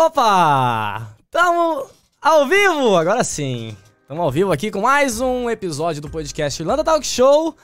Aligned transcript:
Opa! 0.00 1.08
Tamo 1.28 1.84
ao 2.22 2.46
vivo! 2.46 2.94
Agora 2.94 3.24
sim. 3.24 3.76
Estamos 4.02 4.22
ao 4.22 4.30
vivo 4.30 4.52
aqui 4.52 4.70
com 4.70 4.80
mais 4.80 5.20
um 5.20 5.50
episódio 5.50 6.00
do 6.00 6.08
podcast 6.08 6.62
Irlanda 6.62 6.84
Talk 6.84 7.04
Show. 7.04 7.56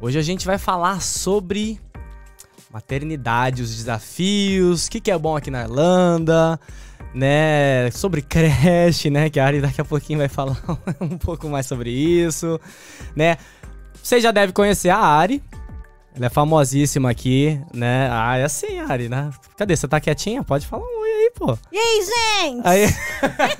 Hoje 0.00 0.18
a 0.18 0.22
gente 0.22 0.46
vai 0.46 0.56
falar 0.56 1.02
sobre 1.02 1.78
maternidade, 2.72 3.60
os 3.60 3.76
desafios, 3.76 4.86
o 4.86 4.90
que, 4.90 5.02
que 5.02 5.10
é 5.10 5.18
bom 5.18 5.36
aqui 5.36 5.50
na 5.50 5.64
Irlanda, 5.64 6.58
né? 7.14 7.90
Sobre 7.90 8.22
creche, 8.22 9.10
né? 9.10 9.28
Que 9.28 9.38
a 9.38 9.44
Ari 9.44 9.60
daqui 9.60 9.82
a 9.82 9.84
pouquinho 9.84 10.20
vai 10.20 10.28
falar 10.28 10.56
um 10.98 11.18
pouco 11.18 11.46
mais 11.46 11.66
sobre 11.66 11.90
isso, 11.90 12.58
né? 13.14 13.36
Você 14.02 14.18
já 14.18 14.30
deve 14.30 14.54
conhecer 14.54 14.88
a 14.88 14.98
Ari, 14.98 15.42
ela 16.16 16.26
é 16.26 16.30
famosíssima 16.30 17.10
aqui, 17.10 17.60
né? 17.74 18.08
Ah, 18.10 18.38
é 18.38 18.44
assim, 18.44 18.80
Ari, 18.80 19.06
né? 19.08 19.30
Cadê? 19.54 19.76
Você 19.76 19.86
tá 19.86 20.00
quietinha? 20.00 20.42
Pode 20.42 20.66
falar 20.66 20.82
um 20.82 21.00
oi 21.00 21.10
aí, 21.10 21.32
pô. 21.34 21.58
E 21.70 21.78
aí, 21.78 22.06
gente? 22.06 22.66
Aí... 22.66 22.86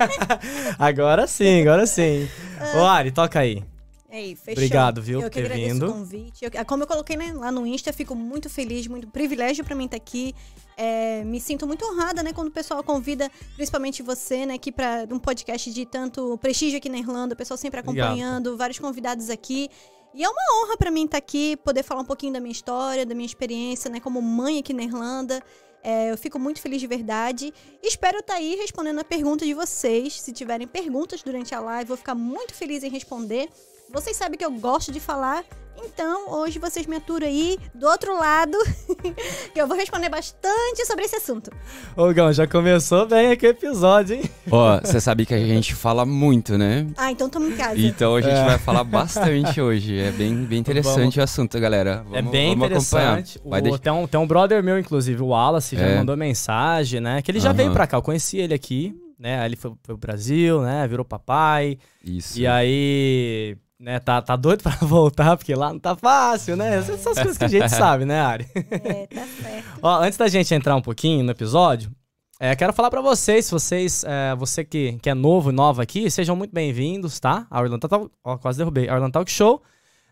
agora 0.79 1.27
sim, 1.27 1.61
agora 1.61 1.85
sim. 1.85 2.27
Ô, 2.75 2.79
Ari, 2.85 3.11
toca 3.11 3.39
aí. 3.39 3.63
Aí, 4.09 4.35
fechou. 4.35 4.53
Obrigado, 4.53 5.01
viu, 5.01 5.19
eu 5.19 5.29
por 5.29 5.31
que 5.31 5.43
ter 5.43 5.53
vindo. 5.53 5.87
o 5.87 5.93
convite. 5.93 6.45
Eu- 6.45 6.65
como 6.65 6.81
eu 6.81 6.87
coloquei 6.87 7.15
né, 7.15 7.31
lá 7.33 7.51
no 7.51 7.67
Insta, 7.67 7.93
fico 7.93 8.15
muito 8.15 8.49
feliz, 8.49 8.87
muito 8.87 9.07
privilégio 9.07 9.63
pra 9.63 9.75
mim 9.75 9.85
estar 9.85 9.97
aqui. 9.97 10.33
É, 10.75 11.23
me 11.23 11.39
sinto 11.39 11.67
muito 11.67 11.85
honrada, 11.85 12.23
né, 12.23 12.31
quando 12.33 12.47
o 12.47 12.51
pessoal 12.51 12.83
convida, 12.83 13.29
principalmente 13.55 14.01
você, 14.01 14.45
né, 14.45 14.55
aqui 14.55 14.71
para 14.71 15.05
um 15.11 15.19
podcast 15.19 15.71
de 15.71 15.85
tanto 15.85 16.37
prestígio 16.39 16.77
aqui 16.77 16.89
na 16.89 16.97
Irlanda, 16.97 17.33
o 17.33 17.37
pessoal 17.37 17.57
sempre 17.57 17.81
Obrigado. 17.81 18.07
acompanhando, 18.07 18.57
vários 18.57 18.79
convidados 18.79 19.29
aqui. 19.29 19.69
E 20.17 20.23
é 20.23 20.27
uma 20.27 20.41
honra 20.55 20.75
pra 20.75 20.89
mim 20.89 21.05
estar 21.05 21.19
aqui, 21.19 21.55
poder 21.57 21.83
falar 21.83 22.01
um 22.01 22.05
pouquinho 22.05 22.33
da 22.33 22.39
minha 22.39 22.51
história, 22.51 23.05
da 23.05 23.13
minha 23.13 23.27
experiência, 23.27 23.87
né, 23.87 23.99
como 23.99 24.19
mãe 24.19 24.57
aqui 24.57 24.73
na 24.73 24.81
Irlanda. 24.81 25.43
É, 25.83 26.11
eu 26.11 26.17
fico 26.17 26.39
muito 26.39 26.59
feliz 26.59 26.81
de 26.81 26.87
verdade. 26.87 27.53
Espero 27.83 28.17
estar 28.17 28.33
aí 28.33 28.55
respondendo 28.55 28.97
a 28.97 29.03
pergunta 29.03 29.45
de 29.45 29.53
vocês. 29.53 30.19
Se 30.19 30.33
tiverem 30.33 30.65
perguntas 30.65 31.21
durante 31.21 31.53
a 31.53 31.59
live, 31.59 31.89
vou 31.89 31.97
ficar 31.97 32.15
muito 32.15 32.55
feliz 32.55 32.83
em 32.83 32.89
responder. 32.89 33.47
Vocês 33.91 34.15
sabem 34.15 34.37
que 34.37 34.45
eu 34.45 34.51
gosto 34.51 34.91
de 34.91 34.99
falar, 34.99 35.43
então 35.85 36.29
hoje 36.31 36.59
vocês 36.59 36.85
me 36.85 36.97
aturam 36.97 37.25
aí 37.25 37.57
do 37.73 37.87
outro 37.87 38.15
lado, 38.17 38.57
que 39.53 39.59
eu 39.59 39.65
vou 39.67 39.77
responder 39.77 40.09
bastante 40.09 40.85
sobre 40.85 41.05
esse 41.05 41.15
assunto. 41.15 41.49
Ô, 41.95 42.11
Gão, 42.13 42.31
já 42.33 42.45
começou 42.45 43.07
bem 43.07 43.31
aqui 43.31 43.47
o 43.47 43.49
episódio, 43.49 44.17
hein? 44.17 44.23
Ó, 44.51 44.79
você 44.81 44.99
sabe 44.99 45.25
que 45.25 45.33
a 45.33 45.39
gente 45.39 45.73
fala 45.73 46.05
muito, 46.05 46.57
né? 46.57 46.85
Ah, 46.97 47.11
então 47.11 47.29
tamo 47.29 47.47
em 47.47 47.55
casa. 47.55 47.79
Então 47.79 48.15
a 48.15 48.21
gente 48.21 48.35
É. 48.35 48.45
vai 48.45 48.59
falar 48.59 48.83
bastante 48.83 49.59
hoje. 49.61 49.97
É 49.97 50.11
bem, 50.11 50.35
bem 50.43 50.59
interessante 50.59 51.19
o 51.19 51.23
assunto, 51.23 51.57
galera. 51.59 52.05
é 52.11 52.21
Vamos- 52.21 52.31
bem 52.31 52.49
vamos 52.57 52.65
acompanhar. 52.77 53.19
interessante. 53.19 53.49
Vai 53.49 53.59
O- 53.61 53.63
deixar- 53.63 53.79
tem, 53.79 53.93
um, 53.93 54.05
tem 54.07 54.19
um 54.19 54.27
brother 54.27 54.61
meu, 54.61 54.77
inclusive, 54.77 55.21
o 55.23 55.27
Wallace, 55.27 55.75
já 55.75 55.85
É. 55.85 55.97
mandou 55.97 56.15
mensagem, 56.17 56.99
né? 56.99 57.21
Que 57.21 57.31
ele 57.31 57.39
já 57.39 57.49
Aham. 57.49 57.57
veio 57.57 57.71
pra 57.71 57.87
cá. 57.87 57.97
Eu 57.97 58.01
conheci 58.01 58.37
ele 58.37 58.53
aqui, 58.53 58.93
né? 59.17 59.39
Aí 59.39 59.47
ele 59.47 59.55
foi, 59.55 59.71
foi 59.71 59.95
pro 59.95 59.97
Brasil, 59.97 60.61
né? 60.61 60.85
Virou 60.87 61.05
papai. 61.05 61.77
Isso. 62.03 62.37
E 62.39 62.45
aí, 62.45 63.57
né, 63.79 63.99
tá, 63.99 64.21
tá 64.21 64.35
doido 64.35 64.63
pra 64.63 64.75
voltar, 64.81 65.37
porque 65.37 65.53
lá 65.53 65.71
não 65.71 65.79
tá 65.79 65.95
fácil, 65.95 66.55
né? 66.55 66.77
Essas 66.77 66.99
são 66.99 67.11
as 67.11 67.19
coisas 67.19 67.37
que 67.37 67.45
a 67.45 67.47
gente 67.47 67.69
sabe, 67.73 68.05
né, 68.05 68.19
Ari? 68.19 68.47
É, 68.55 69.07
tá 69.07 69.25
certo. 69.41 69.79
Ó, 69.81 70.01
antes 70.01 70.17
da 70.17 70.27
gente 70.27 70.53
entrar 70.53 70.75
um 70.75 70.81
pouquinho 70.81 71.23
no 71.23 71.31
episódio, 71.31 71.91
é, 72.39 72.55
quero 72.55 72.73
falar 72.73 72.89
pra 72.89 73.01
vocês, 73.01 73.45
se 73.45 73.51
vocês, 73.51 74.03
é, 74.03 74.35
você 74.35 74.63
que, 74.63 74.97
que 75.01 75.09
é 75.09 75.13
novo 75.13 75.49
e 75.49 75.53
nova 75.53 75.81
aqui, 75.83 76.09
sejam 76.09 76.35
muito 76.35 76.53
bem-vindos, 76.53 77.19
tá? 77.19 77.47
A 77.49 77.59
Orlando 77.59 77.87
Talk, 77.87 78.11
ó, 78.23 78.37
quase 78.37 78.57
derrubei, 78.57 78.87
a 78.87 78.93
Orlando 78.93 79.13
Talk 79.13 79.31
Show, 79.31 79.61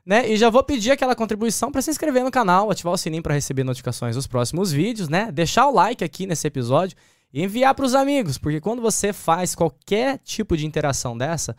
né? 0.06 0.28
E 0.30 0.38
já 0.38 0.50
vou 0.50 0.64
pedir 0.64 0.92
aquela 0.92 1.16
contribuição 1.16 1.72
pra 1.72 1.82
se 1.82 1.90
inscrever 1.90 2.24
no 2.24 2.32
canal, 2.32 2.70
ativar 2.72 2.94
o 2.94 2.98
sininho 2.98 3.24
pra 3.24 3.34
receber 3.34 3.64
notificações 3.64 4.16
dos 4.16 4.28
próximos 4.28 4.72
vídeos, 4.72 5.08
né? 5.08 5.32
Deixar 5.32 5.68
o 5.68 5.74
like 5.74 6.04
aqui 6.04 6.26
nesse 6.26 6.48
episódio 6.48 6.98
e 7.34 7.44
enviar 7.44 7.76
pros 7.76 7.94
amigos, 7.94 8.38
porque 8.38 8.62
quando 8.62 8.82
você 8.82 9.12
faz 9.12 9.54
qualquer 9.54 10.20
tipo 10.20 10.56
de 10.56 10.66
interação 10.66 11.18
dessa, 11.18 11.56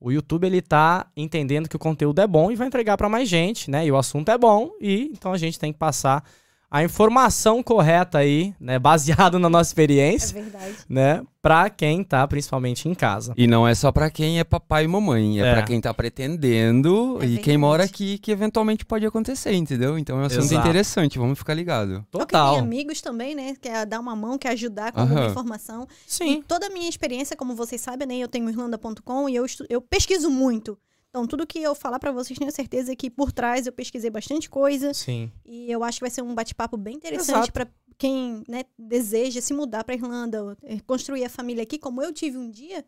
o 0.00 0.10
YouTube 0.10 0.46
ele 0.46 0.62
tá 0.62 1.06
entendendo 1.16 1.68
que 1.68 1.76
o 1.76 1.78
conteúdo 1.78 2.20
é 2.20 2.26
bom 2.26 2.50
e 2.50 2.56
vai 2.56 2.66
entregar 2.66 2.96
pra 2.96 3.08
mais 3.08 3.28
gente, 3.28 3.70
né? 3.70 3.84
E 3.86 3.92
o 3.92 3.96
assunto 3.98 4.30
é 4.30 4.38
bom 4.38 4.70
e 4.80 5.10
então 5.12 5.32
a 5.32 5.38
gente 5.38 5.58
tem 5.58 5.72
que 5.72 5.78
passar 5.78 6.24
a 6.70 6.84
informação 6.84 7.62
correta 7.62 8.18
aí, 8.18 8.54
né, 8.60 8.78
baseado 8.78 9.38
na 9.38 9.48
nossa 9.48 9.68
É 9.68 9.72
experiência, 9.72 10.40
verdade. 10.40 10.74
né, 10.88 11.22
para 11.42 11.68
quem 11.70 12.04
tá 12.04 12.26
principalmente 12.28 12.88
em 12.88 12.94
casa. 12.94 13.32
E 13.36 13.46
não 13.46 13.66
é 13.66 13.74
só 13.74 13.90
pra 13.90 14.10
quem 14.10 14.38
é 14.38 14.44
papai 14.44 14.84
e 14.84 14.88
mamãe, 14.88 15.40
é, 15.40 15.46
É. 15.46 15.52
pra 15.54 15.62
quem 15.62 15.80
tá 15.80 15.92
pretendendo 15.92 17.14
É 17.20 17.24
e 17.24 17.26
verdade. 17.28 17.38
quem 17.40 17.56
mora 17.58 17.84
aqui, 17.84 18.18
que 18.18 18.30
eventualmente 18.30 18.84
pode 18.84 19.04
acontecer, 19.06 19.52
entendeu? 19.54 19.98
Então 19.98 20.18
é 20.18 20.22
um 20.22 20.26
assunto 20.26 20.44
Exato. 20.44 20.60
interessante, 20.68 21.18
vamos 21.18 21.38
ficar 21.38 21.54
ligado. 21.54 22.06
Total. 22.10 22.54
tem 22.54 22.60
amigos 22.62 23.00
também, 23.00 23.34
né? 23.34 23.54
Quer 23.60 23.86
dar 23.86 23.98
uma 24.00 24.14
mão, 24.14 24.38
quer 24.38 24.50
ajudar 24.50 24.92
com 24.92 25.00
alguma 25.00 25.26
informação. 25.26 25.86
Sim. 26.06 26.38
E 26.38 26.42
toda 26.42 26.66
a 26.66 26.70
minha 26.70 26.88
experiência, 26.88 27.36
como 27.36 27.54
vocês 27.54 27.80
sabem, 27.80 28.06
né? 28.06 28.16
Eu 28.18 28.28
tenho 28.28 28.48
irlanda.com 28.48 29.28
e 29.28 29.34
eu, 29.36 29.46
eu 29.68 29.80
pesquiso 29.80 30.30
muito. 30.30 30.78
Então, 31.10 31.26
tudo 31.26 31.46
que 31.46 31.60
eu 31.60 31.74
falar 31.74 31.98
pra 31.98 32.12
vocês, 32.12 32.38
tenho 32.38 32.52
certeza 32.52 32.94
que 32.94 33.10
por 33.10 33.32
trás 33.32 33.66
eu 33.66 33.72
pesquisei 33.72 34.10
bastante 34.10 34.48
coisa. 34.48 34.94
Sim. 34.94 35.30
E 35.44 35.70
eu 35.70 35.82
acho 35.82 35.98
que 35.98 36.04
vai 36.04 36.10
ser 36.10 36.22
um 36.22 36.34
bate-papo 36.34 36.76
bem 36.76 36.96
interessante 36.96 37.50
para 37.50 37.68
quem 37.98 38.44
né, 38.48 38.64
deseja 38.78 39.40
se 39.40 39.52
mudar 39.52 39.84
para 39.84 39.94
Irlanda, 39.94 40.56
eh, 40.62 40.78
construir 40.86 41.24
a 41.24 41.28
família 41.28 41.64
aqui, 41.64 41.78
como 41.78 42.00
eu 42.00 42.12
tive 42.12 42.38
um 42.38 42.48
dia. 42.48 42.84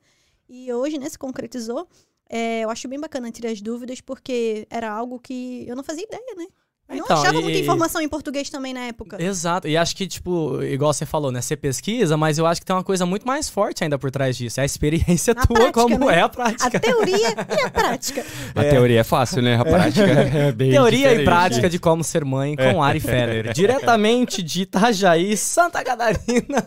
E 0.48 0.72
hoje, 0.72 0.98
né, 0.98 1.08
se 1.08 1.18
concretizou. 1.18 1.88
É, 2.28 2.60
eu 2.60 2.70
acho 2.70 2.88
bem 2.88 2.98
bacana 2.98 3.30
tirar 3.30 3.50
as 3.50 3.60
dúvidas, 3.60 4.00
porque 4.00 4.66
era 4.70 4.90
algo 4.90 5.18
que 5.18 5.66
eu 5.68 5.74
não 5.76 5.82
fazia 5.82 6.04
ideia, 6.04 6.34
né? 6.36 6.46
Eu 6.92 6.98
não 6.98 7.04
Então, 7.04 7.22
achava 7.22 7.38
e- 7.38 7.42
muita 7.42 7.58
informação 7.58 8.00
em 8.00 8.08
português 8.08 8.48
também 8.50 8.72
na 8.75 8.80
época. 8.80 9.22
Exato. 9.22 9.66
E 9.69 9.76
acho 9.76 9.97
que, 9.97 10.06
tipo, 10.06 10.62
igual 10.62 10.92
você 10.92 11.06
falou, 11.06 11.30
né? 11.32 11.41
Você 11.41 11.56
pesquisa, 11.56 12.16
mas 12.16 12.38
eu 12.38 12.47
acho 12.47 12.60
que 12.60 12.66
tem 12.66 12.75
uma 12.76 12.84
coisa 12.84 13.04
muito 13.06 13.26
mais 13.26 13.48
forte 13.48 13.82
ainda 13.84 13.98
por 13.98 14.10
trás 14.10 14.36
disso. 14.36 14.60
É 14.60 14.62
a 14.62 14.66
experiência 14.66 15.32
A 15.32 15.47
tua, 15.47 15.56
prática, 15.56 15.72
como 15.72 16.06
né? 16.06 16.19
é 16.19 16.20
a 16.20 16.25
A 16.26 16.28
prática. 16.28 16.81
teoria 16.81 17.31
e 17.31 17.60
a 17.64 17.70
prática. 17.70 18.25
A 18.54 18.64
teoria 18.64 19.00
é 19.00 19.04
fácil, 19.04 19.42
né? 19.42 19.56
A 19.56 19.64
prática 19.64 20.02
é 20.10 20.52
bem 20.52 20.70
Teoria 20.72 20.98
e 20.98 21.02
diferente. 21.02 21.25
prática 21.25 21.69
de 21.70 21.78
como 21.78 22.04
ser 22.04 22.25
mãe 22.25 22.54
com 22.56 22.82
Ari 22.82 23.00
Feller. 23.00 23.52
Diretamente 23.52 24.42
de 24.42 24.62
Itajaí, 24.62 25.36
Santa 25.36 25.82
Catarina. 25.82 26.66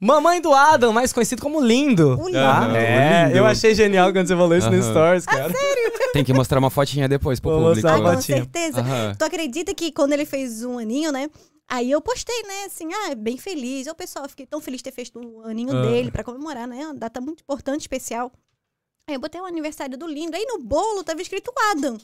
Mamãe 0.00 0.40
do 0.40 0.52
Adam, 0.52 0.92
mais 0.92 1.12
conhecido 1.12 1.40
como 1.42 1.60
Lindo. 1.60 2.14
O 2.20 2.30
tá? 2.30 2.66
Lindo. 2.66 2.76
É, 2.76 3.22
O 3.22 3.26
Lindo. 3.26 3.38
eu 3.38 3.46
achei 3.46 3.74
genial 3.74 4.12
quando 4.12 4.26
você 4.26 4.36
falou 4.36 4.56
isso 4.56 4.70
no 4.70 4.76
Aham. 4.78 4.90
Stories, 4.90 5.26
cara. 5.26 5.52
Tem 6.12 6.24
que 6.24 6.32
mostrar 6.32 6.58
uma 6.58 6.70
fotinha 6.70 7.08
depois 7.08 7.40
pro 7.40 7.50
Vou 7.50 7.60
público. 7.68 7.86
mostrar 7.88 8.10
Ah, 8.10 8.14
com 8.16 8.20
certeza. 8.22 8.80
Aham. 8.80 9.14
Tu 9.18 9.24
acredita 9.24 9.74
que 9.74 9.90
quando 9.92 10.12
ele 10.12 10.24
fez 10.24 10.64
um 10.64 10.78
aninho, 10.78 11.10
né? 11.12 11.28
Aí 11.68 11.90
eu 11.90 12.00
postei, 12.00 12.42
né, 12.42 12.64
assim, 12.66 12.88
ah, 12.92 13.14
bem 13.14 13.38
feliz. 13.38 13.86
Ô, 13.86 13.94
pessoal, 13.94 14.28
fiquei 14.28 14.44
tão 14.46 14.60
feliz 14.60 14.78
de 14.80 14.84
ter 14.84 14.92
feito 14.92 15.18
o 15.18 15.42
aninho 15.46 15.74
Ah. 15.74 15.82
dele 15.82 16.10
pra 16.10 16.22
comemorar, 16.22 16.68
né? 16.68 16.84
Uma 16.84 16.94
data 16.94 17.20
muito 17.20 17.40
importante, 17.42 17.80
especial. 17.80 18.30
Aí 19.08 19.14
eu 19.16 19.20
botei 19.20 19.40
o 19.40 19.44
aniversário 19.46 19.96
do 19.96 20.06
lindo. 20.06 20.36
Aí 20.36 20.44
no 20.46 20.58
bolo 20.62 21.02
tava 21.02 21.20
escrito 21.22 21.50
Adam. 21.72 21.96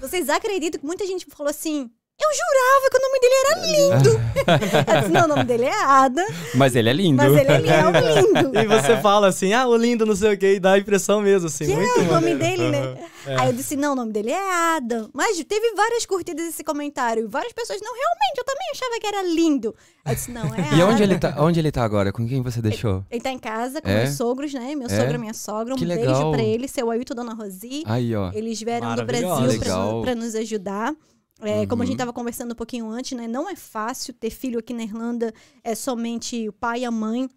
Vocês 0.00 0.28
acreditam 0.28 0.80
que 0.80 0.86
muita 0.86 1.06
gente 1.06 1.26
falou 1.26 1.50
assim? 1.50 1.90
Eu 2.20 2.30
jurava 2.34 2.90
que 2.90 2.96
o 2.96 3.00
nome 3.00 3.20
dele 3.20 3.34
era 3.44 3.54
lindo. 3.64 4.20
eu 4.92 5.00
disse, 5.00 5.12
não, 5.12 5.24
o 5.24 5.28
nome 5.28 5.44
dele 5.44 5.64
é 5.66 5.84
Adam, 5.84 6.26
Mas 6.56 6.74
ele 6.74 6.88
é 6.88 6.92
lindo. 6.92 7.16
mas 7.22 7.32
ele, 7.32 7.52
ele 7.52 7.68
é 7.70 7.86
o 7.86 7.90
lindo. 8.42 8.58
E 8.58 8.66
você 8.66 8.96
fala 9.00 9.28
assim, 9.28 9.52
ah, 9.52 9.68
o 9.68 9.76
lindo, 9.76 10.04
não 10.04 10.16
sei 10.16 10.34
o 10.34 10.36
que, 10.38 10.54
e 10.54 10.60
dá 10.60 10.72
a 10.72 10.78
impressão 10.78 11.20
mesmo, 11.20 11.46
assim. 11.46 11.66
Que 11.66 11.74
muito 11.76 11.86
é 11.96 12.02
o 12.02 12.04
nome 12.06 12.34
maneiro. 12.34 12.38
dele, 12.38 12.70
né? 12.70 12.98
É. 13.24 13.36
Aí 13.40 13.48
eu 13.50 13.52
disse, 13.52 13.76
não, 13.76 13.92
o 13.92 13.94
nome 13.94 14.12
dele 14.12 14.32
é 14.32 14.52
Adam. 14.76 15.08
Mas 15.14 15.36
teve 15.44 15.72
várias 15.76 16.04
curtidas 16.06 16.44
esse 16.48 16.64
comentário. 16.64 17.28
Várias 17.28 17.52
pessoas, 17.52 17.78
não, 17.80 17.92
realmente, 17.92 18.38
eu 18.38 18.44
também 18.44 18.66
achava 18.72 19.00
que 19.00 19.06
era 19.06 19.22
lindo. 19.22 19.74
Eu 20.04 20.14
disse, 20.14 20.30
não, 20.32 20.46
é 20.54 20.58
E 20.76 20.82
onde 20.82 20.94
Adam. 20.94 21.02
ele, 21.04 21.18
tá, 21.20 21.34
onde 21.38 21.60
ele 21.60 21.70
tá 21.70 21.84
agora? 21.84 22.12
Com 22.12 22.26
quem 22.26 22.42
você 22.42 22.60
deixou? 22.60 23.04
Ele 23.12 23.20
tá 23.20 23.30
em 23.30 23.38
casa 23.38 23.80
com 23.80 23.88
É? 23.88 24.02
meus 24.02 24.16
sogros, 24.16 24.52
né? 24.52 24.74
Meu 24.74 24.88
É? 24.88 24.90
sogro 24.90 25.14
e 25.14 25.18
minha 25.18 25.34
sogra. 25.34 25.72
Um 25.74 25.76
Que 25.78 25.86
beijo 25.86 26.00
legal. 26.00 26.32
pra 26.32 26.42
ele, 26.42 26.66
seu 26.66 26.90
Ailton 26.90 27.12
e 27.12 27.16
Dona 27.16 27.32
Rosi. 27.34 27.84
Aí, 27.86 28.12
ó. 28.16 28.32
Eles 28.34 28.60
vieram 28.60 28.92
do. 28.96 29.04
Brasil 29.04 29.60
pra, 29.60 30.00
pra 30.02 30.14
nos 30.16 30.34
ajudar. 30.34 30.92
É, 31.40 31.66
Como 31.66 31.82
a 31.82 31.84
Uhum. 31.84 31.86
gente 31.88 31.98
tava 31.98 32.12
conversando 32.12 32.52
um 32.52 32.56
pouquinho 32.56 32.88
antes, 32.88 33.16
né? 33.16 33.28
Não 33.28 33.48
é 33.48 33.54
fácil 33.56 34.12
ter 34.12 34.30
filho 34.30 34.58
aqui 34.58 34.74
na 34.74 34.82
Irlanda. 34.82 35.32
É 35.62 35.74
somente 35.74 36.48
o 36.48 36.52
pai 36.52 36.80
e 36.80 36.84
a 36.84 36.90
mãe, 36.90 37.28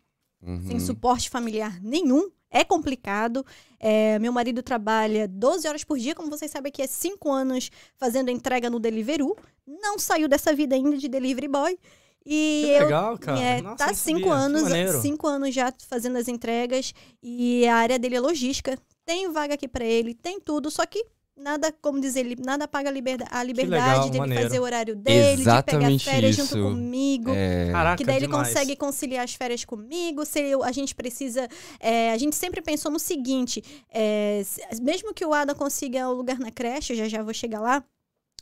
sem 0.66 0.74
Uhum. 0.74 0.80
suporte 0.80 1.30
familiar 1.30 1.80
nenhum. 1.82 2.30
É 2.50 2.64
complicado. 2.66 3.46
É, 3.80 4.20
meu 4.20 4.32
marido 4.34 4.62
trabalha 4.62 5.28
12 5.28 5.68
horas 5.68 5.84
por 5.84 5.98
dia, 5.98 6.14
como 6.16 6.30
vocês 6.30 6.52
sabem 6.52 6.70
aqui, 6.70 6.82
é 6.82 6.88
5 6.88 7.32
anos 7.32 7.70
fazendo 7.96 8.30
entrega 8.30 8.70
no 8.70 8.80
Deliveroo. 8.80 9.38
Não 9.66 9.98
saiu 9.98 10.28
dessa 10.28 10.54
vida 10.54 10.76
ainda 10.76 10.98
de 10.98 11.08
delivery 11.08 11.48
boy. 11.48 11.78
E 12.26 12.64
Que 12.66 12.72
eu 12.74 12.84
legal, 12.86 13.18
cara. 13.18 13.40
é, 13.40 13.62
Nossa, 13.62 13.78
tá 13.78 13.94
cinco 13.94 14.20
sabia. 14.30 14.34
Anos, 14.36 15.02
cinco 15.02 15.26
anos 15.28 15.56
já 15.56 15.74
fazendo 15.88 16.18
as 16.18 16.28
entregas 16.28 16.94
e 17.24 17.66
a 17.68 17.76
área 17.78 17.98
dele 17.98 18.16
é 18.16 18.20
logística. 18.20 18.78
Tem 19.06 19.32
vaga 19.32 19.54
aqui 19.56 19.68
pra 19.68 19.84
ele, 19.86 20.14
tem 20.14 20.40
tudo, 20.40 20.70
só 20.70 20.86
que 20.86 21.04
nada, 21.42 21.74
como 21.82 22.00
dizer, 22.00 22.22
ele 22.22 22.36
nada 22.40 22.68
paga 22.68 22.90
a, 22.90 22.92
liberda- 22.92 23.28
a 23.30 23.44
liberdade 23.44 23.84
legal, 23.90 24.06
dele 24.10 24.20
maneiro. 24.20 24.44
fazer 24.44 24.60
o 24.60 24.64
horário 24.64 24.96
dele, 24.96 25.42
Exatamente 25.42 25.98
de 25.98 26.04
pegar 26.06 26.16
férias 26.16 26.38
isso. 26.38 26.58
junto 26.58 26.70
comigo. 26.76 27.32
É, 27.36 27.70
Caraca, 27.72 27.98
Que 27.98 28.04
daí 28.06 28.18
ele 28.18 28.28
demais. 28.28 28.48
consegue 28.48 28.76
conciliar 28.76 29.24
as 29.26 29.34
férias 29.34 29.66
comigo. 29.66 30.26
Se 30.26 30.40
eu- 30.40 30.64
a 30.64 30.72
gente 30.72 30.94
precisa. 30.96 31.48
é, 31.80 32.12
a 32.14 32.18
gente 32.18 32.36
sempre 32.36 32.62
pensou 32.62 32.92
no 32.92 33.00
seguinte: 33.00 33.64
é, 33.94 34.42
mesmo 34.82 35.14
que 35.14 35.26
o 35.26 35.34
Adam 35.34 35.56
consiga 35.56 36.08
o 36.08 36.14
lugar 36.14 36.40
na 36.40 36.52
creche, 36.52 36.94
eu 36.94 36.98
já 36.98 37.08
já 37.08 37.24
vou 37.24 37.34
chegar 37.34 37.60
lá. 37.60 37.84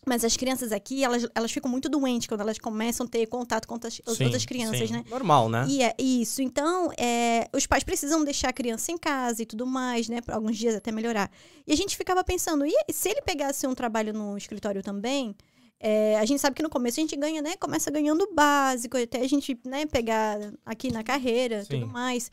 Mas 0.05 0.23
as 0.23 0.35
crianças 0.37 0.71
aqui, 0.71 1.03
elas, 1.03 1.27
elas 1.35 1.51
ficam 1.51 1.69
muito 1.69 1.89
doentes 1.89 2.27
quando 2.27 2.41
elas 2.41 2.57
começam 2.57 3.05
a 3.05 3.09
ter 3.09 3.25
contato 3.27 3.67
com 3.67 3.73
outras, 3.75 3.95
Sim, 3.95 4.23
outras 4.23 4.45
crianças, 4.45 4.87
sim. 4.87 4.93
né? 4.93 5.03
Normal, 5.09 5.49
né? 5.49 5.65
E 5.67 5.83
é 5.83 5.93
isso. 5.99 6.41
Então, 6.41 6.91
é, 6.97 7.47
os 7.53 7.67
pais 7.67 7.83
precisam 7.83 8.23
deixar 8.23 8.49
a 8.49 8.53
criança 8.53 8.91
em 8.91 8.97
casa 8.97 9.43
e 9.43 9.45
tudo 9.45 9.65
mais, 9.65 10.07
né? 10.07 10.21
Por 10.21 10.33
alguns 10.33 10.57
dias 10.57 10.75
até 10.75 10.91
melhorar. 10.91 11.29
E 11.67 11.73
a 11.73 11.75
gente 11.75 11.97
ficava 11.97 12.23
pensando, 12.23 12.65
e 12.65 12.73
se 12.91 13.09
ele 13.09 13.21
pegasse 13.21 13.67
um 13.67 13.75
trabalho 13.75 14.13
no 14.13 14.37
escritório 14.37 14.81
também? 14.81 15.35
é, 15.79 16.17
a 16.19 16.25
gente 16.25 16.41
sabe 16.41 16.55
que 16.55 16.63
no 16.63 16.69
começo 16.69 16.99
a 16.99 17.03
gente 17.03 17.15
ganha, 17.15 17.41
né? 17.41 17.55
Começa 17.55 17.89
ganhando 17.89 18.23
o 18.23 18.33
básico, 18.33 18.97
até 18.97 19.21
a 19.21 19.27
gente, 19.27 19.57
né, 19.65 19.85
pegar 19.85 20.37
aqui 20.65 20.91
na 20.91 21.03
carreira, 21.03 21.63
Sim. 21.63 21.79
tudo 21.79 21.87
mais. 21.87 22.29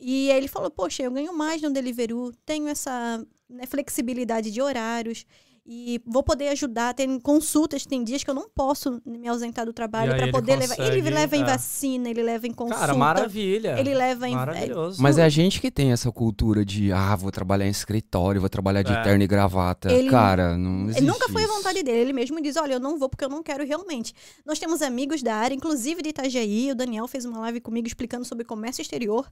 E 0.00 0.30
aí 0.30 0.36
ele 0.36 0.48
falou, 0.48 0.70
poxa, 0.70 1.02
eu 1.02 1.10
ganho 1.10 1.32
mais 1.36 1.60
no 1.60 1.70
Deliveroo, 1.70 2.32
tenho 2.44 2.68
essa 2.68 3.24
né, 3.48 3.66
flexibilidade 3.66 4.50
de 4.50 4.62
horários 4.62 5.26
e 5.68 6.00
vou 6.06 6.22
poder 6.22 6.48
ajudar. 6.48 6.94
Tem 6.94 7.18
consultas, 7.18 7.84
tem 7.84 8.04
dias 8.04 8.22
que 8.22 8.30
eu 8.30 8.34
não 8.34 8.48
posso 8.48 9.02
me 9.04 9.26
ausentar 9.26 9.66
do 9.66 9.72
trabalho 9.72 10.12
para 10.14 10.22
ele 10.22 10.30
poder 10.32 10.56
levar. 10.56 10.74
Ele 10.78 10.98
consegue, 10.98 11.10
leva 11.10 11.36
em 11.36 11.42
é. 11.42 11.44
vacina, 11.44 12.08
ele 12.08 12.22
leva 12.22 12.46
em 12.46 12.52
consulta. 12.52 12.80
Cara, 12.80 12.94
maravilha. 12.94 13.78
Ele 13.78 13.92
leva 13.92 14.28
em. 14.28 14.34
Maravilhoso. 14.34 15.02
Mas 15.02 15.18
é 15.18 15.24
a 15.24 15.28
gente 15.28 15.60
que 15.60 15.70
tem 15.70 15.90
essa 15.90 16.12
cultura 16.12 16.64
de, 16.64 16.92
ah, 16.92 17.16
vou 17.16 17.32
trabalhar 17.32 17.66
em 17.66 17.70
escritório, 17.70 18.40
vou 18.40 18.48
trabalhar 18.48 18.82
de 18.82 18.92
É. 18.92 19.02
terno 19.02 19.24
e 19.24 19.26
gravata. 19.26 19.92
Ele- 19.92 20.08
Cara, 20.08 20.56
não 20.56 20.84
existe 20.84 20.98
Ele 21.00 21.06
nunca 21.08 21.28
foi 21.28 21.42
a 21.42 21.48
vontade 21.48 21.82
dele. 21.82 21.98
Ele 21.98 22.12
mesmo 22.12 22.40
diz: 22.40 22.56
Olha, 22.56 22.74
eu 22.74 22.80
não 22.80 22.96
vou 22.96 23.08
porque 23.08 23.24
eu 23.24 23.28
não 23.28 23.42
quero 23.42 23.66
realmente. 23.66 24.14
Nós 24.44 24.58
temos 24.60 24.82
amigos 24.82 25.20
da 25.22 25.34
área, 25.34 25.54
inclusive 25.54 26.00
de 26.00 26.10
Itajaí. 26.10 26.70
O 26.70 26.74
Daniel 26.76 27.08
fez 27.08 27.24
uma 27.24 27.40
live 27.40 27.60
comigo 27.60 27.88
explicando 27.88 28.24
sobre 28.24 28.44
comércio 28.44 28.82
exterior. 28.82 29.28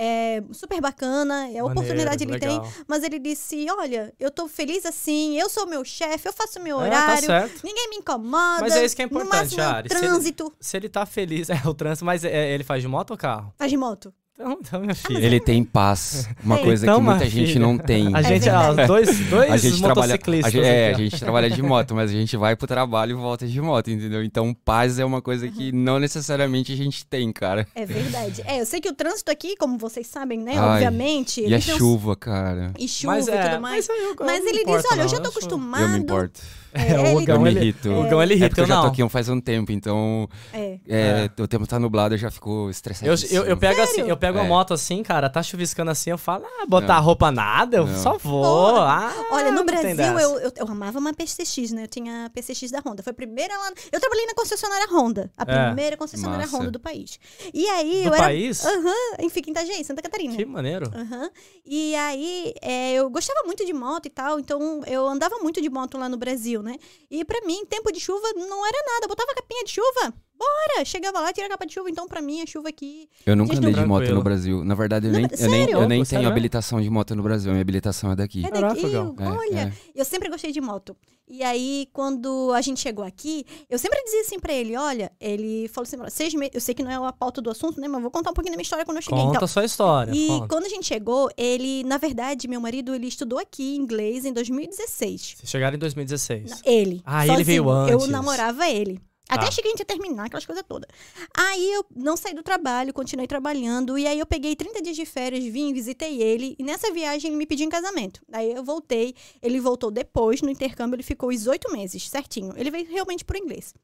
É 0.00 0.44
super 0.52 0.80
bacana, 0.80 1.34
é 1.34 1.38
a 1.38 1.42
Maneiro, 1.48 1.66
oportunidade 1.70 2.22
ele 2.22 2.38
tem. 2.38 2.50
legal. 2.50 2.72
Mas 2.86 3.02
ele 3.02 3.18
disse: 3.18 3.66
Olha, 3.68 4.14
eu 4.20 4.30
tô 4.30 4.46
feliz 4.46 4.86
assim, 4.86 5.36
eu 5.36 5.48
sou 5.50 5.66
meu 5.66 5.77
chefe, 5.84 6.28
eu 6.28 6.32
faço 6.32 6.60
meu 6.60 6.80
É, 6.80 6.90
tá 6.90 7.04
horário, 7.04 7.26
certo. 7.26 7.60
ninguém 7.64 7.90
me 7.90 7.96
incomoda. 7.96 8.60
Mas 8.60 8.76
é 8.76 8.84
isso 8.84 8.96
que 8.96 9.02
é 9.02 9.04
importante, 9.04 9.58
é 9.60 9.62
Ari. 9.64 9.88
Se 9.88 9.94
ele- 9.96 10.06
trânsito. 10.06 10.52
Se 10.60 10.76
ele 10.76 10.88
tá 10.88 11.04
feliz, 11.06 11.48
é 11.50 11.60
o 11.66 11.74
trânsito, 11.74 12.04
mas 12.04 12.24
é- 12.24 12.52
ele 12.52 12.64
faz 12.64 12.82
de 12.82 12.88
moto 12.88 13.10
ou 13.12 13.16
carro? 13.16 13.52
Faz 13.56 13.70
de 13.70 13.76
moto. 13.76 14.12
Então, 14.40 14.58
então 14.60 14.80
minha 14.80 14.94
filha. 14.94 15.18
Ele 15.26 15.40
tem 15.40 15.64
paz. 15.64 16.28
Uma 16.44 16.54
Tem. 16.56 16.64
coisa 16.64 16.86
Então, 16.86 16.98
que 17.00 17.04
muita 17.04 17.24
gente 17.28 17.46
filha, 17.54 17.60
não 17.60 17.76
tem. 17.76 18.14
A 18.14 18.20
É 18.20 18.22
gente, 18.22 18.42
verdade. 18.44 18.80
ó, 18.82 18.86
dois, 18.86 19.18
dois 19.28 19.50
A 19.50 19.56
gente 19.56 19.82
trabalha, 19.82 20.12
a 20.12 20.16
motociclistas. 20.16 20.52
gente, 20.52 20.64
é, 20.64 20.90
a 20.90 20.96
gente 20.96 21.18
trabalha 21.18 21.50
de 21.50 21.60
moto, 21.60 21.94
mas 21.94 22.10
a 22.10 22.14
gente 22.14 22.36
vai 22.36 22.54
pro 22.54 22.68
trabalho 22.68 23.12
e 23.12 23.14
volta 23.20 23.48
de 23.48 23.60
moto, 23.60 23.90
entendeu? 23.90 24.22
Então, 24.22 24.54
paz 24.64 24.98
é 25.00 25.04
uma 25.04 25.20
coisa 25.20 25.48
que 25.48 25.72
não 25.72 25.98
necessariamente 25.98 26.72
a 26.72 26.76
gente 26.76 27.04
tem, 27.04 27.32
cara. 27.32 27.66
É 27.74 27.84
verdade. 27.84 28.42
É, 28.46 28.60
eu 28.60 28.66
sei 28.66 28.80
que 28.80 28.88
o 28.88 28.94
trânsito 28.94 29.28
aqui, 29.32 29.56
como 29.56 29.76
vocês 29.76 30.06
sabem, 30.06 30.38
né? 30.38 30.52
Ai, 30.56 30.74
Obviamente. 30.74 31.40
E 31.40 31.46
a 31.52 31.58
não- 31.58 31.60
chuva, 31.60 32.14
cara. 32.14 32.72
E 32.78 32.86
chuva 32.86 33.14
Mas 33.14 33.26
e 33.26 33.30
é, 33.32 33.42
tudo 33.48 33.60
mais. 33.60 33.88
mas, 33.88 33.98
eu- 33.98 34.04
eu 34.10 34.16
Mas 34.20 34.40
não 34.44 34.48
ele 34.50 34.60
importo, 34.60 34.82
diz: 34.82 34.92
Olha, 34.92 35.02
eu 35.02 35.08
já 35.08 35.16
não, 35.16 35.22
tô 35.24 35.30
acostumado. 35.30 35.82
Eu 35.82 35.88
me 35.88 35.98
importo. 35.98 36.40
É, 36.72 36.98
o 37.14 37.20
Eu 37.20 37.24
Gão, 37.26 37.40
me 37.42 37.48
ele, 37.50 37.60
irrito. 37.60 37.90
o 37.90 38.08
Gão, 38.08 38.22
ele 38.22 38.34
É 38.34 38.36
irrita, 38.36 38.48
porque 38.50 38.60
eu 38.60 38.64
eu 38.64 38.68
já 38.68 38.80
tô 38.82 38.86
aqui 38.88 39.08
faz 39.08 39.28
um 39.28 39.40
tempo, 39.40 39.72
então 39.72 40.28
É. 40.52 40.78
é, 40.88 41.30
o 41.40 41.46
tempo 41.48 41.66
tá 41.66 41.78
nublado, 41.78 42.14
eu 42.14 42.18
já 42.18 42.30
fico 42.30 42.66
Eu, 42.66 42.70
estressadíssimo. 42.70 43.40
eu, 43.40 43.44
eu 43.46 43.56
pego 43.56 43.80
assim, 43.80 43.94
Sério? 43.96 44.10
eu 44.10 44.16
pego 44.16 44.38
a 44.38 44.44
É. 44.44 44.46
moto 44.48 44.74
assim, 44.74 45.02
cara, 45.02 45.30
tá 45.30 45.42
chuviscando 45.42 45.90
assim, 45.90 46.10
eu 46.10 46.18
falo, 46.18 46.44
ah, 46.46 46.66
botar 46.66 46.96
Não. 46.96 47.02
roupa 47.02 47.30
nada, 47.30 47.78
eu 47.78 47.86
Não. 47.86 48.02
só 48.02 48.18
vou. 48.18 48.76
Ah, 48.76 49.12
Olha, 49.32 49.50
no 49.50 49.64
Brasil 49.64 50.18
eu, 50.18 50.38
eu, 50.40 50.52
eu 50.56 50.68
amava 50.68 50.98
uma 50.98 51.12
PCX, 51.14 51.72
né? 51.72 51.84
Eu 51.84 51.88
tinha 51.88 52.26
a 52.26 52.30
PCX 52.30 52.70
da 52.70 52.80
Honda. 52.84 53.02
Foi 53.02 53.10
a 53.10 53.14
primeira 53.14 53.56
lá. 53.56 53.70
Eu 53.90 54.00
trabalhei 54.00 54.26
na 54.26 54.34
concessionária 54.34 54.86
Honda. 54.90 55.30
A 55.36 55.42
É. 55.50 55.66
primeira 55.66 55.96
concessionária 55.96 56.44
Massa. 56.46 56.56
Honda 56.56 56.70
do 56.70 56.80
país. 56.80 57.18
E 57.54 57.66
aí 57.68 58.02
Do 58.02 58.08
eu 58.08 58.14
era. 58.14 58.24
país? 58.24 58.64
Aham, 58.64 58.94
em 59.20 59.28
fica 59.30 59.48
em 59.48 59.52
Itajaí, 59.52 59.84
Santa 59.84 60.02
Catarina. 60.02 60.36
Que 60.36 60.44
maneiro. 60.44 60.90
Aham. 60.94 61.30
E 61.64 61.94
aí, 61.96 62.54
é, 62.62 62.92
eu 62.94 63.08
gostava 63.10 63.40
muito 63.46 63.64
de 63.64 63.72
moto 63.72 64.06
e 64.06 64.10
tal, 64.10 64.38
então 64.38 64.82
eu 64.86 65.06
andava 65.08 65.38
muito 65.38 65.60
de 65.60 65.68
moto 65.68 65.98
lá 65.98 66.08
no 66.08 66.16
Brasil, 66.16 66.57
né? 66.62 66.76
E 67.10 67.24
pra 67.24 67.40
mim, 67.42 67.64
tempo 67.66 67.92
de 67.92 68.00
chuva 68.00 68.32
não 68.34 68.66
era 68.66 68.78
nada. 68.86 69.04
Eu 69.04 69.08
botava 69.08 69.34
capinha 69.34 69.64
de 69.64 69.72
chuva, 69.72 70.14
bora! 70.38 70.84
Chegava 70.84 71.20
lá, 71.20 71.32
tirava 71.32 71.48
a 71.54 71.56
capa 71.56 71.66
de 71.66 71.74
chuva. 71.74 71.90
Então, 71.90 72.06
pra 72.06 72.22
mim, 72.22 72.40
a 72.40 72.46
chuva 72.46 72.68
aqui. 72.68 73.08
Eu 73.26 73.34
nunca 73.36 73.56
andei 73.56 73.72
de 73.72 73.84
moto 73.84 74.14
no 74.14 74.22
Brasil. 74.22 74.64
Na 74.64 74.74
verdade, 74.74 75.06
eu 75.06 75.12
Não, 75.12 75.18
nem, 75.20 75.28
eu 75.38 75.48
nem, 75.50 75.70
eu 75.70 75.88
nem 75.88 76.04
tenho 76.04 76.22
é? 76.22 76.26
habilitação 76.26 76.80
de 76.80 76.88
moto 76.88 77.14
no 77.14 77.22
Brasil. 77.22 77.50
Minha 77.50 77.62
habilitação 77.62 78.12
é 78.12 78.16
daqui. 78.16 78.44
É 78.44 78.50
Caraca, 78.50 78.74
daqui, 78.74 78.88
Gão. 78.90 79.14
É, 79.18 79.28
olha. 79.28 79.60
é. 79.60 79.72
Eu 79.94 80.04
sempre 80.04 80.28
gostei 80.28 80.52
de 80.52 80.60
moto. 80.60 80.96
E 81.30 81.42
aí, 81.42 81.88
quando 81.92 82.52
a 82.54 82.62
gente 82.62 82.80
chegou 82.80 83.04
aqui, 83.04 83.44
eu 83.68 83.78
sempre 83.78 84.02
dizia 84.02 84.22
assim 84.22 84.38
pra 84.38 84.52
ele: 84.52 84.74
olha, 84.76 85.12
ele 85.20 85.68
falou 85.68 85.86
assim: 85.86 85.98
seis 86.10 86.32
meses. 86.32 86.54
Eu 86.54 86.60
sei 86.60 86.74
que 86.74 86.82
não 86.82 86.90
é 86.90 87.08
a 87.08 87.12
pauta 87.12 87.42
do 87.42 87.50
assunto, 87.50 87.78
né? 87.80 87.86
Mas 87.88 88.00
vou 88.00 88.10
contar 88.10 88.30
um 88.30 88.34
pouquinho 88.34 88.52
da 88.52 88.56
minha 88.56 88.62
história 88.62 88.84
quando 88.84 88.96
eu 88.98 89.02
cheguei. 89.02 89.18
Conta 89.18 89.32
então. 89.36 89.44
a 89.44 89.48
sua 89.48 89.64
história. 89.64 90.12
E 90.14 90.26
conta. 90.28 90.48
quando 90.48 90.64
a 90.64 90.68
gente 90.70 90.86
chegou, 90.86 91.28
ele, 91.36 91.84
na 91.84 91.98
verdade, 91.98 92.48
meu 92.48 92.60
marido, 92.60 92.94
ele 92.94 93.06
estudou 93.08 93.38
aqui 93.38 93.76
inglês 93.76 94.24
em 94.24 94.32
2016. 94.32 95.34
Vocês 95.38 95.50
chegaram 95.50 95.76
em 95.76 95.78
2016. 95.78 96.50
Na- 96.50 96.56
Ele. 96.64 97.02
Ah, 97.04 97.26
ele 97.26 97.44
veio 97.44 97.64
sozinho. 97.64 97.88
Eu 97.92 97.98
antes. 97.98 98.08
namorava 98.08 98.68
ele. 98.68 98.98
Até 99.28 99.46
Tá. 99.46 99.50
cheguei 99.52 99.72
a 99.72 99.84
terminar 99.84 100.26
aquelas 100.26 100.46
coisas 100.46 100.64
todas. 100.66 100.88
Aí 101.36 101.72
eu 101.72 101.84
não 101.94 102.16
saí 102.16 102.34
do 102.34 102.42
trabalho, 102.42 102.92
continuei 102.94 103.26
trabalhando. 103.26 103.98
E 103.98 104.06
aí 104.06 104.18
eu 104.18 104.26
peguei 104.26 104.56
30 104.56 104.80
dias 104.80 104.96
de 104.96 105.04
férias, 105.04 105.44
vim, 105.44 105.72
visitei 105.72 106.22
ele. 106.22 106.56
E 106.58 106.62
nessa 106.62 106.90
viagem 106.92 107.30
ele 107.30 107.36
me 107.36 107.46
pediu 107.46 107.66
em 107.66 107.70
casamento. 107.70 108.22
Aí 108.32 108.52
eu 108.52 108.64
voltei. 108.64 109.14
Ele 109.42 109.60
voltou 109.60 109.90
depois, 109.90 110.40
no 110.40 110.50
intercâmbio, 110.50 110.96
ele 110.96 111.02
ficou 111.02 111.28
os 111.28 111.46
oito 111.46 111.70
meses, 111.70 112.08
certinho. 112.08 112.52
Ele 112.56 112.70
veio 112.70 112.88
realmente 112.90 113.24
pro 113.24 113.36
inglês. 113.36 113.74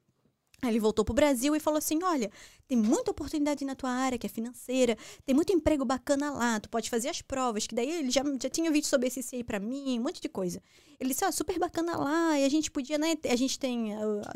Aí 0.64 0.72
ele 0.72 0.80
voltou 0.80 1.04
pro 1.04 1.14
Brasil 1.14 1.54
e 1.54 1.60
falou 1.60 1.78
assim: 1.78 2.02
olha, 2.02 2.30
tem 2.66 2.76
muita 2.76 3.10
oportunidade 3.10 3.64
na 3.64 3.74
tua 3.74 3.90
área, 3.90 4.18
que 4.18 4.26
é 4.26 4.30
financeira, 4.30 4.96
tem 5.24 5.34
muito 5.34 5.52
emprego 5.52 5.84
bacana 5.84 6.30
lá, 6.30 6.58
tu 6.58 6.68
pode 6.68 6.88
fazer 6.88 7.08
as 7.08 7.20
provas, 7.20 7.66
que 7.66 7.74
daí 7.74 7.90
ele 7.90 8.10
já, 8.10 8.22
já 8.40 8.48
tinha 8.48 8.70
visto 8.70 8.88
sobre 8.88 9.08
esse 9.08 9.22
CI 9.22 9.44
pra 9.44 9.60
mim, 9.60 9.98
um 9.98 10.02
monte 10.02 10.20
de 10.20 10.28
coisa. 10.28 10.62
Ele 10.98 11.10
disse, 11.10 11.24
ó, 11.24 11.30
super 11.30 11.58
bacana 11.58 11.96
lá, 11.96 12.38
e 12.38 12.44
a 12.44 12.48
gente 12.48 12.70
podia, 12.70 12.96
né, 12.96 13.16
a 13.28 13.36
gente 13.36 13.58
tem, 13.58 13.90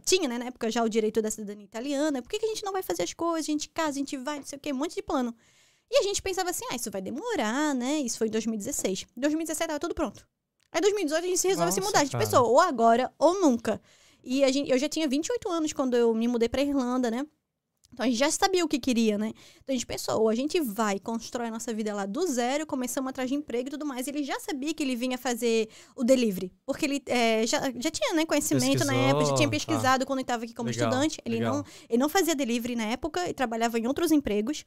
tinha, 0.04 0.28
né, 0.28 0.38
na 0.38 0.46
época 0.46 0.70
já 0.70 0.82
o 0.82 0.88
direito 0.88 1.22
da 1.22 1.30
cidadania 1.30 1.64
italiana, 1.64 2.20
por 2.20 2.28
que, 2.28 2.38
que 2.38 2.46
a 2.46 2.48
gente 2.48 2.64
não 2.64 2.72
vai 2.72 2.82
fazer 2.82 3.04
as 3.04 3.14
coisas, 3.14 3.48
a 3.48 3.52
gente 3.52 3.68
casa, 3.70 3.90
a 3.90 3.92
gente 3.92 4.16
vai, 4.16 4.38
não 4.38 4.46
sei 4.46 4.58
o 4.58 4.60
quê, 4.60 4.72
um 4.72 4.76
monte 4.76 4.96
de 4.96 5.02
plano. 5.02 5.34
E 5.90 6.00
a 6.00 6.02
gente 6.02 6.20
pensava 6.20 6.50
assim, 6.50 6.64
ah, 6.70 6.76
isso 6.76 6.90
vai 6.90 7.00
demorar, 7.00 7.74
né, 7.74 8.00
isso 8.00 8.18
foi 8.18 8.26
em 8.26 8.30
2016. 8.30 9.06
Em 9.16 9.20
2017 9.20 9.68
tava 9.68 9.80
tudo 9.80 9.94
pronto. 9.94 10.26
Aí 10.72 10.80
em 10.80 10.82
2018 10.82 11.24
a 11.24 11.28
gente 11.28 11.38
se 11.38 11.48
resolveu 11.48 11.72
se 11.72 11.80
Nossa, 11.80 11.90
mudar, 11.90 12.00
a 12.00 12.04
gente 12.04 12.12
cara. 12.12 12.24
pensou, 12.24 12.46
ou 12.46 12.60
agora 12.60 13.12
ou 13.18 13.40
nunca. 13.40 13.80
E 14.28 14.44
a 14.44 14.52
gente, 14.52 14.70
eu 14.70 14.76
já 14.76 14.90
tinha 14.90 15.08
28 15.08 15.48
anos 15.48 15.72
quando 15.72 15.96
eu 15.96 16.14
me 16.14 16.28
mudei 16.28 16.50
pra 16.50 16.60
Irlanda, 16.60 17.10
né? 17.10 17.26
Então 17.90 18.04
a 18.04 18.08
gente 18.10 18.18
já 18.18 18.30
sabia 18.30 18.62
o 18.62 18.68
que 18.68 18.78
queria, 18.78 19.16
né? 19.16 19.32
Então 19.62 19.72
a 19.72 19.72
gente 19.72 19.86
pensou, 19.86 20.20
ou 20.20 20.28
a 20.28 20.34
gente 20.34 20.60
vai, 20.60 20.98
constrói 20.98 21.46
a 21.46 21.50
nossa 21.50 21.72
vida 21.72 21.94
lá 21.94 22.04
do 22.04 22.26
zero, 22.26 22.66
começamos 22.66 23.08
atrás 23.08 23.30
de 23.30 23.34
emprego 23.34 23.68
e 23.68 23.70
tudo 23.70 23.86
mais. 23.86 24.06
Ele 24.06 24.22
já 24.22 24.38
sabia 24.38 24.74
que 24.74 24.82
ele 24.82 24.94
vinha 24.94 25.16
fazer 25.16 25.70
o 25.96 26.04
delivery, 26.04 26.52
porque 26.66 26.84
ele 26.84 27.02
é, 27.06 27.46
já, 27.46 27.72
já 27.74 27.90
tinha 27.90 28.12
né, 28.12 28.26
conhecimento 28.26 28.84
na 28.84 28.92
Pesquisou, 28.92 29.08
época, 29.08 29.24
já 29.24 29.34
tinha 29.34 29.48
tá. 29.48 29.50
pesquisado 29.50 30.04
quando 30.04 30.18
ele 30.18 30.24
estava 30.24 30.44
aqui 30.44 30.52
como 30.52 30.68
Legal, 30.68 30.90
estudante. 30.90 31.18
Ele 31.24 31.36
legal. 31.36 31.54
não, 31.56 31.64
ele 31.88 31.98
não 31.98 32.08
fazia 32.10 32.34
delivery 32.34 32.76
na 32.76 32.84
época 32.84 33.26
e 33.30 33.32
trabalhava 33.32 33.78
em 33.78 33.86
outros 33.86 34.12
empregos. 34.12 34.62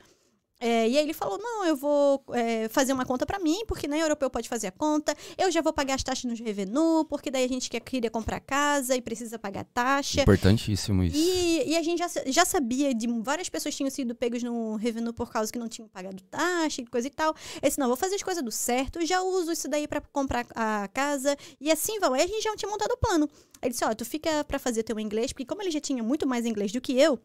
É, 0.64 0.88
e 0.88 0.96
aí 0.96 1.04
ele 1.04 1.14
falou, 1.14 1.40
não, 1.40 1.66
eu 1.66 1.76
vou 1.76 2.24
é, 2.34 2.68
fazer 2.70 2.94
uma 2.94 3.04
conta 3.04 3.26
pra 3.26 3.40
mim, 3.40 3.64
porque 3.68 3.88
nem 3.88 4.00
europeu 4.00 4.30
pode 4.30 4.48
fazer 4.48 4.68
a 4.68 4.72
conta. 4.72 5.16
Eu 5.36 5.52
já 5.52 5.60
vou 5.60 5.74
pagar 5.74 5.96
as 5.96 6.04
taxas 6.04 6.26
nos 6.26 6.40
revenue, 6.40 7.04
porque 7.10 7.32
daí 7.32 7.44
a 7.44 7.48
gente 7.48 7.68
quer, 7.68 7.80
queria 7.80 8.12
comprar 8.12 8.40
casa 8.40 8.96
e 8.96 9.02
precisa 9.02 9.40
pagar 9.40 9.66
taxa. 9.66 10.22
Importantíssimo 10.22 11.04
isso. 11.04 11.18
E, 11.18 11.72
e 11.72 11.76
a 11.76 11.82
gente 11.82 11.98
já, 11.98 12.08
já 12.28 12.46
sabia 12.46 12.94
de 12.94 13.08
várias 13.24 13.50
pessoas 13.50 13.76
tinham 13.76 13.90
sido 13.90 14.14
pegas 14.14 14.44
no 14.44 14.76
revenue 14.76 15.12
por 15.12 15.32
causa 15.32 15.52
que 15.52 15.58
não 15.58 15.68
tinham 15.68 15.90
pagado 15.90 16.22
taxa 16.30 16.82
e 16.82 16.86
coisa 16.86 17.08
e 17.08 17.12
tal. 17.12 17.36
Eu 17.56 17.68
disse, 17.68 17.80
não, 17.80 17.88
vou 17.88 17.98
fazer 17.98 18.14
as 18.14 18.24
coisas 18.24 18.44
do 18.44 18.52
certo, 18.52 19.04
já 19.04 19.20
uso 19.24 19.52
isso 19.52 19.68
daí 19.68 19.88
pra 19.88 20.00
comprar 20.00 20.46
a 20.54 20.88
casa. 20.90 21.36
E 21.60 21.72
assim 21.72 22.00
vão. 22.00 22.14
Aí 22.14 22.22
a 22.22 22.28
gente 22.28 22.44
já 22.44 22.56
tinha 22.56 22.70
montado 22.70 22.92
o 22.92 22.98
plano. 22.98 23.28
Ele 23.64 23.72
disse, 23.72 23.84
ó, 23.84 23.96
tu 23.96 24.06
fica 24.06 24.44
pra 24.44 24.60
fazer 24.60 24.84
teu 24.84 25.00
inglês, 25.00 25.34
porque 25.34 25.46
como 25.46 25.64
ele 25.64 25.72
já 25.72 25.80
tinha 25.80 26.04
muito 26.04 26.28
mais 26.28 26.46
inglês 26.46 26.72
do 26.72 26.80
que 26.80 27.00
eu, 27.00 27.20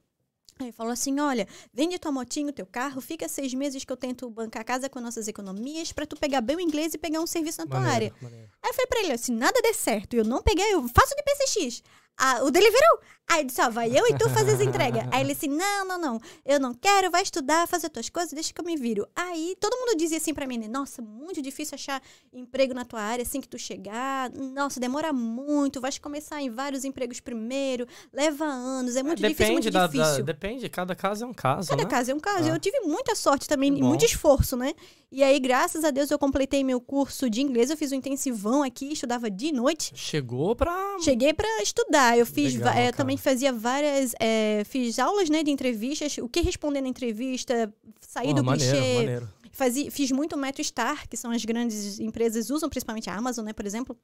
Aí 0.58 0.72
falou 0.72 0.92
assim: 0.92 1.20
olha, 1.20 1.46
vende 1.72 1.98
tua 1.98 2.10
motinho, 2.10 2.52
teu 2.52 2.64
carro, 2.66 3.00
fica 3.00 3.28
seis 3.28 3.52
meses 3.52 3.84
que 3.84 3.92
eu 3.92 3.96
tento 3.96 4.28
bancar 4.30 4.62
a 4.62 4.64
casa 4.64 4.88
com 4.88 5.00
nossas 5.00 5.28
economias 5.28 5.92
pra 5.92 6.06
tu 6.06 6.16
pegar 6.16 6.40
bem 6.40 6.56
o 6.56 6.60
inglês 6.60 6.94
e 6.94 6.98
pegar 6.98 7.20
um 7.20 7.26
serviço 7.26 7.58
na 7.60 7.66
tua 7.66 7.80
Maneiro, 7.80 8.14
área. 8.14 8.14
maneiro. 8.22 8.50
Aí 8.62 8.70
eu 8.70 8.74
falei 8.74 8.86
pra 8.86 9.00
ele, 9.00 9.18
se 9.18 9.32
nada 9.32 9.60
der 9.60 9.74
certo 9.74 10.14
e 10.14 10.18
eu 10.18 10.24
não 10.24 10.42
peguei, 10.42 10.72
eu 10.72 10.88
faço 10.88 11.14
de 11.14 11.22
PCX. 11.22 11.82
Ah, 12.18 12.40
o 12.42 12.50
Deliveroo. 12.50 12.98
Aí 13.28 13.40
ele 13.40 13.46
disse, 13.48 13.60
ó, 13.60 13.68
vai 13.68 13.90
eu 13.90 14.06
e 14.06 14.16
tu 14.16 14.30
fazer 14.30 14.52
as 14.52 14.60
entregas. 14.60 15.02
Aí 15.10 15.20
ele 15.20 15.34
disse, 15.34 15.48
não, 15.48 15.84
não, 15.84 15.98
não, 15.98 16.20
eu 16.44 16.60
não 16.60 16.72
quero, 16.72 17.10
vai 17.10 17.22
estudar, 17.24 17.66
fazer 17.66 17.88
tuas 17.88 18.08
coisas, 18.08 18.32
deixa 18.32 18.52
que 18.54 18.60
eu 18.60 18.64
me 18.64 18.76
viro. 18.76 19.04
Aí 19.16 19.56
todo 19.58 19.76
mundo 19.76 19.98
dizia 19.98 20.18
assim 20.18 20.32
pra 20.32 20.46
mim, 20.46 20.58
né, 20.58 20.68
nossa, 20.68 21.02
muito 21.02 21.42
difícil 21.42 21.74
achar 21.74 22.00
emprego 22.32 22.72
na 22.72 22.84
tua 22.84 23.00
área 23.00 23.24
assim 23.24 23.40
que 23.40 23.48
tu 23.48 23.58
chegar. 23.58 24.30
Nossa, 24.30 24.78
demora 24.78 25.12
muito, 25.12 25.80
vais 25.80 25.98
começar 25.98 26.40
em 26.40 26.50
vários 26.50 26.84
empregos 26.84 27.18
primeiro, 27.18 27.84
leva 28.12 28.44
anos, 28.44 28.94
é 28.94 29.02
muito 29.02 29.24
É, 29.24 29.28
difícil, 29.28 29.52
muito 29.54 29.70
da, 29.72 29.88
da- 29.88 29.92
difícil. 30.04 30.22
depende, 30.22 30.68
cada 30.68 30.94
caso 30.94 31.24
é 31.24 31.26
um 31.26 31.34
caso, 31.34 31.68
Cada 31.70 31.82
né? 31.82 31.88
caso 31.90 32.12
é 32.12 32.14
um 32.14 32.20
caso. 32.20 32.48
Ah. 32.48 32.54
Eu 32.54 32.60
tive 32.60 32.78
muita 32.82 33.16
sorte 33.16 33.48
também 33.48 33.74
bom. 33.74 33.88
muito 33.88 34.04
esforço, 34.04 34.56
né? 34.56 34.72
E 35.10 35.22
aí, 35.24 35.38
graças 35.40 35.82
a 35.84 35.90
Deus, 35.90 36.10
eu 36.10 36.18
completei 36.18 36.62
meu 36.62 36.80
curso 36.80 37.30
de 37.30 37.40
inglês. 37.40 37.70
Eu 37.70 37.76
fiz 37.76 37.92
um 37.92 37.94
intensivão 37.94 38.62
aqui, 38.62 38.92
estudava 38.92 39.30
de 39.30 39.52
noite. 39.52 39.92
Chegou 39.94 40.54
pra... 40.54 40.96
Cheguei 41.00 41.32
pra 41.32 41.48
estudar. 41.62 42.05
Eu 42.14 42.26
fiz, 42.26 42.54
Legal, 42.54 42.72
cara. 42.72 42.92
também 42.92 43.16
fazia 43.16 43.52
várias, 43.52 44.14
eh, 44.20 44.62
fiz 44.66 44.98
aulas, 44.98 45.30
né, 45.30 45.42
de 45.42 45.50
entrevistas, 45.50 46.18
o 46.18 46.28
que 46.28 46.40
responder 46.40 46.80
na 46.82 46.88
entrevista, 46.88 47.72
sair 48.00 48.26
Porra, 48.26 48.36
do 48.36 48.44
maneiro, 48.44 48.76
clichê. 48.76 48.94
maneiro. 48.94 49.28
Fazia, 49.52 49.90
fiz 49.90 50.12
muito 50.12 50.36
Metro 50.36 50.62
Star, 50.62 51.08
que 51.08 51.16
são 51.16 51.30
as 51.30 51.42
grandes 51.44 51.98
empresas 51.98 52.50
usam, 52.50 52.68
principalmente 52.68 53.08
a 53.08 53.14
Amazon, 53.16 53.44
né, 53.46 53.54
por 53.54 53.64
exemplo. 53.64 53.96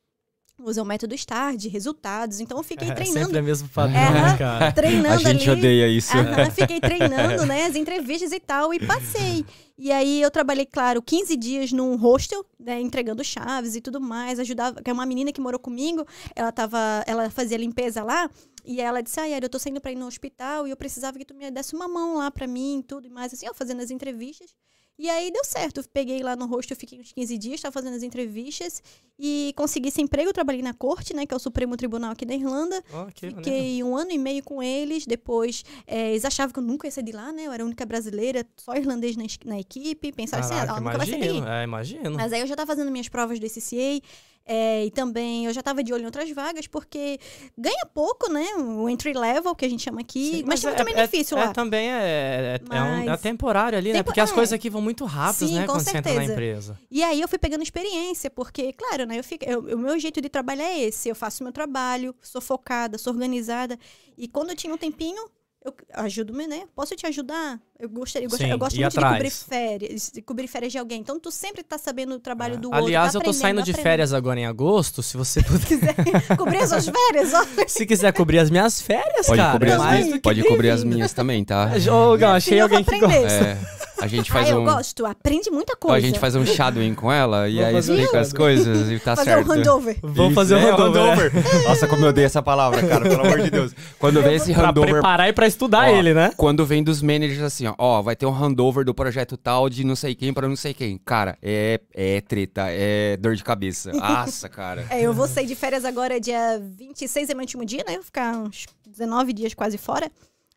Usa 0.65 0.83
o 0.83 0.85
método 0.85 1.17
STAR 1.17 1.57
de 1.57 1.69
resultados. 1.69 2.41
Então 2.41 2.57
eu 2.59 2.63
fiquei 2.65 2.89
É, 2.91 2.95
treinando. 2.95 3.21
sempre 3.27 3.39
é 3.39 3.43
mesmo 3.43 3.69
padrão, 3.69 3.99
É, 4.01 4.11
né, 4.13 4.37
cara? 4.39 4.73
Treinando 4.73 5.15
A 5.15 5.33
gente 5.33 5.49
ali. 5.51 5.59
odeia 5.61 5.89
isso. 5.89 6.17
Aham, 6.17 6.51
fiquei 6.51 6.79
treinando, 6.81 7.45
né, 7.47 7.65
as 7.67 7.77
entrevistas 7.77 8.33
e 8.33 8.41
tal, 8.41 8.73
e 8.73 8.79
passei. 8.87 9.45
E 9.79 9.91
aí 9.91 10.23
eu 10.23 10.31
trabalhei, 10.31 10.65
claro, 10.67 11.03
15 11.03 11.37
dias 11.37 11.73
num 11.73 11.97
hostel, 11.97 12.45
né, 12.61 12.81
entregando 12.81 13.25
chaves 13.25 13.75
e 13.75 13.81
tudo 13.81 14.01
mais, 14.01 14.39
ajudava, 14.39 14.81
que 14.81 14.89
é 14.89 14.93
uma 14.93 15.05
menina 15.07 15.33
que 15.33 15.41
morou 15.41 15.59
comigo, 15.59 16.07
ela 16.37 16.53
tava, 16.53 16.79
ela 17.07 17.29
fazia 17.31 17.57
limpeza 17.57 18.03
lá, 18.05 18.31
e 18.65 18.81
ela 18.81 19.01
disse, 19.01 19.19
ah, 19.19 19.25
Yara, 19.25 19.47
eu 19.47 19.49
tô 19.49 19.59
saindo 19.59 19.81
pra 19.81 19.91
ir 19.91 19.97
no 19.97 20.07
hospital, 20.07 20.69
e 20.69 20.71
eu 20.71 20.77
precisava 20.77 21.19
que 21.19 21.25
tu 21.25 21.35
me 21.35 21.51
desse 21.51 21.75
uma 21.75 21.89
mão 21.89 22.19
lá 22.19 22.31
pra 22.31 22.47
mim, 22.47 22.79
e 22.79 22.83
tudo 22.85 23.07
e 23.09 23.11
mais, 23.11 23.33
assim, 23.35 23.47
ó, 23.49 23.55
fazendo 23.55 23.83
as 23.83 23.91
entrevistas. 23.91 24.51
E 24.99 25.09
aí 25.09 25.31
deu 25.33 25.45
certo, 25.45 25.79
eu 25.79 25.85
peguei 25.93 26.23
lá 26.23 26.37
no 26.37 26.47
hostel, 26.47 26.77
fiquei 26.77 27.01
uns 27.01 27.13
15 27.13 27.39
dias, 27.39 27.61
tava 27.61 27.73
fazendo 27.73 27.97
as 27.97 28.03
entrevistas, 28.03 28.83
e 29.19 29.53
consegui 29.57 29.89
esse 29.89 30.01
emprego, 30.01 30.29
eu 30.29 30.35
trabalhei 30.35 30.63
na 30.63 30.75
corte, 30.75 31.15
né, 31.15 31.27
que 31.27 31.33
é 31.33 31.37
o 31.37 31.41
Supremo 31.41 31.77
Tribunal 31.77 32.13
aqui 32.13 32.25
da 32.25 32.35
Irlanda, 32.35 32.83
maneiro. 33.31 33.45
Fiquei 33.45 33.83
um 33.83 33.97
ano 33.97 34.11
e 34.13 34.19
meio 34.19 34.43
com 34.43 34.63
eles. 34.63 35.07
Depois, 35.07 35.65
eh, 35.87 36.11
eles 36.11 36.25
achavam 36.25 36.53
que 36.53 36.59
eu 36.59 36.63
nunca 36.63 36.87
ia 36.87 36.91
ser 36.91 37.03
de 37.03 37.13
lá, 37.13 37.33
né? 37.33 37.47
Eu 37.47 37.53
era 37.53 37.63
a 37.63 37.67
única 37.67 37.85
brasileira, 37.87 38.47
só 38.57 38.75
irlandês 38.77 39.17
na, 39.17 39.25
na 39.45 39.59
equipe. 39.59 40.13
Pensaram 40.13 40.45
assim, 40.45 40.55
ah, 40.55 40.67
Caraca, 40.67 40.73
ela 40.73 40.81
nunca 40.81 40.99
vai 40.99 41.07
ser 41.07 41.17
imagino. 41.17 41.41
daqui. 41.41 41.53
É, 41.53 41.65
imagino. 41.65 42.17
Mas 42.17 42.33
aí 42.33 42.41
eu 42.41 42.47
já 42.47 42.57
tava 42.57 42.67
fazendo 42.67 42.91
minhas 42.91 43.09
provas 43.09 43.39
do 43.39 43.49
SCA. 43.49 44.01
Eh, 44.47 44.87
e 44.87 44.91
também 44.91 45.47
eu 45.47 45.53
já 45.53 45.63
tava 45.63 45.83
de 45.83 45.93
olho 45.93 46.03
em 46.03 46.07
outras 46.07 46.31
vagas, 46.31 46.67
porque 46.67 47.19
ganha 47.57 47.87
pouco, 47.95 48.31
né? 48.33 48.45
O 48.57 48.89
entry 48.89 49.13
level, 49.13 49.55
que 49.55 49.65
a 49.65 49.69
gente 49.69 49.83
chama 49.83 50.01
aqui. 50.01 50.37
Sim, 50.39 50.45
mas 50.47 50.61
tem 50.61 50.71
é- 50.71 50.73
muito 50.77 50.89
é- 50.89 50.95
benefício 50.95 51.37
é, 51.39 51.45
lá. 51.45 51.53
também 51.53 51.91
é, 51.91 52.61
é, 52.71 52.77
é 52.77 52.83
um- 52.83 53.03
é 53.03 53.05
Mas- 53.07 53.21
temporário 53.21 53.79
ali, 53.79 53.89
né? 53.93 53.99
Tempo- 53.99 54.07
Porque 54.07 54.21
as 54.21 54.31
é. 54.31 54.35
coisas 54.35 54.53
aqui 54.53 54.69
vão 54.71 54.81
muito 54.83 55.05
rápido, 55.05 55.49
Sim, 55.49 55.55
né? 55.55 55.61
com 55.67 55.73
Quando 55.73 55.81
você 55.85 55.91
entra 55.97 56.01
na 56.01 56.09
certeza. 56.21 56.33
empresa. 56.33 56.79
E 56.91 57.03
aí 57.03 57.21
eu 57.21 57.29
fui 57.29 57.39
pegando 57.39 57.63
experiência, 57.63 58.31
porque, 58.31 58.73
claro, 58.73 59.07
né, 59.07 59.19
eu 59.19 59.25
fico, 59.25 59.45
eu- 59.45 59.61
o 59.77 59.79
meu 59.79 59.99
jeito 59.99 60.21
de 60.21 60.29
trabalhar 60.29 60.65
é 60.69 60.81
esse. 60.81 61.09
Eu 61.09 61.15
faço 61.15 61.43
meu 61.43 61.53
trabalho, 61.53 62.15
sou 62.21 62.41
focada, 62.41 62.99
sou 62.99 63.13
organizada. 63.13 63.79
E 64.17 64.27
quando 64.29 64.51
eu 64.51 64.57
tinha 64.57 64.73
um 64.73 64.79
tempinho, 64.79 65.25
eu 65.65 65.75
ajudo, 65.95 66.33
né? 66.33 66.65
Posso 66.75 66.95
te 66.97 67.07
ajudar? 67.07 67.61
Eu 67.79 67.89
gostaria, 67.89 68.27
eu, 68.27 68.31
gostaria- 68.31 68.49
Sim, 68.49 68.53
eu 68.55 68.59
gosto 68.59 68.77
muito 68.77 68.91
de 68.91 68.97
cobrir 68.97 69.09
atrás. 69.17 69.43
férias, 69.49 70.11
de 70.13 70.23
cobrir 70.23 70.47
férias 70.49 70.73
de 70.73 70.79
alguém. 70.79 71.01
Então 71.01 71.19
tu 71.21 71.31
sempre 71.31 71.63
tá 71.63 71.79
sabendo 71.79 72.15
o 72.15 72.19
trabalho 72.19 72.55
É. 72.55 72.57
do 72.59 72.69
outro. 72.69 72.85
Aliás, 72.85 73.13
tá 73.13 73.19
eu 73.19 73.23
tô 73.23 73.33
saindo 73.33 73.63
de 73.63 73.73
férias 73.73 74.13
agora 74.13 74.39
em 74.41 74.47
agosto. 74.47 75.03
Se 75.03 75.17
você 75.17 75.41
puder, 75.45 76.37
Cobrir 76.37 76.59
as 76.59 76.69
suas 76.71 76.89
férias, 76.89 77.33
ó. 77.35 77.45
se 77.69 77.87
quiser 77.87 78.13
cobrir 78.13 78.39
as 78.41 78.51
minhas 78.51 78.81
férias, 78.81 79.27
Pode 79.27 79.39
cara, 79.39 79.53
cobrir, 79.53 79.71
é 79.71 79.73
as 79.75 79.79
mais 79.79 79.95
minhas, 79.99 80.09
do 80.11 80.15
que 80.17 80.23
pode 80.23 80.43
cobrir 80.45 80.71
as 80.71 80.85
minhas 80.85 81.13
também, 81.13 81.45
tá? 81.45 81.71
Ô, 81.93 82.17
Gão, 82.17 82.31
achei 82.33 82.61
alguém 82.61 82.83
que 82.85 82.99
gosta. 82.99 83.17
É, 83.17 83.59
a 84.03 84.07
gente 84.07 84.31
Ah, 84.31 84.35
faz 84.35 84.51
eu 84.51 84.61
um. 84.61 84.65
gosto. 84.65 85.07
Aprende 85.07 85.51
muita 85.51 85.77
coisa. 85.77 85.97
a 85.97 86.01
gente 86.01 86.19
faz 86.19 86.35
um 86.35 86.45
shadowing 86.45 86.95
com 86.95 87.11
ela 87.13 87.49
e 87.49 87.57
Vou 87.57 87.65
aí 87.67 87.73
fazer 87.75 87.93
um 87.93 87.97
explica 87.97 88.21
as 88.21 88.33
coisas 88.33 88.91
e 88.91 88.99
tá 88.99 89.17
Fazer 89.17 89.31
certo. 89.31 89.49
um 89.49 89.53
handover. 89.53 89.99
Vamos 90.03 90.35
fazer 90.35 90.55
o 90.55 90.59
é, 90.59 90.71
handover. 90.71 91.33
Nossa, 91.67 91.87
como 91.87 92.05
eu 92.05 92.09
odeio 92.09 92.27
essa 92.27 92.43
palavra, 92.43 92.87
cara, 92.87 93.09
pelo 93.09 93.21
amor 93.27 93.41
de 93.41 93.51
Deus. 93.51 93.73
Quando 93.99 94.23
vem 94.23 94.35
esse 94.35 94.53
Pra 94.53 94.69
handover. 94.71 94.93
preparar 94.95 95.29
e 95.29 95.33
pra 95.33 95.47
estudar 95.47 95.89
ó, 95.91 95.97
ele, 95.97 96.13
né? 96.15 96.33
Quando 96.37 96.65
vem 96.67 96.83
dos 96.83 97.01
managers 97.03 97.43
assim, 97.43 97.67
ó, 97.67 97.75
ó, 97.79 98.03
vai 98.03 98.17
ter 98.17 98.27
um 98.27 98.33
handover 98.33 98.85
do 98.85 98.93
projeto 98.95 99.37
tal 99.37 99.69
de 99.69 99.85
não 99.85 99.95
sei 99.97 100.15
quem 100.15 100.33
pra 100.33 100.49
não 100.49 100.57
sei 100.57 100.75
quem. 100.75 100.99
Cara, 101.05 101.37
é, 101.43 101.81
é 101.95 102.21
treta, 102.21 102.67
é 102.69 103.17
dor 103.17 103.35
de 103.37 103.45
cabeça. 103.45 103.93
Nossa, 103.95 104.49
cara. 104.49 104.85
É, 104.91 105.01
eu 105.01 105.13
vou 105.13 105.29
sair 105.29 105.47
de 105.47 105.55
férias 105.55 105.85
agora, 105.85 106.21
dia 106.21 106.61
26 106.77 107.31
é 107.31 107.35
meu 107.35 107.43
último 107.43 107.65
dia, 107.65 107.85
né? 107.87 107.93
Eu 107.93 107.97
vou 107.97 108.05
ficar 108.05 108.37
uns 108.37 108.67
19 108.87 109.33
dias 109.33 109.55
quase 109.55 109.79
fora. 109.79 110.11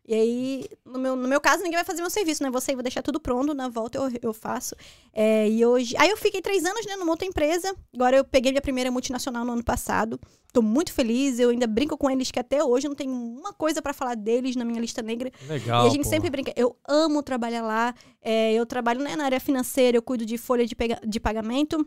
E 0.08 0.14
aí, 0.14 0.66
no 0.84 0.98
meu, 1.00 1.16
no 1.16 1.26
meu 1.26 1.40
caso, 1.40 1.58
ninguém 1.64 1.76
vai 1.78 1.84
fazer 1.84 2.00
meu 2.00 2.10
serviço, 2.10 2.40
né? 2.42 2.50
Sair, 2.60 2.76
vou 2.76 2.82
deixar 2.82 3.02
tudo 3.02 3.18
pronto, 3.18 3.52
na 3.54 3.68
volta 3.68 3.98
eu, 3.98 4.08
eu 4.22 4.32
faço. 4.32 4.76
É, 5.12 5.48
e 5.48 5.66
hoje. 5.66 5.96
Aí 5.98 6.08
eu 6.10 6.16
fiquei 6.16 6.40
três 6.40 6.64
anos, 6.64 6.86
né, 6.86 6.94
numa 6.94 7.10
outra 7.10 7.26
empresa. 7.26 7.74
Agora 7.92 8.16
eu 8.16 8.24
peguei 8.24 8.52
minha 8.52 8.62
primeira 8.62 8.90
multinacional 8.90 9.44
no 9.44 9.52
ano 9.52 9.64
passado. 9.64 10.20
Tô 10.52 10.62
muito 10.62 10.92
feliz, 10.92 11.38
eu 11.40 11.50
ainda 11.50 11.66
brinco 11.66 11.98
com 11.98 12.08
eles 12.08 12.30
que 12.30 12.38
até 12.38 12.62
hoje 12.62 12.88
não 12.88 12.94
tenho 12.94 13.12
uma 13.12 13.52
coisa 13.52 13.82
pra 13.82 13.92
falar 13.92 14.14
deles 14.14 14.54
na 14.54 14.64
minha 14.64 14.80
lista 14.80 15.02
negra. 15.02 15.30
Legal. 15.48 15.84
e 15.84 15.88
a 15.88 15.90
gente 15.90 16.06
sempre 16.06 16.30
brinca. 16.30 16.52
Eu 16.56 16.76
amo 16.88 17.20
trabalhar 17.22 17.62
lá. 17.62 17.92
É, 18.22 18.52
eu 18.54 18.64
trabalho 18.64 19.02
né, 19.02 19.16
na 19.16 19.24
área 19.24 19.40
financeira, 19.40 19.96
eu 19.98 20.02
cuido 20.02 20.24
de 20.24 20.38
folha 20.38 20.64
de, 20.64 20.74
pega- 20.76 21.00
de 21.06 21.18
pagamento, 21.18 21.84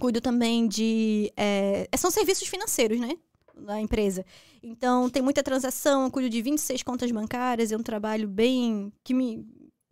cuido 0.00 0.20
também 0.22 0.66
de. 0.66 1.30
é, 1.36 1.86
são 1.98 2.10
serviços 2.10 2.48
financeiros, 2.48 2.98
né? 2.98 3.14
Da 3.64 3.80
empresa. 3.80 4.24
Então, 4.62 5.08
tem 5.08 5.22
muita 5.22 5.42
transação, 5.42 6.04
eu 6.04 6.10
cuido 6.10 6.28
de 6.28 6.42
26 6.42 6.82
contas 6.82 7.10
bancárias, 7.10 7.72
é 7.72 7.76
um 7.76 7.82
trabalho 7.82 8.28
bem. 8.28 8.92
que 9.02 9.14
me. 9.14 9.44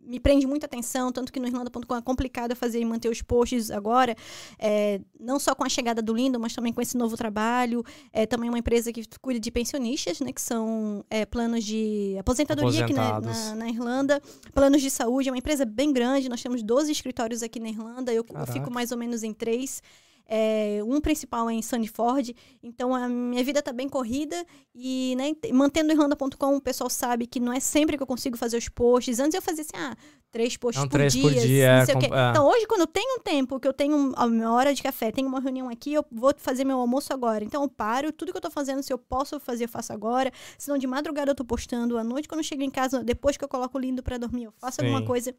Me 0.02 0.18
prende 0.18 0.44
muita 0.44 0.64
atenção, 0.66 1.12
tanto 1.12 1.30
que 1.30 1.38
no 1.38 1.46
Irlanda.com 1.46 1.94
é 1.94 2.02
complicado 2.02 2.56
fazer 2.56 2.80
e 2.80 2.84
manter 2.84 3.08
os 3.08 3.22
posts 3.22 3.70
agora, 3.70 4.16
é, 4.58 4.98
não 5.20 5.38
só 5.38 5.54
com 5.54 5.62
a 5.62 5.68
chegada 5.68 6.02
do 6.02 6.12
Lindo, 6.14 6.40
mas 6.40 6.52
também 6.54 6.72
com 6.72 6.80
esse 6.80 6.96
novo 6.96 7.16
trabalho. 7.18 7.84
É 8.10 8.26
também 8.26 8.48
uma 8.48 8.58
empresa 8.58 8.92
que 8.92 9.04
cuida 9.20 9.38
de 9.38 9.50
pensionistas, 9.52 10.18
né? 10.18 10.32
Que 10.32 10.40
são 10.40 11.04
é, 11.10 11.24
planos 11.26 11.62
de 11.62 12.16
aposentadoria 12.18 12.86
aqui 12.86 12.94
na, 12.94 13.20
na, 13.20 13.54
na 13.54 13.68
Irlanda. 13.68 14.20
Planos 14.52 14.80
de 14.80 14.90
saúde, 14.90 15.28
é 15.28 15.32
uma 15.32 15.38
empresa 15.38 15.64
bem 15.66 15.92
grande. 15.92 16.30
Nós 16.30 16.42
temos 16.42 16.62
12 16.62 16.90
escritórios 16.90 17.42
aqui 17.42 17.60
na 17.60 17.68
Irlanda. 17.68 18.12
Eu, 18.12 18.24
eu 18.28 18.46
fico 18.46 18.70
mais 18.72 18.90
ou 18.90 18.98
menos 18.98 19.22
em 19.22 19.34
três. 19.34 19.80
É, 20.32 20.80
um 20.86 21.00
principal 21.00 21.50
é 21.50 21.54
em 21.54 21.60
Sunnyford. 21.60 22.36
Então 22.62 22.94
a 22.94 23.08
minha 23.08 23.42
vida 23.42 23.60
tá 23.60 23.72
bem 23.72 23.88
corrida. 23.88 24.46
E 24.72 25.14
né, 25.16 25.34
te- 25.34 25.52
mantendo 25.52 25.90
Irlanda.com, 25.92 26.56
o 26.56 26.60
pessoal 26.60 26.88
sabe 26.88 27.26
que 27.26 27.40
não 27.40 27.52
é 27.52 27.58
sempre 27.58 27.96
que 27.96 28.02
eu 28.02 28.06
consigo 28.06 28.36
fazer 28.38 28.56
os 28.56 28.68
posts. 28.68 29.18
Antes 29.18 29.34
eu 29.34 29.42
fazia 29.42 29.62
assim, 29.62 29.76
ah, 29.76 29.96
três 30.30 30.56
posts 30.56 30.80
Não, 30.80 30.88
por 30.88 30.98
três 30.98 31.12
dia. 31.12 31.22
por 31.22 31.32
dia, 31.34 31.72
não 31.72 31.82
é 31.82 32.08
com- 32.08 32.14
é. 32.14 32.30
Então 32.30 32.46
hoje, 32.48 32.64
quando 32.68 32.82
eu 32.82 32.86
tenho 32.86 33.16
um 33.18 33.20
tempo, 33.20 33.58
que 33.58 33.66
eu 33.66 33.72
tenho 33.72 34.12
a 34.14 34.28
minha 34.28 34.52
hora 34.52 34.72
de 34.72 34.80
café, 34.84 35.10
tenho 35.10 35.26
uma 35.26 35.40
reunião 35.40 35.68
aqui, 35.68 35.92
eu 35.94 36.04
vou 36.12 36.32
fazer 36.36 36.64
meu 36.64 36.78
almoço 36.78 37.12
agora. 37.12 37.42
Então 37.42 37.62
eu 37.64 37.68
paro, 37.68 38.12
tudo 38.12 38.30
que 38.30 38.38
eu 38.38 38.42
tô 38.42 38.52
fazendo, 38.52 38.84
se 38.84 38.92
eu 38.92 38.98
posso 38.98 39.40
fazer, 39.40 39.64
eu 39.64 39.68
faço 39.68 39.92
agora. 39.92 40.30
Se 40.56 40.68
não, 40.68 40.78
de 40.78 40.86
madrugada 40.86 41.32
eu 41.32 41.34
tô 41.34 41.44
postando. 41.44 41.98
À 41.98 42.04
noite, 42.04 42.28
quando 42.28 42.38
eu 42.38 42.44
chego 42.44 42.62
em 42.62 42.70
casa, 42.70 43.02
depois 43.02 43.36
que 43.36 43.42
eu 43.44 43.48
coloco 43.48 43.76
o 43.76 43.80
lindo 43.80 44.00
pra 44.00 44.16
dormir, 44.16 44.44
eu 44.44 44.52
faço 44.58 44.80
alguma 44.80 45.00
Sim. 45.00 45.06
coisa. 45.06 45.34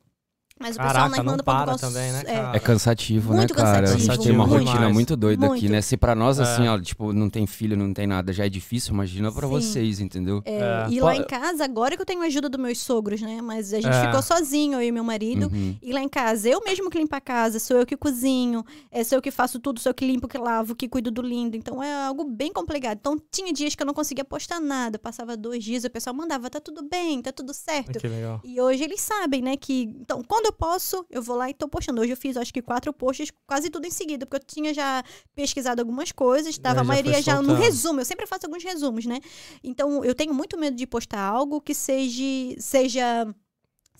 Mas 0.61 0.75
o 0.75 0.79
pessoal 0.79 0.93
Caraca, 0.93 1.09
na 1.09 1.23
não 1.23 1.33
Irlanda.com 1.33 1.43
para 1.51 1.77
também, 1.77 2.11
né, 2.11 2.21
é, 2.25 2.35
cara? 2.35 2.57
É 2.57 2.59
cansativo, 2.59 3.33
Muito 3.33 3.53
né, 3.53 3.61
cara? 3.61 3.87
cansativo, 3.87 4.11
a 4.11 4.15
gente 4.15 4.23
tem 4.23 4.31
uma 4.35 4.45
rotina 4.45 4.89
muito 4.89 5.15
doida 5.15 5.45
aqui, 5.45 5.61
Muito. 5.61 5.71
né? 5.71 5.81
Se 5.81 5.97
pra 5.97 6.15
nós, 6.15 6.39
assim, 6.39 6.65
É. 6.67 6.71
ó, 6.71 6.79
tipo, 6.79 7.11
não 7.13 7.29
tem 7.29 7.45
filho, 7.47 7.75
não 7.75 7.93
tem 7.93 8.05
nada, 8.07 8.31
já 8.31 8.45
é 8.45 8.49
difícil, 8.49 8.93
imagina 8.93 9.31
pra 9.31 9.47
Sim. 9.47 9.53
vocês, 9.53 9.99
entendeu? 9.99 10.41
É, 10.45 10.61
É, 10.61 10.87
e 10.89 10.99
lá 10.99 11.15
em 11.15 11.23
casa, 11.23 11.63
agora 11.63 11.95
que 11.95 12.01
eu 12.01 12.05
tenho 12.05 12.21
a 12.21 12.25
ajuda 12.25 12.47
dos 12.47 12.59
meus 12.61 12.79
sogros, 12.79 13.21
né? 13.21 13.41
Mas 13.41 13.73
a 13.73 13.81
gente 13.81 13.93
É. 13.95 14.05
ficou 14.05 14.21
sozinho, 14.21 14.73
eu 14.79 14.83
e 14.83 14.91
meu 14.91 15.03
marido. 15.03 15.47
Uhum. 15.51 15.75
E 15.81 15.91
lá 15.91 16.01
em 16.01 16.09
casa, 16.09 16.47
eu 16.47 16.61
mesmo 16.63 16.89
que 16.89 16.97
limpo 16.97 17.15
a 17.15 17.21
casa, 17.21 17.59
sou 17.59 17.77
eu 17.77 17.85
que 17.85 17.97
cozinho, 17.97 18.63
é, 18.91 19.03
sou 19.03 19.17
eu 19.17 19.21
que 19.21 19.31
faço 19.31 19.59
tudo, 19.59 19.79
sou 19.79 19.89
eu 19.89 19.93
que 19.93 20.05
limpo, 20.05 20.27
que 20.27 20.37
lavo, 20.37 20.75
que 20.75 20.87
cuido 20.87 21.09
do 21.11 21.21
lindo. 21.21 21.57
Então 21.57 21.81
é 21.81 22.05
algo 22.05 22.23
bem 22.23 22.51
complicado. 22.53 22.97
Então 22.99 23.17
tinha 23.31 23.51
dias 23.51 23.73
que 23.75 23.81
eu 23.81 23.87
não 23.87 23.93
conseguia 23.93 24.23
postar 24.23 24.59
nada, 24.59 24.99
passava 24.99 25.35
dois 25.35 25.63
dias, 25.63 25.83
o 25.83 25.89
pessoal 25.89 26.15
mandava, 26.15 26.49
tá 26.49 26.59
tudo 26.59 26.83
bem, 26.87 27.21
tá 27.21 27.31
tudo 27.31 27.53
certo. 27.53 27.99
Que 27.99 28.07
legal. 28.07 28.39
E 28.43 28.59
hoje 28.61 28.83
eles 28.83 29.01
sabem, 29.01 29.41
né, 29.41 29.55
que... 29.57 29.83
Então, 29.99 30.21
quando 30.27 30.45
eu 30.47 30.50
posso, 30.51 31.05
eu 31.10 31.22
vou 31.22 31.36
lá 31.36 31.50
e 31.50 31.53
tô 31.53 31.67
postando. 31.67 32.01
Hoje 32.01 32.12
eu 32.12 32.17
fiz, 32.17 32.38
acho 32.38 32.53
que 32.53 32.62
quatro 32.62 32.91
posts, 32.93 33.31
quase 33.46 33.70
tudo 33.70 33.86
em 33.86 33.91
seguida, 33.91 34.25
porque 34.25 34.38
eu 34.38 34.46
tinha 34.46 34.74
já 34.74 35.03
pesquisado 35.36 35.81
algumas 35.81 36.12
coisas, 36.12 36.58
tava 36.58 36.75
já 36.75 36.81
a 36.81 36.84
maioria 36.84 37.22
já 37.22 37.41
no 37.41 37.53
resumo. 37.55 38.01
Eu 38.01 38.05
sempre 38.05 38.25
faço 38.25 38.46
alguns 38.46 38.63
resumos, 38.63 39.05
né? 39.05 39.20
Então, 39.63 40.03
eu 40.03 40.15
tenho 40.15 40.34
muito 40.34 40.58
medo 40.58 40.75
de 40.75 40.86
postar 40.88 41.22
algo 41.22 41.62
que 41.62 41.74
seja... 41.74 42.22
seja 42.60 43.36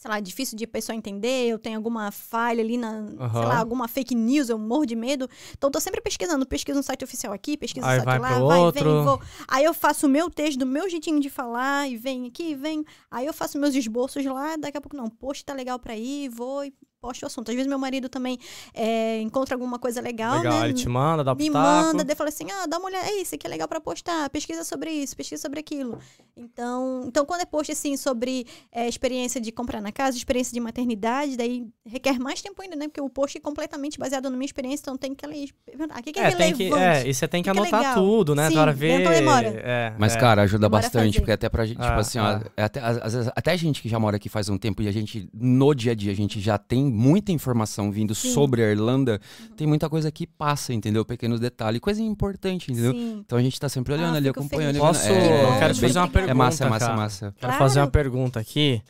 sei 0.02 0.10
lá, 0.10 0.20
difícil 0.20 0.58
de 0.58 0.66
pessoa 0.66 0.96
entender, 0.96 1.48
eu 1.48 1.60
tenho 1.60 1.76
alguma 1.78 2.10
falha 2.10 2.64
ali 2.64 2.76
na, 2.76 3.06
sei 3.06 3.20
Aham. 3.20 3.46
lá, 3.46 3.60
alguma 3.60 3.88
fake 3.88 4.16
news, 4.16 4.50
eu 4.50 4.58
morro 4.58 4.84
de 4.84 4.96
medo. 4.96 5.30
Então 5.56 5.68
eu 5.68 5.72
tô 5.72 5.80
sempre 5.80 6.02
pesquisando, 6.02 6.44
pesquiso 6.44 6.80
no 6.80 6.84
site 6.84 7.04
oficial 7.04 7.32
aqui, 7.32 7.56
pesquiso 7.56 7.86
no 7.86 7.94
site 7.94 8.06
vai 8.06 8.18
lá, 8.18 8.40
vai, 8.40 8.60
outro. 8.62 8.84
vem, 8.84 9.04
vou. 9.04 9.22
Aí 9.48 9.64
eu 9.64 9.76
faço 9.76 10.08
o 10.08 10.10
meu 10.10 10.28
texto 10.28 10.58
do 10.58 10.66
meu 10.66 10.90
jeitinho 10.90 11.20
de 11.20 11.30
falar 11.30 11.88
e 11.88 11.98
vem 11.98 12.26
aqui, 12.26 12.56
vem. 12.56 12.84
Aí 13.12 13.28
eu 13.28 13.34
faço 13.34 13.60
meus 13.60 13.76
esboços 13.76 14.26
lá, 14.26 14.58
daqui 14.58 14.76
a 14.76 14.82
pouco 14.82 14.98
não, 14.98 15.08
post 15.08 15.46
tá 15.46 15.54
legal 15.54 15.78
pra 15.78 15.96
ir, 15.96 16.30
vou 16.30 16.66
e 16.66 16.74
posto 17.02 17.24
o 17.24 17.26
assunto. 17.26 17.50
Às 17.50 17.56
vezes 17.56 17.68
meu 17.68 17.80
marido 17.80 18.08
também 18.08 18.38
é, 18.74 19.20
encontra 19.22 19.56
alguma 19.56 19.80
coisa 19.80 20.00
legal, 20.00 20.38
Legal, 20.38 20.60
né? 20.60 20.66
ele 20.66 20.74
te 20.74 20.88
manda, 20.88 21.24
dá 21.24 21.34
me 21.34 21.46
pitaco. 21.46 21.58
manda, 21.58 22.04
daí 22.04 22.16
fala 22.16 22.30
assim, 22.30 22.46
ah, 22.52 22.68
dá 22.68 22.78
uma 22.78 22.88
olhada, 22.88 23.08
é 23.08 23.22
isso 23.22 23.34
aqui 23.34 23.48
é 23.48 23.50
legal 23.50 23.68
pra 23.68 23.82
postar, 23.82 24.30
pesquisa 24.30 24.64
sobre 24.64 24.92
isso, 24.92 25.18
pesquisa 25.18 25.42
sobre 25.42 25.60
aquilo. 25.60 25.98
Então, 26.38 27.04
então 27.08 27.26
quando 27.26 27.42
é 27.42 27.46
post 27.46 27.72
assim 27.72 27.98
sobre 27.98 28.46
é, 28.72 28.88
experiência 28.88 29.42
de 29.42 29.52
comprar 29.52 29.82
na 29.82 29.92
casa, 29.92 30.16
experiência 30.16 30.54
de 30.54 30.60
maternidade, 30.60 31.36
daí 31.36 31.66
requer 31.86 32.20
mais 32.20 32.42
tempo 32.42 32.62
ainda, 32.62 32.76
né? 32.76 32.88
Porque 32.88 33.02
o 33.02 33.10
post 33.10 33.38
é 33.38 33.42
completamente 33.42 33.98
baseado 33.98 34.30
na 34.30 34.38
minha 34.38 34.46
experiência, 34.46 34.84
então 34.84 34.96
tem 34.96 35.16
que 35.16 35.26
ali 35.26 35.52
perguntar, 35.66 36.00
o 36.00 36.04
que, 36.04 36.12
que 36.12 36.20
é, 36.20 36.28
É, 36.28 36.32
tem 36.36 36.54
que, 36.54 36.64
relevante? 36.66 37.08
é, 37.08 37.10
e 37.10 37.14
você 37.14 37.28
tem 37.28 37.42
que 37.42 37.50
Que 37.52 37.56
que 37.60 37.60
é 37.60 37.62
anotar 37.78 37.96
tudo, 37.96 38.36
né? 38.36 38.50
Sim, 38.50 38.56
ver. 38.74 39.02
então 39.02 39.12
demora. 39.12 39.48
É, 39.48 39.94
Mas, 39.98 40.16
é. 40.16 40.20
cara, 40.20 40.44
ajuda 40.44 40.68
Demora 40.68 40.84
bastante, 40.84 41.20
porque 41.20 41.32
até 41.32 41.50
pra 41.50 41.66
gente, 41.66 41.78
tipo 41.80 41.88
Ah, 41.92 41.96
assim, 41.98 42.20
ó, 42.20 42.24
ah. 42.26 42.42
é 42.56 42.64
até, 42.64 42.80
às 42.80 42.98
às 43.02 43.14
vezes, 43.14 43.32
até 43.36 43.52
a 43.52 43.56
gente 43.58 43.82
que 43.82 43.90
já 43.90 44.00
mora 44.00 44.18
aqui 44.18 44.30
faz 44.30 44.48
um 44.48 44.58
tempo 44.58 44.82
e 44.84 44.88
a 44.88 44.92
gente, 44.92 45.28
no 45.34 45.74
dia 45.74 45.94
a 45.94 45.96
dia, 45.96 46.12
a 46.12 46.16
gente 46.16 46.40
já 46.40 46.58
tem 46.58 46.91
muita 46.92 47.32
informação 47.32 47.92
vindo 47.92 48.14
Sim. 48.14 48.34
sobre 48.34 48.64
a 48.64 48.70
Irlanda, 48.72 49.20
tem 49.56 49.66
muita 49.66 49.90
coisa 49.90 50.12
que 50.12 50.28
passa, 50.28 50.74
entendeu? 50.74 51.04
Pequenos 51.06 51.40
detalhes, 51.40 51.80
coisa 51.80 52.02
importante, 52.02 52.72
entendeu? 52.72 52.92
Sim. 52.94 53.24
Então 53.26 53.38
a 53.38 53.42
gente 53.42 53.60
tá 53.60 53.70
sempre 53.70 53.94
olhando 53.94 54.14
Ah, 54.16 54.18
ali, 54.18 54.30
acompanhando. 54.30 54.76
feliz. 54.76 54.78
e 54.78 54.80
vendo. 54.80 54.88
Posso- 54.88 55.08
É, 55.10 55.44
eu 55.44 55.60
quero 55.60 55.72
é 55.72 55.74
te 55.74 55.82
fazer 55.82 56.00
uma 56.00 56.06
É 56.06 56.08
massa, 56.08 56.08
é 56.08 56.12
pergunta, 56.12 56.36
massa, 56.36 56.64
é 56.64 56.70
cara. 56.70 56.96
massa. 56.98 57.26
Quero 57.40 57.40
Claro. 57.40 57.58
fazer 57.58 57.80
uma 57.80 57.88
pergunta 57.88 58.40
aqui. 58.40 58.82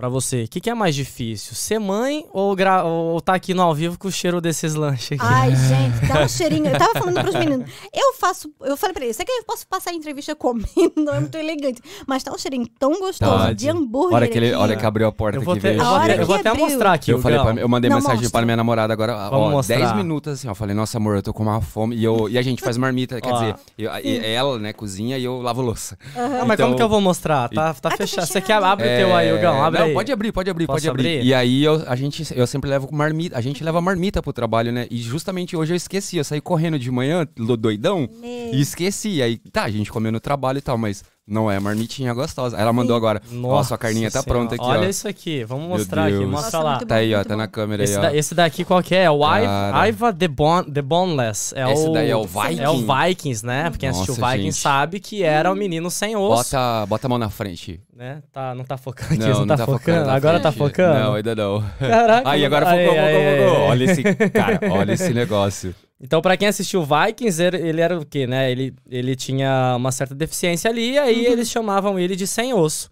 Pra 0.00 0.08
você, 0.08 0.44
o 0.44 0.48
que, 0.48 0.60
que 0.60 0.70
é 0.70 0.74
mais 0.74 0.94
difícil? 0.94 1.54
Ser 1.54 1.78
mãe 1.78 2.24
ou, 2.32 2.56
gra- 2.56 2.84
ou 2.84 3.20
tá 3.20 3.34
aqui 3.34 3.52
no 3.52 3.60
ao 3.62 3.74
vivo 3.74 3.98
com 3.98 4.08
o 4.08 4.10
cheiro 4.10 4.40
desses 4.40 4.74
lanches 4.74 5.20
aqui? 5.20 5.30
Ai, 5.30 5.50
gente, 5.54 6.06
dá 6.10 6.22
um 6.22 6.28
cheirinho. 6.28 6.66
Eu 6.68 6.78
tava 6.78 6.92
falando 6.94 7.20
pros 7.20 7.34
meninos. 7.34 7.70
Eu 7.92 8.14
faço. 8.14 8.50
Eu 8.62 8.76
falei 8.78 8.94
pra 8.94 9.04
eles, 9.04 9.14
você 9.16 9.24
que 9.26 9.30
eu 9.30 9.44
posso 9.44 9.66
passar 9.66 9.90
a 9.90 9.94
entrevista 9.94 10.34
comendo, 10.34 10.66
não 10.96 11.14
é 11.14 11.20
muito 11.20 11.36
elegante. 11.36 11.82
Mas 12.06 12.22
tá 12.22 12.32
um 12.32 12.38
cheirinho 12.38 12.66
tão 12.78 12.98
gostoso 12.98 13.30
Tá. 13.30 13.52
de 13.52 13.68
hambúrguer. 13.68 14.14
Hora 14.16 14.26
que, 14.28 14.38
ele, 14.38 14.46
aqui. 14.48 14.56
hora 14.56 14.74
que 14.76 14.86
abriu 14.86 15.06
a 15.06 15.12
porta 15.12 15.38
eu 15.38 15.42
vou, 15.42 15.54
que 15.54 15.60
ter, 15.60 15.68
eu, 15.68 15.72
veio. 15.72 15.84
vou, 15.84 15.94
A 15.94 15.98
hora 16.00 16.14
ter- 16.14 16.20
eu 16.22 16.26
vou 16.26 16.36
até 16.36 16.54
mostrar 16.54 16.92
aqui. 16.94 17.10
Eu, 17.12 17.20
falei 17.20 17.38
pra, 17.38 17.52
eu 17.54 17.68
mandei 17.68 17.90
Não, 17.90 17.96
mensagem 17.98 18.20
mostra. 18.22 18.32
para 18.38 18.46
minha 18.46 18.56
namorada 18.56 18.92
agora, 18.92 19.28
Vamos 19.28 19.48
ó, 19.48 19.50
mostrar. 19.50 19.76
10 19.76 19.92
minutos 19.96 20.32
assim, 20.32 20.48
ó. 20.48 20.54
Falei, 20.54 20.74
nossa, 20.74 20.96
amor, 20.96 21.16
eu 21.16 21.22
tô 21.22 21.34
com 21.34 21.42
uma 21.42 21.60
fome. 21.60 21.94
E, 21.96 22.02
eu, 22.04 22.26
e 22.28 22.38
a 22.38 22.42
gente 22.42 22.62
faz 22.62 22.78
marmita, 22.78 23.20
quer 23.20 23.28
Ó. 23.32 23.38
dizer, 23.38 23.54
eu- 23.76 23.90
e- 24.02 24.32
ela, 24.34 24.58
né, 24.58 24.72
cozinha 24.72 25.18
e 25.18 25.24
eu 25.24 25.42
lavo 25.42 25.60
louça. 25.60 25.98
Ah, 26.16 26.44
mas 26.46 26.54
Então- 26.54 26.66
como 26.68 26.76
que 26.76 26.82
eu 26.82 26.88
vou 26.88 27.02
mostrar? 27.02 27.48
Tá, 27.50 27.74
tá 27.74 27.90
tá 27.90 27.96
fechado. 27.96 28.26
Você 28.26 28.40
quer 28.40 28.54
abre 28.62 28.86
o 28.86 28.96
teu 28.96 29.14
aí, 29.14 29.38
Gão? 29.38 29.62
Abre 29.62 29.89
É, 29.89 29.89
não, 29.90 29.94
pode 29.94 30.12
abrir, 30.12 30.32
pode 30.32 30.50
abrir, 30.50 30.66
Posso 30.66 30.76
pode 30.78 30.88
abrir. 30.88 31.16
abrir? 31.18 31.26
E 31.28 31.34
aí 31.34 31.64
eu, 31.64 31.82
a 31.86 31.94
gente, 31.96 32.26
eu 32.36 32.46
sempre 32.46 32.68
levo 32.70 32.88
marmita, 32.92 33.36
a 33.36 33.40
gente 33.40 33.62
leva 33.62 33.80
marmita 33.80 34.22
pro 34.22 34.32
trabalho, 34.32 34.72
né? 34.72 34.86
E 34.90 34.98
justamente 34.98 35.56
hoje 35.56 35.72
eu 35.72 35.76
esqueci, 35.76 36.16
eu 36.16 36.24
saí 36.24 36.40
correndo 36.40 36.78
de 36.78 36.90
manhã, 36.90 37.26
lo- 37.38 37.56
doidão, 37.56 38.08
Meu. 38.20 38.54
e 38.54 38.60
esqueci. 38.60 39.22
Aí, 39.22 39.38
tá, 39.38 39.64
a 39.64 39.70
gente 39.70 39.90
comeu 39.92 40.10
no 40.12 40.20
trabalho 40.20 40.58
e 40.58 40.62
tal, 40.62 40.76
mas 40.78 41.02
não 41.30 41.50
é 41.50 41.58
marmitinha 41.60 42.12
gostosa. 42.12 42.56
Ela 42.56 42.72
mandou 42.72 42.96
agora, 42.96 43.22
ó, 43.44 43.62
sua 43.62 43.78
carninha 43.78 44.10
tá 44.10 44.22
pronta 44.22 44.56
aqui, 44.56 44.64
Olha 44.64 44.86
ó. 44.86 44.90
isso 44.90 45.06
aqui, 45.08 45.44
vamos 45.44 45.68
Meu 45.68 45.78
mostrar 45.78 46.06
aqui. 46.06 46.16
Mostra 46.26 46.58
Nossa, 46.58 46.80
lá. 46.80 46.84
Tá 46.84 46.96
aí, 46.96 47.14
ó, 47.14 47.22
tá 47.22 47.30
bom. 47.30 47.36
na 47.36 47.46
câmera 47.46 47.84
Esse, 47.84 47.92
aí, 47.94 47.98
ó. 47.98 48.02
da- 48.02 48.16
esse 48.16 48.34
daqui 48.34 48.64
qual 48.64 48.82
que 48.82 48.94
é? 48.94 49.04
É 49.04 49.10
o 49.10 49.24
Aiva, 49.24 49.46
Cara. 49.46 49.78
Aiva 49.78 50.12
the, 50.12 50.28
bon, 50.28 50.64
the 50.64 50.82
Boneless. 50.82 51.54
É 51.56 51.72
Esse 51.72 51.88
o, 51.88 51.92
daí 51.92 52.10
é 52.10 52.16
o 52.16 52.24
Viking? 52.24 52.60
É 52.60 52.68
o 52.68 52.78
Vikings, 52.78 53.46
né? 53.46 53.64
Porque 53.70 53.78
quem 53.80 53.88
assistiu 53.88 54.14
Nossa, 54.16 54.26
Vikings 54.32 54.56
gente. 54.56 54.62
sabe 54.62 55.00
que 55.00 55.22
era 55.22 55.50
o 55.50 55.54
menino 55.54 55.90
sem 55.90 56.16
osso. 56.16 56.50
Bota, 56.52 56.86
bota 56.86 57.06
a 57.06 57.08
mão 57.08 57.18
na 57.18 57.30
frente. 57.30 57.80
Né? 57.96 58.22
Tá, 58.32 58.54
não 58.54 58.64
tá 58.64 58.76
focando 58.76 59.12
aqui, 59.12 59.32
não, 59.32 59.46
tá, 59.46 59.58
focando. 59.58 59.78
focando 59.78 60.06
na 60.06 60.14
Agora 60.14 60.40
tá 60.40 60.50
focando? 60.50 60.98
Não, 60.98 61.14
ainda 61.14 61.34
não. 61.34 61.62
Caraca. 61.78 62.28
Aí, 62.30 62.44
agora 62.46 62.70
aí, 62.70 62.86
focou, 62.86 63.02
focou, 63.02 63.48
focou. 63.54 63.68
Olha 63.68 63.84
esse, 63.84 64.02
cara, 64.30 64.60
olha 64.72 64.92
esse 64.92 65.12
negócio. 65.12 65.74
Então, 66.02 66.22
pra 66.22 66.36
quem 66.36 66.48
assistiu 66.48 66.82
Vikings, 66.82 67.42
ele, 67.42 67.80
era 67.80 67.98
o 67.98 68.06
quê, 68.06 68.26
né? 68.26 68.50
Ele, 68.50 68.74
ele 68.90 69.14
tinha 69.14 69.74
uma 69.76 69.92
certa 69.92 70.14
deficiência 70.14 70.70
ali, 70.70 70.92
e 70.92 70.98
aí 70.98 71.26
Uhum. 71.26 71.32
eles 71.32 71.50
chamavam 71.50 71.98
ele 71.98 72.16
de 72.16 72.26
sem 72.26 72.54
osso, 72.54 72.90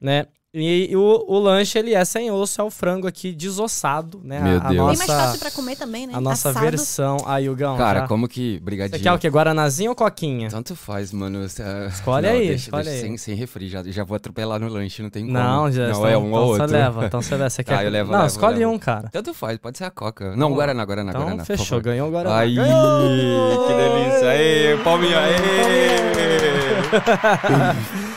né? 0.00 0.26
E, 0.54 0.96
o, 0.96 1.24
o 1.28 1.38
lanche, 1.38 1.78
ele 1.78 1.92
é 1.92 2.02
sem 2.06 2.30
osso, 2.30 2.58
é 2.58 2.64
o 2.64 2.70
frango 2.70 3.06
aqui 3.06 3.32
desossado, 3.32 4.18
né? 4.24 4.40
Meu 4.40 4.54
a, 4.58 4.64
a 4.64 4.68
Deus. 4.70 4.70
Bem 4.70 4.78
nossa, 4.78 5.06
mais 5.06 5.20
fácil 5.26 5.38
pra 5.40 5.50
comer 5.50 5.76
também, 5.76 6.06
né? 6.06 6.14
a 6.16 6.20
nossa 6.22 6.48
Assado. 6.48 6.64
versão. 6.64 7.18
Aí, 7.26 7.50
Hugão, 7.50 7.76
Cara, 7.76 8.00
já- 8.00 8.08
como 8.08 8.26
que. 8.26 8.54
Você 8.54 8.60
Brigadinho. 8.60 9.02
quer 9.02 9.12
o 9.12 9.18
quê? 9.18 9.28
Guaranazinho 9.28 9.90
ou 9.90 9.94
coquinha? 9.94 10.48
Tanto 10.48 10.74
faz, 10.74 11.12
mano. 11.12 11.44
Escolhe 11.44 11.88
Escolhe 11.88 12.26
aí, 12.28 12.38
deixa, 12.48 12.54
escolhe 12.64 12.84
deixa 12.84 12.96
aí. 12.98 13.08
Sem, 13.08 13.16
sem 13.18 13.34
refri, 13.34 13.68
já, 13.68 13.82
já 13.84 14.04
vou 14.04 14.16
atropelar 14.16 14.58
no 14.58 14.68
lanche, 14.68 15.02
não 15.02 15.10
tem 15.10 15.26
como. 15.26 15.34
Não, 15.36 15.70
já 15.70 15.82
Não, 15.88 15.90
então, 15.90 16.06
é 16.08 16.16
um 16.16 16.28
então 16.28 16.40
ou 16.40 16.46
você 16.54 16.62
outro. 16.62 16.76
leva. 16.76 17.04
Então 17.04 17.20
você 17.20 17.34
leva. 17.36 17.50
Você 17.50 17.62
quer... 17.64 17.74
Ah, 17.78 17.84
eu 17.84 17.90
levo, 17.90 18.10
Não, 18.10 18.18
levo, 18.20 18.30
escolhe 18.30 18.58
levo. 18.60 18.72
um, 18.72 18.78
cara. 18.78 19.10
Tanto 19.12 19.34
faz, 19.34 19.58
pode 19.58 19.76
ser 19.76 19.84
a 19.84 19.90
Coca. 19.90 20.34
Não, 20.34 20.50
Guaraná, 20.54 20.82
Guaraná, 20.82 21.10
Então, 21.10 21.22
Guaraná. 21.24 21.44
fechou. 21.44 21.78
Ganhou 21.82 22.08
o 22.08 22.10
Guaraná. 22.10 22.38
Aí, 22.38 22.54
Ganhou! 22.54 23.66
que 23.66 23.74
delícia. 23.74 24.28
Aí, 24.30 24.78
palminha, 24.82 25.18
aí. 25.18 25.36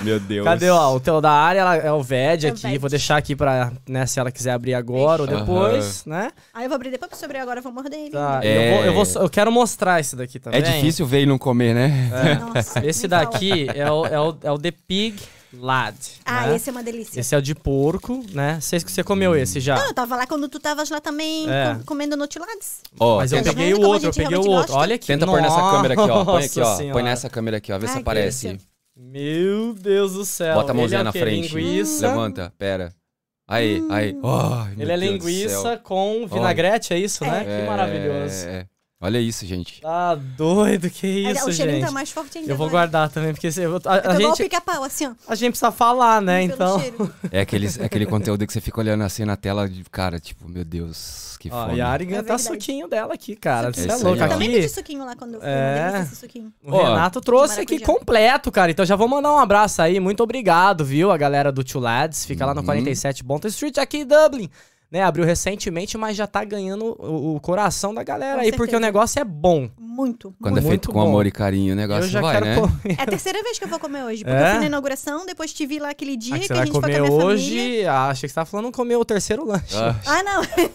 Meu 0.04 0.20
Deus. 0.20 0.44
Cadê, 0.46 0.70
ó? 0.70 0.96
O 0.96 1.00
teu 1.00 1.22
da 1.22 1.32
área 1.32 1.60
ela 1.62 1.76
é 1.76 1.92
o 1.92 2.02
VED 2.02 2.48
É 2.48 2.50
aqui. 2.50 2.62
VED. 2.64 2.78
Vou 2.78 2.90
deixar 2.90 3.18
aqui 3.18 3.36
pra, 3.36 3.72
né, 3.88 4.06
se 4.06 4.20
ela 4.20 4.32
quiser 4.32 4.52
abrir 4.52 4.74
agora 4.74 5.22
ou 5.24 5.28
Aham. 5.30 5.40
depois, 5.40 6.06
né? 6.06 6.32
Aí 6.54 6.64
eu 6.66 6.70
vou 6.70 6.76
abrir 6.76 6.90
depois 6.92 7.10
pra 7.10 7.18
você 7.18 7.26
abrir 7.26 7.38
agora, 7.40 7.60
eu 7.60 7.64
vou 7.64 7.72
morder 7.72 8.00
ele. 8.00 8.12
Tá. 8.12 8.40
É. 8.44 8.72
Eu, 8.72 8.76
vou, 8.78 8.86
eu, 8.86 8.94
vou 8.94 9.06
só- 9.06 9.22
eu 9.22 9.30
quero 9.30 9.52
mostrar 9.52 10.00
esse 10.00 10.16
daqui 10.16 10.40
também. 10.40 10.60
É 10.60 10.64
difícil 10.64 11.06
ver 11.06 11.22
e 11.22 11.26
não 11.26 11.38
comer, 11.38 11.74
né? 11.76 12.40
Nossa, 12.54 12.84
Esse 12.86 13.08
fala. 13.08 13.26
daqui 13.26 13.68
é 13.74 13.92
o, 13.92 14.06
é, 14.06 14.20
o, 14.20 14.36
é 14.44 14.52
o 14.52 14.58
The 14.58 14.72
Pig 14.72 15.22
Lad. 15.54 15.96
Ah, 16.26 16.48
né? 16.48 16.56
esse 16.56 16.70
é 16.70 16.72
uma 16.72 16.82
delícia. 16.82 17.20
Esse 17.20 17.36
é 17.36 17.38
o 17.38 17.42
de 17.42 17.54
porco, 17.54 18.24
né? 18.34 18.58
Sei 18.62 18.80
que 18.80 18.90
você 18.92 19.04
comeu 19.04 19.36
esse 19.36 19.60
já. 19.60 19.76
Não, 19.76 19.88
eu 19.88 19.94
tava 19.94 20.16
lá 20.16 20.26
quando 20.26 20.48
tu 20.48 20.60
tavas 20.60 20.90
lá 20.90 21.02
também 21.02 21.46
É. 21.50 21.76
com- 21.80 21.84
comendo 21.88 22.16
Nutilades. 22.16 22.80
Ó, 23.00 23.18
Mas 23.18 23.32
eu 23.34 23.40
tenta, 23.40 23.50
peguei 23.54 23.74
o 23.74 23.82
outro, 23.82 24.08
eu 24.10 24.14
peguei 24.14 24.38
o 24.38 24.42
outro. 24.42 24.54
gosta? 24.74 24.74
Olha 24.78 24.96
aqui. 24.96 25.08
tenta 25.08 25.26
pôr 25.26 25.42
nessa 25.42 25.60
câmera 25.72 25.94
aqui, 25.94 26.10
ó. 26.10 26.24
Põe 26.26 26.46
aqui, 26.46 26.60
ó. 26.62 26.78
Põe 26.94 27.04
nessa 27.04 27.30
câmera 27.30 27.58
aqui, 27.58 27.72
ó. 27.74 27.78
Vê 27.78 27.86
Ai, 27.88 27.94
se 27.94 28.00
aparece. 28.00 28.48
delícia. 28.48 28.71
Meu 29.04 29.74
Deus 29.74 30.14
do 30.14 30.24
céu. 30.24 30.54
Bota 30.54 30.72
a 30.72 30.76
mãozinha 30.76 31.00
Ele 31.00 31.02
é 31.02 31.04
na 31.06 31.12
frente. 31.12 31.56
Linguiça. 31.56 32.08
Levanta, 32.08 32.54
pera. 32.58 32.94
Aí, 33.48 33.82
aí. 33.90 34.14
Meu 34.14 34.72
Ele 34.78 34.92
é 34.92 34.96
linguiça 34.96 35.76
com 35.78 36.28
vinagrete, 36.28 36.94
é 36.94 37.00
isso, 37.00 37.26
né? 37.26 37.42
É, 37.46 37.62
Que 37.62 37.68
maravilhoso. 37.68 38.48
é. 38.48 38.68
Olha 39.04 39.20
isso, 39.20 39.46
gente. 39.48 39.82
Tá 39.82 40.14
doido, 40.14 40.88
que 40.90 41.08
isso, 41.08 41.50
o 41.50 41.52
cheirinho 41.52 41.78
gente. 41.80 41.88
tá 41.88 41.92
mais 41.92 42.12
forte 42.12 42.38
ainda. 42.38 42.52
Eu 42.52 42.56
vou 42.56 42.70
guardar 42.70 43.10
também, 43.10 43.34
porque 43.34 43.48
eu- 43.60 43.78
a, 43.86 43.94
a 43.94 43.96
É 43.96 44.00
igual 44.18 44.34
o 44.34 44.36
gente, 44.36 44.44
pica-pau, 44.44 44.84
assim, 44.84 45.08
ó. 45.08 45.14
a 45.28 45.34
gente 45.34 45.50
precisa 45.54 45.72
falar, 45.72 46.22
né? 46.22 46.42
pelo 46.48 46.54
Então. 46.54 46.80
cheiro. 46.80 47.14
É, 47.32 47.42
aqueles, 47.42 47.80
é 47.80 47.86
aquele 47.86 48.06
conteúdo 48.06 48.46
que 48.46 48.54
você 48.54 48.62
fica 48.62 48.80
olhando 48.80 49.04
assim 49.04 49.26
na 49.26 49.36
tela 49.36 49.68
de 49.68 49.84
cara, 49.86 50.20
tipo, 50.20 50.48
meu 50.48 50.64
Deus, 50.64 51.36
que 51.40 51.50
Ó, 51.52 51.66
fome. 51.66 51.78
e 51.78 51.82
a 51.82 51.88
Ari 51.88 52.04
É 52.06 52.08
tá 52.10 52.14
verdade. 52.18 52.42
suquinho 52.44 52.88
dela 52.88 53.16
aqui, 53.16 53.36
cara. 53.36 53.68
Suquinho. 53.70 53.86
Você 53.88 53.92
é 53.92 53.96
Isso 53.96 54.06
louco. 54.06 54.22
aí, 54.22 54.28
ó. 54.28 54.32
Também 54.34 54.48
Aqui, 54.50 54.58
pedi 54.60 54.70
suquinho 54.70 55.04
lá 55.06 55.16
quando 55.16 55.34
eu 55.34 55.40
fui. 55.40 55.50
É. 55.50 55.92
É. 56.02 56.06
Suquinho. 56.06 56.54
o 56.64 56.72
Ó, 56.72 56.84
Renato 56.84 57.22
trouxe 57.22 57.60
aqui 57.60 57.80
completo, 57.80 58.52
cara. 58.52 58.70
Então 58.70 58.86
já 58.86 58.96
vou 58.96 59.08
mandar 59.08 59.34
um 59.34 59.40
abraço 59.40 59.82
aí. 59.82 60.00
Muito 60.00 60.22
obrigado, 60.22 60.86
viu? 60.86 61.10
A 61.10 61.18
galera 61.18 61.52
do 61.52 61.64
Two 61.64 61.82
Lads. 61.82 62.24
Fica 62.24 62.46
lá 62.46 62.54
no 62.54 62.60
Uhum. 62.62 62.66
47 62.68 63.24
Bonta 63.24 63.48
Street, 63.48 63.80
aqui 63.80 63.98
em 63.98 64.06
Dublin. 64.06 64.48
Né, 64.92 65.02
abriu 65.02 65.24
recentemente, 65.24 65.98
mas 65.98 66.18
já 66.18 66.28
tá 66.28 66.44
ganhando 66.44 66.98
o, 67.00 67.36
o 67.36 67.40
coração 67.40 67.94
da 67.94 68.04
galera 68.04 68.36
Com 68.36 68.42
aí, 68.42 68.52
porque 68.52 68.72
certeza. 68.72 68.78
o 68.78 68.82
negócio 68.82 69.22
é 69.22 69.24
bom. 69.24 69.70
Muito. 69.80 70.36
Quando 70.42 70.58
é 70.58 70.62
Muito 70.62 70.68
feito 70.70 70.88
com 70.92 71.00
bom. 71.00 71.08
amor 71.08 71.26
e 71.26 71.32
carinho, 71.32 71.72
o 71.74 71.76
negócio 71.78 72.04
Eu 72.04 72.10
já 72.10 72.20
vai, 72.20 72.34
quero 72.34 72.46
né? 72.46 72.56
comer. 72.56 72.96
É 73.00 73.04
a 73.04 73.06
terceira 73.06 73.42
vez 73.42 73.58
que 73.58 73.64
eu 73.64 73.70
vou 73.70 73.80
comer 73.80 74.04
hoje. 74.04 74.26
Porque 74.26 74.36
É? 74.38 74.48
eu 74.48 74.52
fui 74.52 74.60
na 74.60 74.66
inauguração, 74.66 75.26
depois 75.26 75.54
te 75.54 75.66
vi 75.66 75.80
lá 75.80 75.92
aquele 75.92 76.18
dia 76.18 76.36
Ah, 76.36 76.40
que 76.40 76.48
que, 76.48 76.54
a 76.54 76.56
gente 76.58 76.72
foi 76.72 76.74
com 76.74 76.78
a 76.80 76.82
comer 76.82 77.02
minha 77.02 77.14
hoje. 77.26 77.50
família. 77.58 77.92
Ah, 77.94 78.10
achei 78.10 78.22
que 78.28 78.32
você 78.32 78.36
tava 78.36 78.46
falando 78.46 78.70
comer 78.74 78.96
o 78.98 79.06
terceiro 79.06 79.46
lanche. 79.46 79.78
Ah, 79.78 79.96
Ah, 80.06 80.24
não. 80.24 80.42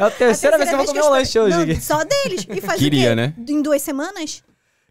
É 0.00 0.04
a 0.04 0.10
terceira, 0.10 0.58
vez 0.58 0.68
que 0.68 0.74
eu 0.74 0.78
vou 0.78 0.86
comer 0.88 1.02
o 1.02 1.10
lanche 1.10 1.38
hoje. 1.38 1.56
Não, 1.74 1.80
só 1.80 2.04
deles. 2.04 2.46
E 2.50 2.60
faz 2.60 2.78
Queria, 2.78 3.06
o 3.06 3.08
quê? 3.10 3.14
né? 3.14 3.34
Em 3.48 3.62
duas 3.62 3.80
semanas? 3.82 4.42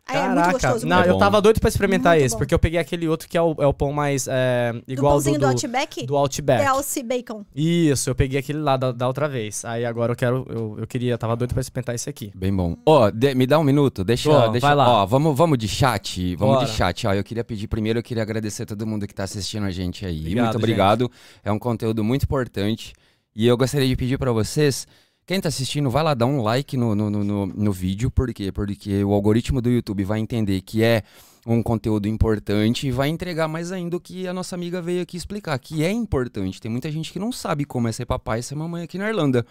Aí 0.05 0.17
é 0.17 0.29
muito 0.29 0.51
gostoso. 0.51 0.85
Não, 0.85 1.01
É 1.01 1.09
eu 1.09 1.17
tava 1.17 1.41
doido 1.41 1.61
pra 1.61 1.69
experimentar 1.69 2.13
Muito 2.15 2.25
esse, 2.25 2.35
bom. 2.35 2.39
porque 2.39 2.53
eu 2.53 2.59
peguei 2.59 2.77
aquele 2.79 3.07
outro 3.07 3.27
que 3.29 3.37
é 3.37 3.41
o, 3.41 3.55
é 3.57 3.65
o 3.65 3.73
pão 3.73 3.93
mais 3.93 4.27
é, 4.29 4.73
igual 4.85 5.13
ao 5.13 5.19
do, 5.19 5.23
pãozinho 5.23 5.35
do, 5.39 5.45
do, 5.45 5.47
Outback, 5.47 6.05
do 6.05 6.17
Outback. 6.17 6.61
é 6.61 6.65
Alce 6.67 7.01
Bacon. 7.03 7.45
Isso, 7.55 8.09
eu 8.09 8.15
peguei 8.15 8.37
aquele 8.37 8.59
lá 8.59 8.75
da, 8.75 8.91
da 8.91 9.07
outra 9.07 9.29
vez. 9.29 9.63
Aí 9.63 9.85
agora 9.85 10.11
eu 10.11 10.15
quero, 10.17 10.45
eu, 10.49 10.75
eu 10.79 10.85
queria, 10.87 11.17
tava 11.17 11.35
doido 11.37 11.53
pra 11.53 11.61
experimentar 11.61 11.95
esse 11.95 12.09
aqui. 12.09 12.31
Bem 12.35 12.53
bom. 12.53 12.75
Ó, 12.85 13.09
de- 13.09 13.33
me 13.33 13.47
dá 13.47 13.57
um 13.57 13.63
minuto, 13.63 14.03
deixa, 14.03 14.29
Ó, 14.29 14.49
deixa. 14.49 14.67
vai 14.67 14.75
lá. 14.75 14.89
Ó, 14.89 15.05
vamos, 15.05 15.37
vamos 15.37 15.57
de 15.57 15.69
chat, 15.69 16.35
vamos 16.35 16.55
Bora. 16.55 16.65
de 16.67 16.73
chat. 16.73 17.07
Ó, 17.07 17.13
eu 17.13 17.23
queria 17.23 17.43
pedir 17.43 17.67
primeiro, 17.67 17.99
eu 17.99 18.03
queria 18.03 18.23
agradecer 18.23 18.63
a 18.63 18.65
todo 18.65 18.85
mundo 18.85 19.07
que 19.07 19.15
tá 19.15 19.23
assistindo 19.23 19.65
a 19.65 19.71
gente 19.71 20.05
aí. 20.05 20.19
Obrigado, 20.19 20.43
muito 20.45 20.57
obrigado. 20.57 21.11
É 21.45 21.51
um 21.51 21.57
conteúdo 21.59 22.03
muito 22.03 22.23
importante. 22.23 22.91
E 23.35 23.47
eu 23.47 23.55
gostaria 23.57 23.87
de 23.87 23.95
pedir 23.95 24.17
pra 24.19 24.31
vocês, 24.31 24.85
quem 25.25 25.39
tá 25.39 25.49
assistindo, 25.49 25.89
vai 25.89 26.03
lá 26.03 26.13
dar 26.13 26.25
um 26.25 26.41
like 26.41 26.75
no, 26.75 26.93
no, 26.93 27.09
no, 27.09 27.45
no, 27.45 27.71
vídeo, 27.71 28.11
por 28.11 28.33
quê? 28.33 28.51
Porque 28.51 29.03
o 29.03 29.13
algoritmo 29.13 29.61
do 29.61 29.69
YouTube 29.69 30.03
vai 30.03 30.19
entender 30.19 30.61
que 30.61 30.83
é 30.83 31.03
um 31.45 31.63
conteúdo 31.63 32.07
importante 32.07 32.87
e 32.87 32.91
vai 32.91 33.09
entregar 33.09 33.47
mais 33.47 33.71
ainda 33.71 33.97
o 33.97 33.99
que 33.99 34.27
a 34.27 34.33
nossa 34.33 34.55
amiga 34.55 34.81
veio 34.81 35.01
aqui 35.01 35.15
explicar, 35.15 35.57
que 35.59 35.83
é 35.83 35.91
importante. 35.91 36.59
Tem 36.59 36.69
muita 36.69 36.91
gente 36.91 37.11
que 37.11 37.19
não 37.19 37.31
sabe 37.31 37.65
como 37.65 37.87
é 37.87 37.91
ser 37.91 38.05
papai 38.05 38.39
e 38.39 38.43
ser 38.43 38.55
mamãe 38.55 38.83
aqui 38.83 38.97
na 38.97 39.07
Irlanda. 39.07 39.45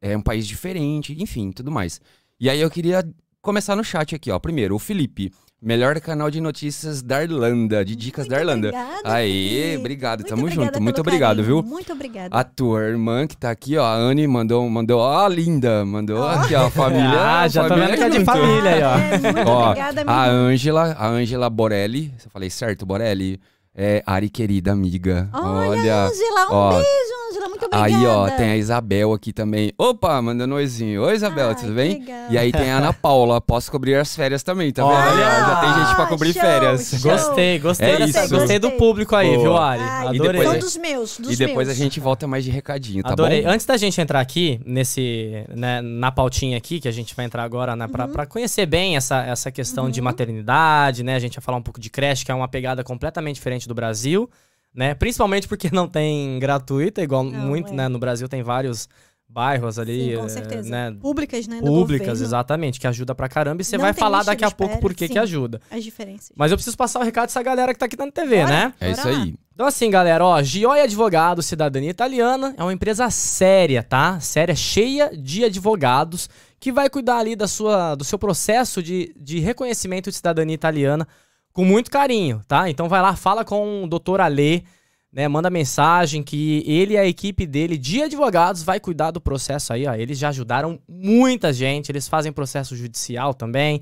É 0.00 0.16
um 0.16 0.22
país 0.22 0.46
diferente, 0.46 1.16
enfim, 1.18 1.50
tudo 1.50 1.70
mais. 1.70 2.00
E 2.38 2.50
aí 2.50 2.60
eu 2.60 2.70
queria 2.70 3.06
começar 3.40 3.74
no 3.74 3.84
chat 3.84 4.14
aqui, 4.14 4.30
ó. 4.30 4.38
Primeiro, 4.38 4.74
o 4.74 4.78
Felipe, 4.78 5.32
melhor 5.66 6.00
canal 6.00 6.30
de 6.30 6.40
notícias 6.40 7.02
da 7.02 7.24
Irlanda, 7.24 7.84
de 7.84 7.96
dicas 7.96 8.28
da 8.28 8.38
Irlanda. 8.38 8.68
Obrigada, 8.68 9.00
Aê, 9.04 9.76
obrigado, 9.76 10.20
Muito 10.20 10.28
tamo 10.28 10.48
junto. 10.48 10.80
Muito 10.80 11.00
obrigado, 11.00 11.38
carinho. 11.38 11.62
viu? 11.62 11.62
Muito 11.68 11.92
obrigada. 11.92 12.28
A 12.36 12.44
tua 12.44 12.84
irmã 12.84 13.26
que 13.26 13.36
tá 13.36 13.50
aqui, 13.50 13.76
ó, 13.76 13.84
a 13.84 13.94
Anne 13.96 14.28
mandou, 14.28 14.68
mandou, 14.70 15.00
ó, 15.00 15.26
a 15.26 15.28
linda, 15.28 15.84
mandou 15.84 16.24
aqui, 16.24 16.54
ó, 16.54 16.66
a 16.66 16.70
família. 16.70 17.16
Ah, 17.26 17.48
já 17.48 17.62
tô 17.64 17.70
família 17.70 17.88
vendo 17.88 17.98
que 17.98 18.04
é 18.04 18.08
de 18.20 18.24
família 18.24 18.70
aí, 18.70 18.82
ó. 18.82 18.96
É, 18.98 19.18
muito 19.32 19.48
Ó, 19.50 19.64
obrigada, 19.70 20.04
a 20.06 20.24
amigo. 20.24 20.36
Ângela, 20.38 20.92
a 20.96 21.08
Ângela 21.08 21.50
Borelli, 21.50 22.14
se 22.18 22.26
eu 22.26 22.30
falei 22.30 22.48
certo, 22.48 22.86
Borelli, 22.86 23.40
é 23.76 24.02
Ari 24.06 24.30
querida 24.30 24.72
amiga. 24.72 25.28
Olha, 25.32 25.46
Olha, 25.70 25.94
Ângela, 26.06 26.50
um 26.50 26.54
ó, 26.54 26.70
beijo, 26.70 26.86
Ângela. 27.30 27.48
Muito 27.50 27.64
obrigada. 27.66 27.84
Aí, 27.96 28.06
ó, 28.06 28.28
tem 28.30 28.50
a 28.50 28.56
Isabel 28.56 29.12
aqui 29.12 29.32
também. 29.32 29.72
Opa, 29.78 30.20
mandando 30.22 30.54
um 30.54 30.56
oizinho. 30.56 31.02
Oi, 31.02 31.14
Isabel, 31.14 31.48
Ai, 31.50 31.54
tudo 31.54 31.72
bem? 31.74 32.00
legal. 32.00 32.16
E 32.30 32.38
aí 32.38 32.52
tem 32.52 32.70
a 32.70 32.78
Ana 32.78 32.92
Paula, 32.92 33.40
posso 33.40 33.70
cobrir 33.70 33.94
as 33.96 34.14
férias 34.16 34.42
também, 34.42 34.72
tá 34.72 34.82
vendo? 34.82 34.94
Olha! 34.94 35.26
Ó, 35.26 35.48
Já 35.48 35.56
tem 35.60 35.84
gente 35.84 35.94
pra 35.96 36.06
cobrir 36.06 36.32
Show, 36.32 36.42
férias. 36.42 36.88
show. 37.00 37.10
Gostei, 37.10 37.58
gostei. 37.58 37.88
É 37.90 38.04
isso. 38.04 38.28
Gostei 38.28 38.58
do 38.58 38.70
público 38.72 39.14
aí, 39.14 39.28
Boa. 39.28 39.40
viu, 39.42 39.56
Ari? 39.56 39.82
Ai, 39.82 40.06
Adorei. 40.08 40.32
depois 40.32 40.48
São 40.50 40.58
dos 40.58 40.76
meus, 40.76 41.18
dos 41.18 41.32
E 41.32 41.36
depois 41.36 41.68
meus. 41.68 41.78
a 41.78 41.82
gente 41.82 42.00
volta 42.00 42.26
mais 42.26 42.44
de 42.44 42.50
recadinho, 42.50 43.02
tá 43.02 43.10
Adorei. 43.12 43.42
bom? 43.42 43.48
Antes 43.50 43.66
da 43.66 43.76
gente 43.76 44.00
entrar 44.00 44.20
aqui, 44.20 44.60
nesse, 44.64 45.44
né, 45.54 45.80
na 45.82 46.10
pautinha 46.10 46.56
aqui, 46.56 46.80
que 46.80 46.88
a 46.88 46.92
gente 46.92 47.14
vai 47.14 47.24
entrar 47.26 47.42
agora, 47.44 47.74
né, 47.76 47.86
pra, 47.88 48.08
pra 48.08 48.26
conhecer 48.26 48.66
bem 48.66 48.96
essa, 48.96 49.22
essa 49.24 49.50
questão 49.50 49.90
de 49.90 50.00
maternidade, 50.00 51.02
né? 51.02 51.14
A 51.14 51.18
gente 51.18 51.34
vai 51.36 51.42
falar 51.42 51.58
um 51.58 51.62
pouco 51.62 51.80
de 51.80 51.90
creche, 51.90 52.24
que 52.24 52.30
é 52.30 52.34
uma 52.34 52.48
pegada 52.48 52.82
completamente 52.84 53.36
diferente 53.36 53.65
do 53.66 53.74
Brasil, 53.74 54.28
né? 54.74 54.94
Principalmente 54.94 55.48
porque 55.48 55.70
não 55.72 55.88
tem 55.88 56.38
gratuita, 56.38 57.02
igual 57.02 57.24
Não, 57.24 57.32
muito, 57.32 57.72
é. 57.72 57.76
né? 57.76 57.88
No 57.88 57.98
Brasil 57.98 58.28
tem 58.28 58.42
vários, 58.42 58.88
bairros 59.28 59.78
ali, 59.78 60.10
Sim, 60.10 60.16
com 60.16 60.24
eh, 60.26 60.28
certeza. 60.28 60.70
né? 60.70 60.96
Públicas, 61.00 61.46
né? 61.46 61.60
do 61.60 61.66
Públicas, 61.66 62.06
governo, 62.06 62.24
exatamente, 62.24 62.80
que 62.80 62.86
ajuda 62.86 63.14
pra 63.14 63.28
caramba. 63.28 63.60
E 63.60 63.64
você 63.64 63.76
Não 63.76 63.84
vai 63.84 63.92
falar 63.92 64.22
daqui 64.22 64.44
a 64.44 64.50
pouco 64.50 64.78
por 64.78 64.94
que 64.94 65.08
que 65.08 65.18
ajuda. 65.18 65.60
As 65.70 65.82
diferenças. 65.82 66.32
Mas 66.36 66.50
eu 66.50 66.56
preciso 66.56 66.76
passar 66.76 67.00
o 67.00 67.02
recado 67.02 67.26
dessa 67.26 67.42
galera 67.42 67.72
que 67.72 67.78
tá 67.78 67.86
aqui 67.86 67.96
na 67.96 68.10
TV, 68.10 68.36
Bora. 68.36 68.48
né? 68.48 68.74
É 68.80 68.90
isso 68.92 69.08
aí. 69.08 69.34
Então 69.54 69.66
assim, 69.66 69.90
galera, 69.90 70.24
ó, 70.24 70.42
Gioi 70.42 70.80
Advogado 70.80 71.42
Cidadania 71.42 71.90
Italiana 71.90 72.54
é 72.56 72.62
uma 72.62 72.72
empresa 72.72 73.10
séria, 73.10 73.82
tá? 73.82 74.20
Séria, 74.20 74.54
cheia 74.54 75.10
de 75.16 75.44
advogados 75.44 76.28
que 76.60 76.70
vai 76.72 76.88
cuidar 76.88 77.18
ali 77.18 77.34
da 77.34 77.48
sua, 77.48 77.94
do 77.94 78.04
seu 78.04 78.18
processo 78.18 78.82
de, 78.82 79.14
de 79.18 79.38
reconhecimento 79.38 80.10
de 80.10 80.16
cidadania 80.16 80.54
italiana 80.54 81.06
com 81.56 81.64
muito 81.64 81.90
carinho, 81.90 82.42
tá? 82.46 82.68
Então 82.68 82.86
vai 82.86 83.00
lá, 83.00 83.16
fala 83.16 83.42
com 83.42 83.84
o 83.84 83.86
doutor 83.86 84.20
Alê, 84.20 84.62
né? 85.10 85.26
Manda 85.26 85.48
mensagem 85.48 86.22
que 86.22 86.62
ele 86.66 86.92
e 86.92 86.98
a 86.98 87.06
equipe 87.06 87.46
dele 87.46 87.78
de 87.78 88.02
advogados 88.02 88.62
vai 88.62 88.78
cuidar 88.78 89.10
do 89.10 89.22
processo 89.22 89.72
aí, 89.72 89.86
ó. 89.86 89.94
Eles 89.94 90.18
já 90.18 90.28
ajudaram 90.28 90.78
muita 90.86 91.54
gente, 91.54 91.90
eles 91.90 92.06
fazem 92.06 92.30
processo 92.30 92.76
judicial 92.76 93.32
também. 93.32 93.80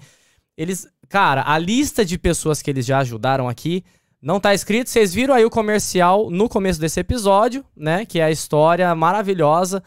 Eles, 0.57 0.87
cara, 1.09 1.43
a 1.45 1.59
lista 1.59 2.05
de 2.05 2.17
pessoas 2.17 2.63
que 2.63 2.71
eles 2.71 2.87
já 2.87 3.01
ajudaram 3.01 3.49
aqui 3.49 3.83
não 4.23 4.39
tá 4.39 4.55
escrito. 4.55 4.89
Vocês 4.89 5.13
viram 5.13 5.35
aí 5.35 5.45
o 5.45 5.51
comercial 5.51 6.31
no 6.31 6.49
começo 6.49 6.81
desse 6.81 7.01
episódio, 7.01 7.65
né? 7.77 8.07
Que 8.07 8.21
é 8.21 8.25
a 8.25 8.31
história 8.31 8.95
maravilhosa 8.95 9.83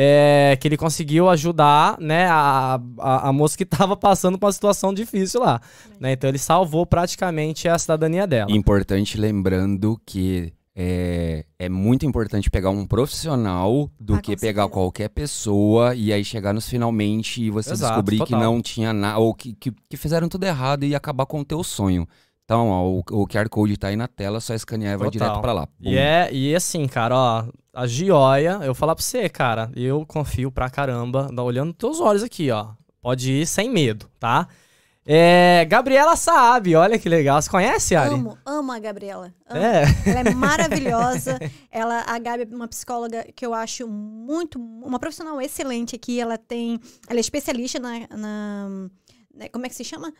é, 0.00 0.56
que 0.60 0.68
ele 0.68 0.76
conseguiu 0.76 1.28
ajudar, 1.28 1.98
né? 1.98 2.28
A, 2.28 2.80
a, 3.00 3.28
a 3.30 3.32
moça 3.32 3.58
que 3.58 3.66
tava 3.66 3.96
passando 3.96 4.38
por 4.38 4.46
uma 4.46 4.52
situação 4.52 4.94
difícil 4.94 5.40
lá. 5.40 5.60
Né? 5.98 6.12
Então 6.12 6.30
ele 6.30 6.38
salvou 6.38 6.86
praticamente 6.86 7.68
a 7.68 7.76
cidadania 7.76 8.24
dela. 8.24 8.48
Importante 8.52 9.18
lembrando 9.18 10.00
que 10.06 10.52
é, 10.76 11.44
é 11.58 11.68
muito 11.68 12.06
importante 12.06 12.48
pegar 12.48 12.70
um 12.70 12.86
profissional 12.86 13.90
do 13.98 14.14
Ah, 14.14 14.20
que 14.20 14.36
pegar 14.36 14.62
certeza. 14.62 14.68
qualquer 14.68 15.08
pessoa 15.08 15.96
e 15.96 16.12
aí 16.12 16.24
chegar 16.24 16.54
nos 16.54 16.68
finalmente 16.68 17.42
e 17.42 17.50
você 17.50 17.72
Exato, 17.72 17.94
descobrir 17.94 18.18
que 18.18 18.26
total. 18.26 18.40
não 18.40 18.62
tinha 18.62 18.92
nada, 18.92 19.18
ou 19.18 19.34
que, 19.34 19.52
que, 19.54 19.72
que 19.90 19.96
fizeram 19.96 20.28
tudo 20.28 20.44
errado 20.44 20.84
e 20.84 20.94
acabar 20.94 21.26
com 21.26 21.40
o 21.40 21.44
teu 21.44 21.64
sonho. 21.64 22.06
Então, 22.44 22.68
ó, 22.68 22.88
o, 22.88 22.98
o 23.22 23.26
QR 23.26 23.48
Code 23.48 23.76
tá 23.76 23.88
aí 23.88 23.96
na 23.96 24.06
tela, 24.06 24.38
só 24.40 24.54
escanear 24.54 24.94
e 24.94 24.96
vai 24.96 25.10
Total. 25.10 25.28
direto 25.28 25.42
pra 25.42 25.52
lá. 25.52 25.68
E, 25.80 25.98
é, 25.98 26.32
e 26.32 26.54
assim, 26.54 26.86
cara, 26.86 27.14
ó, 27.16 27.44
a 27.82 27.86
Gioia, 27.86 28.52
eu 28.60 28.66
vou 28.66 28.74
falar 28.74 28.94
pra 28.94 29.02
você, 29.04 29.28
cara, 29.28 29.70
eu 29.76 30.04
confio 30.06 30.50
pra 30.50 30.68
caramba, 30.68 31.28
olhando 31.42 31.72
teus 31.72 32.00
olhos 32.00 32.22
aqui, 32.22 32.50
ó. 32.50 32.70
Pode 33.00 33.30
ir 33.32 33.46
sem 33.46 33.70
medo, 33.70 34.10
tá? 34.18 34.48
É, 35.06 35.64
Gabriela 35.64 36.14
Saab, 36.16 36.74
olha 36.76 36.98
que 36.98 37.08
legal. 37.08 37.40
Você 37.40 37.48
conhece, 37.48 37.96
Ari? 37.96 38.14
Amo, 38.14 38.36
amo 38.44 38.72
a 38.72 38.78
Gabriela. 38.78 39.32
Amo. 39.48 39.60
É. 39.64 39.84
Ela 40.04 40.20
é 40.20 40.34
maravilhosa. 40.34 41.38
Ela, 41.70 42.04
a 42.06 42.18
Gabi 42.18 42.46
é 42.50 42.54
uma 42.54 42.68
psicóloga 42.68 43.24
que 43.34 43.46
eu 43.46 43.54
acho 43.54 43.88
muito, 43.88 44.58
uma 44.58 44.98
profissional 44.98 45.40
excelente 45.40 45.96
aqui. 45.96 46.20
Ela 46.20 46.36
tem, 46.36 46.78
ela 47.08 47.18
é 47.18 47.20
especialista 47.20 47.78
na, 47.78 48.00
na- 48.10 48.68
né, 49.34 49.48
como 49.50 49.64
é 49.64 49.68
que 49.70 49.74
se 49.74 49.84
chama? 49.84 50.12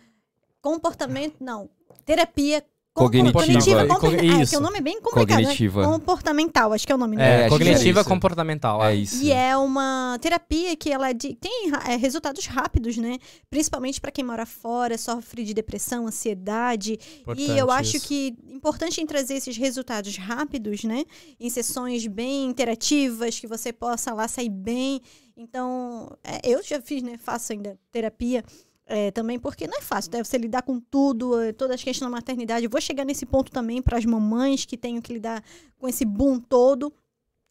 Comportamento, 0.63 1.37
não, 1.41 1.69
terapia 2.07 2.65
Cognitiva. 2.99 3.33
cognitiva 3.41 3.87
Cognitiva. 3.87 4.01
compor- 4.01 4.15
é, 4.39 4.43
Isso. 4.43 4.51
que 4.53 4.57
o 4.59 4.61
nome 4.61 4.79
é 4.79 4.81
bem 4.81 5.01
complicado, 5.01 5.29
né? 5.39 5.43
Cognitiva. 5.45 5.85
comportamental, 5.85 6.73
acho 6.73 6.87
que 6.87 6.93
é 6.93 6.95
o 6.95 6.99
nome, 6.99 7.17
É, 7.17 7.19
né? 7.19 7.49
cognitiva 7.49 8.01
é 8.01 8.03
isso. 8.03 8.09
comportamental. 8.11 8.85
É 8.85 8.93
é. 8.93 8.95
isso. 8.97 9.23
E 9.23 9.33
é 9.33 9.57
uma 9.57 10.19
terapia 10.21 10.77
que 10.77 10.91
ela 10.91 11.13
de- 11.13 11.35
tem 11.37 11.71
é, 11.89 11.97
resultados 11.97 12.47
rápidos, 12.47 12.97
né? 12.97 13.19
Principalmente 13.51 14.01
para 14.01 14.11
quem 14.11 14.25
mora 14.25 14.45
fora, 14.47 14.97
sofre 14.99 15.45
de 15.45 15.55
depressão, 15.55 16.07
ansiedade. 16.07 16.99
Importante 17.21 17.51
e 17.51 17.59
eu 17.59 17.71
acho 17.71 17.97
isso. 17.97 18.07
que 18.07 18.35
importante 18.51 19.01
em 19.01 19.07
trazer 19.07 19.35
esses 19.35 19.57
resultados 19.57 20.17
rápidos, 20.17 20.85
né? 20.85 21.05
Em 21.39 21.49
sessões 21.49 22.07
bem 22.07 22.47
interativas, 22.47 23.39
que 23.39 23.47
você 23.47 23.73
possa 23.73 24.13
lá 24.13 24.27
sair 24.29 24.49
bem. 24.49 25.01
Então, 25.37 26.17
é, 26.25 26.41
eu 26.43 26.63
já 26.65 26.81
fiz, 26.81 27.01
né? 27.03 27.17
Faço 27.17 27.53
ainda 27.53 27.79
terapia. 27.93 28.45
É, 28.89 29.11
também 29.11 29.39
porque 29.39 29.67
não 29.67 29.79
é 29.79 29.83
fácil? 29.83 30.11
Você 30.25 30.39
lidar 30.39 30.63
com 30.63 30.81
tudo, 30.81 31.39
é, 31.41 31.53
todas 31.53 31.75
as 31.75 31.85
questões 31.85 32.11
da 32.11 32.17
maternidade. 32.17 32.65
Eu 32.65 32.71
vou 32.71 32.81
chegar 32.81 33.05
nesse 33.05 33.27
ponto 33.27 33.53
também 33.53 33.83
para 33.83 33.99
as 33.99 34.05
mamães 34.05 34.65
que 34.65 34.79
tenham 34.79 35.03
que 35.03 35.13
lidar 35.13 35.45
com 35.79 35.87
esse 35.87 36.05
boom 36.07 36.41
todo. 36.41 36.93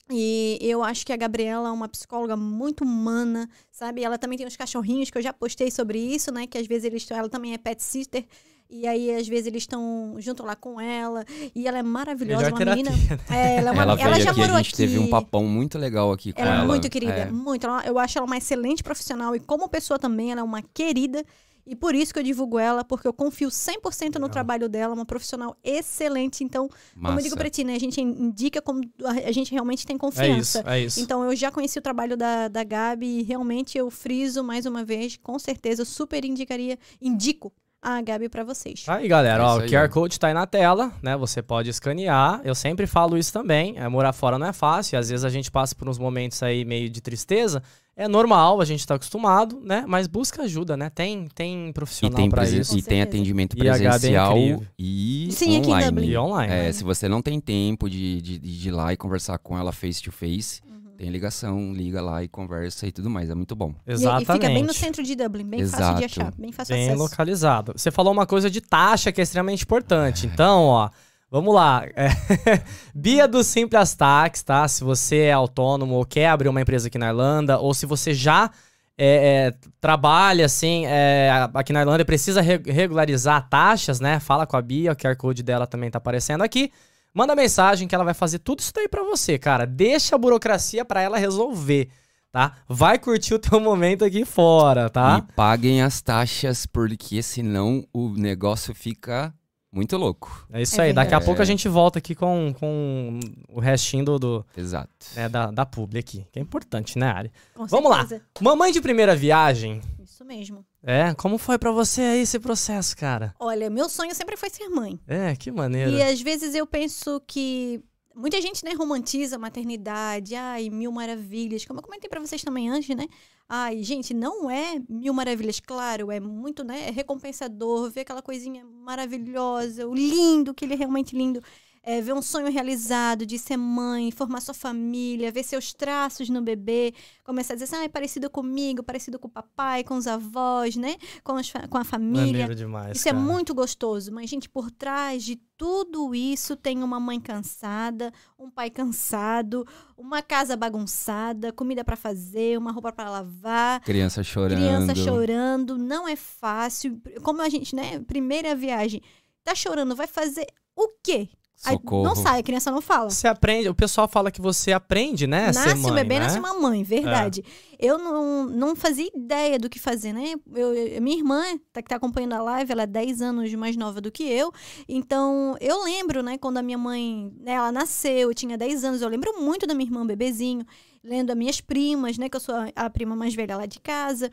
E 0.09 0.57
eu 0.61 0.81
acho 0.83 1.05
que 1.05 1.13
a 1.13 1.17
Gabriela 1.17 1.69
é 1.69 1.71
uma 1.71 1.87
psicóloga 1.87 2.35
muito 2.35 2.83
humana, 2.83 3.47
sabe? 3.69 4.03
Ela 4.03 4.17
também 4.17 4.37
tem 4.37 4.47
uns 4.47 4.55
cachorrinhos 4.55 5.09
que 5.09 5.17
eu 5.17 5.21
já 5.21 5.31
postei 5.33 5.69
sobre 5.69 5.99
isso, 5.99 6.31
né? 6.31 6.47
Que 6.47 6.57
às 6.57 6.65
vezes 6.65 6.85
eles 6.85 7.11
ela 7.11 7.29
também 7.29 7.53
é 7.53 7.57
pet 7.57 7.83
sister. 7.83 8.25
E 8.69 8.85
aí, 8.85 9.15
às 9.15 9.27
vezes, 9.27 9.47
eles 9.47 9.63
estão 9.63 10.15
junto 10.19 10.43
lá 10.43 10.55
com 10.55 10.79
ela. 10.79 11.23
E 11.55 11.67
ela 11.67 11.77
é 11.77 11.83
maravilhosa, 11.83 12.51
Melhor 12.51 12.61
uma 12.61 12.75
menina. 12.75 12.91
É, 13.29 13.55
ela, 13.57 13.69
é 13.69 13.71
uma, 13.71 13.83
Ela 13.83 14.01
ela, 14.01 14.19
já 14.19 14.31
aqui, 14.31 14.41
a 14.41 14.45
morou 14.45 14.57
gente 14.57 14.75
teve 14.75 14.99
um 14.99 15.07
papão 15.09 15.45
muito 15.45 15.77
legal 15.77 16.11
aqui 16.11 16.33
com 16.33 16.41
ela 16.41 16.51
ela. 16.55 16.63
é 16.63 16.67
muito 16.67 16.89
querida, 16.89 17.13
É. 17.13 17.31
muito. 17.31 17.65
Ela- 17.65 17.85
eu 17.85 17.97
acho 17.97 18.17
ela 18.17 18.25
uma 18.27 18.37
excelente 18.37 18.83
profissional 18.83 19.35
e 19.35 19.39
como 19.39 19.69
pessoa 19.69 19.97
também, 19.97 20.31
ela 20.31 20.41
é 20.41 20.43
uma 20.43 20.61
querida. 20.61 21.23
E 21.69 21.75
por 21.75 21.93
isso 21.93 22.13
que 22.13 22.19
eu 22.19 22.23
divulgo 22.23 22.57
ela, 22.57 22.83
porque 22.85 23.05
eu 23.05 23.11
confio 23.11 23.49
100% 23.51 24.15
no 24.15 24.21
Legal. 24.21 24.29
trabalho 24.29 24.69
dela, 24.69 24.93
uma 24.93 25.05
profissional 25.05 25.53
excelente. 25.61 26.41
Então, 26.41 26.69
como 26.93 27.07
eu 27.09 27.15
digo 27.17 27.23
Massa. 27.25 27.35
pra 27.35 27.49
ti, 27.49 27.63
né? 27.65 27.75
A 27.75 27.79
gente 27.79 27.99
indica 27.99 28.61
como 28.61 28.81
a 29.03 29.11
a 29.27 29.31
gente 29.33 29.51
realmente 29.51 29.85
tem 29.85 29.97
É 29.97 29.99
confiança. 29.99 30.59
isso, 30.59 30.69
é 30.69 30.79
isso. 30.81 30.99
Então, 31.01 31.25
eu 31.25 31.35
já 31.35 31.51
conheci 31.51 31.77
o 31.77 31.81
trabalho 31.81 32.15
da, 32.15 32.47
da 32.47 32.63
Gabi 32.63 33.19
e 33.19 33.23
realmente 33.23 33.77
eu 33.77 33.89
friso 33.91 34.43
mais 34.45 34.65
uma 34.65 34.83
vez, 34.85 35.17
com 35.21 35.37
certeza, 35.37 35.81
eu 35.81 35.85
super 35.85 36.23
indicaria, 36.23 36.77
indico 37.01 37.51
a 37.95 38.01
Gabi 38.01 38.27
pra 38.29 38.43
vocês. 38.43 38.83
Tá 38.83 38.95
Aí, 38.95 39.07
galera, 39.07 39.43
É 39.43 39.45
ó, 39.45 39.49
isso 39.51 39.59
o 39.59 39.63
aí, 39.63 39.69
QR. 39.69 39.89
Code 39.89 40.19
tá 40.19 40.27
aí 40.27 40.33
na 40.33 40.45
tela, 40.45 40.91
né? 41.01 41.15
Você 41.17 41.41
pode 41.41 41.69
escanear. 41.69 42.41
Eu 42.43 42.53
sempre 42.55 42.85
falo 42.87 43.17
isso 43.17 43.31
também. 43.31 43.77
É, 43.77 43.87
morar 43.87 44.13
fora 44.13 44.37
não 44.37 44.47
é 44.47 44.53
fácil. 44.53 44.97
Às 44.99 45.09
vezes 45.09 45.23
a 45.23 45.29
gente 45.29 45.49
passa 45.51 45.73
por 45.75 45.87
uns 45.87 45.97
momentos 45.97 46.41
aí 46.43 46.65
meio 46.65 46.89
de 46.89 46.99
tristeza. 47.01 47.61
É 47.99 48.07
normal, 48.07 48.61
a 48.61 48.65
gente 48.65 48.85
tá 48.85 48.93
acostumado, 48.93 49.59
né? 49.63 49.83
Mas 49.87 50.05
busca 50.05 50.43
ajuda, 50.43 50.77
né? 50.77 50.87
Tem, 50.93 51.27
tem 51.33 51.69
E 51.69 51.73
profissional 51.73 52.15
tem, 52.15 52.29
pra 52.29 52.41
presen- 52.43 52.59
isso. 52.61 52.77
E 52.77 52.81
tem 52.83 53.01
atendimento 53.01 53.57
E 53.57 53.67
é 53.67 53.71
presencial 53.73 54.37
incrível. 54.37 54.63
e 54.77 55.29
Sim, 55.31 55.57
aqui 55.57 55.65
em 55.67 55.71
online. 55.71 55.85
Dublin. 55.87 56.07
E 56.09 56.17
online. 56.17 56.53
É, 56.53 56.71
se 56.71 56.83
você 56.83 57.09
não 57.09 57.23
tem 57.23 57.39
tempo 57.39 57.89
de, 57.89 58.21
de, 58.21 58.37
de 58.37 58.67
ir 58.67 58.71
lá 58.71 58.93
e 58.93 58.97
conversar 58.97 59.39
com 59.39 59.57
ela 59.57 59.71
face 59.71 60.03
to 60.03 60.11
face. 60.11 60.61
Tem 60.97 61.09
ligação, 61.09 61.71
liga 61.73 62.01
lá 62.01 62.23
e 62.23 62.27
conversa 62.27 62.87
e 62.87 62.91
tudo 62.91 63.09
mais. 63.09 63.29
É 63.29 63.35
muito 63.35 63.55
bom. 63.55 63.73
E- 63.85 63.91
Exatamente. 63.93 64.29
E, 64.29 64.33
fica 64.33 64.47
bem 64.47 64.63
no 64.63 64.73
centro 64.73 65.03
de 65.03 65.15
Dublin, 65.15 65.45
bem 65.45 65.65
fácil 65.67 65.95
de 65.95 66.03
Exato. 66.03 66.21
achar, 66.21 66.33
bem 66.37 66.51
fácil 66.51 66.73
Bem 66.75 66.85
acesso. 66.87 66.99
localizado. 67.03 67.73
Você 67.75 67.91
falou 67.91 68.11
uma 68.11 68.25
coisa 68.25 68.49
de 68.49 68.59
taxa 68.61 69.11
que 69.11 69.21
é 69.21 69.23
extremamente 69.23 69.63
importante. 69.63 70.25
Então, 70.25 70.63
ó, 70.65 70.89
vamos 71.29 71.53
lá. 71.53 71.83
É, 71.95 72.09
Bia 72.93 73.27
do 73.27 73.43
Simples 73.43 73.93
Tax, 73.95 74.41
tá? 74.43 74.67
Se 74.67 74.83
você 74.83 75.17
é 75.23 75.31
autônomo 75.33 75.95
ou 75.95 76.05
quer 76.05 76.27
abrir 76.29 76.49
uma 76.49 76.61
empresa 76.61 76.87
aqui 76.87 76.97
na 76.97 77.07
Irlanda, 77.09 77.59
ou 77.59 77.73
se 77.73 77.85
você 77.85 78.13
já 78.13 78.49
é, 78.97 79.53
é, 79.53 79.67
trabalha 79.79 80.45
assim 80.45 80.85
é, 80.87 81.29
aqui 81.53 81.71
na 81.71 81.81
Irlanda 81.81 82.01
e 82.01 82.05
precisa 82.05 82.41
re- 82.41 82.61
regularizar 82.65 83.47
taxas, 83.47 83.99
né? 83.99 84.19
Fala 84.19 84.47
com 84.47 84.57
a 84.57 84.61
Bia, 84.61 84.91
o 84.91 84.95
QR 84.95 85.15
Code 85.15 85.43
dela 85.43 85.67
também 85.67 85.91
tá 85.91 85.99
aparecendo 85.99 86.41
aqui. 86.43 86.71
Manda 87.17 87.35
mensagem 87.35 87.87
que 87.87 87.95
ela 87.95 88.03
vai 88.03 88.13
fazer 88.13 88.37
tudo 88.37 88.59
isso 88.59 88.71
daí 88.71 88.87
pra 88.87 89.01
você, 89.01 89.39
cara. 89.39 89.65
Deixa 89.65 90.13
a 90.15 90.19
burocracia 90.19 90.85
pra 90.85 91.01
ela 91.01 91.17
resolver, 91.17 91.89
tá? 92.31 92.57
Vai 92.69 92.99
curtir 92.99 93.33
o 93.33 93.39
teu 93.39 93.59
momento 93.59 94.05
aqui 94.05 94.23
fora, 94.23 94.87
tá? 94.87 95.25
E 95.27 95.33
paguem 95.33 95.81
as 95.81 95.99
taxas, 95.99 96.67
porque 96.67 97.23
senão 97.23 97.83
o 97.91 98.09
negócio 98.09 98.71
fica 98.75 99.33
muito 99.73 99.97
louco. 99.97 100.45
É 100.51 100.61
isso 100.61 100.79
É 100.79 100.85
aí. 100.85 100.93
Daqui 100.93 101.07
a 101.07 101.17
verdade. 101.17 101.25
pouco 101.25 101.41
a 101.41 101.45
gente 101.45 101.67
volta 101.67 101.97
aqui 101.97 102.13
com, 102.13 102.53
com 102.59 103.19
o 103.49 103.59
restinho 103.59 104.05
do, 104.05 104.19
do, 104.19 104.45
Exato. 104.55 104.91
né, 105.15 105.27
da, 105.27 105.49
da 105.49 105.65
publi 105.65 105.97
aqui, 105.97 106.23
que 106.31 106.37
é 106.37 106.41
importante, 106.43 106.99
né, 106.99 107.09
Ari? 107.09 107.31
Com 107.55 107.65
Vamos 107.65 107.89
lá. 107.89 107.97
certeza. 108.05 108.21
Mamãe 108.41 108.71
de 108.71 108.79
primeira 108.79 109.15
viagem. 109.15 109.81
Isso 110.03 110.23
mesmo. 110.23 110.63
É, 110.83 111.13
como 111.15 111.37
foi 111.37 111.57
pra 111.57 111.71
você 111.71 112.01
aí 112.01 112.21
esse 112.21 112.39
processo, 112.39 112.95
cara? 112.95 113.33
Olha, 113.39 113.69
meu 113.69 113.89
sonho 113.89 114.13
sempre 114.13 114.37
foi 114.37 114.49
ser 114.49 114.69
mãe. 114.69 114.99
É, 115.07 115.35
que 115.35 115.51
maneiro. 115.51 115.91
E 115.91 116.01
às 116.01 116.21
vezes 116.21 116.55
eu 116.55 116.65
penso 116.65 117.21
que 117.27 117.83
muita 118.15 118.41
gente 118.41 118.63
né, 118.65 118.73
romantiza 118.73 119.35
a 119.35 119.39
maternidade, 119.39 120.35
ai, 120.35 120.69
mil 120.69 120.91
maravilhas. 120.91 121.65
Como 121.65 121.79
eu 121.79 121.83
comentei 121.83 122.09
pra 122.09 122.19
vocês 122.19 122.43
também 122.43 122.69
antes, 122.69 122.95
né? 122.95 123.07
Ai, 123.49 123.81
gente, 123.81 124.13
não 124.13 124.51
é 124.51 124.81
mil 124.89 125.13
maravilhas, 125.13 125.59
claro, 125.59 126.11
é 126.11 126.19
muito, 126.19 126.63
né? 126.63 126.89
É 126.89 126.91
recompensador 126.91 127.89
ver 127.89 128.01
aquela 128.01 128.21
coisinha 128.21 128.65
maravilhosa, 128.65 129.87
o 129.87 129.95
lindo, 129.95 130.53
que 130.53 130.65
ele 130.65 130.73
é 130.73 130.77
realmente 130.77 131.15
lindo. 131.15 131.41
É, 131.89 132.01
ver 132.01 132.11
um 132.11 132.21
sonho 132.21 132.51
realizado 132.51 133.25
de 133.25 133.39
ser 133.39 133.55
mãe, 133.55 134.11
formar 134.11 134.41
sua 134.41 134.53
família, 134.53 135.31
ver 135.31 135.41
seus 135.43 135.73
traços 135.73 136.27
no 136.27 136.41
bebê, 136.41 136.93
começar 137.23 137.53
a 137.53 137.55
dizer 137.55 137.63
assim, 137.63 137.77
ah, 137.77 137.85
é 137.85 137.87
parecido 137.87 138.29
comigo, 138.29 138.83
parecido 138.83 139.17
com 139.17 139.29
o 139.29 139.31
papai, 139.31 139.85
com 139.85 139.95
os 139.95 140.05
avós, 140.05 140.75
né? 140.75 140.97
Com, 141.23 141.37
as 141.37 141.49
com 141.69 141.77
a 141.77 141.85
família. 141.85 142.25
Maneiro 142.25 142.55
demais. 142.55 142.97
Isso 142.97 143.07
é 143.07 143.13
cara. 143.13 143.23
muito 143.23 143.55
gostoso, 143.55 144.11
mas, 144.11 144.29
gente, 144.29 144.49
por 144.49 144.69
trás 144.69 145.23
de 145.23 145.37
tudo 145.55 146.13
isso 146.13 146.57
tem 146.57 146.83
uma 146.83 146.99
mãe 146.99 147.21
cansada, 147.21 148.11
um 148.37 148.51
pai 148.51 148.69
cansado, 148.69 149.65
uma 149.97 150.21
casa 150.21 150.57
bagunçada, 150.57 151.53
comida 151.53 151.85
pra 151.85 151.95
fazer, 151.95 152.57
uma 152.57 152.73
roupa 152.73 152.91
pra 152.91 153.09
lavar, 153.09 153.79
Criança 153.79 154.21
chorando. 154.23 154.57
criança 154.57 154.93
chorando. 154.93 155.77
Não 155.77 156.05
é 156.05 156.17
fácil. 156.17 157.01
Como 157.23 157.41
a 157.41 157.47
gente, 157.47 157.73
né? 157.73 157.97
Primeira 157.99 158.53
viagem, 158.53 159.01
tá 159.41 159.55
chorando, 159.55 159.95
vai 159.95 160.05
fazer 160.05 160.45
o 160.75 160.89
quê? 161.01 161.29
Aí 161.65 161.73
Socorro. 161.73 162.03
não 162.03 162.15
sai, 162.15 162.39
a 162.39 162.43
criança 162.43 162.69
não 162.69 162.81
fala. 162.81 163.09
Você 163.09 163.27
aprende, 163.27 163.67
o 163.67 163.73
pessoal 163.73 164.07
fala 164.07 164.29
que 164.31 164.39
você 164.39 164.71
aprende, 164.71 165.25
né? 165.25 165.47
Nasce 165.47 165.75
mãe, 165.75 165.91
um 165.91 165.95
bebê, 165.95 166.19
né? 166.19 166.25
nasce 166.25 166.37
uma 166.37 166.53
mãe, 166.53 166.83
verdade. 166.83 167.43
Eu 167.79 167.97
não, 167.97 168.45
não 168.45 168.75
fazia 168.75 169.09
ideia 169.15 169.57
do 169.57 169.67
que 169.69 169.79
fazer, 169.79 170.13
né? 170.13 170.35
Eu, 170.53 170.73
eu- 170.73 171.01
minha 171.01 171.17
irmã, 171.17 171.43
tá, 171.73 171.81
que 171.81 171.89
tá 171.89 171.95
acompanhando 171.95 172.33
a 172.33 172.41
live, 172.41 172.71
ela 172.71 172.83
é 172.83 172.87
10 172.87 173.21
anos 173.21 173.51
mais 173.55 173.75
nova 173.75 173.99
do 173.99 174.11
que 174.11 174.23
eu. 174.23 174.51
Então, 174.87 175.55
eu 175.59 175.83
lembro, 175.83 176.21
né, 176.21 176.37
quando 176.37 176.57
a 176.57 176.61
minha 176.61 176.77
mãe, 176.77 177.33
né, 177.39 177.53
ela 177.53 177.71
nasceu, 177.71 178.29
eu 178.29 178.33
tinha 178.35 178.57
10 178.57 178.83
anos, 178.83 179.01
eu 179.01 179.09
lembro 179.09 179.41
muito 179.41 179.65
da 179.65 179.73
minha 179.73 179.87
irmã 179.87 180.05
bebezinho, 180.05 180.63
lendo 181.03 181.31
as 181.31 181.37
minhas 181.37 181.59
primas, 181.59 182.17
né, 182.17 182.29
que 182.29 182.35
eu 182.35 182.41
sou 182.41 182.53
a, 182.55 182.69
a 182.75 182.89
prima 182.89 183.15
mais 183.15 183.33
velha 183.33 183.57
lá 183.57 183.65
de 183.65 183.79
casa. 183.79 184.29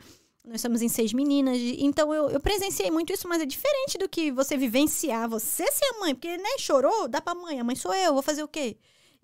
Nós 0.47 0.61
somos 0.61 0.81
em 0.81 0.87
seis 0.87 1.11
meninas, 1.11 1.57
então 1.79 2.13
eu, 2.13 2.29
eu 2.29 2.39
presenciei 2.39 2.91
muito 2.91 3.11
isso, 3.11 3.27
mas 3.27 3.41
é 3.41 3.45
diferente 3.45 3.97
do 3.97 4.07
que 4.07 4.31
você 4.31 4.55
vivenciar, 4.55 5.27
você 5.27 5.65
ser 5.71 5.85
a 5.95 5.99
mãe, 5.99 6.13
porque, 6.13 6.37
né, 6.37 6.49
chorou, 6.59 7.07
dá 7.07 7.19
pra 7.19 7.33
mãe, 7.33 7.59
a 7.59 7.63
mãe 7.63 7.75
sou 7.75 7.93
eu, 7.95 8.13
vou 8.13 8.21
fazer 8.21 8.43
o 8.43 8.47
quê? 8.47 8.77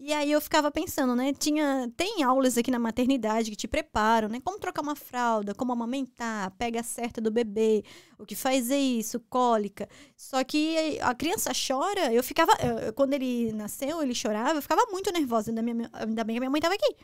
E 0.03 0.11
aí 0.11 0.31
eu 0.31 0.41
ficava 0.41 0.71
pensando, 0.71 1.15
né? 1.15 1.31
Tinha, 1.31 1.87
tem 1.95 2.23
aulas 2.23 2.57
aqui 2.57 2.71
na 2.71 2.79
maternidade 2.79 3.51
que 3.51 3.55
te 3.55 3.67
preparam, 3.67 4.27
né? 4.29 4.39
Como 4.43 4.57
trocar 4.57 4.81
uma 4.81 4.95
fralda, 4.95 5.53
como 5.53 5.71
amamentar, 5.73 6.49
pega 6.57 6.81
certa 6.81 7.21
do 7.21 7.29
bebê, 7.29 7.83
o 8.17 8.25
que 8.25 8.35
faz 8.35 8.71
isso, 8.71 9.19
cólica. 9.29 9.87
Só 10.17 10.43
que 10.43 10.97
a 11.01 11.13
criança 11.13 11.51
chora, 11.53 12.11
eu 12.11 12.23
ficava. 12.23 12.51
eu- 12.87 12.91
Quando 12.93 13.13
ele 13.13 13.53
nasceu, 13.53 14.01
ele 14.01 14.15
chorava, 14.15 14.57
eu 14.57 14.61
ficava 14.63 14.81
muito 14.91 15.11
nervosa. 15.13 15.51
Ainda, 15.51 15.61
minha, 15.61 15.87
ainda 15.93 16.23
bem 16.23 16.35
que 16.35 16.39
minha 16.39 16.49
mãe 16.49 16.59
tava 16.61 16.73
aqui. 16.73 16.95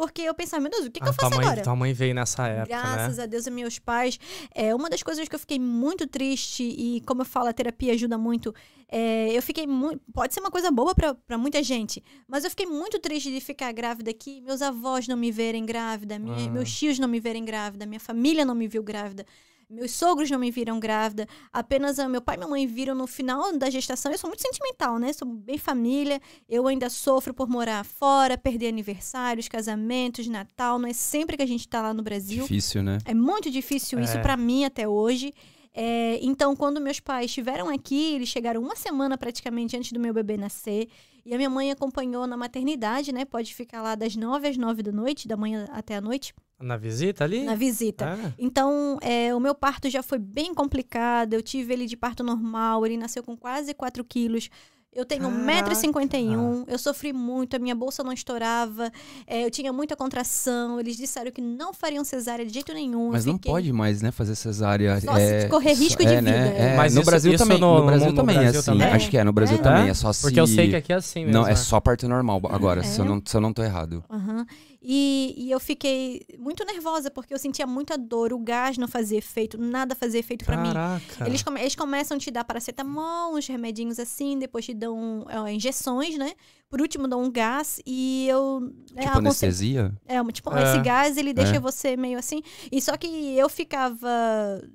Porque 0.00 0.22
eu 0.22 0.32
pensava, 0.34 0.62
meu 0.62 0.70
Deus, 0.70 0.86
o 0.86 0.90
que, 0.90 0.98
que 0.98 1.04
Ah, 1.06 1.10
eu 1.10 1.12
faço 1.12 1.28
tua, 1.28 1.36
mãe, 1.36 1.46
agora? 1.46 1.62
tua 1.62 1.76
mãe 1.76 1.92
veio 1.92 2.14
nessa 2.14 2.46
época, 2.48 2.68
Graças 2.68 3.18
né? 3.18 3.24
a 3.24 3.26
Deus 3.26 3.46
e 3.46 3.50
meus 3.50 3.78
pais. 3.78 4.18
É, 4.54 4.74
uma 4.74 4.88
das 4.88 5.02
coisas 5.02 5.28
que 5.28 5.34
eu 5.34 5.38
fiquei 5.38 5.58
muito 5.58 6.06
triste, 6.06 6.62
e 6.62 7.02
como 7.02 7.20
eu 7.20 7.26
falo, 7.26 7.48
a 7.48 7.52
terapia 7.52 7.92
ajuda 7.92 8.16
muito. 8.16 8.54
é, 8.88 9.28
eu 9.36 9.42
fiquei 9.42 9.66
muito. 9.66 10.00
Pode 10.12 10.32
ser 10.32 10.40
uma 10.40 10.50
coisa 10.50 10.70
boa 10.70 10.94
pra 10.94 11.14
pra 11.14 11.36
muita 11.36 11.62
gente, 11.62 12.02
mas 12.26 12.44
eu 12.44 12.50
fiquei 12.50 12.64
muito 12.66 12.98
triste 12.98 13.30
de 13.30 13.40
ficar 13.40 13.70
grávida 13.72 14.10
aqui, 14.10 14.40
meus 14.40 14.62
avós 14.62 15.06
não 15.06 15.18
me 15.18 15.30
verem 15.30 15.66
grávida, 15.66 16.18
minha- 16.18 16.50
meus 16.50 16.72
tios 16.76 16.98
não 16.98 17.06
me 17.06 17.20
verem 17.20 17.44
grávida, 17.44 17.84
minha 17.84 18.00
família 18.00 18.42
não 18.44 18.54
me 18.54 18.66
viu 18.66 18.82
grávida. 18.82 19.26
Meus 19.70 19.92
sogros 19.92 20.28
não 20.28 20.38
me 20.40 20.50
viram 20.50 20.80
grávida, 20.80 21.28
apenas 21.52 21.96
meu 22.08 22.20
pai 22.20 22.34
e 22.34 22.38
minha 22.38 22.48
mãe 22.50 22.66
viram 22.66 22.94
no 22.94 23.06
final 23.06 23.56
da 23.56 23.70
gestação. 23.70 24.10
Eu 24.10 24.18
sou 24.18 24.28
muito 24.28 24.42
sentimental, 24.42 24.98
né? 24.98 25.12
Sou 25.12 25.28
bem 25.28 25.58
família. 25.58 26.20
Eu 26.48 26.66
ainda 26.66 26.90
sofro 26.90 27.32
por 27.32 27.48
morar 27.48 27.84
fora, 27.84 28.36
perder 28.36 28.66
aniversários, 28.68 29.46
casamentos, 29.48 30.26
Natal. 30.26 30.76
Não 30.78 30.88
é 30.88 30.92
sempre 30.92 31.36
que 31.36 31.42
a 31.42 31.46
gente 31.46 31.68
tá 31.68 31.80
lá 31.82 31.94
no 31.94 32.02
Brasil. 32.02 32.42
Difícil, 32.42 32.82
né? 32.82 32.98
É 33.04 33.14
muito 33.14 33.48
difícil 33.48 34.00
isso 34.00 34.18
É. 34.18 34.20
pra 34.20 34.36
mim 34.36 34.64
até 34.64 34.88
hoje. 34.88 35.32
É, 35.72 36.18
então, 36.22 36.56
quando 36.56 36.80
meus 36.80 36.98
pais 37.00 37.26
estiveram 37.26 37.68
aqui, 37.68 38.14
eles 38.14 38.28
chegaram 38.28 38.60
uma 38.60 38.74
semana 38.74 39.16
praticamente 39.16 39.76
antes 39.76 39.92
do 39.92 40.00
meu 40.00 40.12
bebê 40.12 40.36
nascer. 40.36 40.88
E 41.24 41.34
a 41.34 41.36
minha 41.36 41.50
mãe 41.50 41.70
acompanhou 41.70 42.26
na 42.26 42.36
maternidade, 42.36 43.12
né? 43.12 43.24
Pode 43.24 43.54
ficar 43.54 43.82
lá 43.82 43.94
das 43.94 44.16
nove 44.16 44.48
às 44.48 44.56
nove 44.56 44.82
da 44.82 44.90
noite, 44.90 45.28
da 45.28 45.36
manhã 45.36 45.66
até 45.70 45.96
a 45.96 46.00
noite, 46.00 46.34
Na 46.58 46.76
visita 46.76 47.24
ali? 47.24 47.44
na 47.44 47.54
visita. 47.54 48.18
É. 48.18 48.34
Então, 48.38 48.98
é, 49.00 49.34
o 49.34 49.38
meu 49.38 49.54
parto 49.54 49.88
já 49.88 50.02
foi 50.02 50.18
bem 50.18 50.54
complicado. 50.54 51.34
Eu 51.34 51.42
tive 51.42 51.72
ele 51.74 51.86
de 51.86 51.96
parto 51.96 52.24
normal, 52.24 52.84
ele 52.86 52.96
nasceu 52.96 53.22
com 53.22 53.36
quase 53.36 53.74
4 53.74 54.02
quilos. 54.04 54.48
Eu 54.92 55.04
tenho 55.04 55.22
Caraca. 55.22 55.70
1,51m, 55.70 56.64
eu 56.66 56.76
sofri 56.76 57.12
muito, 57.12 57.54
a 57.54 57.60
minha 57.60 57.76
bolsa 57.76 58.02
não 58.02 58.12
estourava, 58.12 58.90
é, 59.24 59.44
eu 59.44 59.50
tinha 59.50 59.72
muita 59.72 59.94
contração. 59.94 60.80
Eles 60.80 60.96
disseram 60.96 61.30
que 61.30 61.40
não 61.40 61.72
fariam 61.72 62.02
cesárea 62.02 62.44
de 62.44 62.52
jeito 62.52 62.74
nenhum. 62.74 63.08
Mas 63.12 63.24
não 63.24 63.34
fiquei- 63.34 63.52
pode 63.52 63.72
mais, 63.72 64.02
né, 64.02 64.10
fazer 64.10 64.34
cesárea. 64.34 65.00
Só 65.00 65.14
se 65.14 65.20
é, 65.22 65.48
correr 65.48 65.74
risco 65.74 66.02
é, 66.02 66.06
de 66.06 66.20
né? 66.20 66.32
vida, 66.32 66.54
É, 66.56 66.72
é. 66.72 66.76
Mas 66.76 66.92
no 66.94 67.02
isso- 67.02 67.10
Brasil 67.10 67.32
isso 67.34 67.44
também, 67.44 67.60
no- 67.60 67.78
no, 67.78 67.86
Brasil 67.86 68.08
no 68.08 68.14
também 68.16 68.36
é 68.36 68.40
Brasil 68.40 68.60
assim. 68.60 68.70
também? 68.72 68.88
Acho 68.88 69.10
que 69.10 69.16
é, 69.16 69.22
no 69.22 69.32
Brasil 69.32 69.58
É? 69.58 69.62
também. 69.62 69.88
É 69.90 69.94
só 69.94 70.12
se... 70.12 70.22
Porque 70.22 70.40
eu 70.40 70.46
sei 70.48 70.70
que 70.70 70.76
aqui 70.76 70.92
é 70.92 70.96
assim 70.96 71.20
mesmo. 71.20 71.34
Não, 71.40 71.46
é 71.46 71.50
né? 71.50 71.56
só 71.56 71.78
parto 71.78 72.08
normal 72.08 72.40
agora, 72.50 72.82
se, 72.82 72.98
eu 72.98 73.04
É? 73.04 73.08
não, 73.08 73.22
se 73.24 73.36
eu 73.36 73.40
não 73.40 73.52
tô 73.52 73.62
errado. 73.62 74.02
Aham. 74.10 74.44
E, 74.82 75.34
e 75.36 75.50
eu 75.50 75.60
fiquei 75.60 76.22
muito 76.38 76.64
nervosa, 76.64 77.10
porque 77.10 77.34
eu 77.34 77.38
sentia 77.38 77.66
muita 77.66 77.98
dor, 77.98 78.32
o 78.32 78.38
gás 78.38 78.78
não 78.78 78.88
fazia 78.88 79.18
efeito, 79.18 79.58
nada 79.60 79.94
fazia 79.94 80.20
efeito 80.20 80.44
pra 80.44 80.56
mim. 80.56 80.72
Caraca. 80.72 81.26
Eles, 81.26 81.42
come- 81.42 81.60
eles 81.60 81.74
começam 81.74 82.16
a 82.16 82.20
te 82.20 82.30
dar 82.30 82.44
paracetamol, 82.44 83.34
uns 83.36 83.46
remedinhos 83.46 83.98
assim, 84.00 84.38
depois 84.38 84.64
te 84.64 84.72
dão 84.72 85.26
é, 85.28 85.52
injeções, 85.52 86.16
né? 86.16 86.32
Por 86.70 86.80
último, 86.80 87.08
dão 87.08 87.20
um 87.22 87.30
gás 87.30 87.80
e 87.84 88.26
eu. 88.28 88.60
né, 88.60 88.68
Tipo 89.02 89.18
aconselho- 89.18 89.18
anestesia? 89.18 89.92
É, 90.06 90.22
tipo, 90.32 90.56
É. 90.56 90.62
esse 90.62 90.78
gás, 90.82 91.16
ele 91.18 91.32
deixa 91.34 91.56
É. 91.56 91.60
você 91.60 91.96
meio 91.96 92.16
assim. 92.18 92.42
E 92.70 92.80
só 92.80 92.96
que 92.96 93.08
eu 93.36 93.48
ficava. 93.48 94.08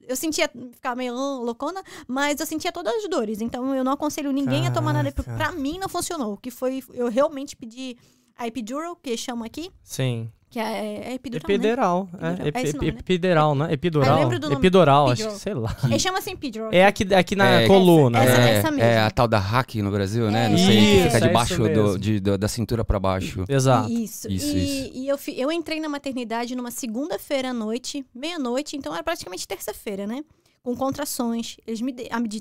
Eu 0.07 0.15
sentia. 0.17 0.49
Ficava 0.73 0.95
meio 0.97 1.13
loucona, 1.15 1.81
mas 2.05 2.39
eu 2.41 2.45
sentia 2.45 2.71
todas 2.71 2.93
as 2.95 3.09
dores. 3.09 3.39
Então 3.39 3.73
eu 3.73 3.81
não 3.83 3.93
aconselho 3.93 4.31
ninguém 4.33 4.67
a 4.67 4.71
tomar 4.71 4.91
nada. 4.93 5.09
Caraca. 5.11 5.35
Pra 5.37 5.51
mim 5.53 5.79
não 5.79 5.87
funcionou. 5.87 6.33
O 6.33 6.37
que 6.37 6.51
foi. 6.51 6.83
Eu 6.93 7.07
realmente 7.09 7.55
pedi 7.55 7.95
a 8.37 8.47
epidural, 8.47 8.95
que 8.95 9.15
chamam 9.17 9.43
aqui. 9.45 9.69
Sim. 9.83 10.29
Que 10.49 10.59
é, 10.59 11.09
é 11.09 11.13
epidural, 11.15 11.47
né? 11.49 11.53
Epidural. 11.55 12.09
Epidural. 12.09 12.09
É, 12.21 12.27
É 12.27 12.63
né? 12.93 12.99
epidural, 12.99 13.55
né? 13.55 13.73
Epidural. 13.73 14.19
lembro 14.19 14.39
do 14.39 14.47
nome. 14.49 14.61
Epidural, 14.61 15.09
acho 15.09 15.27
que, 15.27 15.33
sei 15.37 15.53
lá. 15.53 15.75
Ele 15.83 15.99
chama 15.99 16.19
assim 16.19 16.31
epidural. 16.31 16.69
É 16.71 16.85
aqui, 16.85 17.13
aqui 17.13 17.35
na 17.35 17.61
É, 17.61 17.67
coluna. 17.67 18.23
essa- 18.23 18.37
né? 18.37 18.49
é, 18.51 18.53
essa 18.55 18.71
mesmo. 18.71 18.83
é 18.89 18.99
a 18.99 19.11
tal 19.11 19.27
da 19.27 19.37
hack 19.37 19.75
no 19.75 19.91
Brasil, 19.91 20.31
né? 20.31 20.45
É. 20.45 20.49
Não 20.49 20.57
sei, 20.57 20.67
que 20.67 20.73
Isso, 20.81 21.03
fica 21.05 21.17
é 21.17 21.19
debaixo 21.27 21.57
do, 21.69 21.99
de- 21.99 22.19
do- 22.21 22.37
da 22.37 22.47
cintura 22.47 22.85
pra 22.85 22.97
baixo. 22.99 23.43
Exato. 23.49 23.91
Isso. 23.91 24.31
Isso, 24.31 24.55
e, 24.55 24.63
isso. 24.85 24.91
e 24.93 25.07
eu, 25.09 25.19
eu 25.35 25.51
entrei 25.51 25.81
na 25.81 25.89
maternidade 25.89 26.55
numa 26.55 26.71
segunda-feira 26.71 27.49
à 27.49 27.53
noite, 27.53 28.05
meia-noite, 28.15 28.77
então 28.77 28.93
era 28.93 29.03
praticamente 29.03 29.45
terça-feira, 29.45 30.07
né? 30.07 30.23
Com 30.63 30.73
contrações. 30.75 31.57
Eles 31.67 31.81
me 31.81 31.93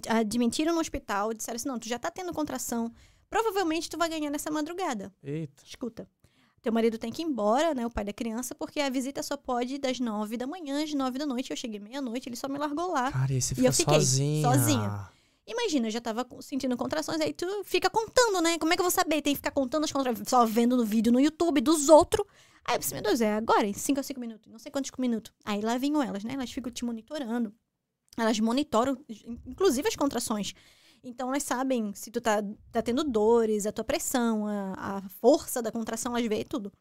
admitiram 0.08 0.72
no 0.72 0.80
hospital, 0.80 1.34
disseram 1.34 1.56
assim: 1.56 1.68
não, 1.68 1.78
tu 1.80 1.88
já 1.88 1.98
tá 1.98 2.10
tendo 2.12 2.32
contração. 2.32 2.92
Provavelmente 3.34 3.90
tu 3.90 3.98
vai 3.98 4.08
ganhar 4.08 4.30
nessa 4.30 4.48
madrugada. 4.48 5.12
Eita. 5.20 5.60
Escuta. 5.66 6.08
Teu 6.62 6.72
marido 6.72 6.96
tem 6.98 7.10
que 7.10 7.20
ir 7.20 7.24
embora, 7.24 7.74
né? 7.74 7.84
O 7.84 7.90
pai 7.90 8.04
da 8.04 8.12
criança, 8.12 8.54
porque 8.54 8.78
a 8.78 8.88
visita 8.88 9.24
só 9.24 9.36
pode 9.36 9.76
das 9.76 9.98
nove 9.98 10.36
da 10.36 10.46
manhã 10.46 10.84
às 10.84 10.94
nove 10.94 11.18
da 11.18 11.26
noite. 11.26 11.50
Eu 11.50 11.56
cheguei 11.56 11.80
meia-noite, 11.80 12.28
ele 12.28 12.36
só 12.36 12.46
me 12.48 12.56
largou 12.58 12.92
lá. 12.92 13.10
Cara, 13.10 13.32
e 13.32 13.42
você 13.42 13.52
E 13.52 13.56
fica 13.56 13.66
eu 13.66 13.72
fiquei 13.72 13.94
sozinha. 13.96 14.48
sozinha. 14.48 15.08
Imagina, 15.48 15.88
eu 15.88 15.90
já 15.90 16.00
tava 16.00 16.24
sentindo 16.40 16.76
contrações, 16.76 17.20
aí 17.20 17.32
tu 17.32 17.44
fica 17.64 17.90
contando, 17.90 18.40
né? 18.40 18.56
Como 18.56 18.72
é 18.72 18.76
que 18.76 18.80
eu 18.80 18.84
vou 18.84 18.90
saber? 18.92 19.20
Tem 19.20 19.32
que 19.34 19.38
ficar 19.38 19.50
contando 19.50 19.82
as 19.82 19.90
contrações, 19.90 20.28
só 20.28 20.46
vendo 20.46 20.76
no 20.76 20.84
vídeo 20.84 21.12
no 21.12 21.18
YouTube 21.18 21.60
dos 21.60 21.88
outros. 21.88 22.24
Aí 22.64 22.76
eu 22.76 22.78
pensei, 22.78 22.94
meu 22.94 23.02
Deus, 23.02 23.20
é 23.20 23.34
agora, 23.34 23.66
em 23.66 23.72
5 23.72 23.98
a 23.98 24.02
5 24.04 24.20
minutos, 24.20 24.46
não 24.50 24.60
sei 24.60 24.70
quantos 24.70 24.92
minutos. 24.96 25.32
Aí 25.44 25.60
lá 25.60 25.76
vinham 25.76 26.00
elas, 26.00 26.22
né? 26.22 26.34
Elas 26.34 26.52
ficam 26.52 26.72
te 26.72 26.84
monitorando. 26.84 27.52
Elas 28.16 28.38
monitoram, 28.38 28.96
inclusive 29.44 29.88
as 29.88 29.96
contrações. 29.96 30.54
Então 31.04 31.28
elas 31.28 31.42
sabem 31.42 31.92
se 31.94 32.10
tu 32.10 32.20
tá, 32.20 32.42
tá 32.72 32.80
tendo 32.82 33.04
dores, 33.04 33.66
a 33.66 33.72
tua 33.72 33.84
pressão, 33.84 34.46
a, 34.46 34.96
a 34.96 35.08
força 35.20 35.60
da 35.60 35.70
contração, 35.70 36.16
elas 36.16 36.26
veem 36.28 36.44
tudo. 36.44 36.72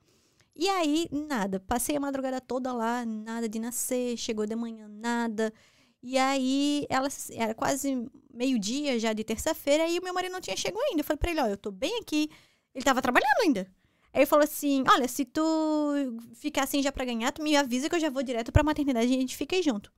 E 0.56 0.70
aí, 0.70 1.10
nada. 1.12 1.60
Passei 1.60 1.96
a 1.98 2.00
madrugada 2.00 2.40
toda 2.40 2.72
lá, 2.72 3.06
nada 3.06 3.50
de 3.50 3.60
nascer, 3.60 4.18
chegou 4.18 4.46
de 4.46 4.56
manhã, 4.56 4.88
nada. 4.88 5.54
E 6.02 6.18
aí, 6.18 6.86
ela 6.90 7.08
era 7.32 7.54
quase 7.54 8.10
meio-dia 8.34 9.00
já 9.00 9.14
de 9.14 9.24
terça-feira, 9.24 9.88
e 9.88 10.00
o 10.00 10.04
meu 10.04 10.14
marido 10.14 10.32
não 10.32 10.42
tinha 10.42 10.56
chegado 10.56 10.82
ainda. 10.84 11.02
Eu 11.02 11.04
falei 11.04 11.18
pra 11.18 11.32
ele, 11.32 11.42
ó, 11.42 11.48
eu 11.48 11.58
tô 11.58 11.72
bem 11.72 12.00
aqui. 12.00 12.30
Ele 12.74 12.86
tava 12.86 13.02
trabalhando 13.02 13.42
ainda. 13.44 13.62
Aí 14.14 14.22
ele 14.22 14.26
falou 14.28 14.44
assim, 14.44 14.84
olha, 14.88 15.08
se 15.08 15.26
tu 15.26 15.42
ficar 16.36 16.64
assim 16.64 16.82
já 16.82 16.92
pra 16.92 17.06
ganhar, 17.06 17.32
tu 17.32 17.42
me 17.44 17.56
avisa 17.58 17.90
que 17.90 17.96
eu 17.96 18.00
já 18.00 18.10
vou 18.10 18.24
direto 18.24 18.52
pra 18.52 18.64
maternidade 18.64 19.12
e 19.12 19.16
a 19.16 19.20
gente 19.20 19.36
fica 19.36 19.56
aí 19.56 19.64
junto. 19.64 19.92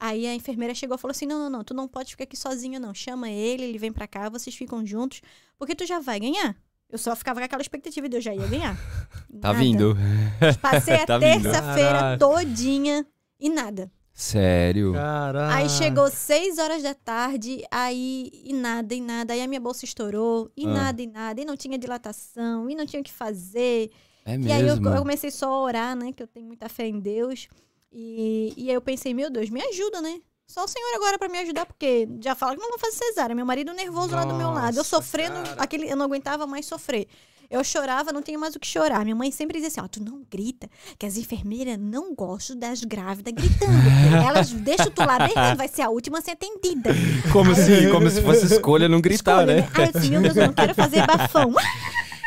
Aí 0.00 0.26
a 0.26 0.34
enfermeira 0.34 0.74
chegou 0.74 0.96
e 0.96 0.98
falou 1.00 1.12
assim, 1.12 1.26
não, 1.26 1.38
não, 1.38 1.50
não, 1.50 1.64
tu 1.64 1.74
não 1.74 1.88
pode 1.88 2.10
ficar 2.12 2.24
aqui 2.24 2.36
sozinha 2.36 2.78
não. 2.78 2.94
Chama 2.94 3.28
ele, 3.30 3.64
ele 3.64 3.78
vem 3.78 3.92
pra 3.92 4.06
cá, 4.06 4.28
vocês 4.28 4.54
ficam 4.54 4.84
juntos, 4.86 5.20
porque 5.58 5.74
tu 5.74 5.84
já 5.86 5.98
vai 6.00 6.20
ganhar. 6.20 6.56
Eu 6.90 6.96
só 6.98 7.14
ficava 7.14 7.40
com 7.40 7.44
aquela 7.44 7.60
expectativa 7.60 8.08
de 8.08 8.16
eu 8.16 8.20
já 8.20 8.34
ia 8.34 8.46
ganhar. 8.46 8.76
Tá 9.40 9.48
Nada. 9.52 9.58
vindo. 9.58 9.94
Passei 10.62 10.94
a 10.94 11.06
Tá 11.06 11.18
terça-feira 11.18 12.16
todinha 12.18 13.06
e 13.38 13.50
nada. 13.50 13.90
Sério. 14.12 14.94
Caraca. 14.94 15.54
Aí 15.54 15.68
chegou 15.68 16.10
seis 16.10 16.58
horas 16.58 16.82
da 16.82 16.92
tarde, 16.94 17.62
aí 17.70 18.30
e 18.32 18.52
nada, 18.52 18.92
e 18.94 19.00
nada. 19.00 19.32
Aí 19.32 19.40
a 19.42 19.46
minha 19.46 19.60
bolsa 19.60 19.84
estourou, 19.84 20.50
e 20.56 20.64
Ah. 20.66 20.72
nada, 20.72 21.02
e 21.02 21.06
nada. 21.06 21.40
E 21.40 21.44
não 21.44 21.56
tinha 21.56 21.78
dilatação, 21.78 22.68
e 22.68 22.74
não 22.74 22.84
tinha 22.84 23.00
o 23.00 23.04
que 23.04 23.12
fazer. 23.12 23.90
É 24.24 24.36
E 24.36 24.50
aí 24.50 24.60
eu, 24.62 24.74
mesmo. 24.76 24.88
eu 24.88 24.98
comecei 24.98 25.30
só 25.30 25.52
a 25.52 25.62
orar, 25.62 25.94
né? 25.96 26.12
Que 26.12 26.22
eu 26.22 26.26
tenho 26.26 26.46
muita 26.46 26.68
fé 26.68 26.88
em 26.88 26.98
Deus. 26.98 27.48
E, 27.92 28.52
e 28.56 28.68
aí 28.68 28.74
eu 28.74 28.80
pensei, 28.80 29.14
meu 29.14 29.30
Deus, 29.30 29.50
me 29.50 29.62
ajuda, 29.62 30.00
né? 30.00 30.20
Só 30.46 30.64
o 30.64 30.68
Senhor 30.68 30.94
agora 30.94 31.18
pra 31.18 31.28
me 31.28 31.38
ajudar, 31.38 31.66
porque 31.66 32.08
já 32.22 32.34
fala 32.34 32.54
que 32.54 32.62
não 32.62 32.70
vou 32.70 32.78
fazer 32.78 32.96
cesárea. 32.96 33.36
Meu 33.36 33.44
marido 33.44 33.72
nervoso 33.74 34.14
lá 34.14 34.24
do 34.24 34.34
meu 34.34 34.50
lado. 34.50 34.74
Eu 34.74 34.78
Nossa, 34.78 34.96
sofrendo, 34.96 35.42
cara. 35.42 35.56
aquele, 35.58 35.90
eu 35.90 35.96
não 35.96 36.06
aguentava 36.06 36.46
mais 36.46 36.64
sofrer. 36.64 37.06
Eu 37.50 37.64
chorava, 37.64 38.12
não 38.12 38.22
tinha 38.22 38.38
mais 38.38 38.54
o 38.54 38.60
que 38.60 38.66
chorar. 38.66 39.04
Minha 39.04 39.16
mãe 39.16 39.30
sempre 39.30 39.54
dizia 39.54 39.68
assim: 39.68 39.80
ó, 39.80 39.88
tu 39.88 40.02
não 40.02 40.22
grita, 40.30 40.68
que 40.98 41.06
as 41.06 41.16
enfermeiras 41.16 41.78
não 41.78 42.14
gostam 42.14 42.58
das 42.58 42.82
grávidas 42.82 43.32
gritando. 43.32 43.72
Elas 44.26 44.50
deixam 44.50 44.90
tu 44.90 45.00
lá 45.00 45.18
berrando, 45.18 45.56
vai 45.56 45.68
ser 45.68 45.82
a 45.82 45.90
última 45.90 46.18
a 46.18 46.22
ser 46.22 46.32
atendida. 46.32 46.90
Como 47.32 47.54
se, 47.54 47.90
como 47.90 48.08
se 48.10 48.22
fosse 48.22 48.46
escolha 48.46 48.88
não 48.88 49.00
gritar, 49.00 49.40
Escolha, 49.42 49.62
né? 49.62 49.68
Aí 49.74 49.84
eu 49.86 49.92
disse, 49.92 50.10
meu 50.10 50.22
Deus, 50.22 50.36
eu 50.36 50.46
não 50.46 50.54
quero 50.54 50.74
fazer 50.74 51.06
bafão. 51.06 51.54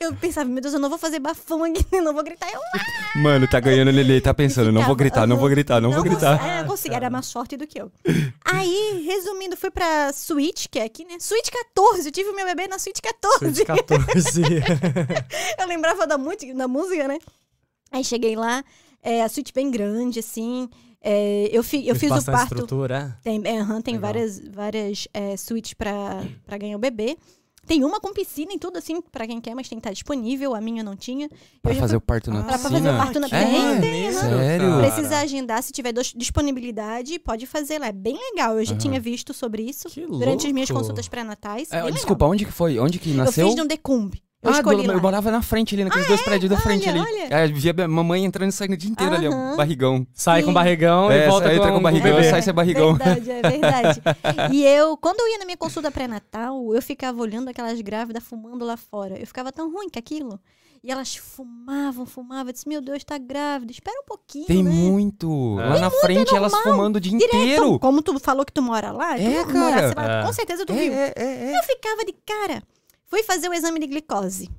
Eu 0.00 0.14
pensava, 0.14 0.48
meu 0.48 0.60
Deus, 0.60 0.74
eu 0.74 0.80
não 0.80 0.88
vou 0.88 0.98
fazer 0.98 1.18
bafão 1.18 1.64
aqui, 1.64 1.84
não 2.00 2.12
vou 2.12 2.22
gritar. 2.22 2.48
Eu 2.52 2.60
Mano, 3.22 3.48
tá 3.48 3.58
ganhando 3.60 3.88
ele 3.90 4.20
tá 4.20 4.32
pensando, 4.34 4.70
não 4.72 4.82
vou 4.82 4.94
gritar, 4.96 5.26
não 5.26 5.36
vou 5.36 5.48
gritar, 5.48 5.80
não 5.80 5.90
vou 5.92 6.02
gritar. 6.02 6.36
consegui- 6.38 6.50
É, 6.50 6.60
eu 6.60 6.66
consegui, 6.66 6.94
era 6.94 7.10
mais 7.10 7.32
forte 7.32 7.56
do 7.56 7.66
que 7.66 7.80
eu. 7.80 7.90
Aí, 8.44 9.04
resumindo, 9.06 9.56
fui 9.56 9.70
pra 9.70 10.12
suíte, 10.12 10.68
que 10.68 10.78
é 10.78 10.84
aqui, 10.84 11.04
né? 11.04 11.16
Suíte 11.18 11.50
14, 11.50 12.08
eu 12.08 12.12
tive 12.12 12.30
o 12.30 12.36
meu 12.36 12.44
bebê 12.46 12.68
na 12.68 12.78
suíte 12.78 13.00
14. 13.02 13.38
Suíte 13.38 13.64
14. 13.64 14.42
Eu 15.58 15.66
lembrava 15.66 16.06
da, 16.06 16.18
música- 16.18 16.54
da 16.54 16.68
música, 16.68 17.08
né? 17.08 17.18
Aí 17.90 18.04
cheguei 18.04 18.36
lá, 18.36 18.64
é, 19.02 19.22
a 19.22 19.28
suíte 19.28 19.52
bem 19.52 19.70
grande, 19.70 20.18
assim. 20.18 20.68
é, 21.00 21.48
eu 21.52 21.62
fi- 21.62 21.86
eu 21.86 21.94
fiz 21.94 22.10
o 22.10 22.24
parto. 22.24 22.54
estrutura? 22.54 23.16
Tem, 23.22 23.36
é, 23.44 23.64
tem 23.82 23.94
Legal. 23.94 24.00
várias, 24.00 24.40
várias 24.48 25.08
é, 25.14 25.36
suítes 25.36 25.72
pra 25.74 26.58
ganhar 26.58 26.76
o 26.76 26.80
bebê. 26.80 27.16
Tem 27.66 27.82
uma 27.84 28.00
com 28.00 28.12
piscina 28.12 28.52
e 28.54 28.58
tudo, 28.58 28.78
assim, 28.78 29.00
pra 29.00 29.26
quem 29.26 29.40
quer, 29.40 29.54
mas 29.54 29.68
tem 29.68 29.76
que 29.76 29.80
estar 29.80 29.92
disponível. 29.92 30.54
A 30.54 30.60
minha 30.60 30.84
não 30.84 30.94
tinha. 30.94 31.28
Pra 31.60 31.72
Eu 31.72 31.78
fazer 31.80 31.90
fui- 31.94 31.98
o 31.98 32.00
parto 32.00 32.30
na 32.30 32.40
Ah, 32.40 32.44
pra 32.44 32.52
piscina? 32.58 32.70
fazer 32.78 32.88
o 32.90 32.96
parto 32.96 33.20
na 33.20 33.28
que 33.28 33.34
Tem, 33.36 33.50
tem, 33.50 33.62
maneiro, 33.62 34.16
aham. 34.18 34.38
Sério? 34.38 34.68
cara. 34.70 34.82
Precisa 34.92 35.18
agendar, 35.18 35.62
se 35.62 35.72
tiver 35.72 35.92
disponibilidade, 36.14 37.18
pode 37.18 37.46
fazer 37.46 37.78
lá. 37.80 37.88
É 37.88 37.92
bem 37.92 38.16
legal. 38.30 38.58
Eu 38.58 38.64
já 38.64 38.72
Aham. 38.72 38.78
tinha 38.78 39.00
visto 39.00 39.34
sobre 39.34 39.62
isso 39.62 39.88
Que 39.88 40.06
durante 40.06 40.46
as 40.46 40.52
minhas 40.52 40.68
louco. 40.68 40.82
consultas 40.82 41.08
pré-natais. 41.08 41.72
É, 41.72 41.90
desculpa, 41.90 42.26
onde 42.26 42.44
que 42.44 42.52
foi? 42.52 42.78
Onde 42.78 42.98
que 42.98 43.12
nasceu? 43.12 43.46
Eu 43.46 43.52
fiz 43.52 43.56
no. 43.64 43.68
Eu 44.46 44.54
ah, 44.54 44.62
do, 44.62 44.92
eu 44.92 45.00
morava 45.00 45.30
na 45.30 45.42
frente 45.42 45.74
ali, 45.74 45.84
naqueles 45.84 46.06
dois 46.08 46.22
prédios 46.22 46.50
da 46.50 46.56
frente 46.56 46.88
ali. 46.88 46.98
olha. 47.00 47.26
É, 47.30 47.46
via 47.46 47.74
a 47.84 47.88
mamãe 47.88 48.24
entrando 48.24 48.50
e 48.50 48.52
saindo 48.52 48.72
o 48.74 48.76
dia 48.76 48.90
inteiro 48.90 49.14
ali, 49.14 49.28
ó, 49.28 49.56
barrigão. 49.56 50.06
Sai 50.14 50.42
com 50.42 50.48
Sim. 50.48 50.54
barrigão 50.54 51.10
É, 51.10 51.24
e 51.26 51.28
volta 51.28 51.46
sai, 51.46 51.56
entra 51.56 51.72
com 51.72 51.82
barrigão 51.82 52.18
e 52.20 52.24
sai 52.30 52.42
sem 52.42 52.54
barrigão. 52.54 52.94
Verdade, 52.94 53.30
é 53.30 53.42
verdade. 53.42 54.02
e 54.52 54.64
eu, 54.64 54.96
quando 54.96 55.20
eu 55.20 55.28
ia 55.28 55.38
na 55.38 55.44
minha 55.44 55.56
consulta 55.56 55.90
pré-natal, 55.90 56.74
eu 56.74 56.82
ficava 56.82 57.20
olhando 57.20 57.48
aquelas 57.48 57.80
grávidas 57.80 58.22
fumando 58.22 58.64
lá 58.64 58.76
fora. 58.76 59.18
Eu 59.18 59.26
ficava 59.26 59.50
tão 59.52 59.72
ruim 59.72 59.88
que 59.88 59.98
aquilo. 59.98 60.40
E 60.84 60.90
elas 60.92 61.16
fumavam, 61.16 62.06
fumavam. 62.06 62.46
Eu 62.48 62.52
disse, 62.52 62.68
meu 62.68 62.80
Deus, 62.80 63.02
tá 63.02 63.18
grávida. 63.18 63.72
Espera 63.72 63.98
um 64.00 64.04
pouquinho, 64.04 64.46
Tem 64.46 64.62
né? 64.62 64.70
muito. 64.70 65.56
É. 65.58 65.64
Lá 65.70 65.78
na 65.80 65.90
frente, 65.90 66.32
elas 66.32 66.52
fumando 66.62 66.96
o 66.96 67.00
dia 67.00 67.10
Direto. 67.18 67.34
inteiro. 67.36 67.78
Como 67.80 68.02
tu 68.02 68.16
falou 68.20 68.44
que 68.44 68.52
tu 68.52 68.62
mora 68.62 68.92
lá, 68.92 69.18
É, 69.18 69.42
tu 69.42 69.46
cara. 69.48 69.58
morasse 69.58 69.94
lá, 69.96 70.20
É. 70.20 70.24
com 70.24 70.32
certeza 70.32 70.64
tu 70.64 70.72
É, 70.72 70.76
viu. 70.76 70.92
é, 70.92 71.12
é, 71.16 71.24
é. 71.52 71.58
Eu 71.58 71.62
ficava 71.64 72.04
de 72.04 72.14
cara. 72.24 72.62
Fui 73.06 73.22
fazer 73.22 73.48
o 73.48 73.54
exame 73.54 73.78
de 73.80 73.86
glicose. 73.86 74.50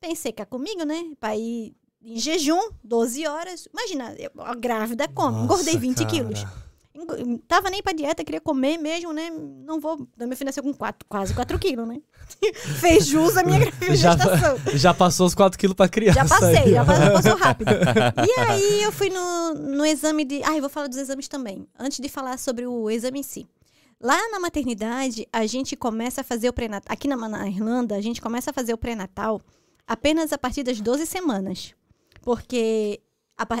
Pensei 0.00 0.32
que 0.32 0.42
é 0.42 0.44
comigo, 0.44 0.84
né? 0.84 1.04
Pra 1.18 1.36
ir 1.36 1.74
em 2.04 2.18
jejum, 2.18 2.60
12 2.82 3.26
horas. 3.26 3.68
Imagina, 3.72 4.14
eu, 4.18 4.30
a 4.42 4.54
grávida 4.54 5.08
come. 5.08 5.32
Nossa, 5.38 5.44
Engordei 5.44 5.76
20 5.78 5.96
cara. 5.98 6.10
quilos. 6.10 6.44
Tava 7.48 7.70
nem 7.70 7.82
pra 7.82 7.92
dieta, 7.94 8.22
queria 8.22 8.40
comer 8.40 8.76
mesmo, 8.76 9.12
né? 9.12 9.30
Não 9.30 9.80
vou. 9.80 10.06
Meu 10.18 10.36
filho 10.36 10.46
nasceu 10.46 10.62
com 10.62 10.74
quatro, 10.74 11.06
quase 11.08 11.32
4 11.34 11.58
quilos, 11.58 11.88
né? 11.88 12.00
Fez 12.80 13.06
jus 13.06 13.36
à 13.36 13.42
minha 13.42 13.58
Já, 13.96 14.12
gestação. 14.16 14.58
já 14.74 14.92
passou 14.94 15.26
os 15.26 15.34
4 15.34 15.58
quilos 15.58 15.74
pra 15.74 15.88
criança. 15.88 16.20
Já 16.20 16.28
passei, 16.28 16.56
aí. 16.58 16.72
já 16.72 16.84
passei, 16.84 17.10
passou 17.10 17.36
rápido. 17.36 17.68
E 18.28 18.40
aí 18.40 18.82
eu 18.82 18.92
fui 18.92 19.08
no, 19.08 19.54
no 19.54 19.86
exame 19.86 20.24
de. 20.24 20.42
Ah, 20.44 20.54
eu 20.54 20.60
vou 20.60 20.68
falar 20.68 20.86
dos 20.86 20.98
exames 20.98 21.28
também. 21.28 21.66
Antes 21.78 21.98
de 21.98 22.08
falar 22.08 22.38
sobre 22.38 22.66
o 22.66 22.90
exame 22.90 23.20
em 23.20 23.22
si. 23.22 23.48
Lá 24.02 24.18
na 24.30 24.40
maternidade, 24.40 25.28
a 25.32 25.46
gente 25.46 25.76
começa 25.76 26.22
a 26.22 26.24
fazer 26.24 26.48
o 26.48 26.52
pré-natal. 26.52 26.92
Aqui 26.92 27.06
na, 27.06 27.16
na 27.16 27.46
Irlanda, 27.46 27.94
a 27.94 28.00
gente 28.00 28.20
começa 28.20 28.50
a 28.50 28.52
fazer 28.52 28.74
o 28.74 28.78
pré-natal 28.78 29.40
apenas 29.86 30.32
a 30.32 30.38
partir 30.38 30.64
das 30.64 30.80
12 30.80 31.06
semanas. 31.06 31.72
Porque 32.20 33.00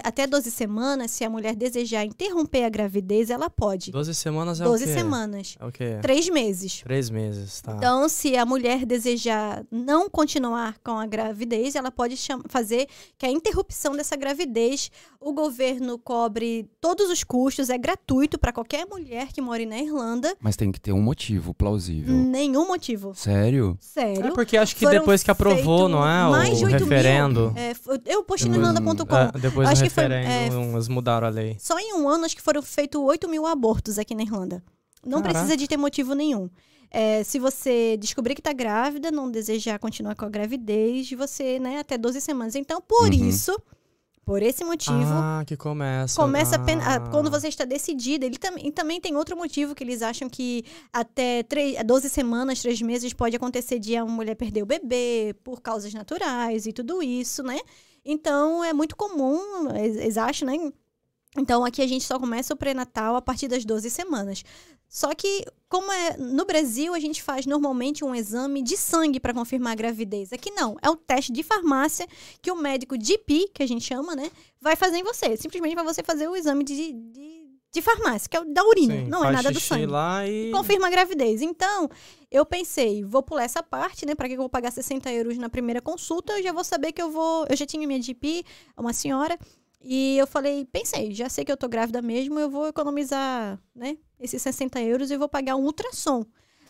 até 0.02 0.26
12 0.26 0.50
semanas, 0.50 1.10
se 1.10 1.24
a 1.24 1.30
mulher 1.30 1.54
desejar 1.54 2.04
interromper 2.04 2.64
a 2.64 2.68
gravidez, 2.68 3.30
ela 3.30 3.48
pode. 3.50 3.90
12 3.90 4.14
semanas 4.14 4.60
é 4.60 4.64
12 4.64 4.84
o 4.84 4.86
quê? 4.86 4.92
semanas. 4.92 5.56
É 5.60 5.64
o 5.66 5.72
quê? 5.72 5.98
Três 6.02 6.28
meses. 6.28 6.80
Três 6.82 7.10
meses, 7.10 7.60
tá. 7.60 7.74
Então, 7.76 8.08
se 8.08 8.36
a 8.36 8.44
mulher 8.46 8.84
desejar 8.86 9.64
não 9.70 10.08
continuar 10.08 10.76
com 10.84 10.98
a 10.98 11.06
gravidez, 11.06 11.74
ela 11.76 11.90
pode 11.90 12.16
fazer 12.48 12.86
que 13.18 13.26
a 13.26 13.30
interrupção 13.30 13.96
dessa 13.96 14.16
gravidez, 14.16 14.90
o 15.20 15.32
governo 15.32 15.98
cobre 15.98 16.68
todos 16.80 17.10
os 17.10 17.22
custos, 17.24 17.70
é 17.70 17.78
gratuito 17.78 18.38
para 18.38 18.52
qualquer 18.52 18.86
mulher 18.86 19.28
que 19.32 19.40
mora 19.40 19.64
na 19.66 19.78
Irlanda, 19.78 20.34
Mas 20.40 20.56
tem 20.56 20.72
que 20.72 20.80
ter 20.80 20.92
um 20.92 21.00
motivo 21.02 21.52
plausível. 21.54 22.14
nenhum 22.16 22.66
motivo. 22.66 23.12
Sério? 23.14 23.76
Sério. 23.80 24.26
É 24.26 24.30
porque 24.32 24.56
acho 24.56 24.74
que 24.74 24.84
Foram 24.84 24.98
depois 25.00 25.22
que 25.22 25.30
aprovou, 25.30 25.88
não 25.88 26.06
é? 26.06 26.30
mais 26.30 26.58
de 26.58 26.64
o 26.64 26.66
8 26.68 26.76
mil. 26.80 26.88
referendo. 26.88 27.52
É, 27.56 27.70
f- 27.70 28.00
eu 28.06 28.22
postei 28.24 28.50
no 28.50 28.56
Hum, 28.56 28.60
irlanda.com. 28.60 29.16
É, 29.16 29.32
depois 29.38 29.68
Acho 29.72 29.82
que 29.84 29.90
foi, 29.90 30.04
é, 30.04 30.46
eles 30.46 30.88
mudaram 30.88 31.26
a 31.26 31.30
lei. 31.30 31.56
Só 31.58 31.78
em 31.78 31.94
um 31.94 32.08
ano, 32.08 32.24
acho 32.24 32.36
que 32.36 32.42
foram 32.42 32.62
feitos 32.62 33.00
8 33.00 33.28
mil 33.28 33.46
abortos 33.46 33.98
aqui 33.98 34.14
na 34.14 34.22
Irlanda. 34.22 34.62
Não 35.04 35.18
Caraca. 35.20 35.30
precisa 35.40 35.56
de 35.56 35.66
ter 35.66 35.76
motivo 35.76 36.14
nenhum. 36.14 36.48
É, 36.90 37.24
se 37.24 37.38
você 37.38 37.96
descobrir 37.96 38.34
que 38.34 38.42
tá 38.42 38.52
grávida, 38.52 39.10
não 39.10 39.30
desejar 39.30 39.78
continuar 39.78 40.14
com 40.14 40.26
a 40.26 40.28
gravidez, 40.28 41.10
você, 41.12 41.58
né, 41.58 41.78
até 41.78 41.96
12 41.96 42.20
semanas. 42.20 42.54
Então, 42.54 42.80
por 42.82 43.04
Uhum. 43.08 43.28
isso, 43.28 43.56
por 44.26 44.42
esse 44.42 44.62
motivo, 44.62 44.94
Ah, 45.10 45.42
que 45.46 45.56
começa. 45.56 46.14
começa 46.20 46.54
ah. 46.54 46.58
apenas- 46.60 46.86
ah, 46.86 47.00
quando 47.10 47.30
você 47.30 47.48
está 47.48 47.64
decidida. 47.64 48.26
Ele 48.26 48.36
também, 48.36 48.66
e 48.68 48.70
também 48.70 49.00
tem 49.00 49.16
outro 49.16 49.34
motivo 49.36 49.74
que 49.74 49.82
eles 49.82 50.02
acham 50.02 50.28
que 50.28 50.64
até 50.92 51.42
três- 51.42 51.76
12 51.84 52.08
semanas, 52.10 52.60
3 52.60 52.80
meses, 52.82 53.12
pode 53.14 53.34
acontecer 53.34 53.78
de 53.80 53.96
a 53.96 54.04
mulher 54.04 54.36
perder 54.36 54.62
o 54.62 54.66
bebê 54.66 55.34
por 55.42 55.60
causas 55.62 55.92
naturais 55.94 56.66
e 56.66 56.72
tudo 56.72 57.02
isso, 57.02 57.42
né? 57.42 57.58
Então, 58.04 58.64
é 58.64 58.72
muito 58.72 58.96
comum, 58.96 59.68
eles 59.76 60.16
acham, 60.16 60.46
né? 60.46 60.72
Então, 61.36 61.64
aqui 61.64 61.80
a 61.80 61.86
gente 61.86 62.04
só 62.04 62.18
começa 62.18 62.52
o 62.52 62.56
pré-natal 62.56 63.16
a 63.16 63.22
partir 63.22 63.48
das 63.48 63.64
12 63.64 63.88
semanas. 63.88 64.44
Só 64.92 65.14
que, 65.14 65.46
como 65.70 65.90
é 65.90 66.18
no 66.18 66.44
Brasil, 66.44 66.92
a 66.92 67.00
gente 67.00 67.22
faz 67.22 67.46
normalmente 67.46 68.04
um 68.04 68.14
exame 68.14 68.60
de 68.60 68.76
sangue 68.76 69.18
para 69.18 69.32
confirmar 69.32 69.72
a 69.72 69.76
gravidez. 69.76 70.34
Aqui 70.34 70.50
não, 70.50 70.76
é 70.82 70.90
o 70.90 70.96
teste 70.96 71.32
de 71.32 71.42
farmácia 71.42 72.06
que 72.42 72.50
o 72.50 72.56
médico 72.56 72.94
GP, 73.02 73.48
que 73.54 73.62
a 73.62 73.66
gente 73.66 73.82
chama, 73.82 74.14
né, 74.14 74.30
vai 74.60 74.76
fazer 74.76 74.98
em 74.98 75.02
você. 75.02 75.34
Simplesmente 75.38 75.74
para 75.74 75.82
você 75.82 76.02
fazer 76.02 76.28
o 76.28 76.36
exame 76.36 76.62
de, 76.62 76.92
de, 76.92 77.31
de 77.72 77.80
farmácia, 77.80 78.28
que 78.28 78.36
é 78.36 78.40
o 78.40 78.44
da 78.44 78.62
urina, 78.64 78.94
Sim, 78.94 79.08
não 79.08 79.24
é 79.24 79.32
nada 79.32 79.50
do 79.50 79.58
sangue. 79.58 79.86
lá 79.86 80.28
e... 80.28 80.50
Confirma 80.50 80.88
a 80.88 80.90
gravidez. 80.90 81.40
Então, 81.40 81.88
eu 82.30 82.44
pensei, 82.44 83.02
vou 83.02 83.22
pular 83.22 83.44
essa 83.44 83.62
parte, 83.62 84.04
né? 84.04 84.14
Pra 84.14 84.28
que 84.28 84.34
eu 84.34 84.38
vou 84.38 84.48
pagar 84.48 84.70
60 84.70 85.10
euros 85.10 85.38
na 85.38 85.48
primeira 85.48 85.80
consulta? 85.80 86.34
Eu 86.34 86.42
já 86.42 86.52
vou 86.52 86.62
saber 86.62 86.92
que 86.92 87.00
eu 87.00 87.10
vou. 87.10 87.46
Eu 87.48 87.56
já 87.56 87.64
tinha 87.64 87.86
minha 87.86 88.00
GP, 88.00 88.44
uma 88.76 88.92
senhora, 88.92 89.38
e 89.80 90.18
eu 90.18 90.26
falei, 90.26 90.66
pensei, 90.66 91.12
já 91.12 91.28
sei 91.28 91.44
que 91.44 91.50
eu 91.50 91.56
tô 91.56 91.66
grávida 91.66 92.02
mesmo, 92.02 92.38
eu 92.38 92.50
vou 92.50 92.68
economizar, 92.68 93.58
né? 93.74 93.96
Esses 94.20 94.40
60 94.42 94.80
euros 94.82 95.10
e 95.10 95.16
vou 95.16 95.28
pagar 95.28 95.56
um 95.56 95.64
ultrassom. 95.64 96.24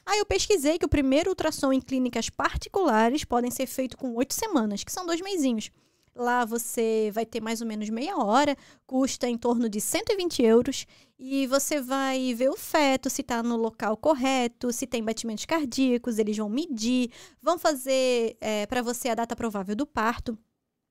Aí 0.06 0.18
eu 0.18 0.26
pesquisei 0.26 0.78
que 0.78 0.86
o 0.86 0.88
primeiro 0.88 1.30
ultrassom 1.30 1.72
em 1.72 1.80
clínicas 1.80 2.30
particulares 2.30 3.24
podem 3.24 3.50
ser 3.50 3.66
feito 3.66 3.96
com 3.96 4.14
oito 4.14 4.34
semanas, 4.34 4.82
que 4.82 4.90
são 4.90 5.04
dois 5.04 5.20
meizinhos. 5.20 5.70
Lá 6.14 6.44
você 6.44 7.10
vai 7.14 7.24
ter 7.24 7.40
mais 7.40 7.62
ou 7.62 7.66
menos 7.66 7.88
meia 7.88 8.18
hora, 8.18 8.56
custa 8.86 9.26
em 9.28 9.38
torno 9.38 9.68
de 9.68 9.80
120 9.80 10.42
euros 10.42 10.86
e 11.18 11.46
você 11.46 11.80
vai 11.80 12.34
ver 12.34 12.50
o 12.50 12.56
feto, 12.56 13.08
se 13.08 13.22
está 13.22 13.42
no 13.42 13.56
local 13.56 13.96
correto, 13.96 14.72
se 14.72 14.86
tem 14.86 15.02
batimentos 15.02 15.46
cardíacos, 15.46 16.18
eles 16.18 16.36
vão 16.36 16.50
medir, 16.50 17.10
vão 17.40 17.58
fazer 17.58 18.36
para 18.68 18.82
você 18.82 19.08
a 19.08 19.14
data 19.14 19.34
provável 19.34 19.74
do 19.74 19.86
parto. 19.86 20.36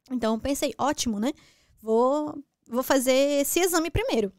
Então 0.09 0.39
pensei, 0.39 0.73
ótimo, 0.77 1.19
né? 1.19 1.33
Vou, 1.79 2.35
vou 2.67 2.81
fazer 2.81 3.41
esse 3.41 3.59
exame 3.59 3.91
primeiro. 3.91 4.31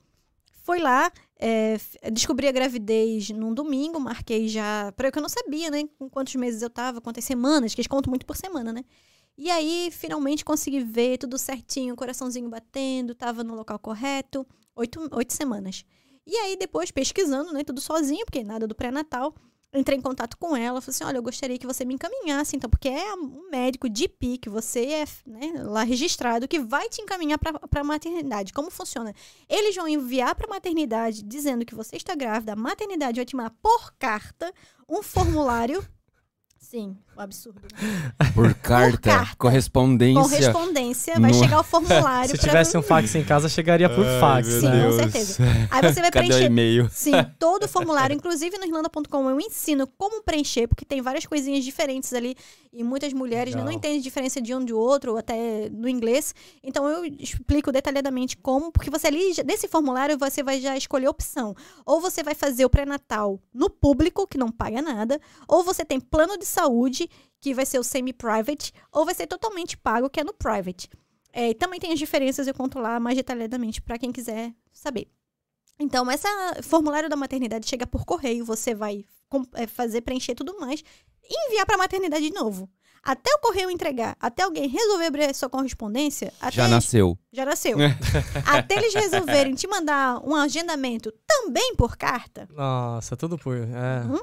Fui 0.64 0.79
lá, 0.79 1.11
é, 1.38 1.77
descobri 2.12 2.47
a 2.47 2.53
gravidez 2.53 3.31
num 3.31 3.53
domingo, 3.53 3.99
marquei 3.99 4.47
já, 4.49 4.92
para 4.97 5.09
eu 5.09 5.12
que 5.12 5.18
eu 5.18 5.23
não 5.23 5.29
sabia, 5.29 5.71
né? 5.71 5.85
Com 5.99 6.09
quantos 6.09 6.35
meses 6.37 6.62
eu 6.62 6.71
tava, 6.71 7.01
quantas 7.01 7.25
semanas, 7.25 7.75
que 7.75 7.81
eles 7.81 7.88
contam 7.88 8.11
muito 8.11 8.27
por 8.27 8.37
semana, 8.37 8.73
né? 8.73 8.85
E 9.37 9.51
aí, 9.51 9.90
finalmente 9.90 10.45
consegui 10.45 10.81
ver 10.81 11.18
tudo 11.18 11.38
certinho, 11.38 11.97
coraçãozinho 11.97 12.49
batendo, 12.49 13.14
tava 13.14 13.42
no 13.42 13.55
local 13.55 13.79
correto, 13.79 14.47
oito, 14.77 15.09
oito 15.12 15.33
semanas. 15.33 15.85
E 16.27 16.37
aí, 16.37 16.57
depois, 16.57 16.90
pesquisando, 16.90 17.53
né, 17.53 17.64
tudo 17.64 17.81
sozinho, 17.81 18.25
porque 18.25 18.45
nada 18.45 18.66
do 18.66 18.75
pré-natal, 18.75 19.35
entrei 19.75 19.99
em 19.99 20.03
contato 20.03 20.37
com 20.37 20.55
ela, 20.55 20.81
falei 20.81 20.95
assim, 20.95 21.05
olha, 21.05 21.16
eu 21.16 21.23
gostaria 21.23 21.59
que 21.59 21.66
você 21.66 21.85
me 21.85 21.95
encaminhasse, 21.95 22.55
então, 22.55 22.68
porque 22.68 22.88
é 22.88 23.14
um 23.14 23.49
médico 23.51 23.88
de 23.88 24.07
PI, 24.07 24.38
que 24.38 24.51
você 24.51 24.85
é 24.87 25.05
né, 25.27 25.62
lá 25.64 25.83
registrado, 25.83 26.47
que 26.47 26.61
vai 26.61 26.88
te 26.88 27.01
encaminhar 27.01 27.38
para 27.38 27.81
a 27.81 27.85
maternidade. 27.85 28.53
Como 28.53 28.71
funciona? 28.71 29.14
Eles 29.49 29.75
vão 29.75 29.88
enviar 29.88 30.35
para 30.35 30.47
a 30.47 30.51
maternidade 30.51 31.23
dizendo 31.23 31.64
que 31.64 31.75
você 31.75 31.97
está 31.97 32.14
grávida, 32.14 32.53
a 32.53 32.57
maternidade 32.57 33.16
vai 33.16 33.25
te 33.25 33.35
mandar 33.35 33.55
por 33.62 33.95
carta 33.99 34.53
um 34.88 35.03
formulário. 35.03 35.83
Sim, 36.59 36.97
um 37.16 37.20
absurdo. 37.20 37.61
né? 37.62 38.33
Por 38.35 38.55
carta, 38.55 38.98
carta. 39.11 39.37
correspondência. 39.37 40.22
Correspondência, 40.22 41.20
vai 41.20 41.31
No- 41.31 41.38
chegar 41.38 41.61
o 41.61 41.64
formulário. 41.64 42.31
Se 42.31 42.38
tivesse 42.38 42.77
um 42.77 42.83
fax 42.83 43.14
em 43.14 43.25
casa, 43.25 43.48
chegaria 43.48 43.88
por 43.88 44.05
fax, 44.20 44.46
Sim, 44.48 44.68
né? 44.68 44.87
com 44.87 44.92
certeza. 44.92 45.42
Aí 45.70 45.83
você 45.92 46.01
vai 46.01 46.11
Cadê 46.11 46.27
o 46.27 46.29
preencher 46.29 46.44
e-mail? 46.46 46.88
Sim, 46.90 47.12
todo 47.38 47.64
o 47.64 47.68
formulário, 47.68 48.14
inclusive 48.16 48.57
no 48.59 48.64
irlanda.com 48.64 49.29
eu 49.31 49.40
ensino 49.40 49.87
como 49.87 50.22
preencher, 50.22 50.66
porque 50.66 50.85
tem 50.85 51.01
várias 51.03 51.27
coisinhas 51.27 51.64
diferentes 51.64 52.12
ali 52.14 52.35
e 52.72 52.83
muitas 52.83 53.12
mulheres 53.12 53.55
né, 53.55 53.62
não 53.62 53.70
entendem 53.70 53.98
a 53.98 54.03
diferença 54.03 54.40
de 54.40 54.55
um 54.55 54.64
de 54.64 54.72
outro, 54.72 55.12
ou 55.12 55.18
até 55.18 55.68
no 55.70 55.88
inglês. 55.88 56.35
Então 56.62 56.88
eu 56.88 57.05
explico 57.05 57.70
detalhadamente 57.70 58.37
como, 58.38 58.72
porque 58.72 58.88
você 58.90 59.09
ali, 59.09 59.35
nesse 59.44 59.68
formulário, 59.68 60.16
você 60.16 60.42
vai 60.42 60.59
já 60.61 60.75
escolher 60.77 61.07
a 61.07 61.11
opção. 61.11 61.55
Ou 61.85 62.01
você 62.01 62.22
vai 62.22 62.35
fazer 62.35 62.64
o 62.64 62.70
pré-natal 62.70 63.38
no 63.53 63.68
público, 63.68 64.27
que 64.27 64.38
não 64.38 64.51
paga 64.51 64.81
nada, 64.81 65.20
ou 65.46 65.62
você 65.62 65.85
tem 65.85 66.01
plano 66.01 66.38
de 66.38 66.46
saúde 66.46 67.02
que 67.41 67.55
vai 67.55 67.67
ser 67.67 67.79
o 67.79 67.85
semi-private, 67.85 68.72
ou 68.91 69.05
vai 69.05 69.14
ser 69.14 69.26
totalmente 69.26 69.76
pago, 69.76 70.09
que 70.11 70.20
é 70.20 70.24
no 70.24 70.33
private. 70.33 70.89
É, 71.33 71.51
e 71.51 71.55
também 71.55 71.81
tem 71.81 71.93
as 71.93 71.99
diferenças, 71.99 72.47
eu 72.47 72.55
conto 72.55 72.79
lá 72.79 73.01
mais 73.01 73.16
detalhadamente 73.16 73.81
para 73.81 73.99
quem 73.99 74.12
quiser 74.12 74.53
saber. 74.72 75.09
Então, 75.79 76.09
esse 76.11 76.29
formulário 76.62 77.09
da 77.09 77.16
maternidade 77.16 77.66
chega 77.68 77.87
por 77.87 78.05
correio, 78.05 78.45
você 78.45 78.74
vai 78.74 79.05
é, 79.55 79.66
fazer, 79.66 80.03
preencher 80.03 80.35
tudo 80.35 80.59
mais 80.61 80.85
e 81.24 81.49
enviar 81.49 81.66
para 81.66 81.76
a 81.76 81.79
maternidade 81.79 82.29
de 82.29 82.35
novo. 82.35 82.70
Até 83.03 83.35
o 83.35 83.41
correio 83.41 83.68
entregar, 83.68 84.16
até 84.20 84.45
alguém 84.45 84.68
resolver 84.68 85.07
abrir 85.07 85.24
a 85.24 85.35
sua 85.35 85.51
correspondência, 85.51 86.33
até 86.41 86.53
Já 86.53 86.68
nasceu. 86.68 87.18
já 87.33 87.45
nasceu. 87.45 87.76
até 88.47 88.76
eles 88.76 88.95
resolverem 88.95 89.55
te 89.57 89.66
mandar 89.66 90.20
um 90.24 90.37
agendamento 90.37 91.12
também 91.26 91.74
por 91.74 91.97
carta, 91.97 92.49
Nossa, 92.53 93.16
tudo 93.16 93.37
por. 93.37 93.57
É. 93.57 94.05
Uhum. 94.07 94.20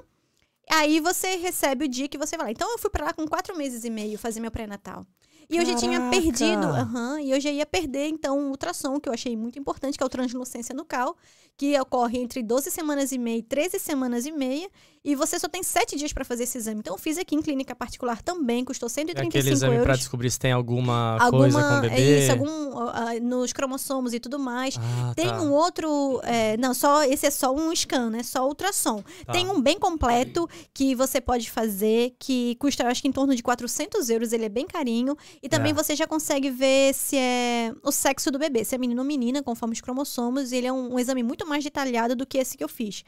Aí 0.69 0.99
você 0.99 1.35
recebe 1.35 1.85
o 1.85 1.87
dia 1.87 2.07
que 2.07 2.17
você 2.17 2.37
vai 2.37 2.47
lá. 2.47 2.51
Então 2.51 2.71
eu 2.71 2.77
fui 2.77 2.89
pra 2.89 3.05
lá 3.05 3.13
com 3.13 3.27
quatro 3.27 3.57
meses 3.57 3.83
e 3.83 3.89
meio 3.89 4.17
fazer 4.17 4.39
meu 4.39 4.51
pré-natal. 4.51 5.05
E 5.49 5.57
eu 5.57 5.65
já 5.65 5.75
tinha 5.75 5.99
perdido, 6.11 6.67
aham, 6.67 7.19
e 7.21 7.31
eu 7.31 7.39
já 7.41 7.49
ia 7.49 7.65
perder, 7.65 8.07
então, 8.07 8.37
o 8.37 8.49
ultrassom, 8.51 8.99
que 8.99 9.09
eu 9.09 9.13
achei 9.13 9.35
muito 9.35 9.57
importante, 9.57 9.97
que 9.97 10.03
é 10.03 10.05
o 10.05 10.09
translucência 10.09 10.75
nucal, 10.75 11.17
que 11.57 11.77
ocorre 11.79 12.19
entre 12.19 12.43
12 12.43 12.69
semanas 12.69 13.11
e 13.11 13.17
meia 13.17 13.39
e 13.39 13.41
13 13.43 13.79
semanas 13.79 14.25
e 14.27 14.31
meia, 14.31 14.69
e 15.03 15.15
você 15.15 15.39
só 15.39 15.47
tem 15.47 15.63
sete 15.63 15.95
dias 15.95 16.11
pra 16.13 16.23
fazer 16.25 16.43
esse 16.43 16.57
exame. 16.57 16.81
Então, 16.81 16.93
eu 16.93 16.97
fiz 16.99 17.17
aqui 17.17 17.33
em 17.33 17.41
clínica 17.41 17.73
particular 17.73 18.21
também, 18.21 18.63
custou 18.63 18.87
É 18.87 18.89
135 18.89 19.27
aquele 19.39 19.53
exame 19.53 19.73
pra 19.77 19.83
euros. 19.85 19.99
descobrir 19.99 20.29
se 20.29 20.37
tem 20.37 20.51
alguma, 20.51 21.17
Alguma, 21.19 21.43
coisa 21.43 21.63
com 21.63 21.77
o 21.77 21.81
bebê. 21.81 21.95
é 21.95 22.19
isso, 22.19 22.31
algum, 22.31 22.77
ah, 22.89 23.13
nos 23.21 23.51
cromossomos 23.53 24.13
e 24.13 24.19
tudo 24.19 24.37
mais. 24.37 24.75
Ah, 24.77 25.13
Tem 25.15 25.27
tá. 25.27 25.41
um 25.41 25.51
outro. 25.53 26.19
é, 26.23 26.57
não, 26.57 26.73
só 26.73 27.03
esse 27.03 27.25
é 27.25 27.31
só 27.31 27.53
um 27.55 27.73
scan, 27.73 28.09
né? 28.09 28.23
Só 28.23 28.45
ultrassom. 28.47 29.01
Tá. 29.25 29.31
Tem 29.33 29.49
um 29.49 29.59
bem 29.61 29.79
completo 29.79 30.47
que 30.73 30.93
você 30.95 31.19
pode 31.21 31.49
fazer, 31.49 32.13
que 32.19 32.55
custa, 32.55 32.83
eu 32.83 32.87
acho 32.87 33.01
que 33.01 33.07
em 33.07 33.11
torno 33.13 33.33
de 33.35 33.41
400 33.41 34.09
euros. 34.09 34.31
Ele 34.33 34.45
é 34.45 34.49
bem 34.49 34.67
carinho. 34.67 35.15
E 35.41 35.47
também 35.47 35.71
É. 35.71 35.73
você 35.73 35.95
já 35.95 36.05
consegue 36.05 36.49
ver 36.49 36.93
se 36.93 37.15
é 37.17 37.73
o 37.83 37.91
sexo 37.91 38.29
do 38.29 38.37
bebê, 38.39 38.65
se 38.65 38.75
é 38.75 38.77
menino 38.77 39.01
ou 39.01 39.07
menina, 39.07 39.41
conforme 39.41 39.73
os 39.73 39.81
cromossomos. 39.81 40.51
E 40.51 40.57
ele 40.57 40.67
é 40.67 40.73
um, 40.73 40.95
um 40.95 40.99
exame 40.99 41.23
muito 41.23 41.47
mais 41.47 41.63
detalhado 41.63 42.15
do 42.15 42.25
que 42.25 42.37
esse 42.37 42.57
que 42.57 42.63
eu 42.63 42.67
fiz. 42.69 43.03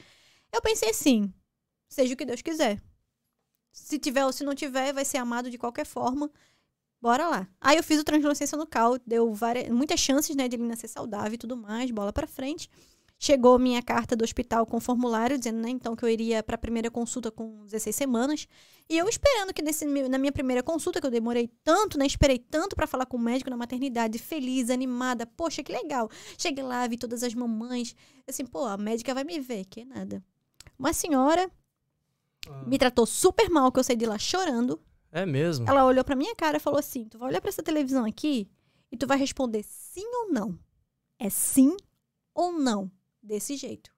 Eu 0.51 0.61
pensei 0.61 0.89
assim: 0.89 1.33
seja 1.89 2.13
o 2.13 2.17
que 2.17 2.25
Deus 2.25 2.41
quiser. 2.41 2.81
Se 3.73 3.97
tiver 3.99 4.25
ou 4.25 4.33
se 4.33 4.43
não 4.43 4.55
tiver, 4.55 4.93
vai 4.93 5.05
ser 5.05 5.17
amado 5.17 5.49
de 5.49 5.57
qualquer 5.57 5.85
forma. 5.85 6.29
Bora 7.01 7.27
lá. 7.27 7.47
Aí 7.59 7.77
eu 7.77 7.83
fiz 7.83 7.99
o 7.99 8.03
translucência 8.03 8.57
nucal, 8.57 8.97
deu 9.07 9.33
várias, 9.33 9.69
muitas 9.69 9.99
chances, 9.99 10.35
né, 10.35 10.47
de 10.47 10.55
ele 10.55 10.63
nascer 10.67 10.87
saudável 10.87 11.33
e 11.33 11.37
tudo 11.37 11.57
mais, 11.57 11.89
bola 11.89 12.13
pra 12.13 12.27
frente. 12.27 12.69
Chegou 13.23 13.59
minha 13.59 13.83
carta 13.83 14.15
do 14.15 14.23
hospital 14.23 14.65
com 14.65 14.79
formulário, 14.79 15.37
dizendo, 15.37 15.59
né, 15.59 15.69
então, 15.69 15.95
que 15.95 16.03
eu 16.03 16.09
iria 16.09 16.41
pra 16.41 16.57
primeira 16.57 16.89
consulta 16.89 17.29
com 17.29 17.63
16 17.65 17.95
semanas. 17.95 18.47
E 18.89 18.97
eu 18.97 19.07
esperando 19.07 19.53
que 19.53 19.61
nesse, 19.61 19.85
na 19.85 20.17
minha 20.17 20.31
primeira 20.31 20.63
consulta, 20.63 20.99
que 20.99 21.05
eu 21.05 21.11
demorei 21.11 21.47
tanto, 21.63 21.99
né, 21.99 22.07
esperei 22.07 22.39
tanto 22.39 22.75
pra 22.75 22.87
falar 22.87 23.05
com 23.05 23.17
o 23.17 23.19
médico 23.19 23.47
na 23.51 23.55
maternidade, 23.55 24.17
feliz, 24.17 24.71
animada, 24.71 25.27
poxa, 25.27 25.61
que 25.61 25.71
legal. 25.71 26.09
Cheguei 26.35 26.63
lá, 26.63 26.87
vi 26.87 26.97
todas 26.97 27.21
as 27.21 27.35
mamães, 27.35 27.95
assim, 28.27 28.43
pô, 28.43 28.65
a 28.65 28.75
médica 28.75 29.13
vai 29.13 29.23
me 29.23 29.39
ver, 29.39 29.65
que 29.65 29.85
nada. 29.85 30.23
Uma 30.79 30.91
senhora 30.91 31.47
Ah. 32.49 32.63
me 32.65 32.79
tratou 32.79 33.05
super 33.05 33.51
mal, 33.51 33.71
que 33.71 33.77
eu 33.79 33.83
saí 33.83 33.95
de 33.95 34.07
lá 34.07 34.17
chorando. 34.17 34.81
É 35.11 35.27
mesmo. 35.27 35.69
Ela 35.69 35.85
olhou 35.85 36.03
pra 36.03 36.15
minha 36.15 36.35
cara 36.35 36.57
e 36.57 36.59
falou 36.59 36.79
assim: 36.79 37.03
Tu 37.05 37.19
vai 37.19 37.29
olhar 37.29 37.39
pra 37.41 37.49
essa 37.49 37.61
televisão 37.61 38.03
aqui 38.03 38.49
e 38.91 38.97
tu 38.97 39.05
vai 39.05 39.17
responder 39.19 39.61
sim 39.61 40.07
ou 40.07 40.31
não. 40.31 40.57
É 41.19 41.29
sim 41.29 41.77
ou 42.33 42.51
não. 42.53 42.89
Desse 43.21 43.55
jeito. 43.55 43.91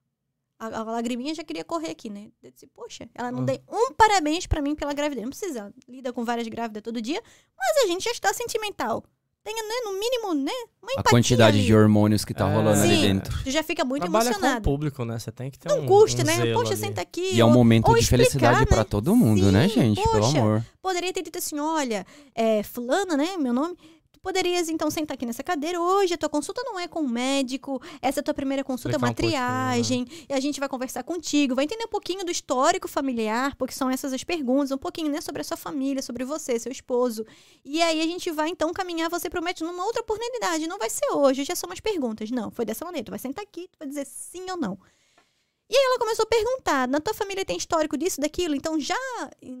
A, 0.58 0.66
a 0.66 0.82
lagriminha 0.84 1.34
já 1.34 1.42
queria 1.42 1.64
correr 1.64 1.90
aqui, 1.90 2.08
né? 2.08 2.28
Eu 2.42 2.50
disse, 2.50 2.66
Poxa, 2.68 3.08
ela 3.14 3.32
não 3.32 3.40
Ah. 3.40 3.46
deu 3.46 3.60
um 3.70 3.92
parabéns 3.94 4.46
pra 4.46 4.62
mim 4.62 4.74
pela 4.74 4.92
gravidez. 4.92 5.22
Não 5.24 5.30
precisa, 5.30 5.58
ela 5.60 5.72
lida 5.88 6.12
com 6.12 6.24
várias 6.24 6.46
grávidas 6.48 6.82
todo 6.82 7.00
dia, 7.02 7.20
mas 7.58 7.84
a 7.84 7.86
gente 7.88 8.04
já 8.04 8.10
está 8.12 8.32
sentimental. 8.32 9.04
Tenha, 9.42 9.62
né, 9.62 9.74
no 9.84 9.98
mínimo, 10.00 10.32
né, 10.34 10.52
uma 10.82 10.92
A 11.00 11.02
quantidade 11.02 11.58
ali. 11.58 11.66
de 11.66 11.74
hormônios 11.74 12.24
que 12.24 12.32
tá 12.32 12.48
É. 12.48 12.54
rolando 12.54 12.80
ali 12.82 12.94
Sim. 12.96 13.02
dentro. 13.02 13.42
Tu 13.44 13.50
já 13.50 13.62
fica 13.62 13.84
muito 13.84 14.02
Trabalha 14.02 14.24
com 14.30 14.30
o 14.30 14.38
emocionado. 14.38 14.64
público, 14.64 15.04
né? 15.04 15.18
Você 15.18 15.30
tem 15.30 15.50
que 15.50 15.58
ter 15.58 15.68
Não 15.68 15.82
um, 15.82 15.86
custa, 15.86 16.22
um 16.22 16.24
né? 16.24 16.34
zelo 16.36 16.54
Poxa, 16.58 16.72
ali. 16.72 16.80
senta 16.80 17.02
aqui. 17.02 17.34
E 17.34 17.40
é 17.40 17.44
um 17.44 17.48
ou- 17.48 17.54
momento 17.54 17.88
ou 17.88 17.94
de 17.94 18.00
explicar, 18.00 18.24
felicidade 18.24 18.66
pra 18.66 18.78
né? 18.78 18.84
todo 18.84 19.14
mundo, 19.14 19.52
né, 19.52 19.68
Sim, 19.68 19.74
gente? 19.74 20.02
Pelo 20.02 20.20
poxa. 20.22 20.38
amor. 20.38 20.64
poderia 20.80 21.12
ter 21.12 21.20
dito 21.22 21.36
assim: 21.38 21.58
olha, 21.58 22.06
é, 22.34 22.62
fulana, 22.62 23.18
né? 23.18 23.36
Meu 23.36 23.52
nome. 23.52 23.76
Poderias 24.24 24.70
então 24.70 24.90
sentar 24.90 25.16
aqui 25.16 25.26
nessa 25.26 25.42
cadeira. 25.42 25.78
Hoje 25.78 26.14
a 26.14 26.16
tua 26.16 26.30
consulta 26.30 26.62
não 26.64 26.80
é 26.80 26.88
com 26.88 27.00
o 27.00 27.08
médico, 27.08 27.78
essa 28.00 28.20
é 28.20 28.22
a 28.22 28.24
tua 28.24 28.32
primeira 28.32 28.64
consulta, 28.64 28.96
é 28.96 28.98
uma 28.98 29.10
um 29.10 29.12
pouquinho, 29.12 29.32
triagem, 29.32 30.06
e 30.26 30.32
a 30.32 30.40
gente 30.40 30.58
vai 30.58 30.66
conversar 30.66 31.02
contigo, 31.02 31.54
vai 31.54 31.66
entender 31.66 31.84
um 31.84 31.88
pouquinho 31.88 32.24
do 32.24 32.32
histórico 32.32 32.88
familiar, 32.88 33.54
porque 33.56 33.74
são 33.74 33.90
essas 33.90 34.14
as 34.14 34.24
perguntas, 34.24 34.70
um 34.70 34.78
pouquinho, 34.78 35.10
né, 35.12 35.20
sobre 35.20 35.42
a 35.42 35.44
sua 35.44 35.58
família, 35.58 36.00
sobre 36.00 36.24
você, 36.24 36.58
seu 36.58 36.72
esposo. 36.72 37.26
E 37.62 37.82
aí 37.82 38.00
a 38.00 38.06
gente 38.06 38.30
vai 38.30 38.48
então 38.48 38.72
caminhar 38.72 39.10
você 39.10 39.28
pro 39.28 39.42
médico 39.42 39.70
numa 39.70 39.84
outra 39.84 40.00
oportunidade. 40.00 40.66
Não 40.66 40.78
vai 40.78 40.88
ser 40.88 41.12
hoje, 41.12 41.44
já 41.44 41.54
são 41.54 41.68
umas 41.68 41.80
perguntas. 41.80 42.30
Não, 42.30 42.50
foi 42.50 42.64
dessa 42.64 42.82
maneira. 42.82 43.04
Tu 43.04 43.10
vai 43.10 43.18
sentar 43.18 43.42
aqui, 43.42 43.68
tu 43.70 43.78
vai 43.78 43.86
dizer 43.86 44.06
sim 44.06 44.50
ou 44.50 44.56
não. 44.56 44.78
E 45.68 45.76
aí 45.76 45.84
ela 45.84 45.98
começou 45.98 46.24
a 46.24 46.26
perguntar, 46.26 46.86
na 46.86 47.00
tua 47.00 47.14
família 47.14 47.44
tem 47.44 47.56
histórico 47.56 47.96
disso, 47.96 48.20
daquilo? 48.20 48.54
Então 48.54 48.78
já, 48.78 48.94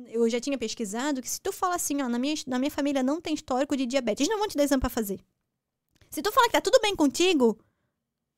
eu 0.08 0.28
já 0.28 0.38
tinha 0.38 0.58
pesquisado 0.58 1.22
que 1.22 1.28
se 1.30 1.40
tu 1.40 1.50
fala 1.50 1.76
assim, 1.76 2.02
ó, 2.02 2.08
na 2.08 2.18
minha, 2.18 2.34
na 2.46 2.58
minha 2.58 2.70
família 2.70 3.02
não 3.02 3.20
tem 3.20 3.34
histórico 3.34 3.76
de 3.76 3.86
diabetes, 3.86 4.20
eles 4.20 4.30
não 4.30 4.38
vão 4.38 4.48
te 4.48 4.56
dar 4.56 4.64
exame 4.64 4.80
pra 4.80 4.90
fazer. 4.90 5.18
Se 6.10 6.20
tu 6.22 6.30
falar 6.30 6.46
que 6.46 6.52
tá 6.52 6.60
tudo 6.60 6.78
bem 6.82 6.94
contigo, 6.94 7.58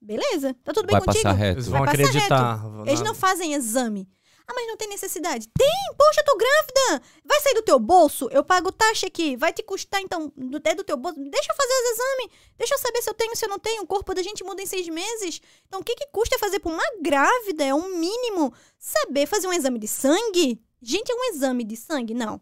beleza, 0.00 0.54
tá 0.62 0.72
tudo 0.72 0.86
bem 0.86 0.96
Vai 0.96 1.04
contigo. 1.06 1.24
passar 1.24 1.36
reto. 1.36 1.56
Eles 1.58 1.66
vão 1.68 1.80
Vai 1.80 1.88
passar 1.96 2.08
acreditar. 2.08 2.60
Eles 2.86 3.00
na- 3.00 3.06
não 3.06 3.14
fazem 3.14 3.52
exame. 3.54 4.08
Ah, 4.49 4.55
mas 4.55 4.66
não 4.68 4.76
tem 4.76 4.88
necessidade. 4.88 5.49
Tem! 5.59 5.94
Poxa, 5.99 6.20
eu 6.20 6.24
tô 6.24 6.36
grávida! 6.36 7.03
Vai 7.24 7.40
sair 7.40 7.55
do 7.55 7.62
teu 7.62 7.78
bolso? 7.80 8.28
Eu 8.30 8.44
pago 8.44 8.70
taxa 8.70 9.09
aqui. 9.09 9.36
Vai 9.36 9.53
te 9.53 9.62
custar, 9.62 10.01
então, 10.01 10.32
é 10.64 10.74
do 10.74 10.84
teu 10.84 10.97
bolso. 10.97 11.18
Deixa 11.18 11.51
eu 11.51 11.57
fazer 11.57 11.72
os 11.72 11.90
exames. 11.90 12.30
Deixa 12.57 12.74
eu 12.74 12.78
saber 12.78 13.03
se 13.03 13.11
eu 13.11 13.14
tenho, 13.14 13.36
se 13.36 13.44
eu 13.44 13.49
não 13.49 13.59
tenho. 13.59 13.82
O 13.82 13.86
corpo 13.86 14.14
da 14.14 14.22
gente 14.22 14.44
muda 14.44 14.62
em 14.62 14.66
seis 14.66 14.88
meses. 14.88 15.40
Então, 15.66 15.80
o 15.80 15.84
que, 15.84 15.97
que 15.97 16.07
custa 16.12 16.38
fazer 16.38 16.61
pra 16.61 16.70
uma 16.70 16.84
grávida? 17.01 17.64
É 17.64 17.74
um 17.74 17.99
mínimo. 17.99 18.55
Saber 18.78 19.26
fazer 19.26 19.49
um 19.49 19.53
exame 19.53 19.80
de 19.80 19.88
sangue? 19.88 20.62
Gente, 20.80 21.11
é 21.11 21.14
um 21.14 21.24
exame 21.34 21.64
de 21.64 21.76
sangue? 21.76 22.14
Não. 22.14 22.40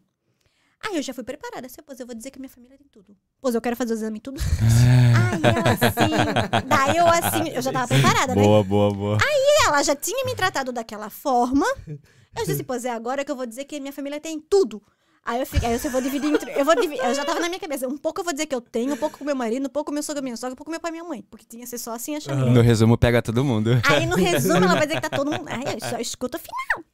Aí 0.86 0.96
eu 0.96 1.02
já 1.02 1.14
fui 1.14 1.24
preparada. 1.24 1.66
Assim, 1.66 1.80
pois 1.84 1.98
eu 1.98 2.06
vou 2.06 2.14
dizer 2.14 2.30
que 2.30 2.38
minha 2.38 2.48
família 2.48 2.76
tem 2.76 2.86
tudo. 2.90 3.16
Pois 3.40 3.54
eu 3.54 3.60
quero 3.60 3.76
fazer 3.76 3.94
o 3.94 3.96
exame 3.96 4.20
tudo. 4.20 4.40
Aí 5.32 5.40
ela 5.42 5.70
assim. 5.72 6.66
Daí 6.66 6.96
eu 6.96 7.06
assim, 7.06 7.50
eu 7.50 7.62
já 7.62 7.72
tava 7.72 7.88
preparada, 7.88 8.34
né? 8.34 8.42
boa, 8.42 8.62
boa. 8.62 9.18
ela 9.66 9.82
já 9.82 9.96
tinha 9.96 10.24
me 10.24 10.34
tratado 10.34 10.72
daquela 10.72 11.10
forma. 11.10 11.66
Eu 11.86 12.44
disse, 12.46 12.62
pois 12.64 12.84
é, 12.84 12.90
agora 12.90 13.24
que 13.24 13.30
eu 13.30 13.36
vou 13.36 13.46
dizer 13.46 13.64
que 13.64 13.80
minha 13.80 13.92
família 13.92 14.20
tem 14.20 14.40
tudo. 14.40 14.82
Aí 15.24 15.40
eu 15.40 15.46
fiquei, 15.46 15.70
aí 15.70 15.80
eu 15.82 15.90
vou 15.90 16.02
dividir 16.02 16.30
entre. 16.34 16.52
Eu, 16.52 16.66
vou 16.66 16.74
dividir, 16.74 17.02
eu 17.02 17.14
já 17.14 17.24
tava 17.24 17.40
na 17.40 17.48
minha 17.48 17.58
cabeça. 17.58 17.88
Um 17.88 17.96
pouco 17.96 18.20
eu 18.20 18.24
vou 18.24 18.32
dizer 18.34 18.44
que 18.44 18.54
eu 18.54 18.60
tenho, 18.60 18.92
um 18.92 18.96
pouco 18.96 19.18
com 19.18 19.24
meu 19.24 19.34
marido, 19.34 19.64
um 19.64 19.70
pouco 19.70 19.88
com 19.88 19.94
meu 19.94 20.02
sogro, 20.02 20.22
minha 20.22 20.36
sogra, 20.36 20.52
um 20.52 20.56
pouco 20.56 20.66
com 20.66 20.70
meu 20.70 20.80
pai 20.80 20.90
e 20.90 20.92
minha 20.92 21.04
mãe. 21.04 21.24
Porque 21.30 21.46
tinha 21.48 21.62
que 21.62 21.68
ser 21.68 21.78
só 21.78 21.92
assim 21.92 22.14
a 22.14 22.20
família. 22.20 22.50
No 22.52 22.60
resumo, 22.60 22.98
pega 22.98 23.22
todo 23.22 23.42
mundo. 23.42 23.70
Aí 23.84 24.04
no 24.04 24.16
resumo 24.16 24.56
ela 24.56 24.74
vai 24.74 24.86
dizer 24.86 25.00
que 25.00 25.08
tá 25.08 25.16
todo 25.16 25.30
mundo. 25.32 25.48
Aí 25.48 25.64
eu 25.64 25.88
só 25.88 25.98
escuta 25.98 26.36
o 26.36 26.40
final. 26.40 26.84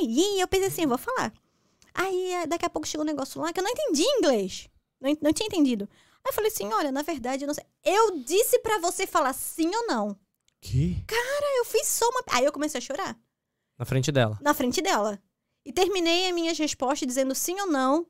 Aí 0.00 0.40
eu 0.40 0.48
pensei 0.48 0.66
assim, 0.66 0.82
eu 0.82 0.88
vou 0.88 0.98
falar. 0.98 1.32
Aí 1.94 2.32
eh, 2.32 2.46
daqui 2.46 2.64
a 2.64 2.70
pouco 2.70 2.86
chegou 2.86 3.04
um 3.04 3.06
negócio 3.08 3.40
lá 3.40 3.52
que 3.52 3.60
eu 3.60 3.64
não 3.64 3.70
entendi 3.70 4.02
inglês. 4.02 4.68
Não, 5.00 5.16
não 5.22 5.32
tinha 5.32 5.46
entendido. 5.46 5.88
Aí 6.24 6.28
eu 6.28 6.32
falei 6.32 6.50
assim: 6.50 6.72
olha, 6.72 6.92
na 6.92 7.02
verdade, 7.02 7.44
eu 7.44 7.46
não 7.46 7.54
sei. 7.54 7.64
Eu 7.84 8.18
disse 8.18 8.58
pra 8.60 8.78
você 8.78 9.06
falar 9.06 9.32
sim 9.32 9.70
ou 9.74 9.86
não. 9.86 10.16
Que? 10.60 11.04
Aí 11.10 11.58
eu 11.58 11.64
fiz 11.64 11.88
só 11.88 12.08
uma. 12.08 12.22
Aí 12.30 12.44
eu 12.44 12.52
comecei 12.52 12.78
a 12.78 12.82
chorar. 12.82 13.18
Na 13.78 13.84
frente 13.86 14.12
dela. 14.12 14.38
na 14.42 14.52
frente 14.52 14.82
dela. 14.82 15.18
E 15.64 15.72
terminei 15.72 16.26
as 16.28 16.34
minhas 16.34 16.58
respostas 16.58 17.06
dizendo 17.06 17.34
sim 17.34 17.58
ou 17.60 17.66
não. 17.66 18.06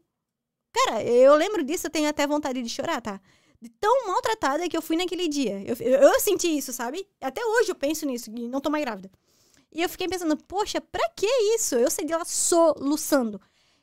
Cara, 0.72 1.02
eu 1.04 1.34
lembro 1.34 1.62
disso, 1.64 1.86
eu 1.86 1.90
tenho 1.90 2.08
até 2.08 2.26
vontade 2.26 2.62
de 2.62 2.68
chorar, 2.68 3.00
tá? 3.00 3.20
De 3.60 3.68
tão 3.68 4.06
maltratada 4.06 4.68
que 4.68 4.76
eu 4.76 4.82
fui 4.82 4.96
naquele 4.96 5.28
dia. 5.28 5.60
Eu, 5.62 5.74
eu, 5.80 6.00
eu 6.00 6.20
senti 6.20 6.48
isso, 6.56 6.72
sabe? 6.72 7.06
Até 7.20 7.44
hoje 7.44 7.70
eu 7.70 7.74
penso 7.74 8.06
nisso, 8.06 8.30
e 8.30 8.48
não 8.48 8.60
tô 8.60 8.70
mais 8.70 8.84
grávida. 8.84 9.10
E 9.72 9.82
eu 9.82 9.88
fiquei 9.88 10.08
pensando, 10.08 10.36
poxa, 10.36 10.80
pra 10.80 11.08
que 11.10 11.26
isso? 11.54 11.74
Eu 11.76 11.90
saí 11.90 12.04
de 12.04 12.12
lá 12.14 12.24
soluçando. 12.24 13.40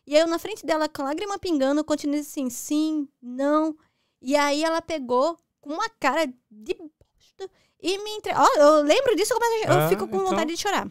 E 0.08 0.16
aí 0.16 0.22
eu 0.22 0.28
na 0.28 0.40
frente 0.40 0.66
dela, 0.66 0.88
com 0.88 1.04
lágrima 1.04 1.38
pingando, 1.38 1.84
continuei 1.84 2.22
assim, 2.22 2.50
sim, 2.50 3.08
não. 3.22 3.76
E 4.22 4.36
aí 4.36 4.64
ela 4.64 4.82
pegou 4.82 5.38
com 5.60 5.74
uma 5.74 5.90
cara 6.00 6.26
de 6.50 6.74
bosta 6.74 7.54
e 7.82 7.98
me 7.98 8.12
entregou. 8.12 8.42
Ó, 8.42 8.48
eu 8.60 8.82
lembro 8.84 9.16
disso, 9.18 9.34
eu, 9.34 9.38
começo 9.40 9.68
a- 9.68 9.74
eu 9.74 9.80
Ah, 9.82 9.90
fico 9.90 10.08
com 10.08 10.16
então. 10.16 10.30
vontade 10.30 10.52
de 10.56 10.58
chorar. 10.62 10.88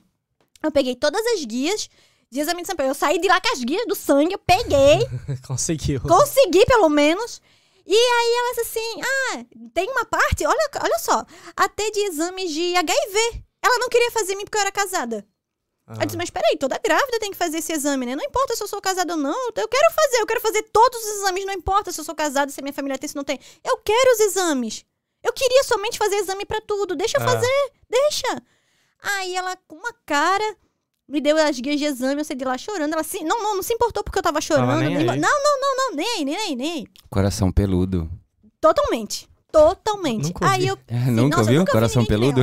Eu 0.63 0.71
peguei 0.71 0.95
todas 0.95 1.25
as 1.29 1.45
guias 1.45 1.89
de 2.31 2.41
exame 2.41 2.61
de 2.63 2.67
sangue. 2.69 2.83
Eu 2.83 2.95
saí 2.95 3.19
de 3.19 3.27
lá 3.29 3.41
com 3.41 3.53
as 3.53 3.65
guias 3.65 3.87
do 3.87 3.95
sangue, 3.95 4.35
eu 4.35 4.39
peguei, 4.39 4.99
Conseguiu. 5.47 6.01
consegui 6.03 6.65
pelo 6.67 6.89
menos. 6.91 7.41
E 7.87 7.95
aí 7.95 8.35
ela 8.39 8.55
disse 8.55 8.61
assim: 8.79 9.01
ah, 9.03 9.45
tem 9.73 9.89
uma 9.91 10.05
parte, 10.05 10.45
olha, 10.47 10.71
olha 10.83 10.99
só, 10.99 11.25
até 11.57 11.91
de 11.91 12.01
exames 12.01 12.51
de 12.51 12.75
HIV. 12.77 13.45
Ela 13.63 13.79
não 13.79 13.89
queria 13.89 14.11
fazer 14.11 14.35
em 14.35 14.37
mim 14.37 14.45
porque 14.45 14.59
eu 14.59 14.63
era 14.63 14.73
casada. 14.73 15.27
Ah. 15.89 15.99
Eu 16.01 16.07
disse, 16.07 16.17
mas 16.17 16.31
peraí, 16.31 16.57
toda 16.59 16.79
grávida 16.83 17.19
tem 17.21 17.31
que 17.31 17.37
fazer 17.37 17.59
esse 17.59 17.73
exame, 17.73 18.05
né? 18.07 18.17
Não 18.17 18.25
importa 18.25 18.57
se 18.57 18.63
eu 18.63 18.67
sou 18.67 18.81
casada 18.81 19.13
ou 19.15 19.19
não, 19.19 19.49
eu 19.55 19.69
quero 19.69 19.95
fazer, 19.95 20.17
eu 20.21 20.27
quero 20.27 20.41
fazer 20.41 20.63
todos 20.73 20.99
os 21.01 21.19
exames, 21.19 21.47
não 21.47 21.53
importa 21.55 21.93
se 21.93 22.01
eu 22.01 22.05
sou 22.05 22.15
casada, 22.15 22.51
se 22.51 22.61
a 22.61 22.63
minha 22.63 22.73
família 22.73 22.99
tem, 22.99 23.09
se 23.09 23.15
não 23.15 23.23
tem. 23.25 23.39
Eu 23.65 23.77
quero 23.79 24.13
os 24.15 24.21
exames. 24.21 24.85
Eu 25.23 25.33
queria 25.33 25.63
somente 25.65 25.97
fazer 25.99 26.17
exame 26.17 26.45
pra 26.45 26.61
tudo, 26.61 26.97
deixa 26.97 27.19
eu 27.19 27.23
Ah. 27.23 27.27
fazer, 27.27 27.73
deixa. 27.89 28.43
Aí 29.01 29.35
ela, 29.37 29.57
com 29.69 29.77
uma 29.77 29.93
cara, 30.05 30.57
me 31.09 31.21
deu 31.21 31.37
as 31.37 31.59
guias 31.61 31.79
de 31.79 31.85
exame, 31.85 32.21
eu 32.21 32.25
saí 32.25 32.37
de 32.37 32.45
lá 32.45 32.59
chorando. 32.59 32.93
Ela 32.93 33.03
assim, 33.03 33.23
não, 33.25 33.41
não, 33.41 33.55
não 33.57 33.63
se 33.63 33.73
importou 33.73 34.03
porque 34.03 34.19
eu 34.19 34.23
tava 34.23 34.41
chorando. 34.41 34.77
nem 34.81 34.89
nem- 34.97 35.11
aí. 35.11 35.19
não, 35.21 35.43
não, 35.43 35.61
não, 35.61 35.77
não, 35.77 35.97
nem 35.97 36.09
aí, 36.17 36.25
nem 36.25 36.37
aí, 36.37 36.57
nem 36.57 36.73
aí. 36.73 36.87
Coração 37.09 37.53
peludo. 37.53 38.11
Totalmente. 38.61 39.29
Totalmente. 39.53 40.25
Nunca 40.27 40.51
aí 40.51 40.67
eu, 40.67 40.77
É, 40.89 40.99
nunca 41.11 41.39
nossa, 41.39 41.51
viu? 41.51 41.61
nunca 41.61 41.71
vi 41.73 41.77
Coração 41.77 42.03
que 42.03 42.09
peludo? 42.09 42.43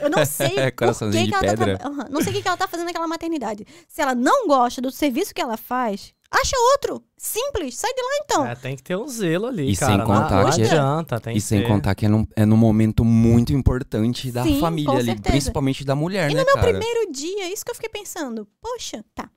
eu 0.00 0.10
não 0.10 0.24
sei 0.24 0.48
por 0.70 0.72
Coraçãozinho 0.72 1.24
que, 1.26 1.30
de 1.32 1.38
que 1.38 1.44
ela 1.46 1.56
pedra. 1.56 1.78
tá 1.78 1.90
tra- 1.90 2.08
Não 2.10 2.20
sei 2.22 2.32
o 2.32 2.36
que, 2.36 2.42
que 2.42 2.48
ela 2.48 2.56
tá 2.56 2.66
fazendo 2.68 2.86
naquela 2.86 3.06
maternidade. 3.06 3.66
Se 3.88 4.00
ela 4.00 4.14
não 4.14 4.46
gosta 4.46 4.80
do 4.80 4.90
serviço 4.90 5.34
que 5.34 5.40
ela 5.40 5.56
faz, 5.56 6.12
acha 6.30 6.56
outro. 6.72 7.02
Simples. 7.18 7.76
Sai 7.76 7.92
de 7.92 8.00
lá 8.02 8.08
então. 8.24 8.46
É, 8.46 8.54
tem 8.54 8.76
que 8.76 8.82
ter 8.82 8.96
um 8.96 9.06
zelo 9.08 9.46
ali, 9.46 9.70
E 9.72 9.76
cara. 9.76 9.92
sem 9.92 9.98
não- 9.98 10.06
contar 10.06 10.44
não 10.44 10.50
que- 10.52 10.62
adianta, 10.62 11.20
tem 11.20 11.32
E 11.32 11.36
que 11.36 11.40
sem 11.42 11.60
ter. 11.60 11.68
contar 11.68 11.94
que 11.94 12.06
é 12.06 12.08
num, 12.08 12.26
é 12.36 12.46
num 12.46 12.56
momento 12.56 13.04
muito 13.04 13.52
importante 13.52 14.30
da 14.30 14.42
Sim, 14.44 14.60
família 14.60 14.92
ali, 14.98 15.20
principalmente 15.20 15.84
da 15.84 15.94
mulher, 15.94 16.30
E 16.30 16.34
né, 16.34 16.40
no 16.40 16.46
meu 16.46 16.54
cara? 16.54 16.68
primeiro 16.68 17.10
dia, 17.12 17.52
isso 17.52 17.64
que 17.64 17.70
eu 17.70 17.74
fiquei 17.74 17.90
pensando. 17.90 18.46
Poxa, 18.62 19.04
tá. 19.14 19.28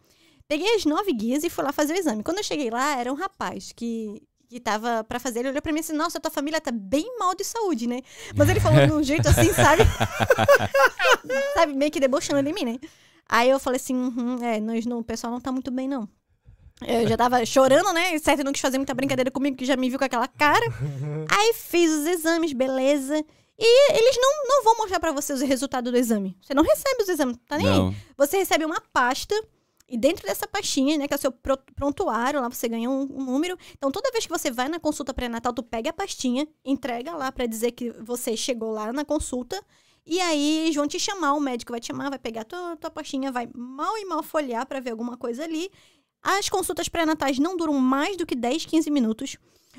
Peguei 0.48 0.74
as 0.76 0.86
nove 0.86 1.12
guias 1.14 1.44
e 1.44 1.50
fui 1.50 1.64
lá 1.64 1.72
fazer 1.72 1.94
o 1.94 1.98
exame. 1.98 2.24
Quando 2.24 2.38
eu 2.38 2.44
cheguei 2.44 2.70
lá, 2.72 2.98
era 3.00 3.12
um 3.12 3.16
rapaz 3.16 3.72
que, 3.76 4.22
que 4.50 4.60
tava 4.60 5.04
pra 5.04 5.20
fazer. 5.20 5.40
Ele 5.40 5.50
olhou 5.50 5.62
pra 5.62 5.72
mim 5.72 5.78
e 5.78 5.82
disse: 5.82 5.94
Nossa, 5.94 6.20
tua 6.20 6.32
família 6.32 6.60
tá 6.60 6.72
bem 6.72 7.06
mal 7.20 7.36
de 7.36 7.44
saúde, 7.44 7.88
né? 7.88 8.02
Mas 8.36 8.50
ele 8.50 8.60
falou 8.60 8.86
de 8.86 8.92
um 8.92 9.04
jeito 9.04 9.30
assim, 9.30 9.54
sabe? 9.54 9.84
sabe, 11.54 11.74
meio 11.74 11.92
que 11.92 12.00
debochando 12.00 12.42
de 12.42 12.52
mim, 12.52 12.66
né? 12.66 12.80
Aí 13.28 13.50
eu 13.50 13.60
falei 13.60 13.78
assim: 13.78 13.94
uhum, 13.96 14.44
É, 14.44 14.60
nós 14.60 14.86
não, 14.86 15.00
o 15.00 15.04
pessoal 15.04 15.32
não 15.32 15.40
tá 15.40 15.52
muito 15.52 15.70
bem, 15.70 15.88
não. 15.88 16.10
Eu 16.82 17.08
já 17.08 17.18
tava 17.18 17.46
chorando, 17.46 17.92
né? 17.94 18.16
E 18.16 18.20
certo 18.20 18.44
não 18.44 18.54
quis 18.54 18.62
fazer 18.62 18.78
muita 18.78 18.94
brincadeira 18.94 19.30
comigo, 19.30 19.58
que 19.58 19.66
já 19.66 19.76
me 19.76 19.90
viu 19.90 20.00
com 20.00 20.06
aquela 20.06 20.28
cara. 20.28 20.66
Aí 21.30 21.54
fiz 21.54 21.92
os 21.92 22.06
exames, 22.08 22.54
beleza. 22.54 23.24
E 23.62 23.92
eles 23.92 24.18
não, 24.18 24.48
não 24.48 24.64
vão 24.64 24.78
mostrar 24.78 25.00
pra 25.00 25.12
você 25.12 25.34
os 25.34 25.42
resultados 25.42 25.92
do 25.92 25.98
exame. 25.98 26.38
Você 26.42 26.54
não 26.54 26.64
recebe 26.64 27.04
os 27.04 27.10
exames, 27.10 27.38
tá 27.46 27.58
nem. 27.58 27.96
Você 28.18 28.38
recebe 28.38 28.64
uma 28.64 28.82
pasta 28.94 29.36
e 29.90 29.98
dentro 29.98 30.26
dessa 30.26 30.48
pastinha, 30.48 30.98
né, 30.98 31.08
que 31.08 31.14
é 31.14 31.18
o 31.18 31.20
seu 31.20 31.32
pro- 31.32 31.58
prontuário, 31.76 32.40
lá 32.42 32.48
você 32.50 32.68
ganha 32.68 32.90
um, 32.90 33.02
um 33.02 33.24
número. 33.26 33.58
Então, 33.78 33.92
toda 33.92 34.12
vez 34.12 34.26
que 34.26 34.32
você 34.32 34.52
vai 34.52 34.70
na 34.70 34.80
consulta 34.80 35.14
pré-natal, 35.14 35.54
tu 35.54 35.64
pega 35.64 35.90
a 35.90 35.94
pastinha, 35.94 36.48
entrega 36.64 37.16
lá 37.16 37.32
pra 37.32 37.46
dizer 37.46 37.72
que 37.72 37.92
você 37.92 38.38
chegou 38.38 38.72
lá 38.72 38.94
na 38.94 39.04
consulta. 39.04 39.62
E 40.06 40.20
aí, 40.20 40.60
eles 40.66 40.76
vão 40.76 40.88
te 40.88 41.00
chamar, 41.00 41.34
o 41.34 41.40
médico 41.40 41.72
vai 41.72 41.80
te 41.80 41.88
chamar, 41.88 42.10
vai 42.10 42.20
pegar 42.20 42.44
tua, 42.44 42.76
tua 42.78 42.90
pastinha, 42.90 43.32
vai 43.32 43.48
mal 43.56 43.98
e 43.98 44.06
mal 44.06 44.24
folhear 44.24 44.66
pra 44.66 44.80
ver 44.80 44.92
alguma 44.92 45.18
coisa 45.18 45.44
ali. 45.44 45.70
As 46.22 46.50
consultas 46.50 46.90
pré-natais 46.90 47.40
não 47.40 47.56
duram 47.56 47.74
mais 47.74 48.18
do 48.18 48.26
que 48.26 48.36
10, 48.36 48.66
15 48.66 48.90
minutos. 48.92 49.38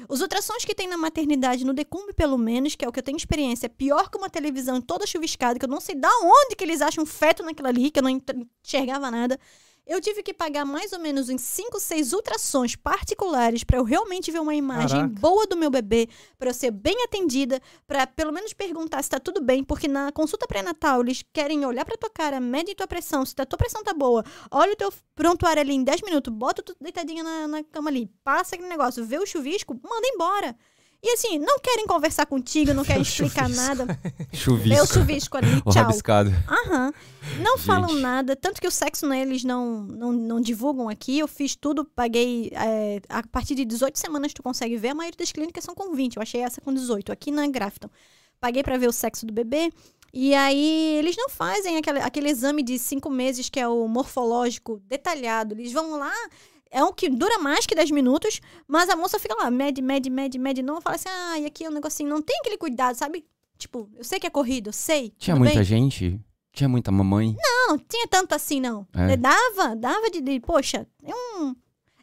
Os 0.08 0.20
ultrassons 0.20 0.64
que 0.64 0.74
tem 0.74 0.86
na 0.88 0.96
maternidade, 0.96 1.64
no 1.64 1.74
Decumbe 1.74 2.12
pelo 2.14 2.38
menos, 2.38 2.74
que 2.74 2.84
é 2.84 2.88
o 2.88 2.92
que 2.92 2.98
eu 2.98 3.02
tenho 3.02 3.16
experiência, 3.16 3.66
é 3.66 3.68
pior 3.68 4.08
que 4.08 4.16
uma 4.16 4.30
televisão 4.30 4.80
toda 4.80 5.06
chuviscada, 5.06 5.58
que 5.58 5.64
eu 5.64 5.68
não 5.68 5.80
sei 5.80 5.94
da 5.94 6.08
onde 6.22 6.56
que 6.56 6.64
eles 6.64 6.80
acham 6.80 7.04
feto 7.04 7.42
naquilo 7.42 7.68
ali, 7.68 7.90
que 7.90 7.98
eu 7.98 8.02
não 8.02 8.10
enxergava 8.10 9.10
nada. 9.10 9.38
Eu 9.86 10.00
tive 10.00 10.22
que 10.22 10.32
pagar 10.32 10.64
mais 10.64 10.92
ou 10.92 11.00
menos 11.00 11.28
uns 11.28 11.40
5, 11.40 11.80
6 11.80 12.12
ultrassons 12.12 12.76
particulares 12.76 13.64
para 13.64 13.78
eu 13.78 13.84
realmente 13.84 14.30
ver 14.30 14.38
uma 14.38 14.54
imagem 14.54 15.00
Caraca. 15.00 15.20
boa 15.20 15.46
do 15.46 15.56
meu 15.56 15.70
bebê, 15.70 16.08
para 16.38 16.50
eu 16.50 16.54
ser 16.54 16.70
bem 16.70 17.02
atendida, 17.02 17.60
para 17.86 18.06
pelo 18.06 18.32
menos 18.32 18.52
perguntar 18.52 19.02
se 19.02 19.10
tá 19.10 19.18
tudo 19.18 19.42
bem, 19.42 19.64
porque 19.64 19.88
na 19.88 20.12
consulta 20.12 20.46
pré-natal 20.46 21.00
eles 21.00 21.24
querem 21.32 21.64
olhar 21.66 21.84
pra 21.84 21.96
tua 21.96 22.10
cara, 22.10 22.40
medem 22.40 22.74
tua 22.74 22.86
pressão, 22.86 23.26
se 23.26 23.34
a 23.38 23.46
tua 23.46 23.58
pressão 23.58 23.82
tá 23.82 23.92
boa, 23.92 24.24
olha 24.50 24.72
o 24.72 24.76
teu 24.76 24.92
prontuário 25.14 25.60
ali 25.60 25.74
em 25.74 25.82
10 25.82 26.02
minutos, 26.02 26.32
bota 26.32 26.62
tu 26.62 26.76
deitadinha 26.80 27.24
na, 27.24 27.48
na 27.48 27.64
cama 27.64 27.90
ali, 27.90 28.10
passa 28.22 28.54
aquele 28.54 28.68
negócio, 28.68 29.04
vê 29.04 29.18
o 29.18 29.26
chuvisco, 29.26 29.74
manda 29.82 30.06
embora. 30.06 30.56
E 31.02 31.12
assim, 31.14 31.38
não 31.38 31.58
querem 31.58 31.86
conversar 31.86 32.26
contigo, 32.26 32.74
não 32.74 32.84
querem 32.84 33.00
explicar 33.02 33.44
chuvisco. 33.48 33.66
nada. 33.66 33.84
Vê 33.86 34.34
o 34.34 34.36
Chuvisco. 34.36 34.86
chuvisco 34.94 35.36
ali, 35.38 35.60
tchau. 35.62 35.72
rabiscado. 35.72 36.30
Aham. 36.46 36.92
Não 37.42 37.56
falam 37.56 37.88
Gente. 37.88 38.00
nada. 38.02 38.36
Tanto 38.36 38.60
que 38.60 38.66
o 38.66 38.70
sexo, 38.70 39.06
né, 39.06 39.22
eles 39.22 39.42
não, 39.42 39.82
não, 39.82 40.12
não 40.12 40.40
divulgam 40.40 40.88
aqui. 40.90 41.18
Eu 41.18 41.26
fiz 41.26 41.56
tudo, 41.56 41.84
paguei. 41.84 42.50
é, 42.54 43.00
a 43.08 43.26
partir 43.26 43.54
de 43.54 43.64
18 43.64 43.98
semanas 43.98 44.34
tu 44.34 44.42
consegue 44.42 44.76
ver. 44.76 44.88
A 44.90 44.94
maioria 44.94 45.16
das 45.18 45.32
clínicas 45.32 45.64
são 45.64 45.74
com 45.74 45.94
20. 45.94 46.16
Eu 46.16 46.22
achei 46.22 46.42
essa 46.42 46.60
com 46.60 46.72
18, 46.72 47.10
aqui 47.10 47.30
na 47.30 47.46
Grafton. 47.46 47.88
Paguei 48.38 48.62
pra 48.62 48.76
ver 48.76 48.88
o 48.88 48.92
sexo 48.92 49.24
do 49.24 49.32
bebê. 49.32 49.72
E 50.12 50.34
aí, 50.34 50.96
eles 50.98 51.16
não 51.16 51.28
fazem 51.28 51.76
aquele, 51.76 52.00
aquele 52.00 52.28
exame 52.28 52.62
de 52.62 52.78
cinco 52.78 53.08
meses 53.08 53.48
que 53.48 53.60
é 53.60 53.68
o 53.68 53.86
morfológico 53.86 54.82
detalhado. 54.86 55.54
Eles 55.54 55.72
vão 55.72 55.96
lá. 55.98 56.12
É 56.70 56.84
um 56.84 56.92
que 56.92 57.08
dura 57.08 57.38
mais 57.38 57.66
que 57.66 57.74
10 57.74 57.90
minutos, 57.90 58.40
mas 58.68 58.88
a 58.88 58.94
moça 58.96 59.18
fica 59.18 59.34
lá, 59.34 59.50
mede, 59.50 59.82
mede, 59.82 60.08
mede, 60.08 60.38
mede. 60.38 60.62
Não 60.62 60.80
fala 60.80 60.96
assim, 60.96 61.08
ah, 61.08 61.38
e 61.38 61.46
aqui 61.46 61.64
é 61.64 61.68
um 61.68 61.72
negocinho. 61.72 62.08
Não 62.08 62.22
tem 62.22 62.38
aquele 62.38 62.56
cuidado, 62.56 62.94
sabe? 62.94 63.24
Tipo, 63.58 63.90
eu 63.96 64.04
sei 64.04 64.20
que 64.20 64.26
é 64.26 64.30
corrido, 64.30 64.68
eu 64.68 64.72
sei. 64.72 65.12
Tinha 65.18 65.34
muita 65.36 65.56
bem. 65.56 65.64
gente? 65.64 66.20
Tinha 66.52 66.68
muita 66.68 66.90
mamãe? 66.92 67.36
Não, 67.38 67.76
tinha 67.78 68.06
tanto 68.08 68.34
assim, 68.34 68.60
não. 68.60 68.86
É. 68.94 69.16
Dava, 69.16 69.74
dava 69.76 70.10
de, 70.10 70.20
de- 70.20 70.40
poxa, 70.40 70.86
é 71.04 71.12
um... 71.14 71.54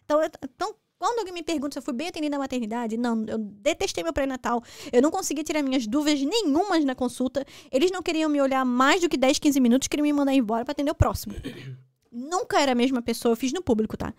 Então, 0.03 0.21
eu- 0.21 0.29
então, 0.43 0.75
quando 0.99 1.19
alguém 1.19 1.33
me 1.33 1.43
pergunta 1.43 1.73
se 1.73 1.79
eu 1.79 1.83
fui 1.83 1.93
bem 1.93 2.07
atendida 2.09 2.35
na 2.37 2.39
maternidade, 2.43 2.97
não, 2.97 3.23
eu 3.27 3.37
detestei 3.37 4.03
meu 4.03 4.13
pré-natal. 4.13 4.63
Eu 4.91 5.01
não 5.01 5.11
conseguia 5.11 5.43
tirar 5.43 5.61
minhas 5.63 5.85
dúvidas 5.87 6.21
nenhumas 6.21 6.83
na 6.85 6.95
consulta. 6.95 7.45
Eles 7.71 7.91
não 7.91 8.01
queriam 8.01 8.29
me 8.29 8.41
olhar 8.41 8.63
mais 8.65 9.01
do 9.01 9.09
que 9.09 9.17
10, 9.17 9.39
15 9.39 9.59
minutos, 9.59 9.87
queriam 9.87 10.03
me 10.03 10.13
mandar 10.13 10.33
embora 10.33 10.63
pra 10.65 10.71
atender 10.73 10.91
o 10.91 10.95
próximo. 10.95 11.35
Nunca 12.11 12.59
era 12.59 12.71
a 12.71 12.75
mesma 12.75 13.01
pessoa, 13.01 13.33
eu 13.33 13.35
fiz 13.37 13.51
no 13.53 13.61
público, 13.61 13.97
tá? 13.97 14.13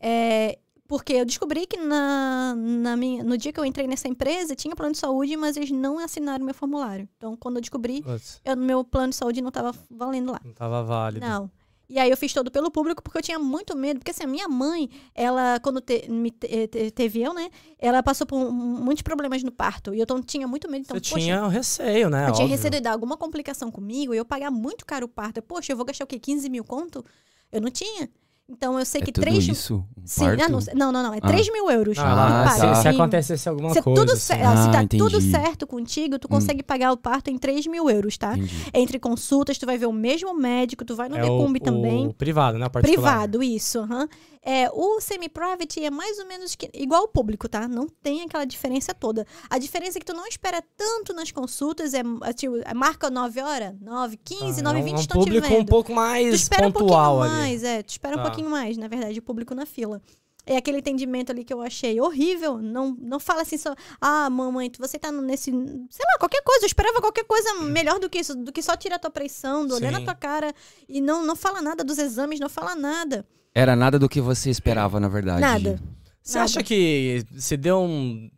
É, 0.00 0.58
porque 0.86 1.14
eu 1.14 1.24
descobri 1.24 1.66
que 1.66 1.76
na, 1.78 2.54
na 2.56 2.96
minha, 2.96 3.24
no 3.24 3.38
dia 3.38 3.52
que 3.52 3.58
eu 3.58 3.64
entrei 3.64 3.86
nessa 3.86 4.06
empresa, 4.06 4.54
tinha 4.54 4.76
plano 4.76 4.92
de 4.92 4.98
saúde, 4.98 5.36
mas 5.36 5.56
eles 5.56 5.70
não 5.70 5.98
assinaram 5.98 6.44
meu 6.44 6.54
formulário. 6.54 7.08
Então, 7.16 7.36
quando 7.36 7.56
eu 7.56 7.60
descobri, 7.60 8.04
eu, 8.44 8.56
meu 8.56 8.84
plano 8.84 9.10
de 9.10 9.16
saúde 9.16 9.40
não 9.40 9.50
tava 9.50 9.72
valendo 9.90 10.32
lá. 10.32 10.40
não 10.44 10.52
tava 10.52 10.82
válido. 10.82 11.24
Não. 11.26 11.50
E 11.86 11.98
aí 11.98 12.10
eu 12.10 12.16
fiz 12.16 12.32
todo 12.32 12.50
pelo 12.50 12.70
público 12.70 13.02
porque 13.02 13.18
eu 13.18 13.22
tinha 13.22 13.38
muito 13.38 13.76
medo. 13.76 13.98
Porque 14.00 14.10
assim, 14.10 14.24
a 14.24 14.26
minha 14.26 14.48
mãe, 14.48 14.88
ela, 15.14 15.60
quando 15.60 15.82
te- 15.82 16.10
me 16.10 16.30
te- 16.30 16.66
te- 16.66 16.90
teve 16.90 17.20
eu, 17.22 17.34
né? 17.34 17.50
Ela 17.78 18.02
passou 18.02 18.26
por 18.26 18.36
um- 18.38 18.50
muitos 18.50 19.02
problemas 19.02 19.42
no 19.42 19.52
parto. 19.52 19.94
E 19.94 19.98
eu 19.98 20.04
então, 20.04 20.22
tinha 20.22 20.48
muito 20.48 20.68
medo. 20.70 20.82
Então, 20.82 20.96
Você 20.96 21.10
poxa, 21.10 21.22
tinha 21.24 21.44
o 21.44 21.48
receio, 21.48 22.08
né? 22.08 22.22
eu 22.28 22.32
tinha 22.32 22.44
Óbvio. 22.44 22.48
receio 22.48 22.70
de 22.70 22.80
dar 22.80 22.92
alguma 22.92 23.18
complicação 23.18 23.70
comigo 23.70 24.14
e 24.14 24.16
eu 24.16 24.24
pagar 24.24 24.50
muito 24.50 24.84
caro 24.86 25.04
o 25.04 25.08
parto. 25.08 25.42
Poxa, 25.42 25.72
eu 25.72 25.76
vou 25.76 25.84
gastar 25.84 26.04
o 26.04 26.06
quê? 26.06 26.18
15 26.18 26.48
mil 26.48 26.64
conto? 26.64 27.04
Eu 27.52 27.60
não 27.60 27.70
tinha. 27.70 28.08
Então 28.46 28.78
eu 28.78 28.84
sei 28.84 29.00
É 29.00 29.04
que 29.06 29.10
tudo 29.12 29.24
3 29.24 29.48
isso? 29.48 29.76
Um 29.96 30.02
Sim, 30.06 30.24
parto? 30.26 30.42
ah, 30.42 30.48
não, 30.50 30.60
não, 30.74 30.92
não, 30.92 31.02
não. 31.04 31.14
É 31.14 31.18
Ah. 31.22 31.26
3 31.28 31.50
mil 31.50 31.70
euros. 31.70 31.96
Ah, 31.98 32.02
que 32.02 32.08
Ah, 32.08 32.44
paga. 32.44 32.60
tá. 32.60 32.74
se, 32.82 32.88
acontecesse 32.88 33.48
alguma 33.48 33.70
Se, 33.72 33.80
coisa. 33.80 34.00
tudo 34.00 34.12
assim. 34.12 34.20
cer- 34.20 34.42
Ah, 34.46 34.56
se 34.64 34.70
tá 34.70 34.86
tudo 34.86 35.16
entendi. 35.16 35.30
certo 35.30 35.66
contigo, 35.66 36.18
tu 36.18 36.28
consegue 36.28 36.62
pagar 36.62 36.92
o 36.92 36.96
parto 36.96 37.30
em 37.30 37.38
3 37.38 37.66
mil 37.66 37.88
euros, 37.88 38.18
tá? 38.18 38.36
Entendi. 38.36 38.54
Entre 38.74 38.98
consultas, 38.98 39.56
tu 39.56 39.64
vai 39.64 39.78
ver 39.78 39.86
o 39.86 39.92
mesmo 39.92 40.34
médico, 40.34 40.84
tu 40.84 40.94
vai 40.94 41.08
no 41.08 41.16
é 41.16 41.22
Decumbi 41.22 41.58
também. 41.58 42.06
O 42.08 42.12
privado, 42.12 42.58
né? 42.58 42.68
Particular. 42.68 43.12
Privado, 43.12 43.42
isso. 43.42 43.78
aham. 43.78 44.06
É, 44.46 44.68
o 44.72 45.00
semi-private 45.00 45.82
é 45.82 45.90
mais 45.90 46.18
ou 46.18 46.26
menos 46.26 46.54
que- 46.54 46.68
igual 46.74 47.02
ao 47.02 47.08
público, 47.08 47.48
tá? 47.48 47.66
Não 47.66 47.86
tem 47.88 48.20
aquela 48.22 48.44
diferença 48.44 48.92
toda. 48.92 49.26
A 49.48 49.58
diferença 49.58 49.96
é 49.96 50.00
que 50.00 50.04
tu 50.04 50.12
não 50.12 50.26
espera 50.26 50.62
tanto 50.76 51.14
nas 51.14 51.32
consultas, 51.32 51.94
é, 51.94 52.02
é, 52.24 52.32
tipo, 52.34 52.56
é, 52.64 52.74
marca 52.74 53.08
9 53.08 53.40
horas, 53.40 53.72
9, 53.80 54.18
15, 54.22 54.60
Ah, 54.60 54.64
9, 54.64 54.78
é 54.78 54.82
um- 54.82 54.84
20 54.84 54.94
é 54.94 54.98
um 54.98 55.00
estão 55.00 55.20
te 55.20 55.24
público 55.24 55.48
vendo. 55.48 55.60
um 55.62 55.64
pouco 55.64 55.90
tu 55.90 55.94
mais 55.94 56.34
espera 56.34 56.68
um 56.68 56.72
pontual 56.72 57.14
pouquinho 57.16 57.32
ali. 57.34 57.40
mais, 57.48 57.64
é, 57.64 57.82
tu 57.82 57.88
espera 57.90 58.16
Tá. 58.16 58.20
um 58.20 58.24
pouquinho 58.26 58.50
mais, 58.50 58.76
na 58.76 58.86
verdade, 58.86 59.18
o 59.18 59.22
público 59.22 59.54
na 59.54 59.64
fila. 59.64 60.02
É 60.46 60.58
aquele 60.58 60.76
atendimento 60.80 61.30
ali 61.32 61.42
que 61.42 61.54
eu 61.54 61.62
achei 61.62 61.98
horrível. 61.98 62.58
Não, 62.58 62.94
não 63.00 63.18
fala 63.18 63.40
assim 63.40 63.56
só, 63.56 63.74
ah, 63.98 64.28
mamãe, 64.28 64.68
tu- 64.68 64.78
você 64.78 64.98
tá 64.98 65.10
nesse. 65.10 65.50
Sei 65.50 66.04
lá, 66.06 66.18
qualquer 66.18 66.42
coisa. 66.42 66.64
Eu 66.64 66.66
esperava 66.66 67.00
qualquer 67.00 67.24
coisa 67.24 67.54
melhor 67.62 67.98
do 67.98 68.10
que 68.10 68.18
isso, 68.18 68.34
do 68.34 68.52
que 68.52 68.60
só 68.62 68.76
tirar 68.76 68.98
tua 68.98 69.10
pressão, 69.10 69.66
do 69.66 69.74
olhar 69.74 69.90
na 69.90 70.02
tua 70.02 70.14
cara 70.14 70.52
e 70.86 71.00
não, 71.00 71.24
não 71.24 71.34
fala 71.34 71.62
nada 71.62 71.82
dos 71.82 71.96
exames, 71.96 72.38
não 72.40 72.50
fala 72.50 72.74
nada. 72.74 73.26
Era 73.54 73.76
nada 73.76 73.98
do 73.98 74.08
que 74.08 74.20
você 74.20 74.50
esperava, 74.50 74.98
na 74.98 75.08
verdade. 75.08 75.40
Nada. 75.40 75.80
Você 76.22 76.38
Nada. 76.38 76.44
acha 76.50 76.62
que 76.62 77.24
se 77.38 77.56
deu 77.56 77.80
um- 77.80 78.30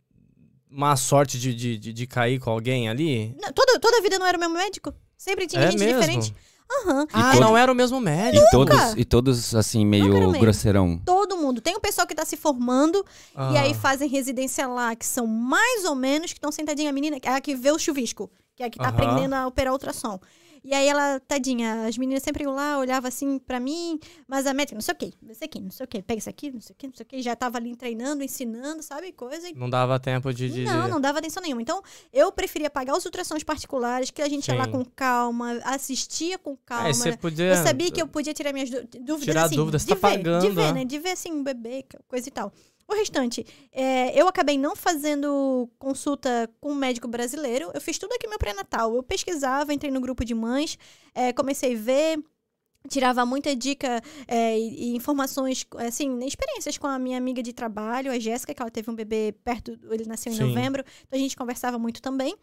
uma 0.69 0.95
sorte 0.95 1.39
de, 1.39 1.55
de, 1.55 1.77
de, 1.77 1.93
de 1.93 2.07
cair 2.07 2.39
com 2.39 2.49
alguém 2.51 2.87
ali? 2.89 3.35
Não, 3.41 3.51
toda, 3.51 3.79
toda 3.79 3.97
a 3.97 4.01
vida 4.01 4.19
não 4.19 4.25
era 4.27 4.37
o 4.37 4.39
mesmo 4.39 4.55
médico. 4.55 4.93
Sempre 5.17 5.47
tinha 5.47 5.63
É 5.63 5.71
gente 5.71 5.79
mesmo? 5.79 5.99
diferente. 5.99 6.35
Aham. 6.83 7.07
Ah, 7.13 7.31
todo- 7.31 7.41
não 7.41 7.57
era 7.57 7.71
o 7.71 7.75
mesmo 7.75 7.99
médico. 7.99 8.45
E 8.45 8.49
todos, 8.51 8.77
e 8.97 9.05
todos, 9.05 9.55
assim, 9.55 9.85
meio 9.85 10.31
grosseirão. 10.33 11.01
Todo 11.05 11.37
mundo. 11.37 11.61
Tem 11.61 11.75
o 11.75 11.79
pessoal 11.79 12.05
que 12.05 12.13
tá 12.13 12.25
se 12.25 12.35
formando 12.35 13.03
e 13.33 13.37
Ah. 13.57 13.61
aí 13.61 13.73
fazem 13.73 14.09
residência 14.09 14.67
lá, 14.67 14.93
que 14.93 15.05
são 15.05 15.25
mais 15.25 15.85
ou 15.85 15.95
menos 15.95 16.33
que 16.33 16.37
estão 16.37 16.51
sentadinha 16.51 16.89
a 16.89 16.93
menina, 16.93 17.19
que 17.21 17.27
é 17.27 17.31
a 17.33 17.41
que 17.41 17.55
vê 17.55 17.71
o 17.71 17.79
chuvisco, 17.79 18.29
que 18.55 18.61
é 18.63 18.65
a 18.65 18.69
que 18.69 18.77
tá 18.77 18.89
Aham. 18.89 18.93
aprendendo 18.97 19.33
a 19.33 19.47
operar 19.47 19.71
ultrassom. 19.71 20.19
E 20.67 20.73
aí 20.73 20.85
ela, 20.85 21.17
tadinha, 21.21 21.85
as 21.87 21.97
meninas 21.97 22.21
sempre 22.21 22.43
iam 22.43 22.53
lá, 22.53 22.77
olhavam 22.77 23.07
assim 23.07 23.39
pra 23.39 23.57
mim, 23.57 23.97
mas 24.27 24.45
a 24.45 24.53
médica, 24.53 24.75
não 24.75 24.81
sei 24.81 24.93
o 24.93 24.97
quê, 24.97 25.13
não 25.21 25.33
sei 25.33 25.47
o 25.47 25.49
quê, 25.49 25.59
não 25.61 25.71
sei 25.71 25.83
o 25.85 25.87
quê, 25.87 26.01
pega 26.01 26.19
isso 26.19 26.29
aqui, 26.29 26.51
não 26.51 26.59
sei 26.59 26.73
o 26.73 26.75
quê, 26.77 26.87
não 26.87 26.93
sei 26.93 27.03
o 27.05 27.07
quê, 27.07 27.21
já 27.21 27.37
tava 27.37 27.57
ali 27.57 27.73
treinando, 27.73 28.21
ensinando, 28.21 28.83
sabe, 28.83 29.13
coisa, 29.13 29.47
e 29.47 29.53
Não 29.53 29.69
dava 29.69 29.97
tempo 29.97 30.33
de. 30.33 30.49
de- 30.49 30.65
Não, 30.65 30.89
não 30.89 30.99
dava 30.99 31.19
atenção 31.19 31.41
nenhuma. 31.41 31.61
Então, 31.61 31.81
eu 32.11 32.33
preferia 32.33 32.69
pagar 32.69 32.97
os 32.97 33.05
ultrassons 33.05 33.43
particulares, 33.45 34.11
que 34.11 34.21
a 34.21 34.27
gente 34.27 34.45
ia 34.49 34.55
lá 34.55 34.65
Sim. 34.65 34.71
com 34.71 34.83
calma, 34.83 35.53
assistia 35.63 36.37
com 36.37 36.57
calma. 36.57 36.89
É, 36.89 36.93
você 36.93 37.15
podia. 37.15 37.45
Eu 37.45 37.63
sabia 37.63 37.89
que 37.89 38.01
eu 38.01 38.07
podia 38.09 38.33
tirar 38.33 38.51
minhas 38.51 38.69
dú- 38.69 38.85
dúvidas 38.99 39.23
Tirar 39.23 39.43
assim, 39.45 39.55
dúvidas, 39.55 39.83
de 39.85 39.87
tá 39.87 39.95
ver, 39.95 40.01
pagando, 40.01 40.41
de 40.41 40.49
ver, 40.53 40.61
é. 40.63 40.73
né? 40.73 40.83
De 40.83 40.99
ver 40.99 41.11
assim, 41.11 41.31
um 41.31 41.43
bebê, 41.45 41.85
coisa 42.09 42.27
e 42.27 42.31
tal. 42.31 42.51
O 42.87 42.93
restante, 42.95 43.45
é, 43.71 44.17
eu 44.19 44.27
acabei 44.27 44.57
não 44.57 44.75
fazendo 44.75 45.69
consulta 45.77 46.49
com 46.61 46.71
um 46.71 46.75
médico 46.75 47.07
brasileiro. 47.07 47.69
Eu 47.73 47.81
fiz 47.81 47.97
tudo 47.97 48.13
aqui 48.13 48.25
no 48.25 48.29
meu 48.31 48.39
pré-natal. 48.39 48.95
Eu 48.95 49.03
pesquisava, 49.03 49.73
entrei 49.73 49.91
no 49.91 49.99
grupo 49.99 50.23
de 50.23 50.33
mães, 50.33 50.77
é, 51.13 51.33
comecei 51.33 51.75
a 51.75 51.77
ver. 51.77 52.23
tirava 52.89 53.25
muita 53.25 53.53
dica 53.53 54.01
é, 54.25 54.57
e, 54.57 54.95
informações, 54.95 55.65
assim, 55.79 56.19
experiências 56.25 56.77
com 56.77 56.87
a 56.87 56.97
minha 56.97 57.17
amiga 57.17 57.43
de 57.43 57.51
trabalho, 57.51 58.09
a 58.09 58.17
Jéssica, 58.17 58.53
que 58.53 58.61
ela 58.61 58.71
teve 58.71 58.89
um 58.89 58.95
bebê 58.95 59.35
perto, 59.43 59.77
ele 59.91 60.05
nasceu 60.05 60.31
em 60.31 60.37
Sim. 60.37 60.43
novembro, 60.43 60.81
então 61.05 61.19
a 61.19 61.21
gente 61.21 61.35
conversava 61.35 61.77
muito 61.77 62.01
também. 62.01 62.33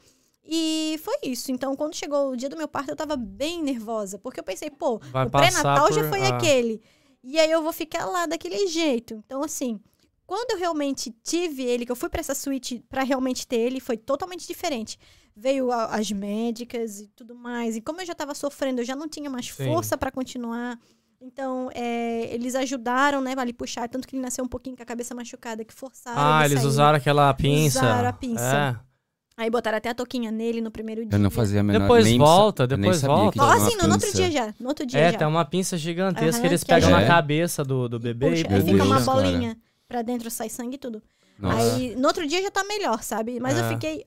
E 0.45 1.01
foi 1.03 1.15
isso. 1.23 1.51
Então, 1.51 1.75
quando 1.75 1.95
chegou 1.95 2.33
o 2.33 2.37
dia 2.37 2.51
do 2.51 2.57
meu 2.59 2.69
parto, 2.69 2.91
eu 2.91 2.97
tava 2.97 3.17
bem 3.17 3.63
nervosa, 3.63 4.19
porque 4.19 4.39
eu 4.39 4.45
pensei, 4.45 4.69
pô, 4.71 4.99
Vai 5.11 5.27
o 5.27 5.31
pré-natal 5.31 5.91
já 5.91 6.03
por- 6.03 6.11
foi 6.11 6.23
ah. 6.25 6.37
aquele. 6.37 6.83
E 7.23 7.41
aí 7.41 7.51
eu 7.51 7.63
vou 7.63 7.73
ficar 7.73 8.05
lá 8.05 8.27
daquele 8.27 8.67
jeito. 8.67 9.23
Então, 9.25 9.43
assim, 9.43 9.81
quando 10.27 10.53
eu 10.53 10.59
realmente 10.59 11.15
tive 11.23 11.63
ele, 11.63 11.85
que 11.87 11.93
eu 11.93 11.97
fui 11.97 12.09
pra 12.09 12.21
essa 12.21 12.35
suíte 12.35 12.83
pra 12.89 13.03
realmente 13.03 13.47
ter 13.47 13.57
ele, 13.57 13.81
foi 13.81 13.97
totalmente 13.97 14.47
diferente. 14.47 14.99
Veio 15.37 15.71
a- 15.73 15.87
as 15.87 16.11
médicas 16.13 17.01
e 17.01 17.09
tudo 17.09 17.35
mais. 17.35 17.77
E 17.77 17.81
como 17.81 18.01
eu 18.01 18.07
já 18.07 18.15
tava 18.15 18.35
sofrendo, 18.35 18.81
eu 18.81 18.85
já 18.85 18.95
não 18.95 19.09
tinha 19.09 19.29
mais 19.29 19.47
Sim. 19.53 19.65
força 19.67 19.97
pra 19.99 20.11
continuar. 20.11 20.79
Então, 21.21 21.71
é, 21.75 22.29
eles 22.35 22.55
ajudaram, 22.55 23.21
né, 23.21 23.35
a 23.37 23.45
lhe 23.45 23.53
puxar. 23.53 23.89
Tanto 23.89 24.07
que 24.07 24.15
ele 24.15 24.23
nasceu 24.23 24.45
um 24.45 24.49
pouquinho 24.49 24.77
com 24.77 24.83
a 24.83 24.87
cabeça 24.87 25.15
machucada, 25.15 25.65
que 25.65 25.73
forçaram 25.73 26.19
Ah, 26.21 26.45
ele 26.45 26.55
eles 26.55 26.63
sair. 26.63 26.69
usaram 26.69 26.97
aquela 26.99 27.33
pinça. 27.35 27.79
Usaram 27.81 28.09
a 28.09 28.13
pinça. 28.13 28.81
É. 28.81 29.43
Aí 29.43 29.51
botaram 29.51 29.79
até 29.79 29.89
a 29.89 29.95
touquinha 29.95 30.31
nele 30.31 30.61
no 30.61 30.71
primeiro 30.71 31.05
dia. 31.05 31.17
Eu 31.17 31.19
não 31.19 31.31
fazia 31.31 31.59
a 31.61 31.63
menor 31.65 31.81
Depois 31.81 32.05
nem 32.05 32.19
volta, 32.19 32.67
depois 32.69 33.03
volta. 33.03 33.33
que 33.33 33.41
Ó, 33.41 33.51
assim, 33.51 33.77
no, 33.77 33.91
outro 33.93 34.13
dia 34.13 34.31
já. 34.31 34.55
No 34.61 34.69
outro 34.69 34.87
dia 34.87 35.01
É, 35.01 35.13
já. 35.13 35.19
tem 35.19 35.27
uma 35.27 35.45
pinça 35.45 35.77
gigantesca 35.77 36.31
que 36.33 36.39
Aham, 36.39 36.47
eles 36.47 36.63
que 36.63 36.69
pegam 36.69 36.91
na 36.91 36.99
ajuda. 36.99 37.13
cabeça 37.13 37.65
do, 37.65 37.89
do 37.89 37.99
bebê 37.99 38.31
Puxa, 38.31 38.47
e 38.49 38.55
aí 38.55 38.61
fica 38.63 38.85
uma 38.85 38.95
Deus, 38.97 39.07
cara. 39.07 39.57
Pra 39.89 40.03
dentro, 40.03 40.31
sai 40.31 40.49
sangue 40.49 40.77
e 40.77 40.79
tudo. 40.79 41.03
Nossa. 41.39 41.57
Aí, 41.77 41.95
no 41.97 42.07
outro 42.09 42.27
dia 42.27 42.43
já 42.43 42.51
tá 42.51 42.65
melhor, 42.65 43.03
sabe? 43.03 43.41
Mas 43.41 43.57
eu 43.59 43.65
É. 43.65 43.69
fiquei 43.71 44.05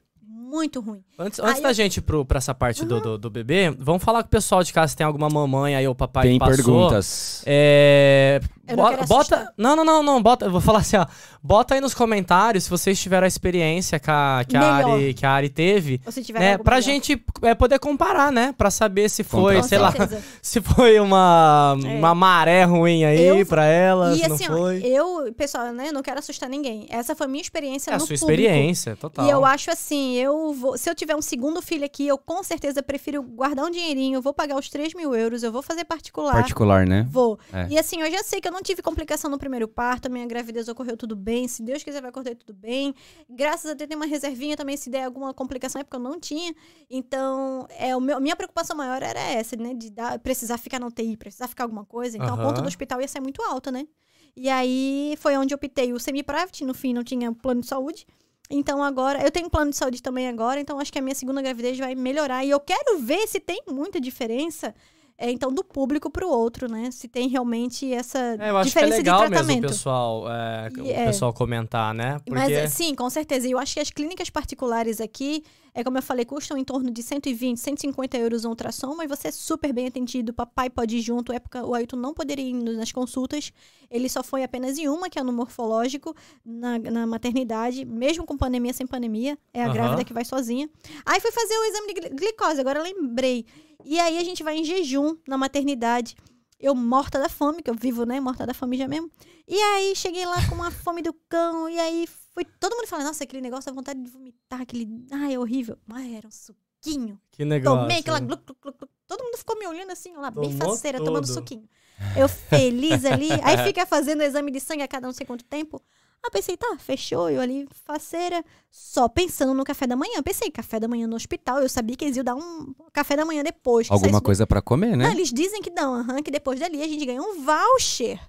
muito 0.48 0.80
ruim. 0.80 1.04
Antes, 1.20 1.40
antes 1.40 1.62
da 1.62 1.70
eu- 1.70 1.74
gente 1.74 1.98
ir 1.98 2.02
pro, 2.02 2.24
pra 2.26 2.38
essa 2.38 2.54
parte 2.54 2.86
do, 2.86 3.00
do, 3.02 3.18
do 3.18 3.30
bebê, 3.30 3.70
vamos 3.78 4.04
falar 4.04 4.22
com 4.24 4.28
o 4.28 4.32
pessoal 4.32 4.64
de 4.64 4.72
casa 4.72 4.90
se 4.92 4.96
tem 4.98 5.06
alguma 5.06 5.30
mamãe 5.30 5.76
aí 5.76 5.88
ou 5.88 5.94
papai 5.96 6.24
Tem 6.24 6.34
que 6.34 6.40
passou. 6.40 6.56
perguntas. 6.56 7.44
É. 7.46 8.40
Eu 8.68 8.76
não 8.76 9.06
bota. 9.06 9.54
Não, 9.58 9.76
não, 9.78 9.86
não, 9.86 10.04
não. 10.04 10.22
Bota. 10.22 10.46
Eu 10.46 10.52
vou 10.52 10.60
falar 10.60 10.80
assim, 10.80 10.98
ó. 10.98 11.06
Bota 11.42 11.74
aí 11.76 11.80
nos 11.82 11.94
comentários 11.94 12.66
se 12.66 12.70
vocês 12.70 13.00
tiveram 13.00 13.24
a 13.24 13.28
experiência 13.28 13.98
que 13.98 14.12
a, 14.12 14.44
que 14.48 14.58
a. 14.58 14.62
Ari, 14.76 15.14
que 15.14 15.26
a 15.26 15.32
Ari 15.32 15.48
teve. 15.50 16.02
Ou 16.06 16.12
se 16.12 16.22
tiver 16.22 16.40
Né, 16.40 16.58
pra 16.58 16.76
melhor. 16.76 16.86
gente 16.86 17.24
é, 17.44 17.56
poder 17.56 17.80
comparar, 17.80 18.30
né? 18.32 18.54
Pra 18.58 18.70
saber 18.70 19.10
se 19.10 19.24
foi. 19.24 19.56
Com 19.58 19.64
sei 19.64 19.78
lá, 19.78 19.94
se 20.42 20.60
foi 20.60 21.00
uma, 21.00 21.78
É. 21.82 21.88
uma 21.98 22.14
maré 22.14 22.66
ruim 22.66 23.06
aí 23.06 23.26
Eu- 23.26 23.46
pra 23.46 23.66
ela, 23.66 24.14
E 24.14 24.20
se 24.20 24.28
não 24.28 24.36
assim, 24.36 24.46
ó, 24.50 24.58
foi. 24.58 24.80
eu, 24.84 25.34
pessoal, 25.38 25.72
né, 25.72 25.88
eu 25.88 25.94
não 25.94 26.04
quero 26.04 26.20
assustar 26.20 26.50
ninguém. 26.50 26.86
Essa 26.90 27.16
foi 27.16 27.26
a 27.26 27.30
minha 27.30 27.42
experiência 27.42 27.92
É 27.92 27.94
a 27.94 27.98
no 27.98 28.02
sua 28.06 28.18
público. 28.18 28.30
experiência, 28.32 28.98
total. 28.98 29.26
E 29.26 29.30
eu 29.30 29.46
acho 29.46 29.72
assim, 29.72 30.16
eu 30.16 30.37
vou, 30.54 30.78
se 30.78 30.90
eu 30.90 30.96
tiver 30.96 31.16
um 31.16 31.22
segundo 31.22 31.62
filho 31.62 31.86
aqui, 31.86 32.08
eu 32.08 32.18
com 32.18 32.44
certeza 32.44 32.82
prefiro 32.82 33.22
guardar 33.22 33.66
um 33.66 33.70
dinheirinho, 33.70 34.18
eu 34.18 34.22
vou 34.22 34.34
pagar 34.34 34.58
os 34.58 34.70
3 34.70 34.94
mil 34.94 35.14
euros, 35.16 35.44
eu 35.44 35.52
vou 35.52 35.62
fazer 35.62 35.86
particular. 35.86 36.34
Particular, 36.34 36.86
né? 36.86 37.08
Vou. 37.10 37.40
É. 37.54 37.68
E 37.70 37.78
assim, 37.78 38.02
eu 38.02 38.12
já 38.12 38.24
sei 38.24 38.42
que 38.42 38.48
eu 38.48 38.52
não 38.52 38.62
tive 38.62 38.82
complicação 38.82 39.30
no 39.30 39.38
primeiro 39.38 39.68
parto, 39.68 40.08
a 40.08 40.10
minha 40.10 40.26
gravidez 40.26 40.68
ocorreu 40.68 40.98
tudo 40.98 41.16
bem. 41.16 41.48
Se 41.48 41.64
Deus 41.64 41.84
quiser, 41.84 42.02
vai 42.02 42.12
correr 42.12 42.36
tudo 42.36 42.54
bem. 42.54 42.94
Graças 43.30 43.72
a 43.72 43.74
Deus 43.74 43.88
tem 43.88 43.96
uma 43.96 44.06
reservinha 44.06 44.56
também, 44.56 44.78
se 44.78 44.90
der 44.90 45.06
alguma 45.06 45.34
complicação, 45.34 45.82
é 45.82 45.84
porque 45.84 45.96
eu 45.96 46.02
não 46.02 46.20
tinha. 46.20 46.54
Então, 46.90 47.68
é, 47.78 47.96
o 47.96 48.02
meu, 48.02 48.20
minha 48.20 48.36
preocupação 48.36 48.76
maior 48.76 49.02
era 49.02 49.20
essa, 49.20 49.56
né? 49.56 49.74
De 49.74 49.90
dar, 49.90 50.20
precisar 50.20 50.58
ficar 50.58 50.80
na 50.80 50.88
UTI, 50.88 51.18
precisar 51.18 51.48
ficar 51.48 51.64
alguma 51.64 51.86
coisa. 51.86 52.18
Então, 52.18 52.36
a 52.36 52.38
conta 52.38 52.62
do 52.62 52.68
hospital 52.68 53.02
ia 53.02 53.08
ser 53.08 53.20
muito 53.20 53.42
alta, 53.42 53.72
né? 53.72 53.88
E 54.36 54.50
aí 54.50 55.16
foi 55.18 55.36
onde 55.36 55.52
eu 55.52 55.56
optei 55.56 55.92
o 55.92 56.00
semi-private, 56.00 56.64
no 56.64 56.76
fim 56.76 56.94
não 56.94 57.04
tinha 57.04 57.34
plano 57.34 57.62
de 57.62 57.68
saúde. 57.68 58.06
Então 58.50 58.82
agora, 58.82 59.22
eu 59.24 59.32
tenho 59.32 59.50
plano 59.50 59.72
de 59.72 59.78
saúde 59.78 60.02
também 60.02 60.28
agora, 60.28 60.60
então 60.60 60.80
acho 60.80 60.92
que 60.92 61.00
a 61.00 61.02
minha 61.02 61.16
segunda 61.16 61.42
gravidez 61.42 61.78
vai 61.78 61.96
melhorar. 61.96 62.46
E 62.46 62.50
eu 62.50 62.60
quero 62.60 63.00
ver 63.00 63.28
se 63.28 63.40
tem 63.40 63.62
muita 63.68 64.00
diferença, 64.00 64.74
é, 65.18 65.32
então, 65.32 65.52
do 65.52 65.64
público 65.64 66.10
pro 66.12 66.30
outro, 66.30 66.72
né? 66.72 66.92
Se 66.92 67.08
tem 67.08 67.28
realmente 67.28 67.92
essa 67.92 68.20
É, 68.40 68.50
eu 68.52 68.58
acho 68.58 68.72
que 68.72 68.78
é 68.78 68.82
diferença 68.82 68.98
legal 68.98 69.24
de 69.24 69.30
mesmo 69.30 69.36
o 69.36 69.46
tratamento. 69.46 69.68
pessoal, 69.70 70.26
é, 70.32 70.70
E 70.78 70.82
o 70.82 70.92
é. 70.92 71.06
pessoal 71.06 71.34
comentar, 71.34 71.94
né? 71.94 72.20
Porque 72.20 72.32
Mas 72.32 72.72
sim, 72.74 72.94
com 72.94 73.10
certeza. 73.10 73.48
E 73.48 73.52
eu 73.52 73.58
acho 73.58 73.74
que 73.74 73.80
as 73.80 73.90
clínicas 73.90 74.30
particulares 74.30 75.02
aqui, 75.02 75.44
é 75.74 75.84
como 75.84 75.98
eu 75.98 76.04
falei, 76.04 76.24
custam 76.24 76.56
em 76.58 76.64
torno 76.64 76.92
de 76.92 77.02
120, 77.02 77.58
150 77.58 78.18
euros 78.18 78.46
um 78.46 78.50
ultrassom, 78.50 78.96
mas 78.96 79.10
você 79.10 79.30
é 79.30 79.32
super 79.32 79.74
bem 79.74 79.88
atendido, 79.88 80.34
papai 80.34 80.70
pode 80.70 80.98
ir 80.98 81.02
junto. 81.02 81.32
Época, 81.34 81.66
o 81.66 81.74
Ailton 81.74 81.96
não 81.98 82.14
poderia 82.14 82.46
ir 82.46 82.54
nas 82.54 82.92
consultas, 82.92 83.52
ele 83.90 84.10
só 84.10 84.24
foi 84.24 84.44
apenas 84.44 84.78
em 84.78 84.88
uma, 84.88 85.10
que 85.10 85.18
é 85.20 85.24
no 85.24 85.34
morfológico, 85.34 86.16
na, 86.46 86.78
na 86.80 87.08
maternidade, 87.08 87.86
mesmo 87.86 88.24
com 88.26 88.38
pandemia, 88.38 88.74
sem 88.74 88.86
pandemia, 88.86 89.38
é 89.54 89.64
a 89.64 89.70
grávida 89.70 90.04
que 90.04 90.14
vai 90.14 90.26
sozinha. 90.26 90.70
Aí 91.06 91.20
fui 91.20 91.32
fazer 91.32 91.54
o 91.58 91.64
exame 91.66 91.88
de 91.94 92.02
gli- 92.02 92.10
glicose, 92.16 92.60
agora 92.60 92.80
eu 92.80 92.84
lembrei. 92.84 93.46
E 93.88 93.98
aí 94.02 94.18
a 94.18 94.24
gente 94.24 94.44
vai 94.44 94.58
em 94.58 94.66
jejum 94.66 95.16
na 95.26 95.38
maternidade. 95.38 96.16
Eu 96.60 96.76
morta 96.76 97.18
da 97.18 97.30
fome, 97.30 97.64
que 97.64 97.70
eu 97.70 97.74
vivo, 97.74 98.06
né, 98.06 98.20
morta 98.20 98.46
da 98.46 98.54
fome 98.54 98.78
já 98.78 98.86
mesmo. 98.86 99.10
E 99.48 99.56
aí 99.56 99.96
cheguei 99.96 100.26
lá 100.26 100.46
com 100.50 100.56
uma 100.56 100.70
fome 100.70 101.02
do 101.02 101.14
cão, 101.30 101.70
e 101.70 101.80
aí 101.80 102.06
foi 102.34 102.44
todo 102.44 102.76
mundo 102.76 102.88
falando, 102.88 103.06
nossa, 103.06 103.24
aquele 103.24 103.42
negócio, 103.42 103.72
dá 103.72 103.76
vontade 103.76 104.04
de 104.04 104.10
vomitar, 104.10 104.62
aquele, 104.62 104.90
ai, 105.10 105.36
é 105.36 105.40
horrível. 105.40 105.78
Mas 105.88 106.12
era 106.12 106.28
um 106.28 106.32
suquinho. 106.32 107.18
que 107.32 107.46
negócio. 107.46 107.80
Tomei 107.80 108.00
aquela 108.00 108.20
né? 108.20 108.28
gluc, 108.28 108.44
gluc, 108.44 108.60
gluc, 108.62 108.78
gluc. 108.78 108.92
Todo 109.08 109.24
mundo 109.24 109.38
ficou 109.38 109.58
me 109.58 109.66
olhando 109.68 109.92
assim, 109.92 110.14
lá, 110.18 110.30
bem 110.30 110.52
Tomou 110.52 110.76
faceira, 110.76 110.98
tomando 110.98 111.26
tudo. 111.26 111.34
suquinho. 111.34 111.70
Eu 112.18 112.28
feliz 112.28 113.06
ali, 113.06 113.30
aí 113.42 113.58
fica 113.64 113.86
fazendo 113.86 114.22
exame 114.22 114.52
de 114.52 114.60
sangue 114.60 114.84
a 114.84 114.88
cada 114.88 115.08
não 115.08 115.14
sei 115.14 115.26
quanto 115.26 115.46
tempo. 115.46 115.82
Aí 116.24 116.32
pensei, 116.32 116.58
tá, 116.58 116.76
fechou, 116.78 117.30
eu 117.30 117.40
ali, 117.40 117.68
faceira, 117.86 118.44
só 118.70 119.08
pensando 119.08 119.54
no 119.54 119.64
café 119.64 119.88
da 119.88 119.96
manhã. 119.96 120.22
Pensei, 120.22 120.52
café 120.52 120.80
da 120.80 120.88
manhã 120.88 121.08
no 121.08 121.16
hospital, 121.16 121.62
eu 121.62 121.70
sabia 121.70 121.96
que 121.96 122.04
eles 122.04 122.18
iam 122.18 122.24
dar 122.24 122.36
um 122.36 122.74
café 122.92 123.16
da 123.16 123.24
manhã 123.24 123.44
depois. 123.44 123.90
Alguma 123.90 124.20
coisa 124.22 124.46
pra 124.46 124.62
comer, 124.62 124.98
né? 124.98 125.06
não, 125.06 125.12
eles 125.14 125.32
dizem 125.32 125.62
que 125.62 125.70
dão, 125.70 125.94
aham, 125.96 126.22
que 126.22 126.32
depois 126.32 126.60
dali 126.60 126.82
a 126.82 126.88
gente 126.88 127.06
ganha 127.06 127.22
um 127.22 127.42
voucher 127.42 128.20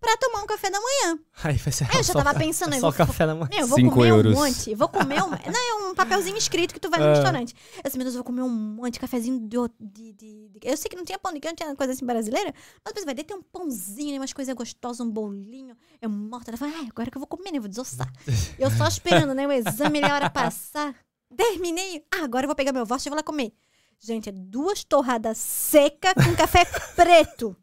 pra 0.00 0.16
tomar 0.18 0.42
um 0.42 0.46
café 0.46 0.70
da 0.70 0.78
manhã. 0.80 1.18
Aí 1.42 1.56
vai 1.56 1.72
ser 1.72 1.84
Aí 1.90 1.96
eu 1.98 2.02
já 2.02 2.12
tava 2.12 2.34
pensando, 2.38 2.74
eu 2.74 2.80
Só 2.80 2.90
vou, 2.90 2.96
café 3.06 3.26
da 3.26 3.34
manhã. 3.34 3.48
meu, 3.50 3.60
eu 3.60 3.66
vou 3.66 3.78
Cinco 3.78 3.94
comer 3.94 4.08
euros. 4.10 4.32
um 4.36 4.40
monte, 4.40 4.74
vou 4.74 4.88
comer 4.88 5.22
um... 5.22 5.30
Não, 5.50 5.86
é 5.86 5.90
um 5.90 5.94
papelzinho 5.94 6.36
escrito 6.36 6.74
que 6.74 6.80
tu 6.80 6.90
vai 6.90 7.00
no 7.00 7.06
É. 7.06 7.14
restaurante. 7.14 7.54
Eu 7.76 7.82
assim, 7.84 7.96
meu 7.98 8.04
Deus, 8.04 8.14
eu 8.14 8.18
vou 8.18 8.24
comer 8.24 8.42
um 8.42 8.48
monte 8.48 8.94
de 8.94 9.00
cafezinho 9.00 9.40
de, 9.40 9.56
de, 9.80 10.12
de- 10.12 10.48
de- 10.48 10.60
Eu 10.62 10.76
sei 10.76 10.88
que 10.90 10.96
não 10.96 11.04
tinha 11.04 11.18
pão 11.18 11.32
de 11.32 11.40
queijo, 11.40 11.52
não 11.52 11.56
tinha 11.56 11.76
coisa 11.76 11.92
assim 11.92 12.04
brasileira, 12.04 12.52
mas 12.84 12.92
depois 12.94 13.04
vai 13.04 13.14
ter 13.14 13.34
um 13.34 13.42
pãozinho, 13.42 14.12
né, 14.12 14.18
umas 14.20 14.32
coisas 14.32 14.54
gostosas, 14.54 15.00
um 15.00 15.10
bolinho. 15.10 15.76
Eu 16.00 16.10
morta, 16.10 16.50
ela 16.50 16.58
fala, 16.58 16.72
ai, 16.76 16.88
agora 16.90 17.10
que 17.10 17.16
eu 17.16 17.20
vou 17.20 17.26
comer, 17.26 17.50
né, 17.52 17.58
eu 17.58 17.62
vou 17.62 17.68
desossar. 17.70 18.10
eu 18.58 18.70
só 18.70 18.86
esperando, 18.86 19.34
né, 19.34 19.46
o 19.46 19.52
exame, 19.52 19.98
ele 19.98 20.06
a 20.06 20.14
hora 20.14 20.30
passar. 20.30 20.94
Terminei. 21.36 22.04
Ah, 22.14 22.24
agora 22.24 22.44
eu 22.44 22.48
vou 22.48 22.54
pegar 22.54 22.72
meu 22.72 22.86
voucher 22.86 23.08
e 23.08 23.10
vou 23.10 23.16
lá 23.16 23.22
comer. 23.22 23.52
Gente, 23.98 24.28
é 24.28 24.32
duas 24.32 24.84
torradas 24.84 25.38
secas 25.38 26.12
com 26.14 26.36
café 26.36 26.64
preto. 26.94 27.56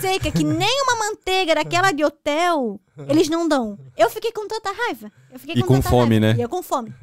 Seca, 0.00 0.30
que 0.30 0.42
nem 0.44 0.82
uma 0.82 0.96
manteiga 0.96 1.54
daquela 1.54 1.90
de 1.92 2.02
hotel, 2.04 2.80
eles 3.08 3.28
não 3.28 3.46
dão. 3.46 3.78
Eu 3.96 4.08
fiquei 4.08 4.32
com 4.32 4.46
tanta 4.48 4.70
raiva. 4.72 5.12
Eu 5.30 5.38
fiquei 5.38 5.56
E 5.56 5.62
com 5.62 5.74
tanta 5.74 5.90
fome, 5.90 6.18
raiva. 6.18 6.34
né? 6.34 6.38
E 6.38 6.42
eu 6.42 6.48
com 6.48 6.62
fome. 6.62 6.94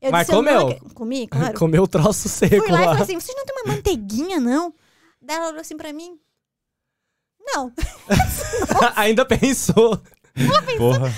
Eu 0.00 0.10
Mas 0.12 0.26
disse, 0.26 0.36
eu 0.38 0.42
não 0.42 0.52
comeu? 0.52 0.68
ac- 0.68 0.94
Comi, 0.94 1.26
claro. 1.28 1.58
Comeu 1.58 1.82
o 1.82 1.88
troço 1.88 2.28
seco 2.28 2.56
Fui 2.58 2.70
lá 2.70 2.82
e 2.82 2.86
lá. 2.86 2.90
falei 2.92 3.02
assim, 3.02 3.18
vocês 3.20 3.36
não 3.36 3.44
têm 3.44 3.56
uma 3.56 3.74
manteiguinha, 3.74 4.38
não? 4.38 4.72
Daí 5.20 5.36
ela 5.36 5.48
olhou 5.48 5.60
assim 5.60 5.76
pra 5.76 5.92
mim. 5.92 6.18
Não. 7.40 7.72
Ainda 8.96 9.24
pensou. 9.24 10.00
Porra. 10.76 11.08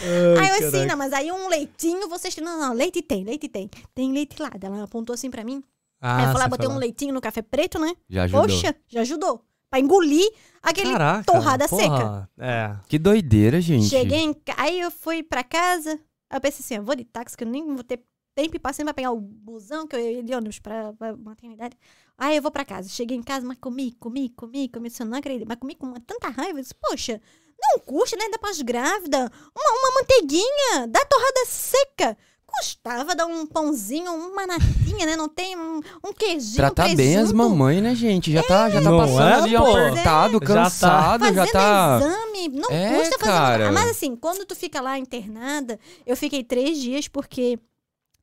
aí 0.41 0.49
eu 0.62 0.68
assim, 0.68 0.87
não, 0.87 0.97
mas 0.97 1.12
aí 1.12 1.31
um 1.31 1.49
leitinho, 1.49 2.09
vocês. 2.09 2.35
Não, 2.39 2.59
não, 2.59 2.72
leite 2.72 3.03
tem, 3.03 3.22
leite 3.24 3.49
tem. 3.49 3.68
Tem 3.95 4.11
leite 4.12 4.41
lá. 4.41 4.49
Daí 4.59 4.70
Ela 4.70 4.85
apontou 4.85 5.12
assim 5.12 5.31
pra 5.31 5.45
mim. 5.45 5.62
aí 6.01 6.24
eu 6.24 6.33
falei, 6.33 6.47
ah, 6.47 6.49
botei 6.49 6.68
um 6.68 6.78
leitinho 6.78 7.12
no 7.12 7.20
café 7.20 7.43
preto, 7.43 7.78
né? 7.78 7.93
Já 8.09 8.22
ajudou. 8.24 8.43
Poxa, 8.47 8.74
já 8.89 9.01
ajudou. 9.03 9.45
Pra 9.71 9.79
engolir 9.79 10.29
aquele 10.61 10.91
Caraca, 10.91 11.25
torrada 11.25 11.68
porra, 11.68 11.83
seca. 11.83 12.31
É. 12.37 12.77
Que 12.89 12.99
doideira, 12.99 13.61
gente. 13.61 13.87
Cheguei 13.87 14.18
em. 14.18 14.37
Aí 14.57 14.81
eu 14.81 14.91
fui 14.91 15.23
pra 15.23 15.45
casa. 15.45 15.93
Aí 16.29 16.37
eu 16.37 16.41
pensei 16.41 16.64
assim, 16.64 16.75
eu 16.77 16.83
vou 16.83 16.97
de 16.97 17.05
táxi, 17.05 17.37
que 17.37 17.45
eu 17.45 17.49
nem 17.49 17.64
vou 17.75 17.85
ter 17.85 18.03
tempo 18.35 18.57
e 18.57 18.59
passei 18.59 18.85
pra 18.85 18.95
pegar 18.95 19.12
o 19.12 19.21
busão, 19.21 19.87
que 19.87 19.95
eu 19.95 20.01
ia 20.01 20.23
de 20.23 20.35
ônibus 20.35 20.59
pra, 20.59 20.93
pra 20.95 21.16
maternidade. 21.16 21.77
Aí 22.18 22.37
eu 22.37 22.43
vou 22.43 22.51
pra 22.51 22.64
casa. 22.64 22.89
Cheguei 22.89 23.16
em 23.16 23.23
casa, 23.23 23.47
mas 23.47 23.59
comi, 23.61 23.93
comi, 23.93 24.29
comi, 24.31 24.68
comi. 24.68 24.91
Eu 24.99 25.07
não 25.07 25.18
acredito. 25.18 25.47
Mas 25.49 25.59
comi 25.59 25.75
com 25.77 25.87
uma 25.87 26.01
tanta 26.01 26.29
raiva. 26.29 26.59
Eu 26.59 26.62
disse, 26.62 26.75
poxa, 26.75 27.21
não 27.61 27.79
custa, 27.79 28.16
né? 28.16 28.25
Dá 28.31 28.39
pras 28.39 28.61
grávidas. 28.61 29.31
Uma, 29.55 29.79
uma 29.79 30.01
manteiguinha, 30.01 30.89
dá 30.89 31.05
torrada 31.05 31.47
seca. 31.47 32.18
Custava 32.51 33.15
dar 33.15 33.27
um 33.27 33.47
pãozinho, 33.47 34.13
uma 34.13 34.47
natinha, 34.47 35.07
né? 35.07 35.17
Não 35.17 35.29
tem 35.29 35.57
um, 35.57 35.81
um 36.05 36.13
queijinho, 36.13 36.57
Tratar 36.57 36.89
um 36.89 36.97
bem 36.97 37.17
as 37.17 37.33
mamães, 37.33 37.83
né, 37.83 37.95
gente? 37.95 38.33
Já 38.33 38.43
tá, 38.43 38.69
já 38.69 38.83
tá 38.83 38.91
Não 38.91 38.99
passando 38.99 39.21
é, 39.21 39.35
ali 39.35 39.57
pô? 39.57 39.65
apertado, 39.65 40.33
Já 40.35 40.41
tá 40.41 40.47
cansado, 40.47 41.25
já 41.27 41.47
Fazendo 41.47 41.53
tá. 41.53 42.01
exame, 42.01 42.49
não 42.49 42.71
É, 42.71 42.99
custa 42.99 43.19
fazer 43.19 43.31
cara. 43.33 43.63
exame. 43.65 43.75
Mas 43.79 43.91
assim, 43.91 44.17
quando 44.17 44.45
tu 44.45 44.55
fica 44.57 44.81
lá 44.81 44.99
internada, 44.99 45.79
eu 46.07 46.17
fiquei 46.17 46.43
três 46.45 46.79
dias 46.79 47.09
porque 47.09 47.59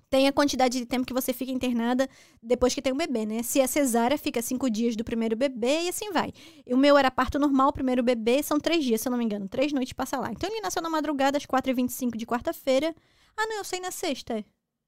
tem 0.09 0.27
a 0.27 0.31
quantidade 0.31 0.79
de 0.79 0.85
tempo 0.85 1.05
que 1.05 1.13
você 1.13 1.33
fica 1.33 1.51
internada 1.51 2.07
depois 2.41 2.73
que 2.73 2.81
tem 2.81 2.93
um 2.93 2.97
bebê, 2.97 3.25
né? 3.25 3.43
Se 3.43 3.59
é 3.59 3.67
cesárea, 3.67 4.17
fica 4.17 4.41
cinco 4.41 4.69
dias 4.69 4.95
do 4.95 5.03
primeiro 5.03 5.35
bebê 5.35 5.81
e 5.83 5.89
assim 5.89 6.11
vai. 6.11 6.31
E 6.65 6.73
o 6.73 6.77
meu 6.77 6.97
era 6.97 7.11
parto 7.11 7.37
normal, 7.37 7.69
o 7.69 7.73
primeiro 7.73 8.01
bebê, 8.01 8.41
são 8.41 8.57
três 8.59 8.83
dias, 8.85 9.01
se 9.01 9.07
eu 9.07 9.11
não 9.11 9.17
me 9.17 9.25
engano. 9.25 9.47
Três 9.49 9.73
noites 9.73 9.91
passa 9.93 10.17
lá. 10.17 10.31
Então 10.31 10.49
ele 10.49 10.61
nasceu 10.61 10.81
na 10.81 10.89
madrugada, 10.89 11.37
às 11.37 11.45
4h25 11.45 12.15
de 12.15 12.25
quarta-feira. 12.25 12.95
Ah, 13.37 13.45
não, 13.45 13.57
eu 13.57 13.63
saí 13.63 13.79
na 13.79 13.91
sexta. 13.91 14.43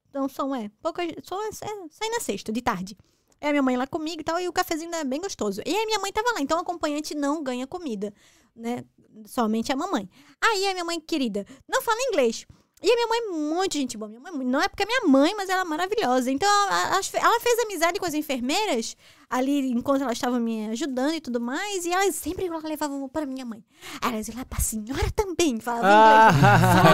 Então 0.08 0.28
são, 0.28 0.54
é, 0.54 0.68
poucas, 0.82 1.06
só, 1.22 1.40
é, 1.46 1.52
saí 1.52 2.10
na 2.10 2.20
sexta, 2.20 2.52
de 2.52 2.60
tarde. 2.60 2.96
Aí 3.40 3.48
a 3.48 3.52
minha 3.52 3.62
mãe 3.62 3.76
lá 3.76 3.86
comigo 3.86 4.20
e 4.20 4.24
tal, 4.24 4.38
e 4.40 4.48
o 4.48 4.52
cafezinho 4.52 4.94
é 4.94 5.04
bem 5.04 5.20
gostoso. 5.20 5.62
E 5.64 5.74
aí 5.74 5.86
minha 5.86 5.98
mãe 5.98 6.12
tava 6.12 6.32
lá, 6.34 6.40
então 6.40 6.58
o 6.58 6.60
acompanhante 6.60 7.14
não 7.14 7.42
ganha 7.42 7.66
comida, 7.66 8.12
né? 8.54 8.84
Somente 9.26 9.72
a 9.72 9.76
mamãe. 9.76 10.10
Aí 10.40 10.66
a 10.66 10.72
minha 10.72 10.84
mãe 10.84 11.00
querida 11.00 11.46
não 11.68 11.80
fala 11.80 11.98
inglês. 12.08 12.46
E 12.82 12.90
a 12.90 12.94
minha 12.94 13.06
mãe, 13.08 13.52
muito 13.52 13.74
gente 13.74 13.98
boa. 13.98 14.08
Minha 14.08 14.20
mãe, 14.20 14.32
não 14.44 14.60
é 14.60 14.66
porque 14.66 14.84
é 14.84 14.86
minha 14.86 15.06
mãe, 15.06 15.34
mas 15.36 15.50
ela 15.50 15.60
é 15.60 15.64
maravilhosa. 15.64 16.30
Então, 16.30 16.48
ela, 16.48 17.00
ela 17.14 17.40
fez 17.40 17.58
amizade 17.60 18.00
com 18.00 18.06
as 18.06 18.14
enfermeiras 18.14 18.96
ali 19.28 19.70
enquanto 19.70 20.02
elas 20.02 20.14
estavam 20.14 20.40
me 20.40 20.66
ajudando 20.70 21.12
e 21.12 21.20
tudo 21.20 21.38
mais. 21.38 21.84
E 21.84 21.92
elas 21.92 22.14
sempre 22.14 22.48
levavam 22.64 23.06
para 23.06 23.26
minha 23.26 23.44
mãe. 23.44 23.62
Aí 24.00 24.14
elas 24.14 24.28
iam 24.28 24.38
lá 24.38 24.46
pra 24.46 24.60
senhora 24.60 25.10
também. 25.14 25.60
Falavam 25.60 25.90
ah. 25.92 26.30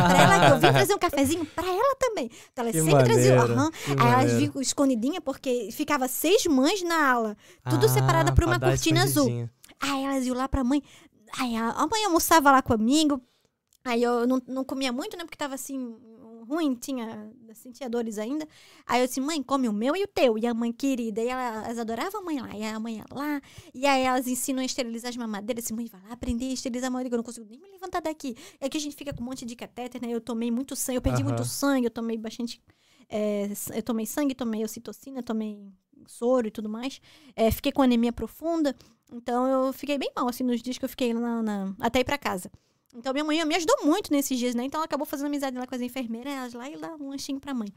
pra 0.09 0.23
ela 0.23 0.47
que 0.47 0.53
eu 0.53 0.59
vim 0.59 0.77
trazer 0.77 0.95
um 0.95 0.99
cafezinho 0.99 1.47
pra 1.47 1.69
ela 1.69 1.97
também. 2.01 2.31
Então, 2.53 2.65
elas 2.65 2.75
que 2.75 2.83
sempre 2.83 3.05
traziam. 3.05 3.47
Uhum. 3.47 3.71
Aí 4.01 4.13
elas 4.13 4.33
vinham 4.33 4.61
escondidinha 4.61 5.21
porque 5.21 5.69
ficava 5.71 6.09
seis 6.09 6.47
mães 6.47 6.83
na 6.83 7.11
ala. 7.11 7.37
Tudo 7.71 7.87
ah, 7.87 7.89
separada 7.89 8.33
por 8.33 8.43
uma 8.43 8.59
cortina 8.59 9.05
azul. 9.05 9.49
Aí 9.79 10.05
elas 10.05 10.27
iam 10.27 10.37
lá 10.37 10.49
pra 10.49 10.65
mãe. 10.65 10.83
Aí 11.39 11.55
a 11.57 11.87
mãe 11.87 12.05
almoçava 12.05 12.51
lá 12.51 12.61
comigo 12.61 13.23
Aí 13.87 14.03
eu 14.03 14.27
não, 14.27 14.43
não 14.49 14.65
comia 14.65 14.93
muito, 14.93 15.17
né? 15.17 15.23
Porque 15.25 15.37
tava 15.37 15.55
assim, 15.55 15.97
ruim, 16.49 16.75
tinha, 16.75 17.33
sentia 17.55 17.89
dores 17.89 18.19
ainda. 18.19 18.47
Aí 18.85 19.01
eu 19.01 19.07
disse, 19.07 19.21
mãe, 19.21 19.41
come 19.41 19.69
o 19.69 19.73
meu 19.73 19.95
e 19.95 20.03
o 20.03 20.09
teu. 20.09 20.37
E 20.37 20.45
a 20.45 20.53
mãe 20.53 20.73
querida, 20.73 21.23
e 21.23 21.29
ela, 21.29 21.65
elas 21.65 21.79
adoravam 21.79 22.21
a 22.21 22.25
mãe 22.25 22.41
lá. 22.41 22.57
E 22.57 22.65
a 22.65 22.81
mãe 22.81 22.97
ia 22.97 23.05
lá, 23.13 23.41
e 23.73 23.87
aí 23.87 24.03
elas 24.03 24.27
ensinam 24.27 24.61
a 24.61 24.65
esterilizar 24.65 25.11
as 25.11 25.17
mamadeiras. 25.17 25.65
Assim, 25.65 25.75
mãe, 25.75 25.87
vai 25.87 26.01
lá 26.03 26.13
aprender 26.13 26.47
a 26.47 26.53
esterilizar 26.53 26.89
a 26.89 26.91
mamadeira, 26.91 27.15
eu 27.15 27.19
não 27.19 27.25
consigo 27.25 27.47
nem 27.49 27.61
me 27.61 27.69
levantar 27.69 28.01
daqui. 28.01 28.37
É 28.61 28.69
que 28.69 28.77
a 28.77 28.81
gente 28.81 28.97
fica 28.97 29.15
com 29.15 29.23
um 29.23 29.27
monte 29.27 29.47
de 29.47 29.55
catéter, 29.55 30.03
né? 30.03 30.09
Eu 30.11 30.21
tomei 30.21 30.51
muito 30.51 30.75
sangue, 30.75 30.99
eu 30.99 31.03
perdi 31.03 31.23
uhum. 31.23 31.29
muito 31.29 31.45
sangue, 31.45 31.87
eu 31.87 31.91
tomei 31.93 32.19
bastante. 32.19 32.61
É, 33.09 33.49
eu 33.73 33.83
tomei 33.85 34.05
sangue, 34.05 34.35
tomei 34.35 34.65
ocitocina, 34.65 35.23
tomei 35.23 35.73
soro 36.09 36.49
e 36.49 36.51
tudo 36.51 36.69
mais. 36.69 37.01
É, 37.37 37.53
fiquei 37.53 37.71
com 37.71 37.83
anemia 37.83 38.13
profunda. 38.13 38.75
Então 39.13 39.47
eu 39.47 39.73
fiquei 39.73 39.97
bem 39.97 40.11
mal, 40.17 40.29
assim, 40.29 40.43
nos 40.43 40.61
dias 40.61 40.77
que 40.77 40.85
eu 40.85 40.89
fiquei 40.89 41.15
lá 41.15 41.41
na, 41.41 41.73
até 41.79 42.01
ir 42.01 42.05
pra 42.05 42.19
casa. 42.19 42.51
Então 42.95 43.13
minha 43.13 43.25
mãe 43.25 43.45
me 43.45 43.55
ajudou 43.55 43.77
muito 43.85 44.13
nesses 44.13 44.39
dias, 44.39 44.55
né? 44.55 44.65
Então 44.65 44.79
ela 44.79 44.87
acabou 44.87 45.07
fazendo 45.07 45.27
amizade 45.27 45.57
lá 45.57 45.67
com 45.67 45.75
as 45.75 45.81
enfermeiras, 45.81 46.33
elas 46.33 46.53
lá 46.55 46.71
e 46.71 46.77
lá 46.77 46.97
um 47.01 47.11
lanchinho 47.11 47.41
pra 47.41 47.53
mãe. 47.53 47.69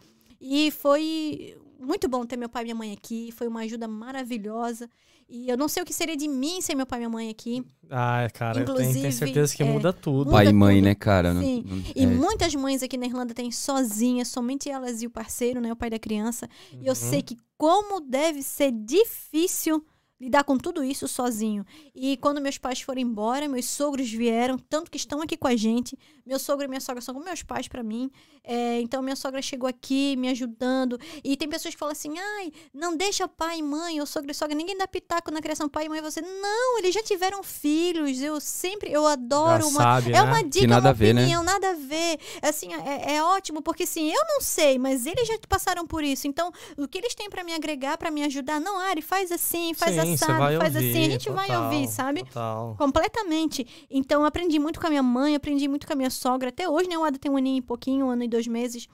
E 0.41 0.71
foi 0.71 1.57
muito 1.79 2.07
bom 2.07 2.25
ter 2.25 2.37
meu 2.37 2.49
pai 2.49 2.63
e 2.63 2.65
minha 2.65 2.75
mãe 2.75 2.93
aqui, 2.93 3.31
foi 3.31 3.47
uma 3.47 3.61
ajuda 3.61 3.87
maravilhosa. 3.87 4.89
E 5.31 5.47
eu 5.47 5.55
não 5.55 5.67
sei 5.67 5.83
o 5.83 5.85
que 5.85 5.93
seria 5.93 6.17
de 6.17 6.27
mim 6.27 6.59
sem 6.59 6.75
meu 6.75 6.87
pai 6.87 6.97
e 6.97 7.01
minha 7.01 7.09
mãe 7.09 7.29
aqui. 7.29 7.63
Ah, 7.89 8.27
cara, 8.33 8.61
Inclusive, 8.61 8.87
eu 8.87 8.93
tenho, 8.93 9.01
tenho 9.03 9.13
certeza 9.13 9.55
que 9.55 9.61
é, 9.61 9.65
muda 9.65 9.93
tudo. 9.93 10.31
pai 10.31 10.47
e 10.47 10.53
mãe, 10.53 10.77
tudo. 10.77 10.85
né, 10.85 10.95
cara? 10.95 11.33
Sim. 11.35 11.63
Não, 11.65 11.75
não, 11.75 11.83
e 11.95 12.03
é. 12.03 12.07
muitas 12.07 12.55
mães 12.55 12.81
aqui 12.81 12.97
na 12.97 13.05
Irlanda 13.05 13.33
têm 13.33 13.51
sozinhas, 13.51 14.27
somente 14.29 14.71
elas 14.71 15.03
e 15.03 15.05
o 15.05 15.09
parceiro, 15.09 15.61
né, 15.61 15.71
o 15.71 15.75
pai 15.75 15.91
da 15.91 15.99
criança. 15.99 16.49
Uhum. 16.73 16.79
E 16.81 16.87
eu 16.87 16.91
uhum. 16.91 16.95
sei 16.95 17.21
que 17.21 17.37
como 17.57 18.01
deve 18.01 18.41
ser 18.41 18.71
difícil 18.71 19.85
lidar 20.19 20.43
com 20.43 20.57
tudo 20.57 20.83
isso 20.83 21.07
sozinho. 21.07 21.65
E 21.95 22.17
quando 22.17 22.41
meus 22.41 22.57
pais 22.57 22.81
foram 22.81 23.01
embora, 23.01 23.47
meus 23.47 23.65
sogros 23.65 24.11
vieram, 24.11 24.57
tanto 24.57 24.91
que 24.91 24.97
estão 24.97 25.21
aqui 25.21 25.37
com 25.37 25.47
a 25.47 25.55
gente. 25.55 25.97
Meu 26.25 26.37
sogro 26.37 26.65
e 26.65 26.67
minha 26.67 26.81
sogra 26.81 27.01
são 27.01 27.13
como 27.13 27.25
meus 27.25 27.41
pais 27.41 27.67
para 27.67 27.81
mim. 27.81 28.11
É, 28.43 28.79
então 28.81 29.01
minha 29.01 29.15
sogra 29.15 29.41
chegou 29.41 29.67
aqui 29.67 30.15
me 30.17 30.29
ajudando. 30.29 30.99
E 31.23 31.37
tem 31.37 31.47
pessoas 31.47 31.73
que 31.73 31.79
falam 31.79 31.93
assim: 31.93 32.13
ai, 32.17 32.51
não 32.73 32.95
deixa 32.95 33.27
pai 33.27 33.59
e 33.59 33.63
mãe, 33.63 33.99
ou 33.99 34.05
sogro 34.05 34.29
e 34.31 34.33
sogra, 34.33 34.55
ninguém 34.55 34.77
dá 34.77 34.87
pitaco 34.87 35.31
na 35.31 35.41
criação 35.41 35.69
pai 35.69 35.85
e 35.85 35.89
mãe. 35.89 36.01
Você, 36.01 36.21
não, 36.21 36.77
eles 36.79 36.93
já 36.93 37.01
tiveram 37.01 37.41
filhos. 37.41 38.21
Eu 38.21 38.39
sempre, 38.39 38.91
eu 38.91 39.07
adoro 39.07 39.63
já 39.63 39.69
uma. 39.69 39.81
Sabe, 39.81 40.09
é 40.09 40.13
né? 40.13 40.23
uma 40.23 40.43
dica, 40.43 40.67
nada 40.67 40.89
uma 40.89 40.93
opinião, 40.93 41.41
ver, 41.41 41.47
né? 41.47 41.53
nada 41.53 41.69
a 41.71 41.73
ver. 41.73 42.19
Assim, 42.41 42.73
é, 42.73 43.15
é 43.15 43.23
ótimo, 43.23 43.61
porque 43.61 43.83
assim, 43.83 44.11
eu 44.11 44.21
não 44.27 44.41
sei, 44.41 44.77
mas 44.77 45.05
eles 45.05 45.27
já 45.27 45.37
passaram 45.47 45.87
por 45.87 46.03
isso. 46.03 46.27
Então, 46.27 46.51
o 46.77 46.87
que 46.87 46.97
eles 46.97 47.15
têm 47.15 47.29
para 47.29 47.43
me 47.43 47.53
agregar, 47.53 47.97
para 47.97 48.11
me 48.11 48.23
ajudar, 48.23 48.59
não, 48.59 48.77
Ari, 48.79 49.01
faz 49.01 49.31
assim, 49.31 49.73
faz 49.73 49.95
Sim, 49.95 49.99
assado, 50.13 50.57
faz 50.57 50.75
ouvir, 50.75 50.89
assim, 50.89 51.05
a 51.05 51.09
gente 51.09 51.25
total, 51.25 51.47
vai 51.47 51.57
ouvir, 51.57 51.87
sabe? 51.87 52.23
Total. 52.23 52.75
Completamente. 52.77 53.87
Então, 53.89 54.23
aprendi 54.25 54.59
muito 54.59 54.79
com 54.79 54.87
a 54.87 54.89
minha 54.89 55.03
mãe, 55.03 55.35
aprendi 55.35 55.67
muito 55.67 55.85
com 55.87 55.93
a 55.93 55.95
minha 55.95 56.09
sogra. 56.09 56.49
Até 56.49 56.69
hoje, 56.69 56.89
né? 56.89 56.97
O 56.97 57.03
Ada 57.03 57.17
tem 57.17 57.31
um 57.31 57.37
aninho 57.37 57.57
e 57.57 57.61
pouquinho, 57.61 58.07
um 58.07 58.09
ano 58.09 58.23
e 58.23 58.27
dois 58.27 58.47
meses. 58.47 58.87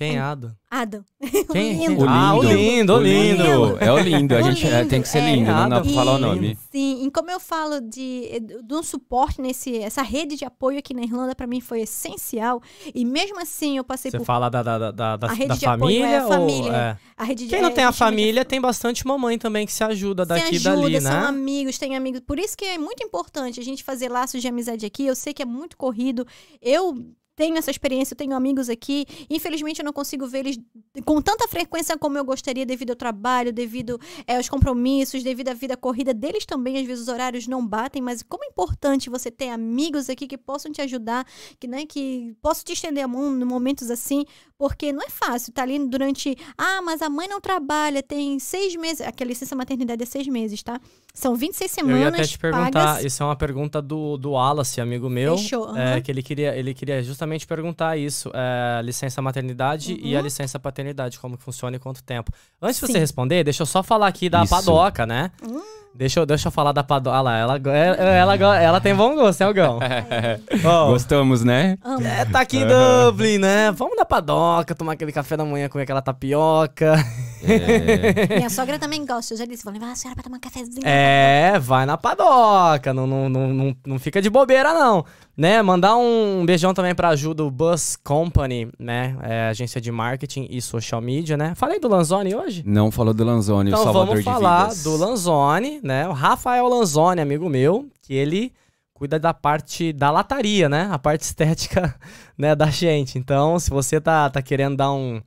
Quem 0.00 0.16
é 0.16 0.18
Ada? 0.18 0.56
Ada. 0.70 1.04
Quem? 1.52 1.76
o 1.76 1.90
lindo. 1.90 2.08
Ah, 2.08 2.34
o 2.34 2.42
lindo, 2.42 2.94
o 2.94 3.02
lindo. 3.02 3.76
É 3.78 3.92
o 3.92 3.98
lindo. 3.98 4.34
A 4.34 4.40
gente 4.40 4.66
é, 4.66 4.82
tem 4.86 5.02
que 5.02 5.08
ser 5.08 5.18
é, 5.18 5.34
lindo, 5.34 5.52
não 5.52 5.68
dá 5.68 5.82
pra 5.82 5.90
falar 5.90 6.14
o 6.14 6.18
nome. 6.18 6.56
Sim, 6.72 7.04
e 7.04 7.10
como 7.10 7.30
eu 7.30 7.38
falo 7.38 7.82
de, 7.82 8.40
de 8.64 8.74
um 8.74 8.82
suporte 8.82 9.42
nesse, 9.42 9.76
essa 9.76 10.00
rede 10.00 10.36
de 10.36 10.44
apoio 10.46 10.78
aqui 10.78 10.94
na 10.94 11.02
Irlanda, 11.02 11.34
pra 11.34 11.46
mim 11.46 11.60
foi 11.60 11.82
essencial. 11.82 12.62
E 12.94 13.04
mesmo 13.04 13.38
assim, 13.42 13.76
eu 13.76 13.84
passei 13.84 14.10
Você 14.10 14.16
por. 14.16 14.22
Você 14.22 14.26
fala 14.26 14.48
da, 14.48 14.62
da, 14.62 14.90
da, 14.90 15.16
da, 15.18 15.26
a 15.26 15.32
rede 15.34 15.48
da 15.48 15.54
de 15.56 15.64
família? 15.66 16.06
Apoio, 16.06 16.14
é, 16.14 16.16
a 16.16 16.26
família. 16.26 16.72
É? 16.72 16.96
A 17.14 17.24
rede 17.24 17.44
de, 17.44 17.50
Quem 17.50 17.60
não 17.60 17.68
é, 17.68 17.72
tem 17.72 17.84
a 17.84 17.92
família, 17.92 18.42
tem 18.42 18.58
bastante 18.58 19.06
mamãe 19.06 19.36
também 19.36 19.66
que 19.66 19.72
se 19.74 19.84
ajuda 19.84 20.24
daqui 20.24 20.58
se 20.58 20.66
ajuda, 20.66 20.88
e 20.88 20.92
dali, 20.92 21.04
né? 21.04 21.10
São 21.10 21.24
amigos, 21.24 21.76
tem 21.76 21.94
amigos. 21.94 22.20
Por 22.20 22.38
isso 22.38 22.56
que 22.56 22.64
é 22.64 22.78
muito 22.78 23.04
importante 23.04 23.60
a 23.60 23.62
gente 23.62 23.84
fazer 23.84 24.08
laços 24.08 24.40
de 24.40 24.48
amizade 24.48 24.86
aqui. 24.86 25.04
Eu 25.04 25.14
sei 25.14 25.34
que 25.34 25.42
é 25.42 25.46
muito 25.46 25.76
corrido. 25.76 26.26
Eu 26.62 26.96
tenho 27.40 27.56
essa 27.56 27.70
experiência, 27.70 28.12
eu 28.12 28.18
tenho 28.18 28.36
amigos 28.36 28.68
aqui. 28.68 29.06
Infelizmente, 29.30 29.78
eu 29.78 29.84
não 29.84 29.94
consigo 29.94 30.26
ver 30.26 30.40
eles 30.40 30.60
com 31.06 31.22
tanta 31.22 31.48
frequência 31.48 31.96
como 31.96 32.18
eu 32.18 32.24
gostaria, 32.24 32.66
devido 32.66 32.90
ao 32.90 32.96
trabalho, 32.96 33.50
devido 33.50 33.98
é, 34.26 34.36
aos 34.36 34.46
compromissos, 34.46 35.22
devido 35.22 35.48
à 35.48 35.54
vida 35.54 35.74
corrida 35.74 36.12
deles 36.12 36.44
também. 36.44 36.76
Às 36.76 36.86
vezes, 36.86 37.04
os 37.04 37.08
horários 37.08 37.46
não 37.46 37.66
batem, 37.66 38.02
mas 38.02 38.22
como 38.22 38.44
é 38.44 38.48
importante 38.48 39.08
você 39.08 39.30
ter 39.30 39.48
amigos 39.48 40.10
aqui 40.10 40.26
que 40.26 40.36
possam 40.36 40.70
te 40.70 40.82
ajudar, 40.82 41.26
que, 41.58 41.66
né, 41.66 41.86
que 41.86 42.36
possam 42.42 42.62
te 42.62 42.74
estender 42.74 43.02
a 43.02 43.08
mão 43.08 43.32
em 43.40 43.44
momentos 43.44 43.90
assim, 43.90 44.26
porque 44.58 44.92
não 44.92 45.02
é 45.02 45.08
fácil. 45.08 45.50
Tá 45.54 45.62
ali 45.62 45.78
durante. 45.78 46.36
Ah, 46.58 46.82
mas 46.82 47.00
a 47.00 47.08
mãe 47.08 47.26
não 47.26 47.40
trabalha, 47.40 48.02
tem 48.02 48.38
seis 48.38 48.76
meses. 48.76 49.00
Aqui 49.00 49.22
a 49.22 49.26
licença 49.26 49.56
maternidade 49.56 50.02
é 50.02 50.06
seis 50.06 50.28
meses, 50.28 50.62
tá? 50.62 50.78
São 51.12 51.34
26 51.34 51.70
semanas. 51.70 51.96
Eu 51.96 52.02
ia 52.02 52.08
até 52.08 52.22
te 52.22 52.38
perguntar, 52.38 52.70
pagas. 52.70 53.04
isso 53.04 53.22
é 53.22 53.26
uma 53.26 53.36
pergunta 53.36 53.82
do, 53.82 54.16
do 54.16 54.32
Wallace, 54.32 54.80
amigo 54.80 55.08
meu. 55.08 55.36
Fechou. 55.36 55.68
Uhum. 55.68 55.76
É, 55.76 56.00
que 56.00 56.10
ele 56.10 56.22
queria, 56.22 56.56
ele 56.56 56.72
queria 56.72 57.02
justamente 57.02 57.46
perguntar 57.46 57.96
isso: 57.96 58.30
é, 58.32 58.80
licença 58.82 59.20
maternidade 59.20 59.92
uhum. 59.92 60.00
e 60.02 60.14
a 60.14 60.18
uhum. 60.18 60.24
licença 60.24 60.58
paternidade, 60.58 61.18
como 61.18 61.36
que 61.36 61.42
funciona 61.42 61.76
e 61.76 61.78
quanto 61.78 62.02
tempo. 62.02 62.32
Antes 62.62 62.78
Sim. 62.78 62.86
de 62.86 62.92
você 62.92 62.98
responder, 62.98 63.44
deixa 63.44 63.62
eu 63.62 63.66
só 63.66 63.82
falar 63.82 64.06
aqui 64.06 64.28
da 64.28 64.44
isso. 64.44 64.54
padoca, 64.54 65.04
né? 65.04 65.30
Hum. 65.42 65.60
Deixa 65.92 66.20
eu, 66.20 66.26
deixa 66.26 66.48
eu 66.48 66.52
falar 66.52 66.72
da 66.72 66.84
Padoca. 66.84 67.16
Olha 67.16 67.22
lá, 67.22 67.36
ela, 67.36 67.56
ela, 67.56 68.34
ela, 68.36 68.60
ela 68.60 68.80
tem 68.80 68.94
bom 68.94 69.14
gosto, 69.16 69.40
é 69.42 69.48
o 69.48 69.52
Gão. 69.52 69.80
oh, 70.64 70.92
Gostamos, 70.92 71.42
né? 71.42 71.76
É, 72.04 72.24
tá 72.24 72.40
aqui 72.40 72.58
em 72.58 72.66
Dublin, 72.66 73.38
né? 73.38 73.72
Vamos 73.72 73.96
na 73.96 74.04
Padoca, 74.04 74.74
tomar 74.74 74.92
aquele 74.92 75.10
café 75.10 75.36
da 75.36 75.44
manhã, 75.44 75.68
comer 75.68 75.82
aquela 75.82 76.00
tapioca. 76.00 76.94
É. 77.42 78.36
Minha 78.36 78.50
sogra 78.50 78.78
também 78.78 79.04
gosta, 79.04 79.34
eu 79.34 79.38
já 79.38 79.44
disse. 79.44 79.64
Vou 79.64 79.72
levar 79.72 79.92
a 79.92 79.96
senhora 79.96 80.14
pra 80.14 80.24
tomar 80.24 80.36
um 80.36 80.40
cafezinho. 80.40 80.82
É, 80.84 81.58
vai 81.58 81.86
na 81.86 81.96
Padoca, 81.96 82.92
não, 82.92 83.06
não, 83.06 83.28
não, 83.28 83.48
não, 83.52 83.76
não 83.86 83.98
fica 83.98 84.20
de 84.20 84.30
bobeira, 84.30 84.74
não 84.74 85.04
né, 85.40 85.62
mandar 85.62 85.96
um 85.96 86.44
beijão 86.44 86.74
também 86.74 86.94
pra 86.94 87.08
ajuda 87.08 87.42
o 87.42 87.50
Bus 87.50 87.96
Company, 87.96 88.68
né, 88.78 89.16
é, 89.22 89.48
agência 89.48 89.80
de 89.80 89.90
marketing 89.90 90.46
e 90.50 90.60
social 90.60 91.00
media, 91.00 91.34
né. 91.34 91.54
Falei 91.54 91.80
do 91.80 91.88
Lanzoni 91.88 92.34
hoje? 92.34 92.62
Não 92.66 92.90
falou 92.90 93.14
do 93.14 93.24
Lanzoni, 93.24 93.70
então, 93.70 93.80
o 93.80 93.84
salvador 93.84 94.08
vamos 94.08 94.24
falar 94.24 94.68
do 94.74 94.96
Lanzoni, 94.98 95.80
né, 95.82 96.06
o 96.06 96.12
Rafael 96.12 96.68
Lanzoni, 96.68 97.22
amigo 97.22 97.48
meu, 97.48 97.88
que 98.02 98.12
ele 98.12 98.52
cuida 98.92 99.18
da 99.18 99.32
parte 99.32 99.94
da 99.94 100.10
lataria, 100.10 100.68
né, 100.68 100.90
a 100.92 100.98
parte 100.98 101.22
estética, 101.24 101.94
né, 102.36 102.54
da 102.54 102.66
gente. 102.66 103.18
Então, 103.18 103.58
se 103.58 103.70
você 103.70 103.98
tá, 103.98 104.28
tá 104.28 104.42
querendo 104.42 104.76
dar 104.76 104.92
um 104.92 105.22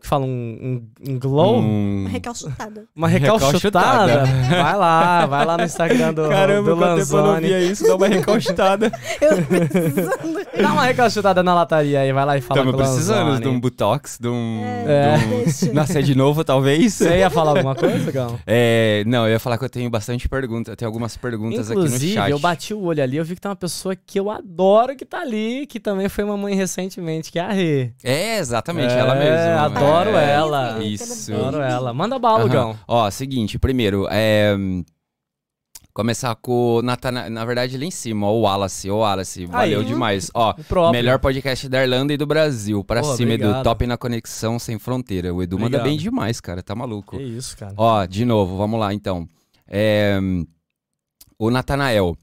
que 0.00 0.06
fala? 0.06 0.24
Um, 0.24 0.28
um, 1.06 1.12
um 1.12 1.18
glow? 1.18 1.58
Um... 1.58 2.00
Uma 2.00 2.08
recalchutada. 2.08 2.84
Uma 2.94 3.08
recalchutada? 3.08 4.24
vai 4.48 4.76
lá, 4.76 5.26
vai 5.26 5.44
lá 5.44 5.58
no 5.58 5.64
Instagram 5.64 6.14
do, 6.14 6.28
Caramba, 6.28 6.70
do 6.70 6.76
Lanzoni. 6.76 7.26
eu 7.26 7.32
não 7.32 7.40
via 7.40 7.60
isso, 7.60 7.86
dá 7.86 7.96
uma 7.96 8.08
recalchutada. 8.08 8.92
eu 9.20 9.42
precisando. 9.44 10.40
Dá 10.60 10.72
uma 10.72 10.84
recalchutada 10.84 11.42
na 11.42 11.54
lataria 11.54 12.00
aí, 12.00 12.12
vai 12.12 12.24
lá 12.24 12.36
e 12.36 12.40
fala 12.40 12.60
Estamos 12.60 12.74
com 12.74 12.82
o 12.82 12.84
precisando 12.84 13.40
de 13.40 13.48
um 13.48 13.60
botox, 13.60 14.18
de 14.20 14.28
um... 14.28 14.62
É, 14.64 15.18
de 15.18 15.70
um... 15.70 15.74
Nascer 15.74 16.02
de 16.02 16.14
novo, 16.14 16.42
talvez. 16.44 16.94
Você 16.94 17.18
ia 17.18 17.30
falar 17.30 17.50
alguma 17.50 17.74
coisa, 17.74 18.10
Gão? 18.10 18.38
É, 18.46 19.04
não, 19.06 19.26
eu 19.26 19.32
ia 19.32 19.40
falar 19.40 19.58
que 19.58 19.64
eu 19.64 19.70
tenho 19.70 19.90
bastante 19.90 20.28
perguntas, 20.28 20.74
tem 20.76 20.86
algumas 20.86 21.16
perguntas 21.16 21.70
Inclusive, 21.70 21.96
aqui 21.96 22.16
no 22.16 22.22
chat. 22.22 22.30
eu 22.30 22.38
bati 22.38 22.74
o 22.74 22.82
olho 22.82 23.02
ali, 23.02 23.16
eu 23.16 23.24
vi 23.24 23.34
que 23.34 23.40
tem 23.40 23.50
uma 23.50 23.56
pessoa 23.56 23.94
que 23.94 24.18
eu 24.18 24.30
adoro 24.30 24.96
que 24.96 25.04
tá 25.04 25.20
ali, 25.20 25.66
que 25.66 25.78
também 25.78 26.08
foi 26.08 26.24
mamãe 26.24 26.54
recentemente, 26.54 27.30
que 27.30 27.38
é 27.38 27.42
a 27.42 27.52
Rê. 27.52 27.92
É, 28.02 28.38
exatamente, 28.38 28.92
é, 28.92 28.98
ela 28.98 29.14
mesma. 29.14 29.60
Adoro 29.60 29.89
Adoro 29.90 30.16
é, 30.16 30.30
ela. 30.32 30.84
Isso. 30.84 31.32
Adoro 31.34 31.62
ela. 31.62 31.92
Manda 31.92 32.18
bala, 32.18 32.48
Gão. 32.48 32.78
Ó, 32.86 33.10
seguinte, 33.10 33.58
primeiro, 33.58 34.06
é. 34.10 34.56
Começar 35.92 36.34
com 36.36 36.76
o 36.76 36.82
Natana... 36.82 37.28
Na 37.28 37.44
verdade, 37.44 37.74
ali 37.74 37.86
em 37.86 37.90
cima, 37.90 38.26
ó, 38.26 38.32
o 38.32 38.42
Wallace. 38.42 38.88
Ô, 38.88 38.98
Wallace, 38.98 39.44
valeu 39.44 39.80
Aí. 39.80 39.84
demais. 39.84 40.30
Ó, 40.32 40.54
melhor 40.92 41.18
podcast 41.18 41.68
da 41.68 41.82
Irlanda 41.82 42.12
e 42.12 42.16
do 42.16 42.26
Brasil. 42.26 42.84
Pra 42.84 43.00
Pô, 43.00 43.16
cima, 43.16 43.32
obrigado. 43.32 43.56
Edu. 43.56 43.64
Top 43.64 43.86
na 43.86 43.96
conexão 43.96 44.58
sem 44.58 44.78
fronteira. 44.78 45.34
O 45.34 45.42
Edu 45.42 45.56
obrigado. 45.56 45.80
manda 45.80 45.84
bem 45.90 45.98
demais, 45.98 46.40
cara. 46.40 46.62
Tá 46.62 46.76
maluco. 46.76 47.16
Que 47.16 47.22
isso, 47.22 47.56
cara. 47.56 47.74
Ó, 47.76 48.06
de 48.06 48.24
novo, 48.24 48.56
vamos 48.56 48.78
lá, 48.78 48.94
então. 48.94 49.26
É... 49.66 50.18
O 51.36 51.50
Natanael. 51.50 52.16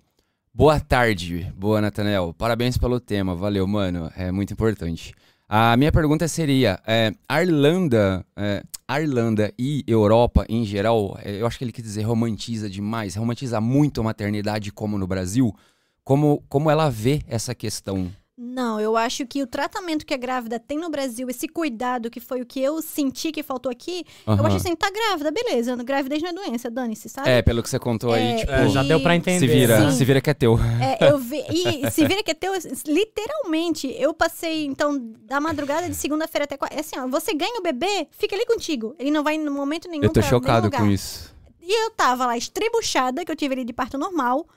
Boa 0.53 0.79
tarde. 0.79 1.51
Boa, 1.55 1.81
Natanael. 1.81 2.33
Parabéns 2.37 2.77
pelo 2.77 2.99
tema. 2.99 3.35
Valeu, 3.35 3.67
mano. 3.67 4.09
É 4.15 4.31
muito 4.31 4.53
importante. 4.53 5.13
A 5.49 5.77
minha 5.77 5.93
pergunta 5.93 6.27
seria: 6.27 6.77
é, 6.85 7.13
Irlanda, 7.41 8.25
é, 8.35 8.63
Irlanda 9.01 9.53
e 9.57 9.81
Europa 9.87 10.45
em 10.49 10.65
geral, 10.65 11.17
é, 11.23 11.41
eu 11.41 11.47
acho 11.47 11.57
que 11.57 11.63
ele 11.63 11.71
quer 11.71 11.81
dizer 11.81 12.01
romantiza 12.01 12.69
demais, 12.69 13.15
romantiza 13.15 13.61
muito 13.61 14.01
a 14.01 14.03
maternidade 14.03 14.71
como 14.73 14.97
no 14.97 15.07
Brasil. 15.07 15.55
Como, 16.03 16.43
como 16.49 16.69
ela 16.69 16.89
vê 16.89 17.21
essa 17.27 17.55
questão? 17.55 18.11
Não, 18.39 18.79
eu 18.79 18.95
acho 18.95 19.25
que 19.25 19.41
o 19.41 19.47
tratamento 19.47 20.05
que 20.05 20.13
a 20.13 20.17
grávida 20.17 20.59
tem 20.59 20.77
no 20.77 20.91
Brasil, 20.91 21.27
esse 21.27 21.47
cuidado 21.47 22.07
que 22.07 22.19
foi 22.19 22.39
o 22.39 22.45
que 22.45 22.61
eu 22.61 22.79
senti 22.83 23.31
que 23.31 23.41
faltou 23.41 23.71
aqui, 23.71 24.05
eu 24.27 24.33
Aham. 24.33 24.45
acho 24.45 24.57
assim, 24.57 24.75
tá 24.75 24.91
grávida, 24.91 25.31
beleza. 25.31 25.75
Gravidez 25.77 26.21
não 26.21 26.29
é 26.29 26.33
doença, 26.33 26.69
dane-se, 26.69 27.09
sabe? 27.09 27.27
É, 27.31 27.41
pelo 27.41 27.63
que 27.63 27.69
você 27.69 27.79
contou 27.79 28.13
aí, 28.13 28.33
É, 28.33 28.35
tipo, 28.35 28.51
É, 28.51 28.69
já 28.69 28.83
E- 28.83 28.87
deu 28.87 28.99
pra 29.01 29.15
entender. 29.15 29.39
se 29.39 29.47
vira, 29.47 29.89
Sim. 29.89 29.97
se 29.97 30.05
vira 30.05 30.21
que 30.21 30.29
é 30.29 30.35
teu. 30.35 30.55
É, 30.79 31.09
eu 31.11 31.17
vi. 31.17 31.43
E 31.49 31.89
se 31.89 32.05
vira 32.05 32.21
que 32.21 32.29
é 32.29 32.35
teu, 32.35 32.53
literalmente, 32.85 33.87
eu 33.97 34.13
passei, 34.13 34.65
então, 34.65 34.99
da 35.25 35.39
madrugada 35.41 35.89
de 35.89 35.95
segunda-feira 35.95 36.43
até 36.45 36.55
quarta. 36.57 36.75
É 36.75 36.81
assim, 36.81 36.99
ó, 36.99 37.07
você 37.07 37.33
ganha 37.33 37.59
o 37.59 37.63
bebê, 37.63 38.07
fica 38.11 38.35
ali 38.35 38.45
contigo. 38.45 38.95
Ele 38.99 39.09
não 39.09 39.23
vai 39.23 39.33
em 39.33 39.49
momento 39.49 39.89
nenhum 39.89 40.03
Eu 40.03 40.09
tô 40.13 40.19
pra 40.19 40.29
chocado 40.29 40.69
com 40.69 40.85
isso. 40.85 41.35
E 41.59 41.85
eu 41.85 41.89
tava 41.89 42.27
lá 42.27 42.37
estribuchada, 42.37 43.25
que 43.25 43.31
eu 43.31 43.35
tive 43.35 43.55
ali 43.55 43.65
de 43.65 43.73
parto 43.73 43.97
normal, 43.97 44.47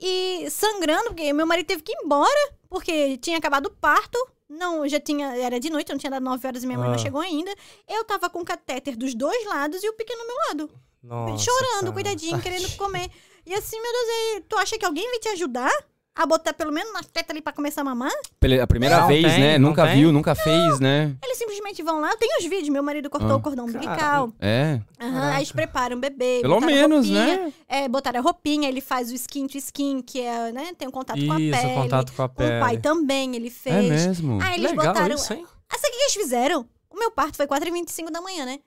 e 0.00 0.48
sangrando, 0.50 1.08
porque 1.08 1.32
meu 1.32 1.46
marido 1.46 1.66
teve 1.66 1.82
que 1.82 1.92
ir 1.92 1.98
embora, 2.04 2.52
porque 2.68 3.16
tinha 3.18 3.38
acabado 3.38 3.66
o 3.66 3.70
parto. 3.70 4.18
Não, 4.48 4.88
já 4.88 4.98
tinha. 4.98 5.36
Era 5.36 5.60
de 5.60 5.70
noite, 5.70 5.90
não 5.92 5.98
tinha 5.98 6.10
dado 6.10 6.24
9 6.24 6.46
horas 6.46 6.62
e 6.64 6.66
minha 6.66 6.78
mãe 6.78 6.88
Ah. 6.88 6.92
não 6.92 6.98
chegou 6.98 7.20
ainda. 7.20 7.54
Eu 7.88 8.04
tava 8.04 8.28
com 8.28 8.44
catéter 8.44 8.96
dos 8.96 9.14
dois 9.14 9.44
lados 9.46 9.82
e 9.84 9.88
o 9.88 9.92
pequeno 9.92 10.20
do 10.22 10.26
meu 10.26 10.36
lado. 10.48 10.70
Nossa, 11.02 11.44
chorando, 11.44 11.80
cara. 11.80 11.92
cuidadinho, 11.92 12.40
querendo 12.42 12.76
comer. 12.76 13.08
E 13.46 13.54
assim, 13.54 13.80
meu 13.80 13.92
Deus, 13.92 14.08
aí, 14.08 14.44
tu 14.48 14.56
acha 14.58 14.76
que 14.78 14.84
alguém 14.84 15.08
vai 15.08 15.18
te 15.18 15.28
ajudar? 15.28 15.72
A 16.14 16.26
botar 16.26 16.52
pelo 16.52 16.72
menos 16.72 16.92
na 16.92 17.02
teta 17.02 17.32
ali 17.32 17.40
pra 17.40 17.52
começar 17.52 17.80
a 17.82 17.84
mamar? 17.84 18.10
Pela 18.40 18.62
a 18.62 18.66
primeira 18.66 19.00
Não 19.00 19.06
vez, 19.06 19.24
tem, 19.24 19.40
né? 19.40 19.58
Nunca 19.58 19.86
tem. 19.86 19.96
viu, 19.96 20.12
nunca 20.12 20.34
fez, 20.34 20.80
né? 20.80 21.14
Eles 21.22 21.38
simplesmente 21.38 21.82
vão 21.82 22.00
lá. 22.00 22.14
Tem 22.16 22.36
os 22.38 22.44
vídeos, 22.44 22.68
meu 22.68 22.82
marido 22.82 23.08
cortou 23.08 23.30
Ah. 23.30 23.36
o 23.36 23.40
cordão 23.40 23.64
umbilical. 23.64 24.32
É. 24.40 24.80
Aham, 25.00 25.12
Caraca. 25.12 25.30
aí 25.30 25.36
eles 25.38 25.52
preparam 25.52 25.96
o 25.96 26.00
bebê. 26.00 26.40
Pelo 26.42 26.60
menos, 26.60 27.06
roupinha, 27.08 27.36
né? 27.46 27.52
É, 27.68 27.88
botaram 27.88 28.18
a 28.18 28.22
roupinha, 28.22 28.68
ele 28.68 28.80
faz 28.80 29.10
o 29.10 29.14
skin 29.14 29.46
to 29.46 29.56
skin, 29.58 30.02
que 30.02 30.20
é, 30.20 30.50
né? 30.52 30.72
Tem 30.76 30.88
um 30.88 30.90
contato 30.90 31.24
com 31.24 31.32
a 31.32 31.40
Isso, 31.40 31.58
pele. 31.60 31.74
contato 31.74 32.12
com 32.12 32.22
a 32.22 32.28
pele. 32.28 32.56
O 32.56 32.60
pai 32.60 32.76
também, 32.78 33.36
ele 33.36 33.48
fez. 33.48 33.76
É 33.76 33.82
mesmo. 33.88 34.38
Aí 34.42 34.54
eles 34.58 34.70
Legal 34.72 34.86
botaram. 34.92 35.14
isso, 35.14 35.32
hein? 35.32 35.46
Ah, 35.70 35.78
sabe 35.78 35.88
o 35.94 35.96
que 35.96 36.02
eles 36.02 36.14
fizeram? 36.14 36.66
O 36.90 36.98
meu 36.98 37.12
parto 37.12 37.36
foi 37.36 37.46
4h25 37.46 38.10
da 38.10 38.20
manhã, 38.20 38.44
né? 38.44 38.58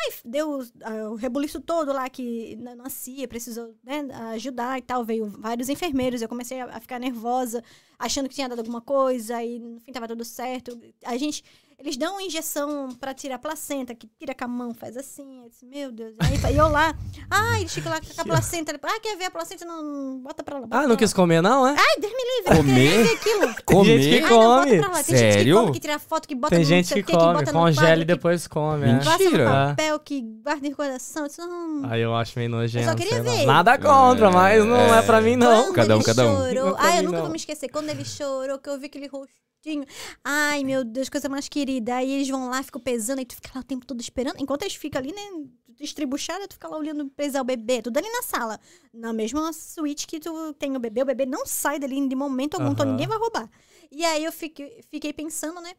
Aí 0.00 0.12
deu 0.24 0.60
ah, 0.82 1.10
o 1.10 1.16
rebuliço 1.16 1.60
todo 1.60 1.92
lá 1.92 2.08
que 2.08 2.56
nascia, 2.76 3.26
precisou 3.26 3.74
né, 3.82 4.06
ajudar 4.32 4.78
e 4.78 4.82
tal. 4.82 5.04
Veio 5.04 5.26
vários 5.26 5.68
enfermeiros. 5.68 6.22
Eu 6.22 6.28
comecei 6.28 6.60
a 6.60 6.80
ficar 6.80 6.98
nervosa, 6.98 7.62
achando 7.98 8.28
que 8.28 8.34
tinha 8.34 8.48
dado 8.48 8.58
alguma 8.60 8.80
coisa. 8.80 9.36
Aí 9.36 9.58
no 9.58 9.80
fim 9.80 9.92
tava 9.92 10.08
tudo 10.08 10.24
certo. 10.24 10.78
A 11.04 11.16
gente. 11.16 11.42
Eles 11.80 11.96
dão 11.96 12.14
uma 12.14 12.22
injeção 12.24 12.88
pra 12.98 13.14
tirar 13.14 13.36
a 13.36 13.38
placenta, 13.38 13.94
que 13.94 14.08
tira 14.18 14.34
com 14.34 14.44
a 14.44 14.48
mão, 14.48 14.74
faz 14.74 14.96
assim. 14.96 15.42
Eu 15.44 15.48
disse, 15.48 15.64
meu 15.64 15.92
Deus. 15.92 16.12
Aí 16.18 16.52
e 16.52 16.56
eu 16.56 16.68
lá. 16.68 16.92
Ah, 17.30 17.60
eles 17.60 17.72
ficam 17.72 17.92
lá 17.92 18.00
com 18.00 18.20
a 18.20 18.24
placenta. 18.24 18.72
ele, 18.72 18.80
Ah, 18.82 18.98
quer 19.00 19.16
ver 19.16 19.26
a 19.26 19.30
placenta? 19.30 19.64
Não, 19.64 20.18
bota 20.18 20.42
pra 20.42 20.56
lá. 20.56 20.62
bota 20.62 20.76
Ah, 20.76 20.82
não 20.82 20.90
lá." 20.90 20.96
quis 20.96 21.12
comer, 21.12 21.40
não, 21.40 21.64
é? 21.64 21.76
Ai, 21.78 22.00
Deus 22.00 22.12
me 22.12 22.18
livre. 22.18 22.50
eu 22.50 22.54
não 22.56 22.64
queria 22.64 22.90
Comer? 22.90 23.14
aquilo. 23.14 23.84
Gente 23.84 24.08
que 24.08 24.14
Ai, 24.16 24.20
não, 24.22 24.28
bota 24.28 24.64
come. 24.66 24.78
pra 24.80 24.88
lá. 24.88 24.94
Tem 25.04 25.04
gente 25.04 25.26
que 25.28 25.32
Sério? 25.32 25.54
come, 25.56 25.72
que 25.72 25.78
tira 25.78 25.98
foto, 26.00 26.26
que 26.26 26.34
bota 26.34 26.50
Tem 26.50 26.58
no 26.58 26.64
gente 26.64 26.94
que 26.94 27.02
come, 27.04 27.32
bota 27.34 27.52
no 27.52 27.58
congela 27.60 28.02
e 28.02 28.04
depois 28.04 28.48
come. 28.48 28.84
Mentira. 28.86 28.98
É. 28.98 29.04
Passa 29.04 29.24
no 29.24 29.30
Tira. 29.30 29.44
papel 29.44 30.00
que 30.00 30.20
guarda 30.42 30.66
em 30.66 30.70
recordação. 30.70 31.22
Eu 31.22 31.28
disse, 31.28 31.40
não. 31.40 31.82
Aí 31.88 32.00
eu 32.00 32.12
acho 32.16 32.36
meio 32.36 32.50
nojento. 32.50 32.86
Eu 32.86 32.90
só 32.90 32.96
queria 32.96 33.22
ver. 33.22 33.46
Nada 33.46 33.78
contra, 33.78 34.26
É, 34.26 34.30
mas 34.32 34.64
não 34.64 34.76
é, 34.96 34.98
é. 34.98 35.02
pra 35.02 35.20
mim, 35.20 35.36
não. 35.36 35.66
Quando 35.66 35.74
Cada 35.76 35.94
um, 35.94 35.98
ele 35.98 36.04
cada 36.04 36.26
um. 36.26 36.36
chorou. 36.38 36.74
Pra 36.74 36.84
Ai, 36.84 36.98
eu 36.98 37.02
nunca 37.04 37.20
vou 37.20 37.30
me 37.30 37.36
esquecer. 37.36 37.68
Quando 37.68 37.87
ele 37.90 38.04
chorou, 38.04 38.58
que 38.58 38.68
eu 38.68 38.78
vi 38.78 38.86
aquele 38.86 39.06
rostinho. 39.06 39.84
Ai, 40.24 40.64
meu 40.64 40.84
Deus, 40.84 41.08
coisa 41.08 41.28
mais 41.28 41.48
querida. 41.48 41.96
Aí 41.96 42.10
eles 42.10 42.28
vão 42.28 42.48
lá, 42.48 42.62
ficam 42.62 42.80
pesando, 42.80 43.18
aí 43.18 43.24
tu 43.24 43.34
fica 43.34 43.50
lá 43.54 43.60
o 43.60 43.64
tempo 43.64 43.86
todo 43.86 44.00
esperando. 44.00 44.36
Enquanto 44.40 44.62
eles 44.62 44.74
ficam 44.74 45.00
ali, 45.00 45.12
né, 45.12 45.48
distribuchada, 45.78 46.46
tu 46.46 46.54
fica 46.54 46.68
lá 46.68 46.76
olhando 46.76 47.08
pesar 47.10 47.40
o 47.40 47.44
bebê. 47.44 47.82
Tudo 47.82 47.98
ali 47.98 48.10
na 48.10 48.22
sala. 48.22 48.60
Na 48.92 49.12
mesma 49.12 49.52
suíte 49.52 50.06
que 50.06 50.20
tu 50.20 50.52
tem 50.54 50.76
o 50.76 50.80
bebê. 50.80 51.02
O 51.02 51.06
bebê 51.06 51.26
não 51.26 51.46
sai 51.46 51.78
dali 51.78 52.06
de 52.08 52.14
momento 52.14 52.54
algum, 52.54 52.72
então 52.72 52.84
Aham. 52.84 52.92
ninguém 52.92 53.06
vai 53.06 53.18
roubar. 53.18 53.50
E 53.90 54.04
aí 54.04 54.24
eu 54.24 54.32
fiquei, 54.32 54.80
fiquei 54.90 55.12
pensando, 55.12 55.60
né? 55.60 55.74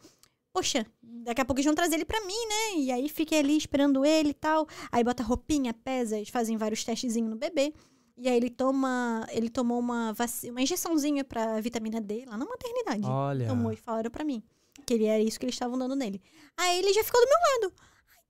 Poxa, 0.51 0.85
daqui 1.01 1.41
a 1.41 1.45
pouco 1.45 1.59
eles 1.59 1.65
vão 1.65 1.75
trazer 1.75 1.95
ele 1.95 2.05
pra 2.05 2.19
mim, 2.21 2.47
né? 2.47 2.81
E 2.81 2.91
aí 2.91 3.07
fiquei 3.07 3.39
ali 3.39 3.55
esperando 3.55 4.03
ele 4.03 4.29
e 4.29 4.33
tal. 4.33 4.67
Aí 4.91 5.03
bota 5.03 5.21
roupinha, 5.21 5.73
pesa, 5.73 6.17
eles 6.17 6.29
fazem 6.29 6.57
vários 6.57 6.83
testezinhos 6.83 7.29
no 7.29 7.37
bebê. 7.37 7.71
E 8.19 8.27
aí 8.27 8.35
ele 8.35 8.49
toma, 8.49 9.25
ele 9.31 9.49
tomou 9.49 9.79
uma, 9.79 10.13
uma 10.49 10.61
injeçãozinha 10.61 11.23
pra 11.23 11.61
vitamina 11.61 12.01
D 12.01 12.25
lá 12.27 12.35
na 12.35 12.45
maternidade. 12.45 13.05
Olha. 13.05 13.47
Tomou 13.47 13.71
e 13.71 13.77
falaram 13.77 14.11
pra 14.11 14.25
mim. 14.25 14.43
Que 14.85 14.93
ele 14.93 15.05
era 15.05 15.23
isso 15.23 15.39
que 15.39 15.45
eles 15.45 15.55
estavam 15.55 15.77
dando 15.77 15.95
nele. 15.95 16.21
Aí 16.57 16.79
ele 16.79 16.91
já 16.91 17.01
ficou 17.01 17.21
do 17.21 17.27
meu 17.27 17.37
lado. 17.39 17.73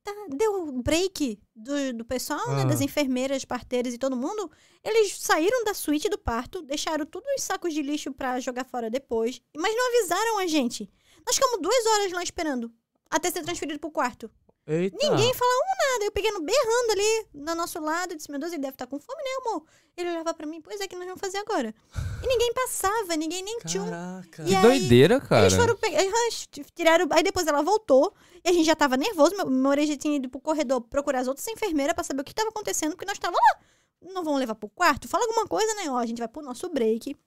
Tá, 0.04 0.14
deu 0.30 0.72
break 0.84 1.40
do, 1.56 1.94
do 1.98 2.06
pessoal, 2.06 2.52
né? 2.52 2.62
Ah. 2.62 2.66
Das 2.66 2.82
enfermeiras, 2.82 3.44
parteiras 3.44 3.92
e 3.92 3.98
todo 3.98 4.16
mundo. 4.16 4.52
Eles 4.84 5.20
saíram 5.20 5.64
da 5.64 5.74
suíte 5.74 6.08
do 6.08 6.20
parto, 6.20 6.62
deixaram 6.62 7.04
tudo 7.04 7.26
os 7.36 7.42
sacos 7.42 7.74
de 7.74 7.82
lixo 7.82 8.12
pra 8.14 8.40
jogar 8.40 8.66
fora 8.66 8.92
depois. 8.92 9.42
Mas 9.58 9.76
não 9.76 9.88
avisaram 9.88 10.38
a 10.38 10.46
gente. 10.46 10.88
Nós 11.26 11.36
ficamos 11.36 11.62
duas 11.64 11.86
horas 11.88 12.12
lá 12.12 12.22
esperando. 12.22 12.72
Até 13.10 13.32
ser 13.32 13.42
transferido 13.42 13.80
pro 13.80 13.90
quarto. 13.90 14.30
Eita. 14.72 14.96
Ninguém 15.02 15.34
falava 15.34 15.64
nada. 15.92 16.06
Eu 16.06 16.12
peguei 16.12 16.32
no 16.32 16.42
berrando 16.42 16.92
ali 16.92 17.28
no 17.34 17.56
nosso 17.56 17.80
lado. 17.80 18.16
Disse, 18.16 18.30
meu 18.30 18.40
Deus, 18.40 18.52
ele 18.52 18.62
deve 18.62 18.76
estar 18.76 18.86
com 18.86 19.00
fome, 19.00 19.18
né, 19.24 19.30
amor? 19.42 19.64
Ele 19.98 20.12
olhava 20.12 20.32
pra 20.32 20.46
mim, 20.46 20.62
pois 20.62 20.80
é, 20.80 20.88
que 20.88 20.96
nós 20.96 21.06
vamos 21.06 21.20
fazer 21.20 21.40
agora? 21.40 21.74
E 22.24 22.28
ninguém 22.28 22.54
passava, 22.54 23.18
ninguém 23.18 23.44
nem 23.44 23.58
tinha 23.66 23.82
um 23.82 23.90
Caraca. 23.90 24.44
E 24.44 24.46
Que 24.46 24.56
aí, 24.56 24.62
doideira, 24.62 25.20
cara. 25.20 25.48
eles 25.48 25.56
foram 25.56 25.76
pegar, 25.76 26.04
tiraram, 26.76 27.08
aí 27.12 27.24
depois 27.24 27.48
ela 27.48 27.62
voltou, 27.64 28.14
e 28.46 28.50
a 28.50 28.54
gente 28.54 28.66
já 28.66 28.76
tava 28.76 28.96
nervoso, 28.96 29.36
meu, 29.36 29.50
meu 29.50 29.72
orelha 29.72 29.98
tinha 29.98 30.16
ido 30.16 30.30
pro 30.30 30.40
corredor 30.40 30.82
procurar 30.82 31.20
as 31.20 31.28
outras 31.28 31.46
enfermeiras 31.48 31.94
pra 31.94 32.04
saber 32.04 32.22
o 32.22 32.24
que 32.24 32.34
tava 32.34 32.50
acontecendo, 32.50 32.92
porque 32.92 33.06
nós 33.06 33.18
tava 33.18 33.36
lá. 33.36 33.60
Não 34.14 34.24
vão 34.24 34.38
levar 34.38 34.56
pro 34.56 34.70
quarto? 34.70 35.10
Fala 35.10 35.26
alguma 35.26 35.46
coisa, 35.48 35.74
né? 35.74 35.90
Ó, 35.90 35.98
a 35.98 36.06
gente 36.06 36.20
vai 36.20 36.28
pro 36.28 36.42
nosso 36.42 36.70
break. 36.70 37.18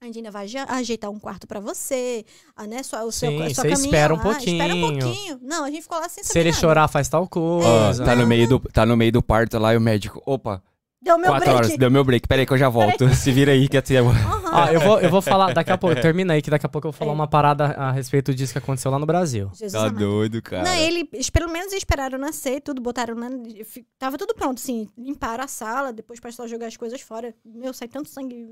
A 0.00 0.06
gente 0.06 0.18
ainda 0.18 0.30
vai 0.30 0.46
ajeitar 0.68 1.10
um 1.10 1.18
quarto 1.18 1.46
pra 1.46 1.60
você, 1.60 2.24
ah, 2.54 2.66
né? 2.66 2.82
Sua, 2.82 3.04
o 3.04 3.12
seu, 3.12 3.30
Sim, 3.30 3.42
a 3.42 3.46
sua 3.46 3.54
você 3.54 3.68
caminha 3.70 3.86
espera 3.86 4.14
um 4.14 4.16
lá, 4.18 4.38
Espera 4.38 4.74
um 4.74 4.80
pouquinho. 4.80 5.00
pouquinho. 5.02 5.38
Não, 5.42 5.64
a 5.64 5.70
gente 5.70 5.82
ficou 5.82 5.98
lá 5.98 6.08
sem 6.10 6.22
Se 6.22 6.28
saber 6.28 6.40
ele 6.40 6.50
nada. 6.50 6.60
chorar, 6.60 6.88
faz 6.88 7.08
tal 7.08 7.26
coisa. 7.26 8.04
tá, 8.04 8.14
no 8.14 8.26
meio 8.26 8.46
do, 8.48 8.60
tá 8.60 8.84
no 8.84 8.96
meio 8.96 9.12
do 9.12 9.22
parto 9.22 9.58
lá 9.58 9.72
e 9.72 9.76
o 9.78 9.80
médico. 9.80 10.22
Opa, 10.26 10.62
Deu 11.04 11.18
meu 11.18 11.26
quatro 11.30 11.44
break. 11.50 11.56
horas, 11.66 11.76
deu 11.78 11.90
meu 11.90 12.02
break. 12.02 12.26
Peraí 12.26 12.46
que 12.46 12.52
eu 12.52 12.56
já 12.56 12.68
volto. 12.70 13.08
Se 13.14 13.30
vira 13.30 13.52
aí 13.52 13.68
que 13.68 13.76
até. 13.76 13.98
Aham. 13.98 14.50
Ó, 14.54 14.66
eu 14.70 14.80
vou, 14.80 15.00
eu 15.00 15.10
vou 15.10 15.20
falar 15.20 15.52
daqui 15.52 15.70
a 15.70 15.76
pouco, 15.76 16.00
termina 16.00 16.32
aí, 16.32 16.40
que 16.40 16.48
daqui 16.48 16.64
a 16.64 16.68
pouco 16.68 16.88
eu 16.88 16.92
vou 16.92 16.98
falar 16.98 17.10
É. 17.10 17.14
uma 17.14 17.26
parada 17.28 17.64
a 17.66 17.90
respeito 17.92 18.34
disso 18.34 18.52
que 18.52 18.58
aconteceu 18.58 18.90
lá 18.90 18.98
no 18.98 19.04
Brasil. 19.04 19.48
Jesus 19.52 19.72
Tá 19.72 19.80
amado. 19.80 19.98
doido, 19.98 20.40
cara. 20.40 20.62
Não, 20.64 20.74
ele, 20.74 21.06
eles 21.12 21.28
pelo 21.28 21.50
menos 21.52 21.72
esperaram 21.74 22.18
nascer, 22.18 22.60
tudo, 22.62 22.80
botaram 22.80 23.14
na. 23.14 23.28
Tava 23.98 24.16
tudo 24.16 24.34
pronto, 24.34 24.58
assim. 24.58 24.88
Limparam 24.96 25.44
a 25.44 25.48
sala, 25.48 25.92
depois 25.92 26.18
pra 26.20 26.32
só 26.32 26.46
jogar 26.46 26.68
as 26.68 26.76
coisas 26.76 27.00
fora. 27.02 27.34
Meu, 27.44 27.74
sai 27.74 27.86
tanto 27.88 28.08
sangue, 28.08 28.48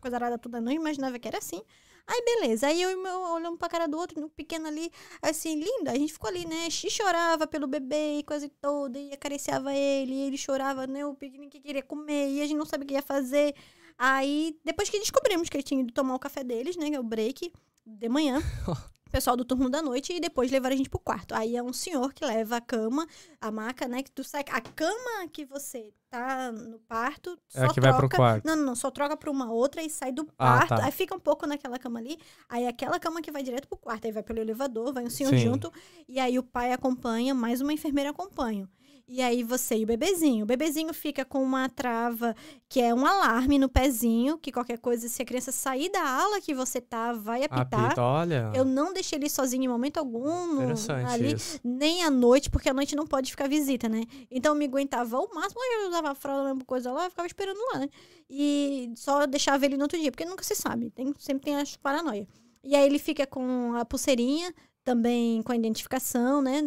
coisa 0.00 0.16
arada 0.16 0.38
toda. 0.38 0.60
Não 0.60 0.70
imaginava 0.70 1.18
que 1.18 1.26
era 1.26 1.38
assim. 1.38 1.60
Aí, 2.06 2.22
beleza. 2.24 2.68
Aí 2.68 2.80
eu 2.80 2.90
e 2.90 2.96
meu 2.96 3.20
olhamos 3.32 3.58
pra 3.58 3.68
cara 3.68 3.88
do 3.88 3.98
outro, 3.98 4.20
no 4.20 4.28
pequeno 4.30 4.66
ali, 4.68 4.90
assim, 5.20 5.56
linda. 5.56 5.90
A 5.92 5.98
gente 5.98 6.12
ficou 6.12 6.28
ali, 6.30 6.46
né? 6.46 6.68
E 6.68 6.90
chorava 6.90 7.46
pelo 7.46 7.66
bebê 7.66 8.18
e 8.18 8.22
coisa 8.22 8.48
toda, 8.60 8.98
e 8.98 9.12
acariciava 9.12 9.74
ele, 9.74 10.12
e 10.14 10.20
ele 10.28 10.36
chorava, 10.38 10.86
né? 10.86 11.04
O 11.04 11.14
pequenininho 11.14 11.50
que 11.50 11.60
queria 11.60 11.82
comer, 11.82 12.30
e 12.30 12.42
a 12.42 12.46
gente 12.46 12.56
não 12.58 12.66
sabia 12.66 12.84
o 12.84 12.88
que 12.88 12.94
ia 12.94 13.02
fazer. 13.02 13.54
Aí, 13.98 14.58
depois 14.64 14.88
que 14.88 14.98
descobrimos 14.98 15.48
que 15.48 15.56
ele 15.56 15.64
tinha 15.64 15.80
ido 15.80 15.92
tomar 15.92 16.14
o 16.14 16.18
café 16.18 16.44
deles, 16.44 16.76
né? 16.76 16.88
Que 16.90 16.96
é 16.96 17.00
o 17.00 17.02
break, 17.02 17.52
de 17.84 18.08
manhã. 18.08 18.40
o 19.06 19.10
Pessoal 19.10 19.36
do 19.36 19.44
turno 19.44 19.70
da 19.70 19.80
noite 19.80 20.12
e 20.12 20.20
depois 20.20 20.50
levaram 20.50 20.74
a 20.74 20.76
gente 20.76 20.90
pro 20.90 20.98
quarto. 20.98 21.34
Aí 21.34 21.56
é 21.56 21.62
um 21.62 21.72
senhor 21.72 22.12
que 22.12 22.24
leva 22.24 22.56
a 22.56 22.60
cama, 22.60 23.06
a 23.40 23.50
maca, 23.50 23.86
né? 23.86 24.02
Que 24.02 24.10
tu 24.10 24.24
sai. 24.24 24.44
A 24.50 24.60
cama 24.60 25.28
que 25.32 25.44
você 25.44 25.92
tá 26.10 26.50
no 26.50 26.78
parto. 26.80 27.38
É 27.54 27.66
Só 27.66 27.72
que 27.72 27.80
vai 27.80 27.90
pro 27.92 28.00
troca- 28.00 28.16
quarto. 28.16 28.44
Não, 28.44 28.56
não, 28.56 28.64
não, 28.66 28.74
só 28.74 28.90
troca 28.90 29.16
pra 29.16 29.30
uma 29.30 29.50
outra 29.52 29.82
e 29.82 29.88
sai 29.88 30.10
do 30.12 30.22
Ah, 30.36 30.58
parto. 30.58 30.76
tá. 30.76 30.84
Aí 30.84 30.92
fica 30.92 31.14
um 31.14 31.20
pouco 31.20 31.46
naquela 31.46 31.78
cama 31.78 32.00
ali. 32.00 32.18
Aí 32.48 32.66
aquela 32.66 32.98
cama 32.98 33.22
que 33.22 33.30
vai 33.30 33.42
direto 33.42 33.68
pro 33.68 33.76
quarto. 33.78 34.06
Aí 34.06 34.12
vai 34.12 34.22
pelo 34.24 34.40
elevador, 34.40 34.92
vai 34.92 35.04
um 35.04 35.10
senhor 35.10 35.30
Sim. 35.30 35.38
junto. 35.38 35.72
E 36.08 36.18
aí 36.18 36.38
o 36.38 36.42
pai 36.42 36.72
acompanha, 36.72 37.32
mais 37.34 37.60
uma 37.60 37.72
enfermeira 37.72 38.10
acompanha. 38.10 38.68
E 39.08 39.22
aí 39.22 39.44
você 39.44 39.76
e 39.76 39.84
o 39.84 39.86
bebezinho. 39.86 40.42
O 40.42 40.46
bebezinho 40.46 40.92
fica 40.92 41.24
com 41.24 41.40
uma 41.40 41.68
trava 41.68 42.34
que 42.68 42.80
é 42.80 42.92
um 42.92 43.06
alarme 43.06 43.56
no 43.56 43.68
pezinho, 43.68 44.36
que 44.36 44.50
qualquer 44.50 44.78
coisa, 44.78 45.08
se 45.08 45.22
a 45.22 45.24
criança 45.24 45.52
sair 45.52 45.88
da 45.90 46.02
ala 46.02 46.40
que 46.40 46.52
você 46.52 46.80
tá, 46.80 47.12
vai 47.12 47.44
apitar. 47.44 47.84
Apita, 47.86 48.02
olha. 48.02 48.50
Eu 48.52 48.64
não 48.64 48.92
deixei 48.92 49.16
ele 49.16 49.30
sozinho 49.30 49.62
em 49.62 49.68
momento 49.68 49.98
algum. 49.98 50.54
Interessante 50.54 51.12
ali, 51.12 51.34
isso. 51.34 51.60
nem 51.62 52.02
à 52.02 52.10
noite, 52.10 52.50
porque 52.50 52.68
à 52.68 52.74
noite 52.74 52.96
não 52.96 53.06
pode 53.06 53.30
ficar 53.30 53.48
visita, 53.48 53.88
né? 53.88 54.02
Então 54.28 54.54
eu 54.54 54.58
me 54.58 54.64
aguentava 54.64 55.16
ao 55.16 55.28
máximo, 55.32 55.60
eu 55.62 55.88
usava 55.88 56.10
a 56.10 56.14
fralda, 56.14 56.42
a 56.42 56.46
mesma 56.46 56.64
coisa 56.64 56.90
lá, 56.90 57.04
eu 57.04 57.10
ficava 57.10 57.28
esperando 57.28 57.58
lá, 57.72 57.78
né? 57.78 57.88
E 58.28 58.90
só 58.96 59.24
deixava 59.24 59.64
ele 59.64 59.76
no 59.76 59.84
outro 59.84 59.98
dia, 59.98 60.10
porque 60.10 60.24
nunca 60.24 60.42
se 60.42 60.56
sabe, 60.56 60.90
tem, 60.90 61.14
sempre 61.18 61.44
tem 61.44 61.56
as 61.56 61.76
paranoia. 61.76 62.26
E 62.64 62.74
aí 62.74 62.84
ele 62.84 62.98
fica 62.98 63.24
com 63.24 63.74
a 63.76 63.84
pulseirinha, 63.84 64.52
também 64.86 65.42
com 65.42 65.50
a 65.52 65.56
identificação, 65.56 66.40
né? 66.40 66.62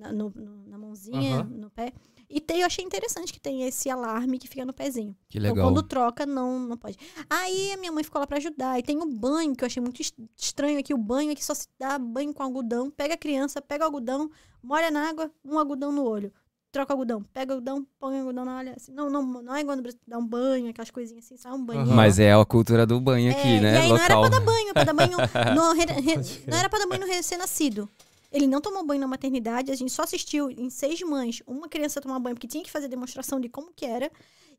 Na, 0.00 0.10
no- 0.12 0.32
na 0.66 0.78
mãozinha, 0.78 1.36
Aham. 1.40 1.44
no 1.50 1.70
pé. 1.70 1.92
E 2.28 2.40
tem, 2.40 2.60
eu 2.60 2.66
achei 2.66 2.82
interessante 2.84 3.32
que 3.32 3.38
tem 3.38 3.62
esse 3.64 3.88
alarme 3.90 4.38
que 4.38 4.48
fica 4.48 4.64
no 4.64 4.72
pezinho. 4.72 5.14
Que 5.28 5.38
Então, 5.38 5.50
legal. 5.52 5.68
quando 5.70 5.82
troca, 5.86 6.24
não, 6.26 6.58
não 6.58 6.76
pode. 6.76 6.96
Aí 7.28 7.70
a 7.72 7.76
minha 7.76 7.92
mãe 7.92 8.02
ficou 8.02 8.18
lá 8.18 8.26
pra 8.26 8.38
ajudar. 8.38 8.78
E 8.78 8.82
tem 8.82 8.96
o 8.98 9.06
banho, 9.06 9.54
que 9.54 9.62
eu 9.62 9.66
achei 9.66 9.80
muito 9.82 10.00
es- 10.00 10.12
estranho 10.36 10.78
aqui. 10.80 10.92
O 10.94 10.98
banho 10.98 11.30
é 11.30 11.34
que 11.34 11.44
só 11.44 11.54
se 11.54 11.68
dá 11.78 11.98
banho 11.98 12.32
com 12.34 12.42
algodão. 12.42 12.90
Pega 12.90 13.14
a 13.14 13.18
criança, 13.18 13.60
pega 13.62 13.84
o 13.84 13.86
algodão, 13.86 14.30
molha 14.62 14.90
na 14.90 15.08
água, 15.08 15.30
um 15.44 15.58
algodão 15.58 15.92
no 15.92 16.02
olho. 16.04 16.32
Troca 16.74 16.92
o 16.92 16.94
algodão, 16.94 17.22
pega 17.32 17.52
o 17.52 17.54
algodão, 17.54 17.86
põe 18.00 18.16
o 18.16 18.18
algodão 18.18 18.44
na 18.44 18.58
olha. 18.58 18.74
Assim. 18.76 18.92
Não, 18.92 19.08
não, 19.08 19.22
não 19.22 19.54
é 19.54 19.60
igual 19.60 19.76
no 19.76 19.82
Brasil, 19.82 20.00
dá 20.08 20.18
um 20.18 20.26
banho, 20.26 20.68
aquelas 20.68 20.90
coisinhas 20.90 21.24
assim, 21.24 21.36
só 21.36 21.50
um 21.54 21.64
banho. 21.64 21.82
Aham. 21.82 21.94
Mas 21.94 22.18
é 22.18 22.32
a 22.34 22.44
cultura 22.44 22.84
do 22.84 23.00
banho 23.00 23.30
aqui, 23.30 23.46
É, 23.56 23.60
né? 23.60 23.74
E 23.74 23.76
aí 23.82 23.88
não 23.90 23.96
era 23.96 24.16
Local. 24.16 24.30
pra 24.30 24.38
dar 24.40 24.44
banho, 24.44 24.74
pra 24.74 24.84
dar 24.84 24.92
banho 24.92 25.16
no 25.54 25.72
re- 25.72 26.00
re- 26.00 26.42
não 26.48 26.58
era 26.58 26.68
pra 26.68 26.80
dar 26.80 26.86
banho 26.88 27.00
no 27.02 27.06
recém-nascido. 27.06 27.88
Ele 28.32 28.48
não 28.48 28.60
tomou 28.60 28.84
banho 28.84 29.00
na 29.00 29.06
maternidade, 29.06 29.70
a 29.70 29.76
gente 29.76 29.92
só 29.92 30.02
assistiu 30.02 30.50
em 30.50 30.68
seis 30.68 31.00
mães 31.02 31.40
uma 31.46 31.68
criança 31.68 32.00
tomar 32.00 32.18
banho, 32.18 32.34
porque 32.34 32.48
tinha 32.48 32.64
que 32.64 32.70
fazer 32.72 32.88
demonstração 32.88 33.38
de 33.38 33.48
como 33.48 33.68
que 33.72 33.86
era. 33.86 34.10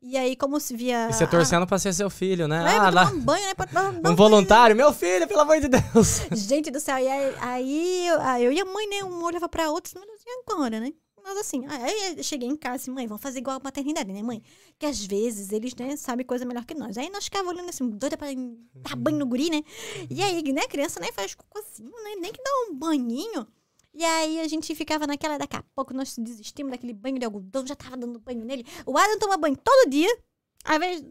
E 0.02 0.16
aí, 0.16 0.34
como 0.36 0.58
se 0.60 0.74
via. 0.76 1.08
E 1.10 1.12
você 1.12 1.26
torcendo 1.26 1.66
pra 1.66 1.78
ser 1.78 1.92
seu 1.92 2.08
filho, 2.08 2.46
né? 2.48 2.62
Ah, 2.64 2.70
é, 2.72 2.76
Ah, 2.76 2.80
pra 2.80 2.90
lá, 2.90 3.06
tomar 3.06 3.16
um 3.16 3.20
banho, 3.24 3.44
né? 3.46 3.54
Pra 3.54 3.66
dar 3.66 3.90
um 3.90 4.00
banho. 4.00 4.16
voluntário, 4.16 4.74
meu 4.76 4.92
filho, 4.92 5.26
pelo 5.28 5.40
amor 5.40 5.60
de 5.60 5.68
Deus. 5.68 6.20
Gente 6.32 6.70
do 6.70 6.78
céu, 6.80 6.98
e 6.98 7.08
aí, 7.08 7.34
aí 7.40 8.06
eu, 8.08 8.20
aí 8.22 8.44
eu 8.44 8.52
e 8.52 8.60
a 8.60 8.64
mãe, 8.64 8.88
né? 8.88 9.04
Um 9.04 9.22
olhava 9.22 9.48
pra 9.48 9.70
outra, 9.70 9.92
mas 9.98 10.06
não 10.08 10.16
tinha 10.16 10.42
agora, 10.48 10.80
né? 10.80 10.92
Mas 11.26 11.38
assim, 11.38 11.66
aí 11.66 12.16
eu 12.16 12.22
cheguei 12.22 12.48
em 12.48 12.56
casa 12.56 12.76
assim, 12.76 12.92
mãe, 12.92 13.04
vamos 13.04 13.20
fazer 13.20 13.40
igual 13.40 13.56
a 13.56 13.60
maternidade, 13.60 14.12
né, 14.12 14.22
mãe? 14.22 14.40
Que 14.78 14.86
às 14.86 15.04
vezes 15.04 15.50
eles, 15.50 15.74
né, 15.74 15.96
sabem 15.96 16.24
coisa 16.24 16.44
melhor 16.44 16.64
que 16.64 16.72
nós. 16.72 16.96
Aí 16.96 17.10
nós 17.10 17.24
ficávamos 17.24 17.52
olhando 17.52 17.68
assim, 17.68 17.90
doida 17.90 18.16
pra 18.16 18.28
dar 18.76 18.94
banho 18.94 19.18
no 19.18 19.26
guri, 19.26 19.50
né? 19.50 19.60
E 20.08 20.22
aí, 20.22 20.40
né, 20.52 20.68
criança, 20.68 21.00
né, 21.00 21.10
faz 21.10 21.34
cocôzinho, 21.34 21.90
né? 21.90 22.14
Nem 22.20 22.32
que 22.32 22.40
dá 22.40 22.50
um 22.68 22.74
banhinho. 22.76 23.44
E 23.92 24.04
aí 24.04 24.38
a 24.38 24.46
gente 24.46 24.72
ficava 24.76 25.04
naquela, 25.04 25.36
daqui 25.36 25.56
a 25.56 25.64
pouco 25.74 25.92
nós 25.92 26.14
desistimos 26.16 26.70
daquele 26.70 26.92
banho 26.92 27.18
de 27.18 27.24
algodão, 27.24 27.66
já 27.66 27.74
tava 27.74 27.96
dando 27.96 28.20
banho 28.20 28.44
nele. 28.44 28.64
O 28.86 28.96
Adam 28.96 29.18
toma 29.18 29.36
banho 29.36 29.56
todo 29.56 29.90
dia. 29.90 30.16
Às 30.64 30.78
vezes, 30.78 31.04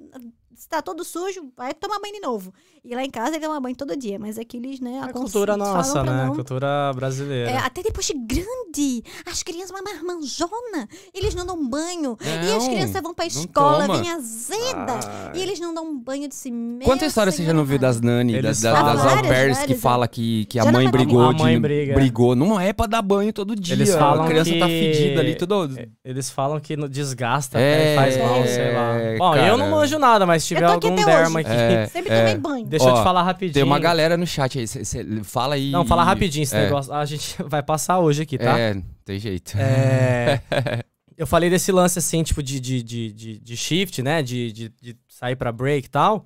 se 0.56 0.68
tá 0.70 0.82
todo 0.82 1.03
sujo, 1.03 1.51
vai 1.56 1.74
tomar 1.74 1.99
banho 1.99 2.14
de 2.14 2.20
novo. 2.22 2.53
E 2.84 2.93
lá 2.95 3.03
em 3.03 3.10
casa 3.10 3.36
ele 3.36 3.39
toma 3.45 3.60
banho 3.60 3.76
todo 3.76 3.95
dia, 3.97 4.18
mas 4.20 4.38
aqueles, 4.38 4.80
né, 4.80 4.99
É 5.01 5.10
a 5.10 5.14
cultura 5.14 5.58
nossa, 5.58 6.03
né? 6.03 6.26
não- 6.28 6.36
Cultura 6.36 6.91
brasileira. 6.95 7.49
é, 7.51 7.58
até 7.58 7.82
depois 7.82 8.06
de 8.06 8.14
grande, 8.14 9.03
as 9.26 9.41
crianças 9.43 9.72
uma 9.72 9.82
marmanjona, 9.82 10.88
eles 11.14 11.34
não 11.36 11.45
dão 11.45 11.68
banho. 11.68 12.18
e 12.22 12.51
as 12.56 12.64
Não, 12.64 12.70
crianças 12.70 13.01
vão 13.01 13.14
pra 13.14 13.26
não 13.26 13.30
escola, 13.41 13.88
toma. 13.88 13.99
vem 14.01 14.12
azeda. 14.12 15.32
E 15.34 15.41
eles 15.41 15.60
não 15.60 15.74
dão 15.74 15.97
banho 15.97 16.28
de 16.28 16.36
si 16.36 16.51
mesmo. 16.51 16.84
Quanta 16.84 17.06
história 17.06 17.32
você 17.32 17.43
já 17.43 17.53
não 17.53 17.66
viu 17.66 17.80
das 17.80 17.99
Nani, 18.01 18.34
Eles 18.36 18.62
das, 18.62 18.74
das, 18.74 18.74
falam. 18.78 18.95
das 18.95 19.22
que 19.22 19.28
várias, 19.28 19.82
fala 19.82 20.08
que, 20.08 20.45
que 20.45 20.60
a 20.60 20.72
mãe 20.72 20.89
brigou, 20.89 21.22
A 21.22 21.34
mãe 21.34 21.56
de, 21.56 21.60
briga. 21.60 21.93
brigou. 21.95 22.36
Não 22.36 22.60
é 22.60 22.72
pra 22.72 22.86
dar 22.86 23.01
banho 23.01 23.34
todo 23.34 23.56
dia. 23.56 23.74
Eles 23.76 23.93
falam 23.93 24.26
a 24.26 24.28
criança 24.28 24.51
tá 24.51 24.68
que- 24.68 24.93
fedida 24.93 25.22
ali, 25.22 25.36
tudo. 25.36 25.70
Eles 26.03 26.30
falam 26.30 26.60
que 26.60 26.76
desgasta, 26.88 27.60
É, 27.60 27.74
até 27.74 27.95
faz 27.95 28.18
mal, 28.18 28.36
é, 28.43 28.47
sei 28.47 28.74
lá. 28.74 28.93
Bom, 29.18 29.36
eu 29.36 29.58
não 29.58 29.66
cara. 29.66 29.72
manjo 29.78 29.99
nada, 29.99 30.26
mas 30.26 30.45
se 30.46 30.54
tiver 30.56 30.64
Eu 30.66 30.72
algum 30.74 30.96
derma 30.96 31.39
hoje. 31.39 31.48
aqui. 31.48 31.52
É, 31.52 31.86
Sempre 31.88 32.14
é. 32.14 32.20
tomei 32.20 32.38
banho. 32.38 32.66
Deixa 32.66 32.86
eu 32.86 32.93
Ó, 32.93 32.98
te 32.98 33.04
falar 33.04 33.24
rapidinho. 33.24 33.54
Tem 33.54 33.64
uma 33.64 33.80
galera 33.80 34.16
no 34.16 34.26
chat 34.28 34.60
aí, 34.60 34.68
cê, 34.68 34.86
cê 34.86 35.06
fala 35.24 35.56
aí. 35.56 35.72
Não, 35.72 35.86
fala 35.86 36.04
rapidinho 36.04 36.43
esse 36.43 36.56
É. 36.56 36.64
negócio. 36.64 36.93
A 36.93 37.04
gente 37.06 37.36
vai 37.48 37.62
passar 37.64 38.00
hoje 38.00 38.22
aqui, 38.24 38.38
tá? 38.38 38.58
É, 38.58 38.82
tem 39.04 39.20
jeito. 39.20 39.58
É, 39.58 40.41
eu 41.18 41.26
falei 41.28 41.50
desse 41.50 41.72
lance 41.72 42.00
assim, 42.00 42.24
tipo, 42.24 42.41
de, 42.43 42.60
de, 42.60 42.82
de, 42.84 43.12
de, 43.12 43.39
de 43.39 43.58
shift, 43.58 44.02
né? 44.02 44.22
De, 44.22 44.52
de, 44.52 44.70
de 44.82 44.98
sair 45.08 45.36
pra 45.36 45.52
break 45.52 45.88
e 45.88 45.89
tal. 45.89 46.26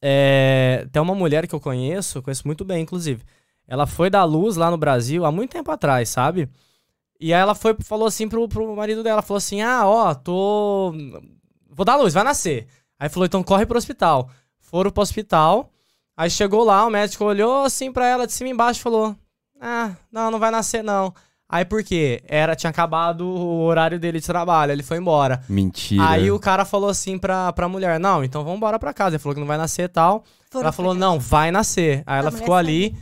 É, 0.00 0.86
tem 0.92 1.00
uma 1.00 1.14
mulher 1.14 1.46
que 1.46 1.54
eu 1.54 1.60
conheço, 1.60 2.22
conheço 2.22 2.46
muito 2.46 2.64
bem, 2.64 2.82
inclusive. 2.82 3.22
Ela 3.66 3.86
foi 3.86 4.10
dar 4.10 4.24
luz 4.24 4.56
lá 4.56 4.70
no 4.70 4.76
Brasil 4.76 5.24
há 5.24 5.32
muito 5.32 5.52
tempo 5.52 5.70
atrás, 5.70 6.08
sabe? 6.10 6.48
E 7.18 7.32
aí 7.32 7.40
ela 7.40 7.54
foi, 7.54 7.74
falou 7.80 8.06
assim 8.06 8.28
pro, 8.28 8.46
pro 8.48 8.76
marido 8.76 9.02
dela, 9.02 9.22
falou 9.22 9.38
assim, 9.38 9.62
ah, 9.62 9.86
ó, 9.86 10.14
tô... 10.14 10.92
Vou 11.70 11.84
dar 11.84 11.96
luz, 11.96 12.12
vai 12.12 12.22
nascer. 12.22 12.66
Aí 12.98 13.08
falou, 13.08 13.26
então 13.26 13.42
corre 13.42 13.66
pro 13.66 13.78
hospital. 13.78 14.30
Foram 14.58 14.90
pro 14.90 15.02
hospital, 15.02 15.70
aí 16.16 16.30
chegou 16.30 16.64
lá, 16.64 16.84
o 16.86 16.90
médico 16.90 17.24
olhou 17.24 17.64
assim 17.64 17.92
pra 17.92 18.06
ela 18.06 18.26
de 18.26 18.32
cima 18.32 18.48
e 18.48 18.52
embaixo 18.52 18.80
e 18.80 18.82
falou, 18.82 19.16
ah, 19.60 19.92
não, 20.10 20.30
não 20.30 20.38
vai 20.38 20.50
nascer 20.50 20.82
não. 20.82 21.14
Aí 21.48 21.64
por 21.64 21.84
quê? 21.84 22.22
Era, 22.26 22.56
tinha 22.56 22.70
acabado 22.70 23.26
o 23.26 23.60
horário 23.64 24.00
dele 24.00 24.18
de 24.18 24.26
trabalho, 24.26 24.72
ele 24.72 24.82
foi 24.82 24.96
embora. 24.96 25.42
Mentira. 25.48 26.08
Aí 26.08 26.30
o 26.30 26.38
cara 26.38 26.64
falou 26.64 26.88
assim 26.88 27.18
pra, 27.18 27.52
pra 27.52 27.68
mulher, 27.68 28.00
não, 28.00 28.24
então 28.24 28.42
vamos 28.42 28.56
embora 28.56 28.78
pra 28.78 28.94
casa. 28.94 29.16
Ele 29.16 29.22
falou 29.22 29.34
que 29.34 29.40
não 29.40 29.46
vai 29.46 29.58
nascer 29.58 29.84
e 29.84 29.88
tal. 29.88 30.24
Foram 30.50 30.64
ela 30.64 30.72
falou, 30.72 30.92
casa. 30.92 31.00
não, 31.00 31.20
vai 31.20 31.50
nascer. 31.50 32.02
Aí 32.06 32.18
ela 32.18 32.30
ficou 32.30 32.54
ali. 32.54 32.96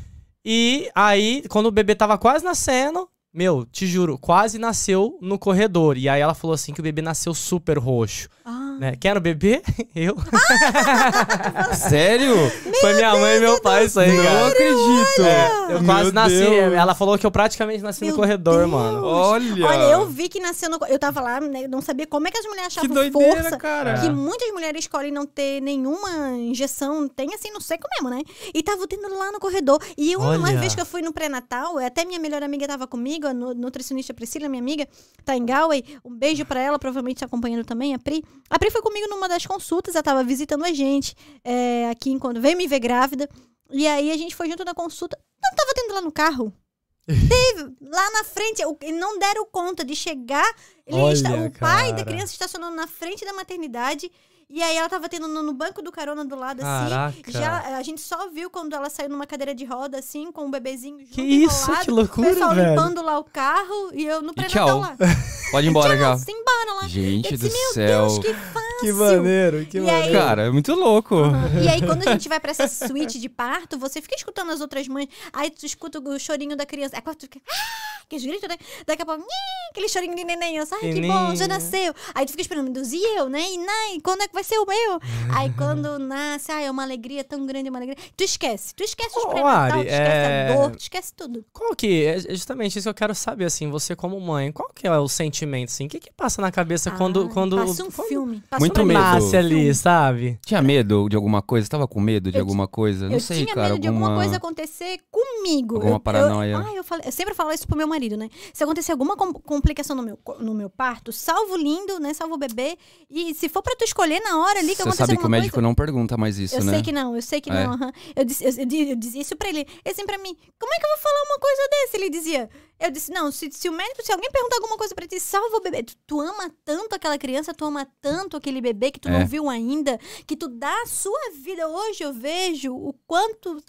E 0.44 0.90
aí, 0.94 1.44
quando 1.48 1.66
o 1.66 1.70
bebê 1.70 1.94
tava 1.94 2.18
quase 2.18 2.44
nascendo, 2.44 3.08
meu, 3.32 3.64
te 3.64 3.86
juro, 3.86 4.18
quase 4.18 4.58
nasceu 4.58 5.18
no 5.22 5.38
corredor. 5.38 5.96
E 5.96 6.08
aí 6.08 6.20
ela 6.20 6.34
falou 6.34 6.52
assim 6.52 6.74
que 6.74 6.80
o 6.80 6.82
bebê 6.82 7.00
nasceu 7.00 7.32
super 7.32 7.78
roxo. 7.78 8.28
Ah, 8.44 8.71
Né? 8.78 8.96
Quem 9.00 9.10
era 9.10 9.18
o 9.18 9.22
bebê? 9.22 9.62
Eu. 9.94 10.16
Sério? 11.74 12.34
Foi 12.80 12.94
minha 12.94 13.14
mãe 13.16 13.36
e 13.36 13.40
meu 13.40 13.60
pai 13.60 13.84
isso 13.86 13.98
aí, 14.00 14.12
Não 14.16 14.24
cara. 14.24 14.46
acredito. 14.48 15.22
É, 15.22 15.74
eu 15.74 15.84
quase 15.84 16.04
Meu 16.04 16.12
nasci. 16.12 16.34
Deus. 16.36 16.72
Ela 16.74 16.94
falou 16.94 17.18
que 17.18 17.26
eu 17.26 17.30
praticamente 17.30 17.82
nasci 17.82 18.00
no 18.02 18.06
Meu 18.08 18.16
corredor, 18.16 18.58
Deus. 18.58 18.70
mano. 18.70 19.04
Olha. 19.04 19.66
Olha, 19.66 19.82
eu 19.92 20.06
vi 20.06 20.28
que 20.28 20.40
nasceu 20.40 20.70
no. 20.70 20.78
Eu 20.88 20.98
tava 20.98 21.20
lá, 21.20 21.40
né, 21.40 21.66
não 21.68 21.80
sabia 21.80 22.06
como 22.06 22.26
é 22.28 22.30
que 22.30 22.38
as 22.38 22.46
mulheres 22.46 22.72
Que 22.74 22.80
achavam 22.80 22.94
doideira, 22.94 23.42
força. 23.42 23.56
cara. 23.56 24.00
Que 24.00 24.10
muitas 24.10 24.50
mulheres 24.52 24.80
escolhem 24.80 25.12
não 25.12 25.26
ter 25.26 25.60
nenhuma 25.60 26.30
injeção, 26.38 27.08
tem 27.08 27.34
assim 27.34 27.50
no 27.52 27.60
seco 27.60 27.86
mesmo, 27.94 28.10
né? 28.14 28.22
E 28.54 28.62
tava 28.62 28.86
tendo 28.86 29.08
lá 29.16 29.30
no 29.32 29.38
corredor. 29.40 29.78
E 29.96 30.16
uma 30.16 30.30
Olha. 30.30 30.58
vez 30.58 30.74
que 30.74 30.80
eu 30.80 30.86
fui 30.86 31.02
no 31.02 31.12
pré-natal, 31.12 31.78
até 31.78 32.04
minha 32.04 32.18
melhor 32.18 32.42
amiga 32.42 32.66
tava 32.66 32.86
comigo, 32.86 33.26
a 33.26 33.34
nu- 33.34 33.54
nutricionista 33.54 34.12
Priscila, 34.14 34.48
minha 34.48 34.60
amiga, 34.62 34.86
tá 35.24 35.36
em 35.36 35.44
Galway. 35.44 35.84
Um 36.04 36.14
beijo 36.14 36.44
pra 36.44 36.60
ela, 36.60 36.78
provavelmente 36.78 37.18
tá 37.20 37.26
acompanhando 37.26 37.64
também, 37.64 37.94
a 37.94 37.98
Pri. 37.98 38.24
A 38.50 38.58
Pri 38.62 38.70
foi 38.70 38.80
comigo 38.80 39.08
numa 39.08 39.28
das 39.28 39.44
consultas, 39.44 39.96
ela 39.96 40.04
tava 40.04 40.22
visitando 40.22 40.64
a 40.64 40.72
gente 40.72 41.16
é, 41.42 41.88
aqui 41.90 42.10
enquanto 42.12 42.40
veio 42.40 42.56
me 42.56 42.68
ver 42.68 42.78
grávida. 42.78 43.28
E 43.72 43.88
aí 43.88 44.12
a 44.12 44.16
gente 44.16 44.36
foi 44.36 44.48
junto 44.48 44.64
na 44.64 44.72
consulta. 44.72 45.18
Não 45.42 45.50
tava 45.56 45.72
tendo 45.74 45.92
lá 45.92 46.00
no 46.00 46.12
carro. 46.12 46.54
Teve 47.04 47.74
lá 47.80 48.10
na 48.12 48.22
frente, 48.22 48.62
não 48.92 49.18
deram 49.18 49.44
conta 49.46 49.84
de 49.84 49.96
chegar. 49.96 50.48
Olha, 50.88 51.12
está- 51.12 51.30
o 51.34 51.50
pai 51.58 51.92
da 51.92 52.04
criança 52.04 52.32
estacionando 52.34 52.76
na 52.76 52.86
frente 52.86 53.24
da 53.24 53.32
maternidade. 53.32 54.08
E 54.54 54.62
aí 54.62 54.76
ela 54.76 54.88
tava 54.88 55.08
tendo 55.08 55.26
no, 55.26 55.42
no 55.42 55.54
banco 55.54 55.80
do 55.80 55.90
carona 55.90 56.24
do 56.26 56.36
lado, 56.36 56.60
Caraca. 56.60 57.08
assim. 57.26 57.32
Já, 57.32 57.76
a 57.78 57.82
gente 57.82 58.02
só 58.02 58.28
viu 58.28 58.50
quando 58.50 58.74
ela 58.74 58.90
saiu 58.90 59.08
numa 59.08 59.26
cadeira 59.26 59.54
de 59.54 59.64
roda, 59.64 59.98
assim, 59.98 60.30
com 60.30 60.46
o 60.46 60.50
bebezinho 60.50 60.98
junto 61.00 61.12
Que 61.12 61.22
isso, 61.22 61.64
enrolado, 61.70 61.84
que 61.86 61.90
O 61.90 61.94
loucura, 61.94 62.28
pessoal 62.30 62.54
velho. 62.54 62.68
limpando 62.70 63.02
lá 63.02 63.18
o 63.18 63.24
carro 63.24 63.90
e 63.94 64.04
eu 64.04 64.20
no 64.20 64.34
pré-natal 64.34 64.66
tchau. 64.66 64.80
lá. 64.80 64.96
Pode 65.50 65.66
ir 65.66 65.70
embora 65.70 65.96
já. 65.96 66.16
Tchau, 66.16 66.24
embora 66.28 66.72
lá. 66.82 66.88
Gente 66.88 67.32
Eu 67.32 67.38
do 67.38 67.44
disse, 67.48 67.58
meu 67.58 67.72
céu. 67.72 68.06
Deus, 68.06 68.18
que 68.18 68.34
fácil. 68.34 68.62
Que 68.80 68.92
maneiro, 68.92 69.66
que 69.66 69.78
E 69.78 69.80
maneiro. 69.80 70.06
aí- 70.06 70.12
Cara, 70.12 70.42
é 70.46 70.50
muito 70.50 70.74
louco. 70.74 71.14
E 71.62 71.68
aí, 71.68 71.80
quando 71.80 72.06
a 72.08 72.12
gente 72.12 72.28
vai 72.28 72.40
pra 72.40 72.50
essa 72.50 72.66
suíte 72.68 73.18
de 73.20 73.28
parto, 73.28 73.78
você 73.78 74.00
fica 74.02 74.14
escutando 74.16 74.50
as 74.50 74.60
outras 74.60 74.86
mães. 74.88 75.08
Aí 75.32 75.50
tu 75.50 75.64
escuta 75.64 75.98
o 75.98 76.18
chorinho 76.18 76.56
da 76.56 76.66
criança. 76.66 76.96
Aí 76.96 77.02
quando 77.02 77.16
tu 77.16 77.22
fica. 77.22 77.40
Ah! 77.50 77.91
Aqueles 78.12 78.24
gritos, 78.26 78.48
né? 78.48 78.56
Daqui 78.86 79.02
a 79.02 79.06
pouco. 79.06 79.24
Aquele 79.70 79.88
chorinho 79.88 80.14
de 80.14 80.24
neném. 80.24 80.56
Eu, 80.56 80.64
Ai, 80.70 80.92
que 80.92 81.00
bom, 81.00 81.34
já 81.34 81.48
nasceu. 81.48 81.94
Aí 82.14 82.26
tu 82.26 82.30
fica 82.32 82.42
esperando, 82.42 82.64
meu 82.64 82.74
Deus, 82.74 82.92
e 82.92 83.02
eu, 83.16 83.28
né? 83.28 83.40
E 83.50 83.56
nai, 83.58 84.00
quando 84.04 84.22
é 84.22 84.28
que 84.28 84.34
vai 84.34 84.44
ser 84.44 84.58
o 84.58 84.66
meu? 84.66 85.00
Aí 85.34 85.50
quando 85.56 85.98
nasce, 85.98 86.52
ai, 86.52 86.66
é 86.66 86.70
uma 86.70 86.82
alegria 86.82 87.24
tão 87.24 87.46
grande, 87.46 87.68
é 87.68 87.70
uma 87.70 87.78
alegria. 87.78 87.96
Tu 88.16 88.24
esquece. 88.24 88.74
Tu 88.74 88.84
esquece 88.84 89.16
os 89.18 89.24
Ô, 89.24 89.28
pré-natal, 89.28 89.78
Ari, 89.78 89.88
tu 89.88 89.92
esquece 89.92 90.10
é- 90.10 90.48
a 90.50 90.54
dor, 90.56 90.70
tu 90.76 90.80
esquece 90.80 91.14
tudo. 91.14 91.44
Qual 91.52 91.74
que 91.74 92.04
é 92.04 92.12
é 92.12 92.34
justamente 92.34 92.78
isso 92.78 92.84
que 92.84 92.88
eu 92.90 92.94
quero 92.94 93.14
saber, 93.14 93.46
assim, 93.46 93.70
você 93.70 93.96
como 93.96 94.20
mãe, 94.20 94.52
qual 94.52 94.70
que 94.74 94.86
é 94.86 94.98
o 94.98 95.08
sentimento, 95.08 95.70
assim, 95.70 95.86
o 95.86 95.88
que 95.88 95.98
que 95.98 96.12
passa 96.12 96.42
na 96.42 96.52
cabeça 96.52 96.90
quando, 96.90 97.22
Ah, 97.30 97.32
quando, 97.32 97.56
Passa 97.56 97.84
um 97.84 97.90
quando 97.90 98.08
filme. 98.08 98.42
Passa 98.50 98.60
Muito 98.60 98.82
um 98.82 98.84
medo. 98.84 99.00
nasce 99.00 99.36
ali, 99.36 99.74
sabe? 99.74 100.38
Tinha 100.44 100.60
medo 100.60 101.08
de 101.08 101.16
alguma 101.16 101.40
coisa? 101.40 101.66
Tava 101.68 101.88
com 101.88 102.00
medo 102.00 102.30
de 102.30 102.36
Eu 102.36 102.42
alguma 102.42 102.68
coisa? 102.68 103.06
Não 103.06 103.14
eu 103.14 103.20
sei, 103.20 103.44
tinha 103.44 103.54
cara. 103.54 103.68
medo 103.70 103.80
de 103.80 103.88
alguma 103.88 104.14
coisa 104.14 104.36
acontecer 104.36 104.98
comigo. 105.42 105.74
Alguma 105.76 105.96
Eu- 105.96 106.00
paranoia. 106.00 106.52
Eu, 106.52 106.58
ah, 106.58 106.72
eu, 106.76 106.84
falei, 106.84 107.06
eu 107.06 107.12
sempre 107.12 107.34
falo 107.34 107.50
isso 107.52 107.66
pro 107.66 107.76
meu 107.76 107.86
marido, 107.86 108.16
né? 108.16 108.28
Se 108.54 108.62
acontecer 108.62 108.92
alguma 108.92 109.16
com- 109.16 109.32
complicação 109.32 109.96
no 109.96 110.02
meu, 110.02 110.18
no 110.38 110.54
meu 110.54 110.70
parto, 110.70 111.12
salvo 111.12 111.54
o 111.54 111.56
lindo, 111.56 111.98
né? 111.98 112.14
Salvo 112.14 112.34
o 112.34 112.38
bebê. 112.38 112.76
E 113.10 113.34
se 113.34 113.48
for 113.48 113.62
pra 113.62 113.74
tu 113.76 113.84
escolher 113.84 114.20
na 114.20 114.38
hora 114.40 114.60
ali 114.60 114.74
que 114.76 114.82
Você 114.82 114.92
sabe 114.96 115.16
que 115.16 115.26
o 115.26 115.28
médico 115.30 115.54
coisa... 115.54 115.66
não 115.66 115.74
pergunta 115.74 116.16
mais 116.16 116.38
isso, 116.38 116.56
eu 116.56 116.64
né? 116.64 116.72
sei 116.74 116.82
que 116.82 116.92
não, 116.92 117.14
eu 117.16 117.22
sei 117.22 117.40
que 117.40 117.50
É. 117.50 117.54
não. 117.66 117.74
aham. 117.74 117.92
Eu, 118.14 118.24
disse, 118.24 118.44
eu, 118.44 118.52
eu 118.56 118.64
di- 118.66 118.90
eu 118.90 118.96
dizia 118.96 119.20
isso 119.22 119.36
pra 119.36 119.48
ele. 119.48 119.66
Ele 119.84 119.94
sempre 119.94 120.14
pra 120.14 120.18
mim, 120.22 120.34
como 120.58 120.74
é 120.74 120.78
que 120.78 120.84
eu 120.86 120.90
vou 120.90 120.98
falar 120.98 121.22
uma 121.30 121.38
coisa 121.38 121.68
dessa? 121.70 121.96
Ele 121.96 122.10
dizia. 122.10 122.48
Eu 122.78 122.90
disse, 122.90 123.12
não, 123.12 123.30
se, 123.30 123.48
se 123.52 123.68
o 123.68 123.72
médico, 123.72 124.02
se 124.04 124.10
alguém 124.12 124.28
perguntar 124.32 124.56
alguma 124.56 124.76
coisa 124.76 124.92
pra 124.94 125.06
ti, 125.06 125.20
salva 125.20 125.56
o 125.56 125.60
bebê. 125.60 125.84
Tu, 125.84 125.94
tu 126.06 126.20
ama 126.20 126.50
tanto 126.64 126.94
aquela 126.96 127.16
criança, 127.16 127.54
tu 127.54 127.64
ama 127.64 127.86
tanto 128.00 128.36
aquele 128.36 128.60
bebê 128.60 128.90
que 128.90 128.98
tu 128.98 129.08
É. 129.08 129.12
não 129.20 129.26
viu 129.26 129.48
ainda, 129.48 129.98
que 130.26 130.36
tu 130.36 130.48
dá 130.48 130.82
a 130.82 130.86
sua 130.86 131.30
vida. 131.40 131.68
Hoje 131.68 132.02
eu 132.02 132.12
vejo 132.12 132.74
o 132.74 132.92
quanto 133.06 133.62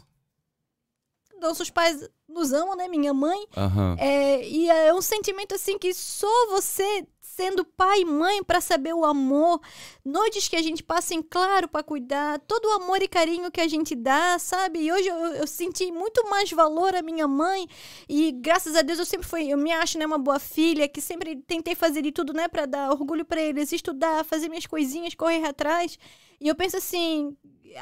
nossos 1.41 1.69
pais 1.69 2.09
nos 2.27 2.53
amam, 2.53 2.75
né? 2.75 2.87
Minha 2.87 3.13
mãe. 3.13 3.45
Aham. 3.55 3.95
É, 3.99 4.47
e 4.47 4.69
é 4.69 4.93
um 4.93 5.01
sentimento 5.01 5.55
assim 5.55 5.77
que 5.77 5.93
só 5.93 6.49
você 6.49 7.05
sendo 7.35 7.65
pai 7.65 8.01
e 8.01 8.05
mãe 8.05 8.43
para 8.43 8.61
saber 8.61 8.93
o 8.93 9.03
amor, 9.03 9.59
noites 10.05 10.47
que 10.47 10.55
a 10.55 10.61
gente 10.61 10.83
passa 10.83 11.15
em 11.15 11.21
claro 11.21 11.67
para 11.67 11.81
cuidar, 11.81 12.39
todo 12.41 12.65
o 12.65 12.71
amor 12.73 13.01
e 13.01 13.07
carinho 13.07 13.51
que 13.51 13.59
a 13.59 13.67
gente 13.67 13.95
dá, 13.95 14.37
sabe? 14.37 14.79
E 14.79 14.91
hoje 14.91 15.07
eu, 15.07 15.15
eu, 15.15 15.47
senti 15.47 15.91
muito 15.91 16.29
mais 16.29 16.51
valor 16.51 16.95
à 16.95 17.01
minha 17.01 17.27
mãe 17.27 17.67
e 18.07 18.31
graças 18.31 18.75
a 18.75 18.83
Deus 18.83 18.99
eu 18.99 19.05
sempre 19.05 19.27
fui, 19.27 19.51
eu 19.51 19.57
me 19.57 19.71
acho 19.71 19.97
né, 19.97 20.05
uma 20.05 20.19
boa 20.19 20.37
filha, 20.37 20.87
que 20.87 21.01
sempre 21.01 21.35
tentei 21.35 21.73
fazer 21.73 22.03
de 22.03 22.11
tudo, 22.11 22.33
né, 22.33 22.47
para 22.47 22.67
dar 22.67 22.91
orgulho 22.91 23.25
para 23.25 23.41
eles, 23.41 23.71
estudar, 23.71 24.23
fazer 24.23 24.47
minhas 24.47 24.67
coisinhas, 24.67 25.15
correr 25.15 25.45
atrás. 25.45 25.97
E 26.39 26.47
eu 26.47 26.55
penso 26.55 26.77
assim, 26.77 27.35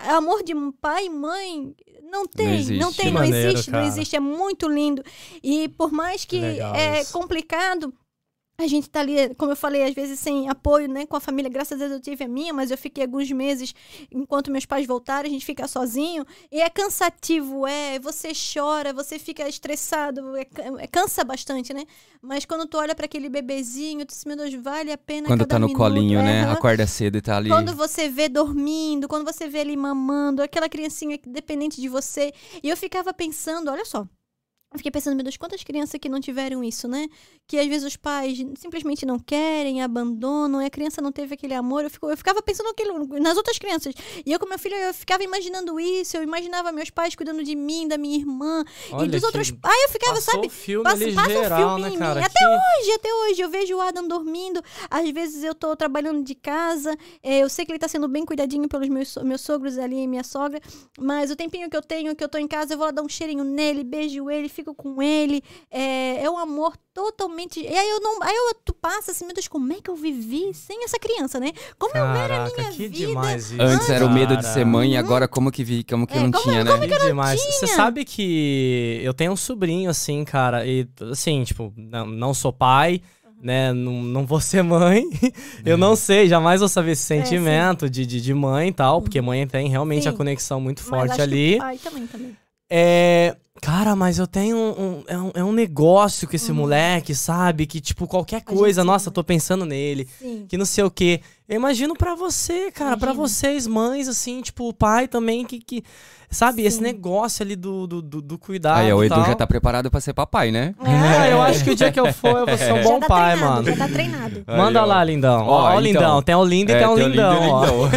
amor 0.08 0.44
de 0.44 0.54
pai 0.80 1.08
e 1.08 1.10
mãe 1.10 1.76
não 2.02 2.26
tem, 2.28 2.48
não, 2.48 2.54
existe. 2.54 2.80
não 2.80 2.94
tem, 2.94 3.06
não 3.08 3.22
maneiro, 3.22 3.54
existe, 3.54 3.72
cara. 3.72 3.84
não 3.84 3.90
existe, 3.92 4.16
é 4.16 4.20
muito 4.20 4.68
lindo. 4.68 5.04
E 5.44 5.68
por 5.70 5.92
mais 5.92 6.26
que 6.26 6.38
é 6.38 7.02
isso. 7.02 7.14
complicado, 7.14 7.94
a 8.64 8.68
gente 8.68 8.90
tá 8.90 9.00
ali, 9.00 9.34
como 9.36 9.52
eu 9.52 9.56
falei, 9.56 9.84
às 9.84 9.94
vezes 9.94 10.20
sem 10.20 10.50
apoio, 10.50 10.88
né, 10.88 11.06
com 11.06 11.16
a 11.16 11.20
família. 11.20 11.50
Graças 11.50 11.74
a 11.74 11.80
Deus 11.80 11.92
eu 11.92 12.02
tive 12.02 12.24
a 12.24 12.28
minha, 12.28 12.54
mas 12.54 12.72
eu 12.72 12.78
fiquei 12.78 13.04
alguns 13.04 13.32
meses 13.32 13.74
enquanto 14.12 14.52
meus 14.52 14.66
pais 14.66 14.86
voltaram, 14.86 15.28
a 15.28 15.32
gente 15.32 15.46
fica 15.46 15.68
sozinho. 15.68 16.26
E 16.52 16.62
é 16.62 16.70
cansativo, 16.70 17.66
é. 17.68 18.00
Você 18.00 18.32
chora, 18.32 18.94
você 18.94 19.18
fica 19.20 19.48
estressado, 19.48 20.36
é, 20.38 20.46
é 20.80 20.88
cansa 20.88 21.24
bastante, 21.24 21.74
né? 21.74 21.86
Mas 22.22 22.46
quando 22.46 22.68
tu 22.68 22.78
olha 22.78 22.94
para 22.94 23.06
aquele 23.06 23.30
bebezinho, 23.30 24.06
tu 24.06 24.10
diz, 24.10 24.26
meu 24.26 24.36
Deus, 24.36 24.54
vale 24.54 24.92
a 24.92 24.98
pena 24.98 25.28
Quando 25.28 25.46
tá 25.46 25.58
no 25.58 25.68
minuto, 25.68 25.78
colinho, 25.78 26.20
é, 26.20 26.24
né? 26.24 26.52
Acorda 26.52 26.86
cedo 26.86 27.18
e 27.18 27.22
tá 27.22 27.38
ali. 27.38 27.50
Quando 27.50 27.74
você 27.74 28.10
vê 28.10 28.30
dormindo, 28.30 29.08
quando 29.08 29.26
você 29.26 29.48
vê 29.48 29.60
ele 29.60 29.76
mamando, 29.76 30.42
aquela 30.42 30.70
criancinha 30.70 31.20
dependente 31.26 31.82
de 31.82 31.90
você. 31.90 32.32
E 32.62 32.70
eu 32.70 32.78
ficava 32.78 33.14
pensando, 33.14 33.72
olha 33.72 33.86
só, 33.86 34.08
eu 34.74 34.78
fiquei 34.78 34.92
pensando, 34.92 35.16
meu 35.16 35.24
Deus, 35.24 35.36
quantas 35.36 35.62
crianças 35.66 36.00
que 36.00 36.08
não 36.08 36.22
tiveram 36.22 36.64
isso, 36.64 36.88
né? 36.88 37.10
Que 37.46 37.60
às 37.60 37.68
vezes 37.68 37.86
os 37.86 37.98
pais 37.98 38.38
simplesmente 38.58 39.06
não 39.06 39.20
querem, 39.20 39.82
abandonam, 39.82 40.62
e 40.62 40.66
a 40.66 40.70
criança 40.70 41.02
não 41.02 41.12
teve 41.12 41.34
aquele 41.34 41.54
amor. 41.54 41.84
Eu, 41.84 41.90
fico, 41.90 42.10
eu 42.10 42.16
ficava 42.16 42.42
pensando 42.42 42.70
aquilo, 42.70 43.06
nas 43.20 43.36
outras 43.36 43.60
crianças. 43.60 43.94
E 44.26 44.32
eu, 44.32 44.40
com 44.40 44.48
meu 44.48 44.58
filho, 44.58 44.76
eu 44.76 44.94
ficava 44.94 45.24
imaginando 45.24 45.78
isso. 45.78 46.16
Eu 46.16 46.24
imaginava 46.24 46.72
meus 46.72 46.90
pais 46.90 47.16
cuidando 47.16 47.44
de 47.44 47.54
mim, 47.54 47.86
da 47.86 47.98
minha 47.98 48.18
irmã 48.18 48.64
Olha 48.94 49.08
e 49.08 49.10
dos 49.10 49.24
outros 49.24 49.52
pais. 49.52 49.84
eu 49.84 49.90
ficava, 49.90 50.22
sabe? 50.22 50.48
Filme 50.48 50.86
passa, 50.86 51.12
passa 51.12 51.30
geral, 51.30 51.76
um 51.76 51.82
filme 51.82 51.92
né, 51.92 51.98
cara? 51.98 52.26
Até 52.26 52.40
que... 52.40 52.46
hoje, 52.46 52.92
até 52.94 53.14
hoje. 53.14 53.42
Eu 53.42 53.50
vejo 53.50 53.76
o 53.76 53.82
Adam 53.82 54.08
dormindo. 54.08 54.64
Às 54.90 55.10
vezes 55.10 55.44
eu 55.44 55.54
tô 55.54 55.76
trabalhando 55.76 56.24
de 56.24 56.34
casa. 56.34 56.98
É, 57.22 57.40
eu 57.40 57.50
sei 57.50 57.66
que 57.66 57.74
ele 57.74 57.80
tá 57.80 57.90
sendo 57.90 58.08
bem 58.08 58.24
cuidadinho 58.24 58.70
pelos 58.70 58.88
meus, 58.88 59.18
meus 59.18 59.42
sogros 59.42 59.78
ali 59.78 59.98
e 59.98 60.08
minha 60.08 60.24
sogra. 60.24 60.62
Mas 60.98 61.30
o 61.30 61.36
tempinho 61.36 61.70
que 61.70 61.76
eu 61.76 61.82
tenho, 61.82 62.16
que 62.16 62.24
eu 62.24 62.30
tô 62.30 62.38
em 62.38 62.48
casa, 62.48 62.74
eu 62.74 62.78
vou 62.78 62.86
lá 62.86 62.92
dar 62.92 63.02
um 63.02 63.10
cheirinho 63.10 63.44
nele, 63.44 63.84
beijo 63.84 64.30
ele, 64.30 64.48
fico 64.48 64.61
com 64.64 65.02
ele. 65.02 65.44
É, 65.70 66.24
é 66.24 66.30
um 66.30 66.38
amor 66.38 66.76
totalmente. 66.94 67.60
E 67.60 67.68
aí 67.68 67.90
eu 67.90 68.00
não. 68.00 68.22
Aí 68.24 68.36
eu, 68.36 68.56
tu 68.64 68.74
passa 68.74 69.12
assim, 69.12 69.26
meu 69.26 69.34
Deus, 69.34 69.48
como 69.48 69.72
é 69.74 69.82
que 69.82 69.90
eu 69.90 69.96
vivi 69.96 70.54
sem 70.54 70.84
essa 70.84 71.00
criança, 71.00 71.40
né? 71.40 71.52
Como 71.78 71.94
Caraca, 71.94 72.18
eu 72.18 72.24
era 72.24 72.44
a 72.44 72.46
minha 72.46 72.72
que 72.72 72.88
vida. 72.88 73.08
Demais 73.08 73.52
isso. 73.52 73.62
Antes 73.62 73.90
era 73.90 74.06
o 74.06 74.12
medo 74.12 74.38
de 74.38 74.46
ser 74.46 74.66
mãe, 74.66 74.94
e 74.94 74.98
agora 74.98 75.28
como 75.28 75.52
que 75.52 75.64
vi, 75.64 75.84
como 75.84 76.06
que 76.06 76.18
é, 76.18 76.22
não 76.22 76.32
como, 76.32 76.44
tinha, 76.44 76.66
como 76.66 76.78
né? 76.78 76.88
Que 76.88 76.98
que 76.98 77.06
demais. 77.06 77.42
Você 77.42 77.68
sabe 77.68 78.06
que 78.06 79.00
eu 79.04 79.14
tenho 79.14 79.32
um 79.32 79.38
sobrinho, 79.38 79.90
assim, 79.90 80.24
cara, 80.24 80.66
e 80.66 80.88
assim, 81.12 81.44
tipo, 81.44 81.74
não, 81.76 82.06
não 82.06 82.34
sou 82.34 82.54
pai 82.54 83.02
né? 83.42 83.74
Não, 83.74 84.04
não 84.04 84.26
vou 84.26 84.40
ser 84.40 84.64
mãe. 84.64 85.04
eu 85.66 85.78
não 85.78 85.96
sei, 85.96 86.28
jamais 86.28 86.60
vou 86.60 86.70
saber 86.70 86.92
esse 86.92 87.14
é, 87.14 87.18
sentimento 87.18 87.86
é, 87.86 87.90
de, 87.90 88.06
de, 88.06 88.22
de, 88.22 88.34
mãe 88.34 88.70
e 88.70 88.74
tal, 88.74 89.02
porque 89.02 89.20
mãe 89.20 89.46
tem 89.48 89.68
realmente 89.68 90.04
sim. 90.04 90.10
a 90.10 90.14
conexão 90.14 90.62
muito 90.62 90.84
forte 90.84 91.20
ali. 91.20 91.58
pai 91.58 91.78
também, 91.78 92.08
também. 92.08 92.38
É. 92.74 93.36
Cara, 93.62 93.96
mas 93.96 94.18
eu 94.18 94.26
tenho 94.26 94.58
um, 94.58 94.70
um, 94.72 95.04
é, 95.06 95.18
um, 95.18 95.32
é 95.36 95.44
um 95.44 95.52
negócio 95.52 96.28
com 96.28 96.36
esse 96.36 96.50
uhum. 96.50 96.58
moleque, 96.58 97.14
sabe? 97.14 97.68
Que, 97.68 97.80
tipo, 97.80 98.08
qualquer 98.08 98.42
coisa, 98.42 98.84
nossa, 98.84 99.12
tô 99.12 99.24
pensando 99.24 99.68
nele. 99.68 100.08
Sim. 100.18 100.46
Que 100.50 100.58
não 100.58 100.66
sei 100.66 100.84
o 100.84 100.90
quê. 100.90 101.22
Eu 101.48 101.58
imagino 101.58 101.94
para 101.94 102.16
você, 102.16 102.72
cara, 102.72 102.98
para 102.98 103.14
vocês, 103.14 103.68
mães, 103.68 104.08
assim, 104.08 104.42
tipo, 104.42 104.68
o 104.68 104.74
pai 104.74 105.08
também, 105.08 105.46
que. 105.46 105.60
que 105.60 105.84
sabe, 106.32 106.62
Sim. 106.62 106.68
esse 106.68 106.82
negócio 106.82 107.44
ali 107.44 107.56
do, 107.56 107.86
do, 107.86 108.02
do, 108.02 108.22
do 108.22 108.38
cuidado. 108.38 108.80
Aí, 108.80 108.94
o 108.94 109.04
Edu 109.04 109.24
já 109.26 109.36
tá 109.36 109.46
preparado 109.46 109.92
pra 109.92 110.00
ser 110.00 110.14
papai, 110.14 110.50
né? 110.50 110.74
É, 110.84 111.34
eu 111.34 111.42
acho 111.42 111.64
que 111.64 111.72
o 111.72 111.76
dia 111.76 111.92
que 111.92 112.00
eu 112.00 112.12
for, 112.14 112.40
eu 112.40 112.46
vou 112.46 112.58
ser 112.58 112.74
um 112.74 112.82
bom 112.84 113.00
tá 113.00 113.08
pai, 113.08 113.36
treinado, 113.36 113.56
mano. 113.56 113.78
Já 113.78 113.88
tá 113.88 113.94
treinado. 113.94 114.44
Manda 114.48 114.82
Aí, 114.82 114.88
lá, 114.88 115.04
lindão. 115.04 115.46
Ó, 115.46 115.52
ó, 115.52 115.64
ó 115.64 115.70
então, 115.72 115.82
lindão. 115.82 116.22
Tem 116.22 116.36
o 116.36 116.46
lindo 116.46 116.72
e 116.72 116.76
é, 116.76 116.80
tem 116.80 116.88
o 116.88 116.96
lindão, 116.96 117.38
tem 117.38 117.40
o 117.40 117.52
lindão, 117.52 117.90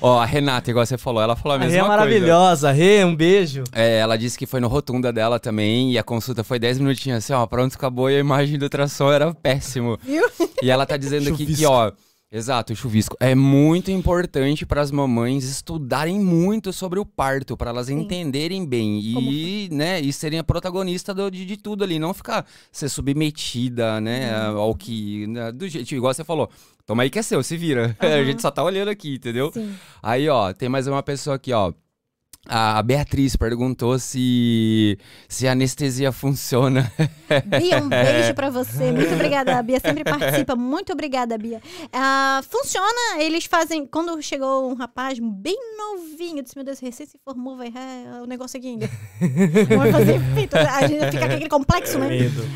ó. 0.00 0.08
ó, 0.16 0.20
a 0.20 0.24
Renata, 0.24 0.70
igual 0.70 0.86
você 0.86 0.96
falou, 0.96 1.22
ela 1.22 1.36
falou 1.36 1.56
a 1.56 1.58
mesma 1.58 1.74
a 1.74 1.80
Rê 1.80 1.84
é 1.84 1.88
maravilhosa. 1.88 2.68
coisa. 2.68 2.82
Rê, 2.84 3.04
um 3.04 3.14
beijo. 3.14 3.64
É, 3.72 3.98
ela 3.98 4.16
disse 4.16 4.38
que 4.38 4.46
foi 4.46 4.60
no 4.60 4.68
Rotunda 4.68 5.12
dela 5.12 5.38
também, 5.38 5.92
e 5.92 5.98
a 5.98 6.02
consulta 6.02 6.42
foi 6.42 6.58
10 6.58 6.78
minutinhos 6.78 7.18
assim, 7.18 7.32
ó, 7.32 7.46
pronto, 7.46 7.74
acabou, 7.74 8.10
e 8.10 8.16
a 8.16 8.20
imagem 8.20 8.58
do 8.58 8.62
ultrassom 8.64 9.12
era 9.12 9.32
péssimo. 9.34 9.98
Viu? 10.02 10.24
E 10.62 10.70
ela 10.70 10.86
tá 10.86 10.96
dizendo 10.96 11.28
aqui 11.28 11.44
que, 11.54 11.66
ó, 11.66 11.92
Exato, 12.32 12.72
o 12.72 12.76
chuvisco. 12.76 13.14
É 13.20 13.34
muito 13.34 13.90
importante 13.90 14.64
para 14.64 14.80
as 14.80 14.90
mamães 14.90 15.44
estudarem 15.44 16.18
muito 16.18 16.72
sobre 16.72 16.98
o 16.98 17.04
parto, 17.04 17.58
para 17.58 17.68
elas 17.68 17.88
Sim. 17.88 18.00
entenderem 18.00 18.64
bem 18.64 18.98
e, 18.98 19.68
né, 19.70 20.00
e 20.00 20.10
serem 20.14 20.38
a 20.38 20.44
protagonista 20.44 21.12
do, 21.12 21.30
de, 21.30 21.44
de, 21.44 21.58
tudo 21.58 21.84
ali, 21.84 21.98
não 21.98 22.14
ficar 22.14 22.46
ser 22.72 22.88
submetida, 22.88 24.00
né, 24.00 24.48
uhum. 24.48 24.58
ao 24.58 24.74
que 24.74 25.26
né, 25.26 25.52
do 25.52 25.68
jeito 25.68 25.94
igual 25.94 26.14
você 26.14 26.24
falou. 26.24 26.48
Toma 26.86 27.02
aí 27.02 27.10
que 27.10 27.18
é 27.18 27.22
seu, 27.22 27.42
se 27.42 27.54
vira. 27.58 27.94
Uhum. 28.02 28.08
a 28.08 28.24
gente 28.24 28.40
só 28.40 28.50
tá 28.50 28.64
olhando 28.64 28.88
aqui, 28.88 29.16
entendeu? 29.16 29.52
Sim. 29.52 29.74
Aí, 30.02 30.26
ó, 30.26 30.54
tem 30.54 30.70
mais 30.70 30.86
uma 30.86 31.02
pessoa 31.02 31.36
aqui, 31.36 31.52
ó. 31.52 31.70
A 32.44 32.82
Beatriz 32.82 33.36
perguntou 33.36 33.96
se, 34.00 34.98
se 35.28 35.46
a 35.46 35.52
anestesia 35.52 36.10
funciona. 36.10 36.92
Bia, 37.46 37.78
um 37.78 37.88
beijo 37.88 38.34
para 38.34 38.50
você. 38.50 38.90
Muito 38.90 39.14
obrigada, 39.14 39.56
a 39.56 39.62
Bia 39.62 39.78
sempre 39.78 40.02
participa. 40.02 40.56
Muito 40.56 40.92
obrigada, 40.92 41.38
Bia. 41.38 41.62
Uh, 41.84 42.42
funciona, 42.42 43.20
eles 43.20 43.44
fazem. 43.44 43.86
Quando 43.86 44.20
chegou 44.20 44.68
um 44.68 44.74
rapaz 44.74 45.20
bem 45.20 45.56
novinho, 45.78 46.38
eu 46.38 46.42
disse: 46.42 46.56
Meu 46.56 46.64
Deus, 46.64 46.80
recém 46.80 47.06
se 47.06 47.16
formou, 47.24 47.56
vai 47.56 47.68
é, 47.68 48.20
o 48.20 48.26
negócio 48.26 48.58
aqui 48.58 48.70
ainda. 48.70 48.90
Vamos 49.68 49.92
fazer 49.92 50.20
feito. 50.34 50.56
A 50.56 50.86
gente 50.88 51.12
fica 51.12 51.24
aquele 51.26 51.48
complexo, 51.48 51.96
né? 52.00 52.08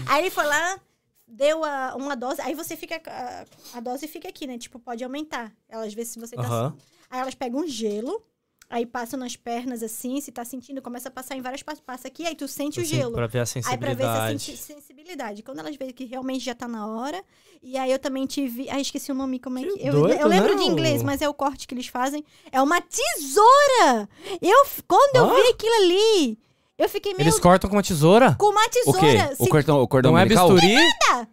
Aí 0.07 0.23
ele 0.23 0.31
foi 0.31 0.47
lá, 0.47 0.81
deu 1.29 1.63
a, 1.63 1.95
uma 1.97 2.17
dose, 2.17 2.41
aí 2.41 2.55
você 2.57 2.77
fica. 2.77 3.01
A, 3.07 3.45
a, 3.75 3.81
dose 3.81 4.09
fica 4.09 4.29
aqui, 4.29 4.49
né? 4.49 4.59
Tipo, 4.59 4.81
pode 4.81 5.05
aumentar. 5.05 5.53
Elas 5.69 5.95
vê 5.95 6.05
se 6.05 6.19
você 6.19 6.35
tá. 6.35 6.43
Uhum. 6.43 6.77
Aí 7.09 7.21
elas 7.21 7.37
pegam 7.37 7.61
um 7.61 7.69
gelo 7.69 8.21
Aí 8.69 8.85
passa 8.85 9.17
nas 9.17 9.37
pernas 9.37 9.81
assim, 9.81 10.21
se 10.21 10.33
tá 10.33 10.45
sentindo, 10.45 10.83
começa 10.83 11.09
a 11.09 11.11
passar 11.11 11.37
em 11.37 11.41
várias 11.41 11.63
partes, 11.63 11.83
passa 11.87 12.09
aqui, 12.09 12.27
aí 12.27 12.35
tu 12.35 12.49
sente 12.49 12.81
assim, 12.81 12.95
o 12.95 12.97
gelo. 12.97 13.13
Pra 13.13 13.29
ver 13.29 13.39
a 13.39 13.47
sensibilidade. 13.47 13.93
Aí 13.93 13.97
pra 13.97 14.29
ver 14.29 14.39
se 14.41 14.51
a 14.51 14.57
sensibilidade. 14.57 15.43
Quando 15.45 15.61
elas 15.61 15.77
veem 15.77 15.93
que 15.93 16.05
realmente 16.05 16.45
já 16.45 16.55
tá 16.55 16.67
na 16.67 16.87
hora. 16.87 17.23
E 17.63 17.79
aí 17.79 17.93
eu 17.93 17.99
também 17.99 18.27
tive. 18.27 18.69
Ah, 18.69 18.81
esqueci 18.81 19.13
o 19.13 19.15
nome, 19.15 19.39
como 19.39 19.59
é 19.59 19.63
que. 19.63 19.73
que 19.73 19.87
eu, 19.87 19.93
doido, 19.93 20.21
eu 20.21 20.27
lembro 20.27 20.55
não. 20.55 20.65
de 20.65 20.65
inglês, 20.65 21.03
mas 21.03 21.23
é 21.23 21.29
o 21.29 21.35
corte 21.35 21.67
que 21.67 21.75
eles 21.75 21.87
fazem. 21.87 22.25
É 22.51 22.61
uma 22.61 22.81
tesoura! 22.81 24.09
Eu, 24.43 24.67
quando 24.87 25.17
eu 25.17 25.35
vi 25.35 25.51
aquilo 25.51 25.75
ali, 25.85 26.39
eu 26.77 26.89
fiquei 26.89 27.15
meio. 27.15 27.23
Eles 27.23 27.39
cortam 27.39 27.71
com 27.71 27.77
uma 27.77 27.83
tesoura? 27.83 28.35
Com 28.39 28.47
uma 28.47 28.69
tesoura. 28.69 28.99
O 28.99 29.01
quê? 29.01 29.37
Se... 29.37 29.43
O 29.45 29.49
cordão, 29.49 29.83
o 29.83 29.89
cordão 29.89 30.13
não 30.13 30.19
é 30.19 30.27
bisturi? 30.27 30.75
Nada! 30.75 31.29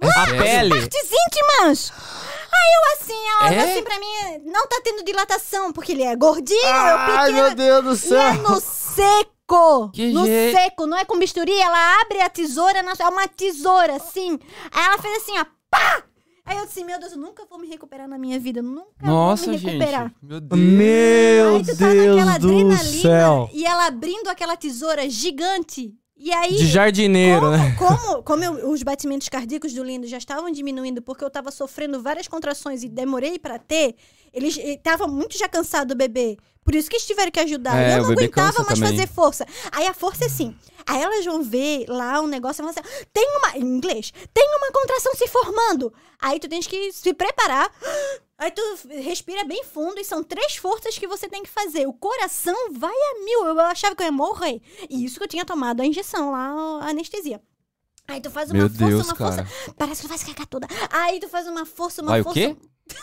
É 0.00 0.08
a 0.08 0.26
pele. 0.26 0.70
Partes 0.70 1.10
íntimas! 1.10 1.92
Aí 2.58 2.74
eu 2.74 3.02
assim, 3.02 3.28
ela 3.40 3.54
é? 3.54 3.72
assim 3.72 3.82
pra 3.82 3.98
mim, 3.98 4.42
não 4.46 4.66
tá 4.66 4.80
tendo 4.82 5.04
dilatação, 5.04 5.72
porque 5.72 5.92
ele 5.92 6.02
é 6.02 6.14
gordinho, 6.16 6.60
Ai, 6.66 6.92
eu 6.92 6.98
pequeno. 6.98 7.18
Ai, 7.18 7.32
meu 7.32 7.54
Deus 7.54 7.84
do 7.84 7.96
céu. 7.96 8.18
E 8.18 8.20
é 8.20 8.32
no 8.34 8.60
seco. 8.60 9.90
Que 9.92 10.12
no 10.12 10.26
jeito. 10.26 10.58
seco, 10.58 10.86
não 10.86 10.96
é 10.98 11.04
com 11.04 11.18
bisturi, 11.18 11.58
ela 11.58 12.00
abre 12.02 12.20
a 12.20 12.28
tesoura, 12.28 12.78
é 12.80 13.08
uma 13.08 13.28
tesoura, 13.28 13.96
assim. 13.96 14.38
Aí 14.70 14.84
ela 14.84 14.98
fez 14.98 15.22
assim, 15.22 15.38
ó, 15.38 15.44
pá! 15.70 16.02
Aí 16.48 16.56
eu 16.56 16.64
disse, 16.64 16.82
meu 16.82 16.98
Deus, 16.98 17.12
eu 17.12 17.18
nunca 17.18 17.44
vou 17.44 17.58
me 17.58 17.68
recuperar 17.68 18.08
na 18.08 18.16
minha 18.18 18.40
vida. 18.40 18.62
Nunca 18.62 18.88
Nossa, 19.02 19.44
vou 19.44 19.52
me 19.52 19.58
recuperar. 19.58 20.04
Gente, 20.04 20.16
meu 20.22 20.40
Deus, 20.40 20.60
meu 20.62 21.56
Aí 21.56 21.62
tu 21.62 21.76
tá 21.76 21.86
Deus 21.90 22.06
naquela 22.06 22.34
adrenalina 22.36 22.76
céu. 22.78 23.50
e 23.52 23.66
ela 23.66 23.86
abrindo 23.86 24.28
aquela 24.28 24.56
tesoura 24.56 25.10
gigante. 25.10 25.94
E 26.18 26.32
aí, 26.32 26.56
de 26.56 26.66
jardineiro, 26.66 27.42
como, 27.42 27.50
né? 27.52 27.76
Como, 27.78 28.22
como 28.24 28.44
eu, 28.44 28.70
os 28.70 28.82
batimentos 28.82 29.28
cardíacos 29.28 29.72
do 29.72 29.84
Lindo 29.84 30.06
já 30.06 30.18
estavam 30.18 30.50
diminuindo 30.50 31.00
porque 31.00 31.22
eu 31.22 31.28
estava 31.28 31.52
sofrendo 31.52 32.02
várias 32.02 32.26
contrações 32.26 32.82
e 32.82 32.88
demorei 32.88 33.38
para 33.38 33.56
ter, 33.58 33.94
eles 34.32 34.56
estavam 34.56 35.06
muito 35.06 35.38
já 35.38 35.48
cansado 35.48 35.88
do 35.88 35.96
bebê. 35.96 36.36
Por 36.64 36.74
isso 36.74 36.90
que 36.90 36.96
eles 36.96 37.06
tiveram 37.06 37.30
que 37.30 37.40
ajudar. 37.40 37.78
É, 37.78 37.98
eu 37.98 38.02
não 38.02 38.10
aguentava 38.10 38.62
mais 38.62 38.78
também. 38.78 38.90
fazer 38.90 39.06
força. 39.06 39.46
Aí 39.72 39.86
a 39.86 39.94
força 39.94 40.24
é 40.24 40.26
assim. 40.26 40.54
Aí 40.86 41.00
elas 41.00 41.24
vão 41.24 41.42
ver 41.42 41.86
lá 41.88 42.20
um 42.20 42.26
negócio 42.26 42.60
e 42.60 42.62
vão 42.62 42.70
assim, 42.70 43.06
tem 43.12 43.26
uma. 43.36 43.56
Em 43.56 43.62
inglês, 43.62 44.12
tem 44.34 44.46
uma 44.56 44.70
contração 44.70 45.14
se 45.14 45.26
formando. 45.28 45.92
Aí 46.20 46.38
tu 46.38 46.48
tens 46.48 46.66
que 46.66 46.92
se 46.92 47.14
preparar. 47.14 47.70
Aí 48.38 48.52
tu 48.52 48.62
respira 49.02 49.44
bem 49.44 49.64
fundo 49.64 49.98
e 49.98 50.04
são 50.04 50.22
três 50.22 50.56
forças 50.56 50.96
que 50.96 51.08
você 51.08 51.28
tem 51.28 51.42
que 51.42 51.50
fazer. 51.50 51.88
O 51.88 51.92
coração 51.92 52.72
vai 52.72 52.94
a 52.94 53.24
mil. 53.24 53.46
Eu 53.46 53.60
achava 53.60 53.96
que 53.96 54.02
eu 54.02 54.06
ia 54.06 54.12
morrer. 54.12 54.62
E 54.88 55.04
isso 55.04 55.18
que 55.18 55.24
eu 55.24 55.28
tinha 55.28 55.44
tomado 55.44 55.80
a 55.80 55.84
injeção 55.84 56.30
lá, 56.30 56.84
a 56.84 56.90
anestesia. 56.90 57.42
Aí 58.06 58.20
tu 58.20 58.30
faz 58.30 58.50
uma 58.50 58.60
Meu 58.60 58.68
força, 58.70 58.86
Deus, 58.86 59.06
uma 59.06 59.16
cara. 59.16 59.44
força. 59.44 59.74
Parece 59.76 60.00
que 60.00 60.06
tu 60.06 60.08
vai 60.08 60.18
se 60.18 60.24
cagar 60.24 60.46
toda. 60.46 60.68
Aí 60.88 61.18
tu 61.18 61.28
faz 61.28 61.48
uma 61.48 61.66
força, 61.66 62.00
uma 62.00 62.12
vai 62.12 62.22
força. 62.22 62.38
O 62.38 62.54
quê? 62.54 62.56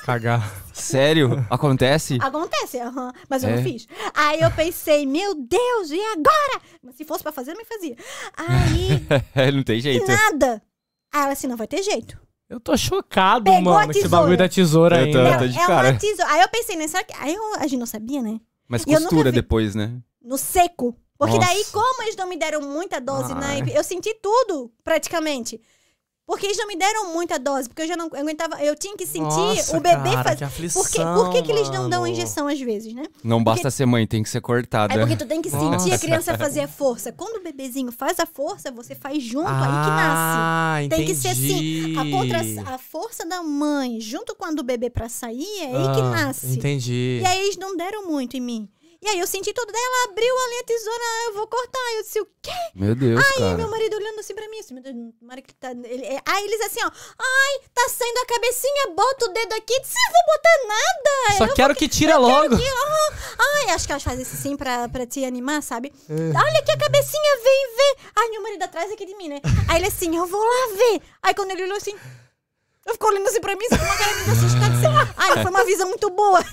Cagar. 0.03 0.41
Sério? 0.73 1.45
Acontece? 1.49 2.17
Acontece, 2.24 2.79
aham. 2.79 3.12
Mas 3.29 3.43
eu 3.43 3.49
é. 3.49 3.55
não 3.57 3.63
fiz. 3.63 3.87
Aí 4.16 4.41
eu 4.41 4.49
pensei, 4.51 5.05
meu 5.05 5.36
Deus, 5.36 5.91
e 5.91 5.99
agora? 5.99 6.62
Mas 6.82 6.95
se 6.95 7.05
fosse 7.05 7.21
pra 7.21 7.32
fazer, 7.32 7.51
eu 7.51 7.57
me 7.57 7.66
fazia. 7.66 7.95
Aí. 8.37 9.51
não 9.53 9.63
tem 9.63 9.79
jeito. 9.79 10.07
Nada. 10.07 10.63
Aí 11.13 11.21
ela 11.21 11.33
assim, 11.33 11.45
não 11.47 11.57
vai 11.57 11.67
ter 11.67 11.83
jeito. 11.83 12.25
Eu 12.55 12.59
tô 12.61 12.77
chocado, 12.77 13.43
Pegou 13.43 13.57
a 13.57 13.61
mano, 13.61 13.86
com 13.86 13.91
esse 13.91 14.01
tesoura. 14.03 14.21
bagulho 14.21 14.37
da 14.37 14.47
tesoura 14.49 15.01
Eu 15.01 15.11
tô- 15.11 15.17
ainda. 15.17 15.29
eu 15.33 15.37
tô- 15.39 15.47
de 15.49 15.59
é 15.59 15.65
cara. 15.67 15.89
uma 15.89 15.99
tesoura. 15.99 16.32
Aí 16.32 16.41
eu 16.41 16.47
pensei, 16.47 16.75
né? 16.77 16.87
Será 16.87 17.03
que. 17.03 17.13
Aí 17.19 17.33
eu, 17.33 17.55
a 17.55 17.63
gente 17.67 17.77
não 17.77 17.86
sabia, 17.86 18.21
né? 18.21 18.39
Mas 18.67 18.83
E 18.83 18.89
eu 18.91 18.93
nunca 18.99 19.09
costura 19.09 19.29
vi- 19.29 19.36
depois, 19.36 19.75
né? 19.75 19.97
No 20.23 20.37
seco. 20.37 20.95
Porque 21.17 21.36
Nossa. 21.36 21.47
daí, 21.47 21.63
como 21.71 22.03
eles 22.03 22.15
não 22.15 22.27
me 22.27 22.37
deram 22.37 22.61
muita 22.61 22.99
dose, 22.99 23.33
Ai. 23.33 23.61
né? 23.61 23.71
Eu 23.73 23.83
senti 23.83 24.13
tudo, 24.21 24.71
praticamente. 24.83 25.61
Porque 26.28 26.47
eles 26.47 26.58
não 26.58 26.68
me 26.68 26.76
deram 26.76 27.14
muita 27.14 27.38
dose, 27.38 27.70
porque 27.70 27.84
eu 27.84 27.88
já 27.88 27.96
não 27.96 28.08
aguentava. 28.08 28.56
Eu 28.64 28.76
tinha 28.76 28.97
que 28.97 29.06
sentir 29.06 29.22
Nossa, 29.22 29.78
o 29.78 29.80
bebê 29.80 30.10
cara, 30.10 30.24
fazer. 30.24 30.38
que 30.38 30.43
aflição, 30.43 30.82
Por, 30.82 30.89
que, 30.92 30.97
por 31.00 31.30
que, 31.30 31.42
que 31.43 31.52
eles 31.52 31.70
não 31.70 31.88
dão 31.88 32.08
injeção 32.08 32.47
às 32.47 32.60
vezes, 32.60 32.93
né? 32.93 33.04
Não 33.24 33.43
basta 33.43 33.70
ser 33.70 33.86
mãe, 33.86 34.08
tem 34.08 34.24
que 34.24 34.30
ser 34.30 34.42
cortada. 34.42 34.93
É 34.93 34.97
porque 34.97 35.16
tu 35.16 35.28
tem 35.28 35.39
que 35.39 35.52
sentir 35.52 35.64
Nossa. 35.64 35.93
a 35.93 36.00
criança 36.00 36.38
fazer 36.38 36.62
a 36.62 36.68
força. 36.68 37.12
Quando 37.12 37.38
o 37.38 37.43
bebezinho 37.43 37.92
faz 37.92 38.20
a 38.20 38.26
força, 38.26 38.72
você 38.72 38.96
faz 38.96 39.22
junto, 39.22 39.47
aí 39.47 39.56
que 39.56 39.89
nasce. 39.92 40.36
Ah, 40.38 40.78
Tem 40.89 41.06
que 41.06 41.14
ser 41.16 41.28
assim. 41.28 41.96
A, 41.96 42.06
entendi. 42.06 42.12
contra... 42.12 42.74
a 42.74 42.78
força 42.80 43.24
da 43.26 43.43
mãe 43.43 44.00
junto 44.02 44.36
com 44.36 44.46
a 44.46 44.52
do 44.52 44.64
bebê 44.64 44.89
pra 44.89 45.08
sair, 45.08 45.46
é 45.62 45.66
aí 45.66 45.96
que 45.96 46.02
Ah, 46.02 46.10
nasce. 46.10 46.58
Entendi. 46.58 47.20
E 47.22 47.26
aí 47.26 47.39
eles 47.43 47.58
não 47.58 47.78
deram 47.78 48.08
muito 48.08 48.36
em 48.36 48.42
mim. 48.42 48.68
E 49.05 49.09
aí 49.09 49.19
eu 49.19 49.27
senti 49.27 49.53
tudo. 49.53 49.71
Daí 49.71 49.82
ela 49.83 50.11
abriu 50.11 50.36
ali 50.45 50.57
a 50.59 50.63
tesoura, 50.63 51.03
eu 51.27 51.33
vou 51.36 51.47
cortar. 51.47 51.93
Eu 51.95 52.01
disse, 52.01 52.19
o 52.21 52.25
quê? 52.41 52.51
Meu 52.73 52.95
Deus, 52.95 53.23
Aí 53.23 53.37
cara. 53.39 53.55
meu 53.57 53.67
marido 53.69 53.95
olhando 53.95 54.19
assim 54.19 54.33
pra 54.33 54.49
mim, 54.49 54.57
assim, 54.59 54.73
meu 54.73 54.82
Deus, 54.82 54.95
que 55.45 55.53
tá... 55.53 55.69
Ele, 55.71 56.03
é- 56.05 56.19
aí 56.25 56.43
eles 56.43 56.59
assim, 56.61 56.79
ó, 56.83 56.89
ai, 57.19 57.59
tá 57.71 57.87
saindo 57.87 58.17
a 58.17 58.25
cabecinha, 58.25 58.87
bota 58.95 59.25
o 59.25 59.27
dedo 59.29 59.53
aqui. 59.53 59.73
Eu 59.73 59.82
disse, 59.82 59.93
eu 59.93 60.13
vou 60.13 60.36
botar 60.36 60.67
nada. 60.75 61.37
Só 61.37 61.53
quero 61.53 61.75
que 61.75 61.87
tira 61.87 62.17
logo. 62.17 62.55
Ai, 62.55 63.69
acho 63.75 63.86
que 63.86 63.91
elas 63.91 64.03
fazem 64.03 64.23
isso 64.23 64.33
assim 64.36 64.57
pra, 64.57 64.89
pra 64.89 65.05
te 65.05 65.23
animar, 65.23 65.61
sabe? 65.61 65.93
É. 66.09 66.13
Olha 66.37 66.59
aqui 66.59 66.71
a 66.71 66.77
cabecinha, 66.77 67.37
vem 67.43 67.75
ver. 67.75 67.97
Ai, 68.15 68.29
meu 68.29 68.41
marido 68.41 68.63
atrás 68.63 68.91
aqui 68.91 69.05
de 69.05 69.15
mim, 69.15 69.29
né? 69.29 69.39
Aí 69.69 69.77
ele 69.77 69.87
assim, 69.87 70.15
eu 70.17 70.25
vou 70.25 70.41
lá 70.43 70.75
ver. 70.75 71.01
Aí 71.21 71.33
quando 71.36 71.51
ele 71.51 71.63
olhou 71.63 71.77
assim, 71.77 71.91
eu 71.91 71.99
ficou 72.93 73.09
olhando 73.09 73.28
assim 73.28 73.41
pra 73.41 73.55
mim, 73.55 73.66
assim, 73.66 73.78
com 73.78 73.86
uma 73.86 73.97
cara 73.97 74.13
de 74.13 74.32
assustada. 74.32 75.01
Assim, 75.01 75.13
Ai, 75.17 75.41
foi 75.41 75.51
uma 75.51 75.66
visão 75.66 75.87
muito 75.89 76.09
boa. 76.12 76.43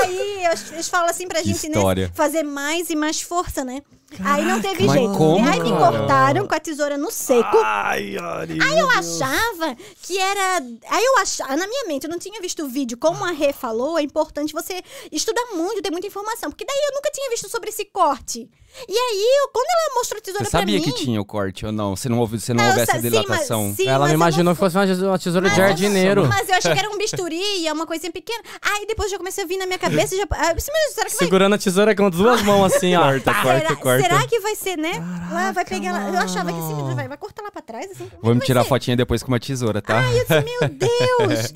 Aí 0.00 0.44
eles, 0.44 0.72
eles 0.72 0.88
falam 0.88 1.08
assim 1.08 1.26
pra 1.28 1.40
Que 1.40 1.48
gente, 1.52 1.66
história. 1.68 2.06
né? 2.08 2.12
Fazer 2.14 2.42
mais 2.42 2.90
e 2.90 2.96
mais 2.96 3.22
força, 3.22 3.64
né? 3.64 3.82
Aí 4.24 4.44
não 4.44 4.60
teve 4.60 4.84
mas 4.84 4.96
jeito. 4.98 5.16
como, 5.16 5.48
aí 5.48 5.60
me 5.60 5.70
cara? 5.70 5.90
cortaram 5.98 6.46
com 6.46 6.54
a 6.54 6.60
tesoura 6.60 6.96
no 6.98 7.10
seco. 7.10 7.58
Ai, 7.62 8.16
Ari. 8.18 8.58
Aí 8.62 8.78
eu 8.78 8.90
achava 8.90 9.76
que 10.02 10.18
era. 10.18 10.56
Aí 10.90 11.04
eu 11.04 11.18
achava, 11.18 11.56
na 11.56 11.66
minha 11.66 11.84
mente, 11.86 12.04
eu 12.04 12.10
não 12.10 12.18
tinha 12.18 12.40
visto 12.40 12.64
o 12.64 12.68
vídeo. 12.68 12.96
Como 12.98 13.24
a 13.24 13.30
Rê 13.30 13.52
falou, 13.52 13.98
é 13.98 14.02
importante 14.02 14.52
você 14.52 14.82
estudar 15.10 15.44
muito, 15.54 15.82
ter 15.82 15.90
muita 15.90 16.06
informação. 16.06 16.50
Porque 16.50 16.64
daí 16.64 16.76
eu 16.88 16.94
nunca 16.94 17.10
tinha 17.12 17.30
visto 17.30 17.48
sobre 17.48 17.70
esse 17.70 17.84
corte. 17.84 18.48
E 18.88 18.92
aí, 18.96 19.26
eu- 19.42 19.48
quando 19.52 19.66
ela 19.66 19.94
mostrou 19.96 20.18
a 20.18 20.22
tesoura 20.22 20.44
Você 20.46 20.50
pra 20.50 20.60
sabia 20.60 20.78
mim. 20.78 20.82
que 20.82 20.92
tinha 20.92 21.20
o 21.20 21.24
corte 21.26 21.66
ou 21.66 21.70
não? 21.72 21.94
Você 21.94 22.08
não 22.08 22.18
ouviu, 22.20 22.40
você 22.40 22.54
não 22.54 22.64
eu 22.64 22.70
houve 22.70 22.80
essa 22.80 22.92
sa- 22.92 22.98
sim, 23.02 23.10
mas- 23.10 23.20
dilatação? 23.20 23.74
sim, 23.76 23.86
Ela 23.86 24.08
me 24.08 24.14
imaginou 24.14 24.44
não 24.46 24.54
que 24.54 24.60
fosse 24.60 24.76
uma 24.78 24.86
tesoura- 24.86 25.18
de 25.18 25.40
Mas 25.42 25.58
eu- 25.58 25.64
jardineiro. 25.66 26.26
Mas 26.26 26.48
eu 26.48 26.54
achei 26.54 26.72
que 26.72 26.78
era 26.78 26.88
um 26.88 26.96
bisturi 26.96 27.36
e 27.58 27.68
é 27.68 27.72
uma 27.72 27.86
coisinha 27.86 28.10
pequena. 28.10 28.42
Aí 28.62 28.86
depois 28.86 29.10
já 29.10 29.18
comecei 29.18 29.44
a 29.44 29.46
vir 29.46 29.58
na 29.58 29.66
minha 29.66 29.78
cabeça 29.78 30.14
e 30.14 30.18
já. 30.18 30.24
Ah, 30.30 30.54
disse, 30.54 30.70
que 30.70 31.00
vai. 31.02 31.10
Segurando 31.10 31.54
a 31.54 31.58
tesoura 31.58 31.94
com 31.94 32.08
duas 32.08 32.40
mãos 32.42 32.72
assim, 32.74 32.94
ó. 32.96 33.02
Corta, 33.02 33.34
corta, 33.34 33.58
será, 33.58 33.76
corta. 33.76 34.01
Será 34.02 34.26
que 34.26 34.40
vai 34.40 34.54
ser, 34.56 34.76
né? 34.78 34.92
lá 35.30 35.52
vai 35.52 35.64
Caraca, 35.64 35.70
pegar 35.70 35.92
lá. 35.92 36.08
Eu 36.10 36.18
achava 36.20 36.52
que 36.52 36.58
assim, 36.58 36.74
mano. 36.74 36.94
vai, 36.94 37.08
vai 37.08 37.16
cortar 37.16 37.42
lá 37.42 37.50
pra 37.50 37.62
trás, 37.62 37.90
assim. 37.90 38.08
como 38.08 38.32
é 38.32 38.34
vai 38.36 38.46
tirar 38.46 38.62
ser? 38.62 38.68
fotinha 38.68 38.96
depois 38.96 39.22
com 39.22 39.28
uma 39.28 39.40
tesoura, 39.40 39.80
tá? 39.82 39.98
Ai, 39.98 40.18
eu 40.20 40.24
disse, 40.26 40.40
meu 40.60 40.68
Deus! 40.68 41.54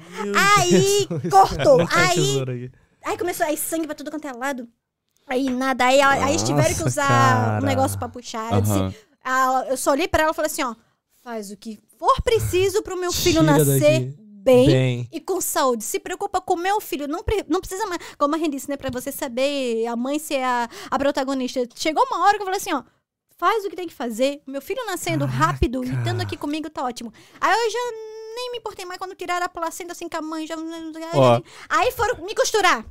aí 0.58 1.06
cortou. 1.30 1.78
Não 1.78 1.86
tem 1.86 1.98
Aí, 1.98 2.14
tesoura 2.14 2.52
aqui. 2.54 2.70
aí 3.04 3.18
começou 3.18 3.46
aí 3.46 3.56
sangue 3.56 3.86
pra 3.86 3.94
tudo 3.94 4.10
quanto 4.10 4.26
é 4.28 4.32
lado. 4.32 4.68
Aí 5.28 5.50
nada. 5.50 5.84
Aí, 5.86 6.00
aí 6.00 6.30
eles 6.30 6.42
tiveram 6.42 6.68
que 6.68 6.80
Nossa, 6.84 6.86
usar 6.88 7.08
cara. 7.08 7.62
um 7.64 7.66
negócio 7.66 7.98
pra 7.98 8.08
puxar. 8.08 8.52
Eu, 8.52 8.60
disse, 8.60 8.96
ah, 9.24 9.64
eu 9.68 9.76
só 9.76 9.90
olhei 9.90 10.06
pra 10.06 10.22
ela 10.22 10.32
e 10.32 10.34
falei 10.34 10.50
assim: 10.50 10.62
ó, 10.62 10.74
faz 11.24 11.50
o 11.50 11.56
que 11.56 11.80
for 11.98 12.22
preciso 12.22 12.82
pro 12.82 12.96
meu 12.96 13.10
filho 13.12 13.40
Tira 13.40 13.58
nascer 13.58 14.00
daqui. 14.00 14.25
Bem. 14.46 14.66
Bem. 14.66 15.08
E 15.12 15.20
com 15.20 15.40
saúde, 15.40 15.84
se 15.84 15.98
preocupa 16.00 16.40
com 16.40 16.54
o 16.54 16.56
meu 16.56 16.80
filho. 16.80 17.06
Não, 17.06 17.22
pre- 17.22 17.44
não 17.48 17.60
precisa 17.60 17.84
mais. 17.86 18.00
Como 18.16 18.34
a 18.34 18.38
gente 18.38 18.52
disse, 18.52 18.68
né? 18.70 18.76
Pra 18.76 18.90
você 18.90 19.12
saber 19.12 19.86
a 19.86 19.94
mãe 19.96 20.18
ser 20.18 20.42
a, 20.42 20.68
a 20.90 20.98
protagonista. 20.98 21.60
Chegou 21.74 22.02
uma 22.10 22.24
hora 22.24 22.36
que 22.36 22.42
eu 22.42 22.46
falei 22.46 22.58
assim: 22.58 22.72
ó, 22.72 22.82
faz 23.36 23.64
o 23.64 23.68
que 23.70 23.76
tem 23.76 23.86
que 23.88 23.94
fazer. 23.94 24.40
Meu 24.46 24.62
filho 24.62 24.84
nascendo 24.86 25.26
rápido 25.26 25.84
e 25.84 25.88
estando 25.88 26.20
aqui 26.22 26.36
comigo 26.36 26.70
tá 26.70 26.82
ótimo. 26.84 27.12
Aí 27.40 27.52
eu 27.52 27.70
já 27.70 27.78
nem 28.36 28.52
me 28.52 28.58
importei 28.58 28.84
mais 28.84 28.98
quando 28.98 29.14
tiraram 29.14 29.46
a 29.46 29.48
placenta 29.48 29.92
assim 29.92 30.08
com 30.08 30.16
a 30.16 30.22
mãe. 30.22 30.46
Já, 30.46 30.56
Ó. 31.14 31.40
Aí 31.68 31.90
foram 31.92 32.24
me 32.24 32.34
costurar. 32.34 32.84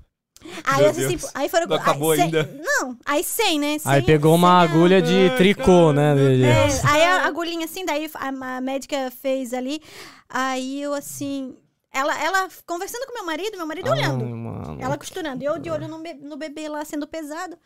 Aí, 0.63 0.81
Meu 0.81 0.91
assim, 0.91 1.07
Deus. 1.17 1.31
aí 1.33 1.49
foram. 1.49 1.65
Não 1.67 1.75
acabou 1.75 2.11
aí, 2.11 2.17
sem- 2.17 2.25
ainda. 2.25 2.43
Não, 2.63 2.97
aí 3.05 3.23
sem, 3.23 3.59
né? 3.59 3.77
Aí 3.85 4.01
pegou 4.03 4.35
uma 4.35 4.61
agulha 4.61 5.01
de 5.01 5.31
tricô, 5.37 5.91
né? 5.91 6.13
é, 6.43 6.87
aí 6.87 7.01
a 7.03 7.25
agulhinha 7.25 7.65
assim, 7.65 7.83
daí 7.85 8.09
a, 8.13 8.27
a 8.57 8.61
médica 8.61 9.09
fez 9.11 9.53
ali. 9.53 9.81
Aí 10.29 10.81
eu 10.81 10.93
assim. 10.93 11.57
Ela, 11.91 12.21
ela 12.21 12.49
conversando 12.65 13.05
com 13.07 13.13
meu 13.13 13.25
marido, 13.25 13.57
meu 13.57 13.65
marido 13.65 13.89
olhando. 13.89 14.25
Ai, 14.25 14.33
mano. 14.33 14.77
Ela 14.81 14.97
costurando. 14.97 15.43
Eu 15.43 15.57
de 15.57 15.69
olho 15.71 15.87
no, 15.87 15.99
be- 15.99 16.13
no 16.13 16.35
bebê 16.37 16.67
lá 16.67 16.83
sendo 16.83 17.07
pesado. 17.07 17.57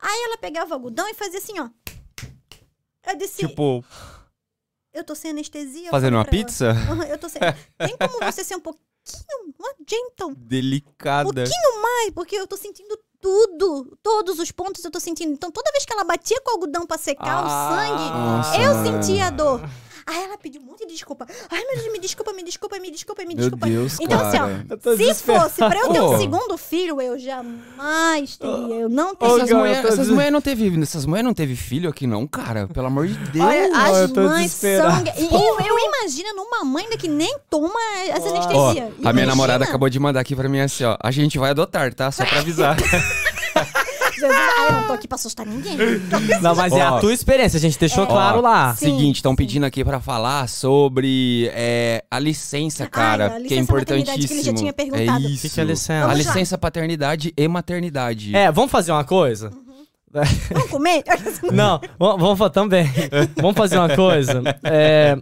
Aí 0.00 0.22
ela 0.24 0.38
pegava 0.38 0.70
o 0.70 0.74
algodão 0.74 1.06
e 1.08 1.14
fazia 1.14 1.38
assim, 1.38 1.60
ó. 1.60 1.68
Eu 3.06 3.16
disse, 3.16 3.46
Tipo, 3.46 3.84
eu 4.92 5.04
tô 5.04 5.14
sem 5.14 5.30
anestesia. 5.32 5.88
eu 5.88 5.90
fazendo 5.90 6.14
uma 6.14 6.22
ela. 6.22 6.30
pizza? 6.30 6.70
Aham, 6.70 7.04
eu 7.04 7.18
tô 7.18 7.28
sem. 7.28 7.40
Tem 7.78 7.96
como 7.98 8.18
você 8.24 8.42
ser 8.42 8.56
um 8.56 8.60
pouquinho, 8.60 8.84
uma 9.58 9.74
gentle, 9.88 10.28
um 10.30 10.34
Delicada. 10.34 11.24
pouquinho 11.24 11.82
mais, 11.82 12.10
porque 12.14 12.36
eu 12.36 12.46
tô 12.46 12.56
sentindo 12.56 12.98
tudo. 13.20 13.96
Todos 14.02 14.38
os 14.38 14.50
pontos 14.50 14.84
eu 14.84 14.90
tô 14.90 15.00
sentindo. 15.00 15.32
Então 15.32 15.50
toda 15.50 15.70
vez 15.72 15.84
que 15.84 15.92
ela 15.92 16.04
batia 16.04 16.40
com 16.42 16.50
o 16.50 16.54
algodão 16.54 16.86
pra 16.86 16.98
secar 16.98 17.44
o 17.44 17.48
sangue, 17.48 18.10
Nossa, 18.10 18.56
eu 18.60 18.84
sentia 18.84 19.26
a 19.26 19.30
dor. 19.30 19.60
Aí 20.06 20.22
ela 20.24 20.36
pediu 20.36 20.60
um 20.60 20.64
monte 20.64 20.86
de 20.86 20.92
desculpa. 20.92 21.26
Ai, 21.50 21.64
meu 21.64 21.76
Deus, 21.76 21.92
me 21.92 21.98
desculpa, 21.98 22.32
me 22.32 22.42
desculpa, 22.42 22.78
me 22.78 22.90
desculpa, 22.90 23.22
me 23.22 23.28
Meu 23.28 23.36
desculpa. 23.36 23.66
Deus, 23.66 23.96
então, 24.00 24.20
assim, 24.20 24.36
ó, 24.36 24.40
cara. 24.40 24.66
Eu 24.70 24.78
tô 24.78 24.96
se 24.96 25.14
fosse 25.14 25.56
pra 25.56 25.78
eu 25.78 25.88
ter 25.92 26.00
um 26.02 26.18
segundo 26.18 26.56
filho, 26.58 27.00
eu 27.00 27.18
jamais 27.18 28.36
teria. 28.36 28.74
Eu 28.76 28.88
não 28.88 29.14
teria. 29.14 29.34
Essas 29.36 29.50
mulheres 29.50 29.80
tô 29.82 29.88
essas 29.88 29.98
des- 30.06 30.08
mulher 30.10 30.30
não 30.32 30.40
teve, 30.40 30.82
essas 30.82 31.06
mulher 31.06 31.22
não 31.22 31.34
teve 31.34 31.56
filho 31.56 31.88
aqui 31.88 32.06
não, 32.06 32.26
cara. 32.26 32.66
Pelo 32.68 32.86
amor 32.86 33.06
de 33.06 33.14
Deus. 33.14 33.44
Olha, 33.46 33.70
as 34.02 34.12
mães 34.12 34.52
são. 34.52 34.70
eu, 35.16 35.60
eu 35.66 35.78
imagino 35.78 36.34
numa 36.34 36.64
mãe 36.64 36.84
ainda 36.84 36.96
que 36.98 37.08
nem 37.08 37.38
toma 37.48 37.72
essa 38.08 38.28
Ó, 38.28 38.36
anestesia. 38.36 38.92
a 39.04 39.12
minha 39.12 39.26
namorada 39.26 39.64
acabou 39.64 39.88
de 39.88 39.98
mandar 39.98 40.20
aqui 40.20 40.36
pra 40.36 40.48
mim 40.48 40.60
assim, 40.60 40.84
ó. 40.84 40.96
A 41.02 41.10
gente 41.10 41.38
vai 41.38 41.50
adotar, 41.50 41.94
tá? 41.94 42.10
Só 42.12 42.24
pra 42.26 42.40
avisar. 42.40 42.76
Jesus, 44.28 44.48
ah, 44.58 44.66
eu 44.66 44.72
não 44.72 44.86
tô 44.86 44.92
aqui 44.94 45.08
pra 45.08 45.16
assustar 45.16 45.46
ninguém. 45.46 45.76
Não, 46.40 46.54
mas 46.54 46.72
é 46.72 46.84
Ó. 46.84 46.96
a 46.96 47.00
tua 47.00 47.12
experiência, 47.12 47.56
a 47.56 47.60
gente 47.60 47.78
deixou 47.78 48.04
É. 48.04 48.06
claro 48.06 48.38
Ó, 48.38 48.40
lá. 48.42 48.74
Sim, 48.74 48.86
Seguinte, 48.86 49.16
estão 49.16 49.32
sim. 49.32 49.36
pedindo 49.36 49.64
aqui 49.66 49.84
pra 49.84 50.00
falar 50.00 50.48
sobre 50.48 51.50
é, 51.54 52.04
a 52.10 52.18
licença, 52.18 52.86
cara, 52.86 53.26
a 53.26 53.30
que 53.30 53.36
é 53.36 53.38
licença 53.40 53.72
maternidade 53.72 54.04
que 54.26 54.32
ele 54.32 54.40
importantíssimo. 54.40 54.44
já 54.44 54.54
tinha 54.54 54.72
perguntado. 54.72 55.24
É 55.24 55.28
O 55.28 55.30
isso. 55.30 55.42
que, 55.42 55.50
que 55.54 55.60
é 55.60 55.64
licença? 55.64 55.92
A 56.04 56.08
Vamos 56.08 56.26
lá. 56.26 56.32
licença 56.34 56.58
paternidade 56.58 57.32
e 57.36 57.48
maternidade. 57.48 58.34
É, 58.36 58.50
vamos 58.50 58.70
fazer 58.70 58.92
uma 58.92 59.04
coisa? 59.04 59.50
Vamos 60.50 60.70
comer? 60.70 61.02
Não, 61.52 61.80
vamos, 61.98 62.20
vamos 62.20 62.38
fa- 62.38 62.48
também. 62.50 62.88
vamos 63.36 63.56
fazer 63.56 63.78
uma 63.78 63.94
coisa. 63.96 64.42
É, 64.62 65.18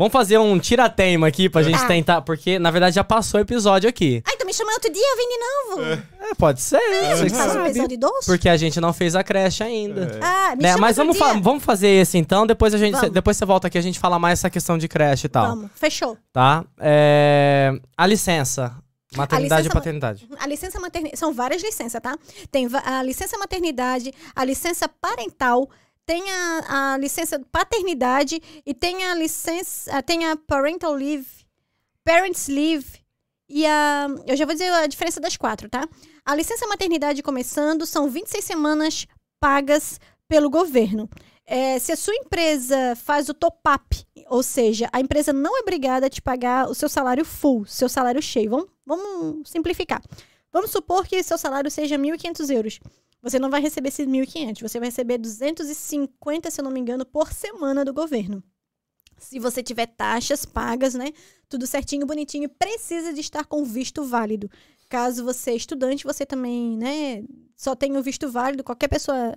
vamos 0.00 0.12
fazer 0.12 0.38
um 0.38 0.58
tirateima 0.58 1.26
aqui 1.28 1.48
pra 1.48 1.62
gente 1.62 1.78
Tá. 1.78 1.86
tentar, 1.86 2.22
porque 2.22 2.58
na 2.58 2.70
verdade 2.70 2.96
já 2.96 3.04
passou 3.04 3.38
o 3.38 3.42
episódio 3.42 3.88
aqui. 3.88 4.22
Ai, 4.26 4.36
tô 4.36 4.44
me 4.46 4.52
chamando 4.54 4.74
outro 4.74 4.92
dia, 4.92 5.16
vem 5.16 5.28
de 5.28 5.38
novo. 5.38 6.02
É, 6.20 6.34
pode 6.36 6.60
ser, 6.60 6.76
A 6.76 6.80
você 7.14 7.16
gente 7.22 7.30
que 7.32 7.36
faz 7.36 7.54
um 7.56 7.66
episódio 7.66 7.98
doce? 7.98 8.26
Porque 8.26 8.48
a 8.48 8.56
gente 8.56 8.80
não 8.80 8.92
fez 8.92 9.14
a 9.14 9.22
creche 9.22 9.62
ainda. 9.62 10.18
Ah, 10.22 10.54
me 10.56 10.62
Né, 10.62 10.70
chama 10.72 10.80
mas 10.80 10.98
outro 10.98 11.12
vamos, 11.12 11.18
fa- 11.18 11.32
dia. 11.34 11.42
vamos 11.42 11.62
fazer 11.64 11.88
esse 11.88 12.16
então, 12.18 12.46
depois 12.46 12.74
a 12.74 12.78
gente, 12.78 12.94
Vamos. 12.94 13.10
depois 13.10 13.36
você 13.36 13.44
volta 13.44 13.66
aqui 13.68 13.78
a 13.78 13.82
gente 13.82 13.98
fala 13.98 14.18
mais 14.18 14.38
essa 14.40 14.50
questão 14.50 14.76
de 14.78 14.88
creche 14.88 15.26
e 15.26 15.28
tal, 15.30 15.48
Vamos, 15.54 15.70
fechou. 15.74 16.16
tá? 16.32 16.64
É, 16.78 17.72
a 17.96 18.06
licença, 18.06 18.74
maternidade 19.16 19.62
licença 19.62 19.76
e 19.76 19.80
paternidade. 19.80 20.28
A 20.38 20.46
licença 20.46 20.80
maternidade. 20.80 21.18
São 21.18 21.32
várias 21.32 21.62
licenças, 21.62 22.00
tá? 22.00 22.16
Tem 22.50 22.66
va- 22.68 22.82
a 22.84 23.02
licença 23.02 23.36
maternidade, 23.38 24.12
a 24.34 24.44
licença 24.44 24.88
parental, 24.88 25.68
tem 26.10 26.24
a, 26.28 26.94
a 26.94 26.96
licença 26.96 27.40
paternidade 27.52 28.42
e 28.66 28.74
tem 28.74 29.04
a 29.04 29.14
licença. 29.14 29.96
ah, 29.96 30.02
Tem 30.02 30.26
a 30.26 30.36
parental 30.36 30.92
leave, 30.92 31.24
parents 32.04 32.48
leave 32.48 32.98
e 33.48 33.64
a. 33.64 34.08
Eu 34.26 34.36
já 34.36 34.44
vou 34.44 34.52
dizer 34.52 34.72
a 34.72 34.88
diferença 34.88 35.20
das 35.20 35.36
quatro, 35.36 35.68
tá? 35.68 35.88
A 36.24 36.34
licença 36.34 36.66
maternidade 36.66 37.22
começando 37.22 37.86
são 37.86 38.10
26 38.10 38.44
semanas 38.44 39.06
pagas 39.38 40.00
pelo 40.26 40.50
governo. 40.50 41.08
É, 41.46 41.78
se 41.78 41.92
a 41.92 41.96
sua 41.96 42.14
empresa 42.16 42.96
faz 42.96 43.28
o 43.28 43.34
top-up, 43.34 44.04
ou 44.26 44.42
seja, 44.42 44.88
a 44.92 45.00
empresa 45.00 45.32
não 45.32 45.56
é 45.58 45.60
obrigada 45.60 46.06
a 46.06 46.10
te 46.10 46.20
pagar 46.20 46.68
o 46.68 46.74
seu 46.74 46.88
salário 46.88 47.24
full, 47.24 47.64
seu 47.66 47.88
salário 47.88 48.20
cheio. 48.20 48.50
Vamos, 48.50 48.68
vamos 48.84 49.48
simplificar. 49.48 50.02
Vamos 50.52 50.72
supor 50.72 51.06
que 51.06 51.22
seu 51.22 51.38
salário 51.38 51.70
seja 51.70 51.96
1.500 51.96 52.50
euros. 52.52 52.80
Você 53.22 53.38
não 53.38 53.50
vai 53.50 53.60
receber 53.60 53.88
esses 53.88 54.06
1.500, 54.06 54.62
você 54.62 54.78
vai 54.78 54.88
receber 54.88 55.18
250, 55.18 56.50
se 56.50 56.60
eu 56.60 56.64
não 56.64 56.70
me 56.70 56.80
engano, 56.80 57.04
por 57.04 57.32
semana 57.32 57.84
do 57.84 57.92
governo. 57.92 58.42
Se 59.18 59.38
você 59.38 59.62
tiver 59.62 59.86
taxas 59.86 60.46
pagas, 60.46 60.94
né? 60.94 61.12
Tudo 61.48 61.66
certinho, 61.66 62.06
bonitinho, 62.06 62.48
precisa 62.48 63.12
de 63.12 63.20
estar 63.20 63.44
com 63.44 63.62
visto 63.64 64.02
válido. 64.02 64.50
Caso 64.88 65.24
você 65.24 65.50
é 65.50 65.56
estudante, 65.56 66.04
você 66.04 66.24
também, 66.24 66.76
né? 66.78 67.22
Só 67.54 67.76
tem 67.76 67.96
o 67.96 68.02
visto 68.02 68.30
válido. 68.30 68.64
Qualquer 68.64 68.88
pessoa, 68.88 69.34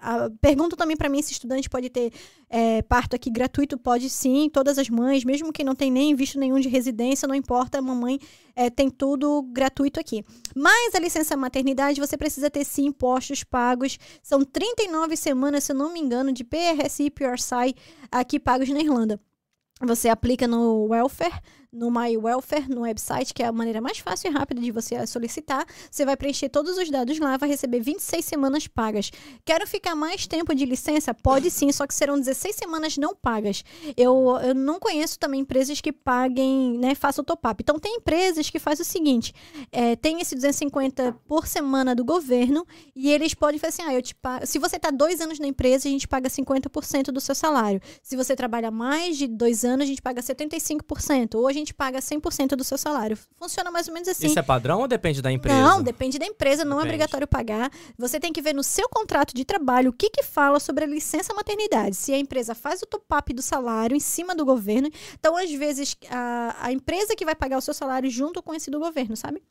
a, 0.00 0.28
também 0.76 0.96
para 0.96 1.08
mim 1.08 1.22
se 1.22 1.32
estudante 1.32 1.68
pode 1.68 1.90
ter 1.90 2.12
é, 2.48 2.82
parto 2.82 3.16
aqui 3.16 3.30
gratuito. 3.30 3.78
Pode 3.78 4.08
sim, 4.10 4.48
todas 4.52 4.78
as 4.78 4.88
mães, 4.88 5.24
mesmo 5.24 5.52
que 5.52 5.64
não 5.64 5.74
tem 5.74 5.90
nem 5.90 6.14
visto 6.14 6.38
nenhum 6.38 6.58
de 6.60 6.68
residência, 6.68 7.26
não 7.28 7.34
importa, 7.34 7.78
a 7.78 7.82
mamãe 7.82 8.18
é, 8.54 8.70
tem 8.70 8.90
tudo 8.90 9.42
gratuito 9.42 9.98
aqui. 10.00 10.24
Mas 10.54 10.94
a 10.94 10.98
licença 10.98 11.36
maternidade, 11.36 12.00
você 12.00 12.16
precisa 12.16 12.50
ter 12.50 12.64
sim 12.64 12.86
impostos 12.86 13.44
pagos. 13.44 13.98
São 14.22 14.44
39 14.44 15.16
semanas, 15.16 15.64
se 15.64 15.72
eu 15.72 15.76
não 15.76 15.92
me 15.92 16.00
engano, 16.00 16.32
de 16.32 16.44
PRSI 16.44 17.04
e 17.04 17.10
PRSI 17.10 17.74
aqui 18.10 18.38
pagos 18.38 18.68
na 18.68 18.80
Irlanda. 18.80 19.20
Você 19.82 20.08
aplica 20.08 20.48
no 20.48 20.86
welfare, 20.86 21.38
no 21.72 21.90
My 21.90 22.16
Welfare, 22.16 22.68
no 22.68 22.82
website, 22.82 23.32
que 23.34 23.42
é 23.42 23.46
a 23.46 23.52
maneira 23.52 23.80
mais 23.80 23.98
fácil 23.98 24.30
e 24.30 24.34
rápida 24.34 24.60
de 24.60 24.70
você 24.70 25.06
solicitar. 25.06 25.66
Você 25.90 26.04
vai 26.04 26.16
preencher 26.16 26.48
todos 26.48 26.76
os 26.78 26.90
dados 26.90 27.18
lá, 27.18 27.36
vai 27.36 27.48
receber 27.48 27.80
26 27.80 28.24
semanas 28.24 28.66
pagas. 28.66 29.10
Quero 29.44 29.66
ficar 29.66 29.94
mais 29.94 30.26
tempo 30.26 30.54
de 30.54 30.64
licença? 30.64 31.14
Pode 31.14 31.50
sim, 31.50 31.70
só 31.72 31.86
que 31.86 31.94
serão 31.94 32.18
16 32.18 32.56
semanas 32.56 32.96
não 32.96 33.14
pagas. 33.14 33.64
Eu, 33.96 34.38
eu 34.42 34.54
não 34.54 34.78
conheço 34.78 35.18
também 35.18 35.40
empresas 35.40 35.80
que 35.80 35.92
paguem, 35.92 36.78
né, 36.78 36.94
façam 36.94 37.24
top-up. 37.24 37.62
Então, 37.62 37.78
tem 37.78 37.96
empresas 37.96 38.50
que 38.50 38.58
fazem 38.58 38.82
o 38.82 38.86
seguinte: 38.86 39.32
é, 39.72 39.96
tem 39.96 40.20
esse 40.20 40.34
250 40.34 41.12
por 41.26 41.46
semana 41.46 41.94
do 41.94 42.04
governo 42.04 42.66
e 42.94 43.10
eles 43.10 43.34
podem 43.34 43.58
fazer 43.58 43.82
assim: 43.82 43.90
ah, 43.90 43.94
eu 43.94 44.02
te 44.02 44.14
pago. 44.14 44.46
Se 44.46 44.58
você 44.58 44.76
está 44.76 44.90
dois 44.90 45.20
anos 45.20 45.38
na 45.38 45.46
empresa, 45.46 45.88
a 45.88 45.90
gente 45.90 46.06
paga 46.06 46.28
50% 46.28 47.06
do 47.06 47.20
seu 47.20 47.34
salário. 47.34 47.80
Se 48.02 48.16
você 48.16 48.34
trabalha 48.36 48.70
mais 48.70 49.16
de 49.16 49.26
dois 49.26 49.64
anos, 49.64 49.84
a 49.84 49.86
gente 49.86 50.02
paga 50.02 50.22
75%. 50.22 51.34
Ou 51.34 51.46
a 51.46 51.52
gente 51.58 51.74
paga 51.74 51.98
100% 51.98 52.50
do 52.50 52.64
seu 52.64 52.78
salário. 52.78 53.18
Funciona 53.38 53.70
mais 53.70 53.88
ou 53.88 53.94
menos 53.94 54.08
assim. 54.08 54.26
Isso 54.26 54.38
é 54.38 54.42
padrão 54.42 54.80
ou 54.80 54.88
depende 54.88 55.20
da 55.20 55.30
empresa? 55.30 55.60
Não, 55.60 55.82
depende 55.82 56.18
da 56.18 56.26
empresa, 56.26 56.64
não 56.64 56.80
é 56.80 56.84
obrigatório 56.84 57.26
pagar. 57.26 57.70
Você 57.98 58.20
tem 58.20 58.32
que 58.32 58.42
ver 58.42 58.54
no 58.54 58.62
seu 58.62 58.88
contrato 58.88 59.34
de 59.34 59.44
trabalho 59.44 59.90
o 59.90 59.92
que, 59.92 60.10
que 60.10 60.22
fala 60.22 60.60
sobre 60.60 60.84
a 60.84 60.86
licença 60.86 61.34
maternidade. 61.34 61.96
Se 61.96 62.12
a 62.12 62.18
empresa 62.18 62.54
faz 62.54 62.82
o 62.82 62.86
top-up 62.86 63.32
do 63.32 63.42
salário 63.42 63.96
em 63.96 64.00
cima 64.00 64.34
do 64.34 64.44
governo. 64.44 64.90
Então, 65.18 65.36
às 65.36 65.50
vezes, 65.52 65.96
a, 66.10 66.56
a 66.60 66.72
empresa 66.72 67.14
que 67.16 67.24
vai 67.24 67.34
pagar 67.34 67.58
o 67.58 67.62
seu 67.62 67.74
salário 67.74 68.10
junto 68.10 68.42
com 68.42 68.54
esse 68.54 68.70
do 68.70 68.78
governo, 68.78 69.16
sabe? 69.16 69.42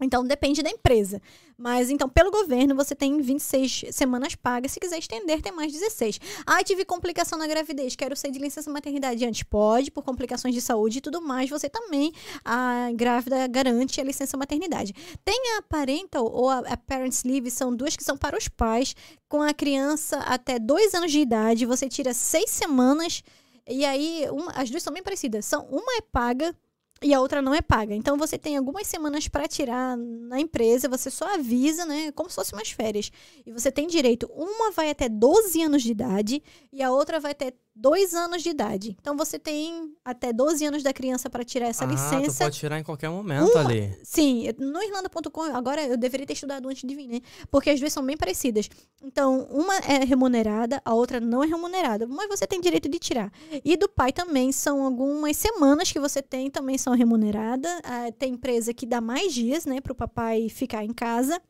Então, 0.00 0.24
depende 0.24 0.62
da 0.62 0.70
empresa. 0.70 1.20
Mas, 1.56 1.88
então, 1.88 2.06
pelo 2.08 2.30
governo, 2.30 2.74
você 2.74 2.94
tem 2.94 3.18
26 3.20 3.86
semanas 3.90 4.34
pagas. 4.34 4.72
Se 4.72 4.78
quiser 4.80 4.98
estender, 4.98 5.40
tem 5.40 5.52
mais 5.52 5.72
16. 5.72 6.20
Ah, 6.46 6.62
tive 6.62 6.84
complicação 6.84 7.38
na 7.38 7.46
gravidez. 7.46 7.96
Quero 7.96 8.14
sair 8.14 8.30
de 8.30 8.38
licença 8.38 8.70
maternidade 8.70 9.24
antes. 9.24 9.42
Pode, 9.42 9.90
por 9.90 10.02
complicações 10.04 10.54
de 10.54 10.60
saúde 10.60 10.98
e 10.98 11.00
tudo 11.00 11.22
mais. 11.22 11.48
Você 11.48 11.68
também, 11.70 12.12
a 12.44 12.90
grávida, 12.94 13.46
garante 13.46 14.00
a 14.00 14.04
licença 14.04 14.36
maternidade. 14.36 14.92
Tem 15.24 15.56
a 15.56 15.62
parental 15.62 16.26
ou 16.30 16.50
a, 16.50 16.58
a 16.58 16.76
parents 16.76 17.24
leave. 17.24 17.50
São 17.50 17.74
duas 17.74 17.96
que 17.96 18.04
são 18.04 18.18
para 18.18 18.36
os 18.36 18.48
pais. 18.48 18.94
Com 19.28 19.40
a 19.40 19.54
criança 19.54 20.18
até 20.18 20.58
dois 20.58 20.94
anos 20.94 21.10
de 21.10 21.20
idade, 21.20 21.64
você 21.64 21.88
tira 21.88 22.12
seis 22.12 22.50
semanas. 22.50 23.22
E 23.68 23.84
aí, 23.84 24.26
uma- 24.30 24.52
as 24.52 24.68
duas 24.70 24.82
são 24.82 24.92
bem 24.92 25.02
parecidas. 25.02 25.44
São, 25.46 25.64
uma 25.70 25.96
é 25.96 26.00
paga 26.02 26.54
e 27.02 27.12
a 27.12 27.20
outra 27.20 27.42
não 27.42 27.54
é 27.54 27.60
paga. 27.60 27.94
Então 27.94 28.16
você 28.16 28.38
tem 28.38 28.56
algumas 28.56 28.86
semanas 28.86 29.28
para 29.28 29.46
tirar 29.46 29.96
na 29.96 30.40
empresa, 30.40 30.88
você 30.88 31.10
só 31.10 31.34
avisa, 31.34 31.84
né? 31.84 32.10
Como 32.12 32.30
se 32.30 32.36
fosse 32.36 32.52
umas 32.52 32.70
férias. 32.70 33.10
E 33.44 33.52
você 33.52 33.70
tem 33.70 33.86
direito, 33.86 34.30
uma 34.34 34.70
vai 34.70 34.90
até 34.90 35.08
12 35.08 35.62
anos 35.62 35.82
de 35.82 35.90
idade 35.92 36.42
e 36.72 36.82
a 36.82 36.90
outra 36.90 37.20
vai 37.20 37.32
até 37.32 37.52
2 37.76 38.14
anos 38.14 38.42
de 38.42 38.48
idade. 38.48 38.96
Então 38.98 39.16
você 39.16 39.38
tem 39.38 39.94
até 40.02 40.32
12 40.32 40.64
anos 40.64 40.82
da 40.82 40.92
criança 40.92 41.28
para 41.28 41.44
tirar 41.44 41.66
essa 41.66 41.84
ah, 41.84 41.88
tu 41.88 41.92
licença. 41.92 42.44
pode 42.44 42.56
tirar 42.56 42.78
em 42.78 42.82
qualquer 42.82 43.10
momento 43.10 43.56
ali. 43.58 43.94
Sim, 44.02 44.46
no 44.58 44.82
Irlanda.com, 44.82 45.42
agora 45.42 45.86
eu 45.86 45.96
deveria 45.96 46.26
ter 46.26 46.32
estudado 46.32 46.68
antes 46.68 46.88
de 46.88 46.94
vir, 46.94 47.06
né? 47.06 47.20
Porque 47.50 47.68
as 47.68 47.78
duas 47.78 47.92
são 47.92 48.04
bem 48.04 48.16
parecidas. 48.16 48.68
Então, 49.02 49.46
uma 49.50 49.74
é 49.76 50.04
remunerada, 50.04 50.80
a 50.84 50.94
outra 50.94 51.20
não 51.20 51.44
é 51.44 51.46
remunerada, 51.46 52.06
mas 52.06 52.28
você 52.28 52.46
tem 52.46 52.60
direito 52.60 52.88
de 52.88 52.98
tirar. 52.98 53.30
E 53.64 53.76
do 53.76 53.88
pai 53.88 54.12
também 54.12 54.50
são 54.52 54.82
algumas 54.82 55.36
semanas 55.36 55.92
que 55.92 56.00
você 56.00 56.22
tem, 56.22 56.50
também 56.50 56.78
são 56.78 56.94
remuneradas. 56.94 57.70
Ah, 57.84 58.10
tem 58.18 58.32
empresa 58.32 58.72
que 58.72 58.86
dá 58.86 59.00
mais 59.00 59.34
dias, 59.34 59.66
né, 59.66 59.80
para 59.80 59.92
o 59.92 59.96
papai 59.96 60.48
ficar 60.48 60.82
em 60.82 60.94
casa. 60.94 61.40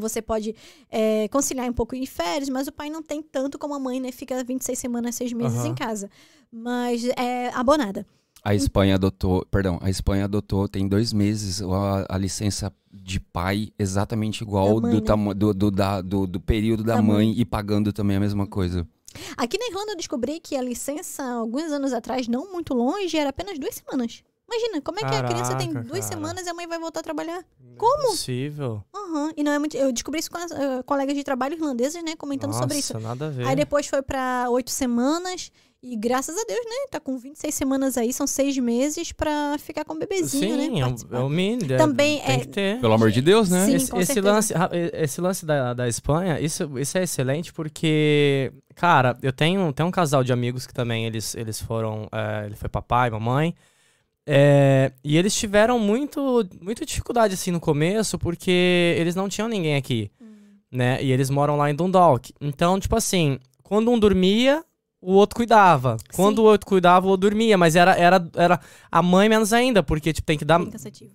Você 0.00 0.22
pode 0.22 0.54
é, 0.90 1.28
conciliar 1.28 1.68
um 1.68 1.72
pouco 1.72 1.94
em 1.94 2.06
férias, 2.06 2.48
mas 2.48 2.66
o 2.68 2.72
pai 2.72 2.88
não 2.88 3.02
tem 3.02 3.20
tanto 3.22 3.58
como 3.58 3.74
a 3.74 3.78
mãe, 3.78 4.00
né? 4.00 4.12
Fica 4.12 4.42
26 4.42 4.78
semanas, 4.78 5.14
6 5.16 5.32
meses 5.32 5.58
Aham. 5.58 5.68
em 5.68 5.74
casa. 5.74 6.08
Mas 6.50 7.04
é 7.16 7.48
abonada. 7.52 8.06
A 8.42 8.54
Espanha 8.54 8.94
adotou, 8.96 9.44
perdão, 9.50 9.78
a 9.82 9.88
Espanha 9.88 10.24
adotou 10.26 10.68
tem 10.68 10.86
dois 10.86 11.12
meses 11.14 11.62
a, 11.62 12.06
a 12.10 12.18
licença 12.18 12.70
de 12.92 13.18
pai 13.18 13.70
exatamente 13.78 14.42
igual 14.42 14.80
mãe, 14.80 15.00
do, 15.00 15.16
né? 15.16 15.34
do, 15.34 15.54
do, 15.54 15.70
da- 15.70 16.00
do, 16.02 16.26
do 16.26 16.38
período 16.40 16.84
da, 16.84 16.96
Da 16.96 17.02
mãe, 17.02 17.28
mãe. 17.28 17.34
e 17.40 17.44
pagando 17.44 17.90
também 17.92 18.16
a 18.18 18.20
mesma 18.20 18.46
coisa. 18.46 18.86
Aqui 19.36 19.56
na 19.58 19.66
Irlanda 19.68 19.92
eu 19.92 19.96
descobri 19.96 20.40
que 20.40 20.56
a 20.56 20.62
licença, 20.62 21.24
alguns 21.24 21.72
anos 21.72 21.92
atrás, 21.92 22.28
não 22.28 22.52
muito 22.52 22.74
longe, 22.74 23.16
era 23.16 23.30
apenas 23.30 23.58
duas 23.58 23.74
semanas. 23.76 24.22
Imagina, 24.48 24.80
como 24.82 24.98
é 25.00 25.02
que 25.02 25.14
a 25.14 25.22
criança 25.24 25.54
tem 25.56 25.68
Caraca, 25.72 25.88
duas 25.88 26.00
cara. 26.04 26.12
semanas 26.14 26.46
e 26.46 26.50
a 26.50 26.54
mãe 26.54 26.66
vai 26.66 26.78
voltar 26.78 27.00
a 27.00 27.02
trabalhar? 27.02 27.42
Como? 27.76 28.08
Possível. 28.10 28.84
Aham. 28.94 29.32
E 29.36 29.42
não 29.42 29.52
é 29.52 29.58
muito. 29.58 29.76
Eu 29.76 29.90
descobri 29.92 30.20
isso 30.20 30.30
com 30.30 30.38
as 30.38 30.50
eh, 30.50 30.82
colegas 30.84 31.14
de 31.16 31.24
trabalho 31.24 31.54
irlandeses, 31.54 32.02
né? 32.04 32.14
Comentando 32.16 32.50
Nossa, 32.50 32.62
sobre 32.62 32.78
isso. 32.78 32.98
nada 33.00 33.26
a 33.26 33.30
ver. 33.30 33.46
Aí 33.46 33.56
depois 33.56 33.86
foi 33.86 34.02
pra 34.02 34.46
oito 34.50 34.70
semanas. 34.70 35.50
E 35.86 35.96
graças 35.96 36.34
a 36.34 36.44
Deus, 36.48 36.64
né? 36.64 36.86
Tá 36.90 36.98
com 36.98 37.18
26 37.18 37.54
semanas 37.54 37.98
aí, 37.98 38.10
são 38.10 38.26
seis 38.26 38.56
meses 38.56 39.12
pra 39.12 39.56
ficar 39.58 39.84
com 39.84 39.92
o 39.92 39.98
bebezinho, 39.98 40.54
Sim, 40.58 40.70
né? 40.70 40.80
é 40.80 40.86
o, 40.86 41.16
é 41.16 41.18
o 41.24 41.28
mínimo. 41.28 41.70
é- 41.74 41.76
Também 41.76 42.22
tem 42.22 42.34
é- 42.36 42.38
que 42.40 42.48
ter. 42.48 42.80
Pelo 42.80 42.94
amor 42.94 43.10
de 43.10 43.20
Deus, 43.20 43.50
né? 43.50 43.66
Sim, 43.66 43.74
esse, 43.74 43.90
com 43.90 44.00
esse 44.00 44.18
lance, 44.18 44.54
ra- 44.54 44.70
esse 44.72 45.20
lance 45.20 45.44
da, 45.44 45.74
da 45.74 45.86
Espanha, 45.86 46.40
isso, 46.40 46.78
isso 46.78 46.96
é 46.96 47.02
excelente 47.02 47.52
porque, 47.52 48.50
cara, 48.74 49.14
eu 49.22 49.30
tenho, 49.30 49.70
tenho 49.74 49.86
um 49.86 49.92
casal 49.92 50.24
de 50.24 50.32
amigos 50.32 50.66
que 50.66 50.72
também 50.72 51.04
eles, 51.04 51.34
eles 51.34 51.60
foram. 51.60 52.08
é, 52.12 52.46
ele 52.46 52.56
foi 52.56 52.68
papai, 52.70 53.10
mamãe. 53.10 53.54
É, 54.26 54.92
e 55.02 55.16
eles 55.16 55.34
tiveram 55.34 55.78
muito, 55.78 56.46
muita 56.60 56.84
dificuldade 56.86 57.34
assim 57.34 57.50
no 57.50 57.60
começo 57.60 58.18
porque 58.18 58.94
eles 58.98 59.14
não 59.14 59.28
tinham 59.28 59.48
ninguém 59.48 59.76
aqui, 59.76 60.10
Hum. 60.20 60.26
né? 60.72 61.02
E 61.02 61.12
eles 61.12 61.28
moram 61.30 61.56
lá 61.56 61.70
em 61.70 61.74
Dundalk. 61.74 62.32
Então, 62.40 62.78
tipo 62.80 62.96
assim, 62.96 63.38
quando 63.62 63.90
um 63.90 63.98
dormia, 63.98 64.64
o 65.00 65.12
outro 65.12 65.36
cuidava. 65.36 65.98
Quando 66.16 66.36
Sim. 66.36 66.42
o 66.42 66.44
outro 66.46 66.66
cuidava, 66.66 67.06
o 67.06 67.10
outro 67.10 67.28
dormia. 67.28 67.58
Mas 67.58 67.76
era, 67.76 67.92
era, 67.94 68.26
era 68.34 68.58
a 68.90 69.02
mãe 69.02 69.28
menos 69.28 69.52
ainda, 69.52 69.82
porque 69.82 70.14
tipo, 70.14 70.24
tem 70.26 70.38
que 70.38 70.46
dar, 70.46 70.58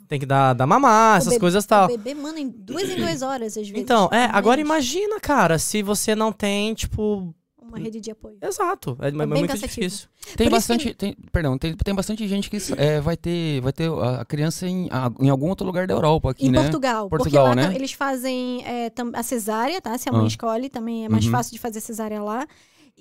tem 0.08 0.20
que 0.20 0.28
dar, 0.28 0.54
dar 0.54 0.68
mamar, 0.68 1.16
O 1.16 1.18
essas 1.18 1.30
bebê- 1.30 1.40
coisas 1.40 1.66
O 1.66 1.68
tal. 1.68 1.88
bebê 1.88 2.14
manda 2.14 2.40
em 2.40 2.48
duas 2.48 2.88
em 2.88 2.96
duas 2.98 3.24
horas, 3.24 3.58
às 3.58 3.68
vezes. 3.68 3.74
Então, 3.82 4.08
é, 4.14 4.26
agora 4.32 4.62
imagina, 4.62 5.20
cara, 5.20 5.58
se 5.58 5.82
você 5.82 6.14
não 6.16 6.32
tem, 6.32 6.76
tipo. 6.76 7.34
Uma 7.70 7.80
rede 7.80 8.02
de 8.02 8.12
apoio. 8.12 8.38
Exato. 8.42 8.98
É, 9.02 9.08
é 9.08 9.12
bem 9.12 9.26
muito 9.28 9.48
cansativo. 9.48 9.68
difícil. 9.88 10.08
Tem 10.36 10.48
Por 10.48 10.52
bastante, 10.56 10.94
tem, 10.94 11.16
perdão, 11.32 11.58
tem, 11.58 11.76
tem 11.76 11.96
bastante 11.96 12.28
gente 12.28 12.50
que 12.50 12.58
é, 12.78 13.00
vai 13.00 13.16
ter, 13.16 13.62
vai 13.62 13.72
ter 13.72 13.90
a 13.92 14.26
criança 14.26 14.68
em, 14.68 14.88
a- 14.92 15.12
em 15.20 15.30
algum 15.30 15.48
outro 15.50 15.66
lugar 15.66 15.88
da 15.88 15.94
Europa 15.94 16.32
aqui, 16.32 16.48
Em 16.48 16.52
né? 16.52 16.62
Portugal. 16.64 17.10
Portugal, 17.10 17.46
porque 17.46 17.62
lá 17.62 17.70
né? 17.70 17.76
eles 17.76 17.94
fazem 17.94 18.64
é, 18.66 18.90
tam- 18.90 19.12
a 19.14 19.24
cesárea, 19.24 19.80
tá? 19.82 19.98
Se 19.98 20.10
a 20.10 20.12
mãe 20.12 20.26
Ah. 20.26 20.28
escolhe, 20.28 20.70
também 20.70 21.06
é 21.06 21.10
mais 21.10 21.26
Uhum. 21.26 21.32
fácil 21.32 21.54
de 21.54 21.60
fazer 21.60 21.80
cesárea 21.80 22.22
lá. 22.22 22.46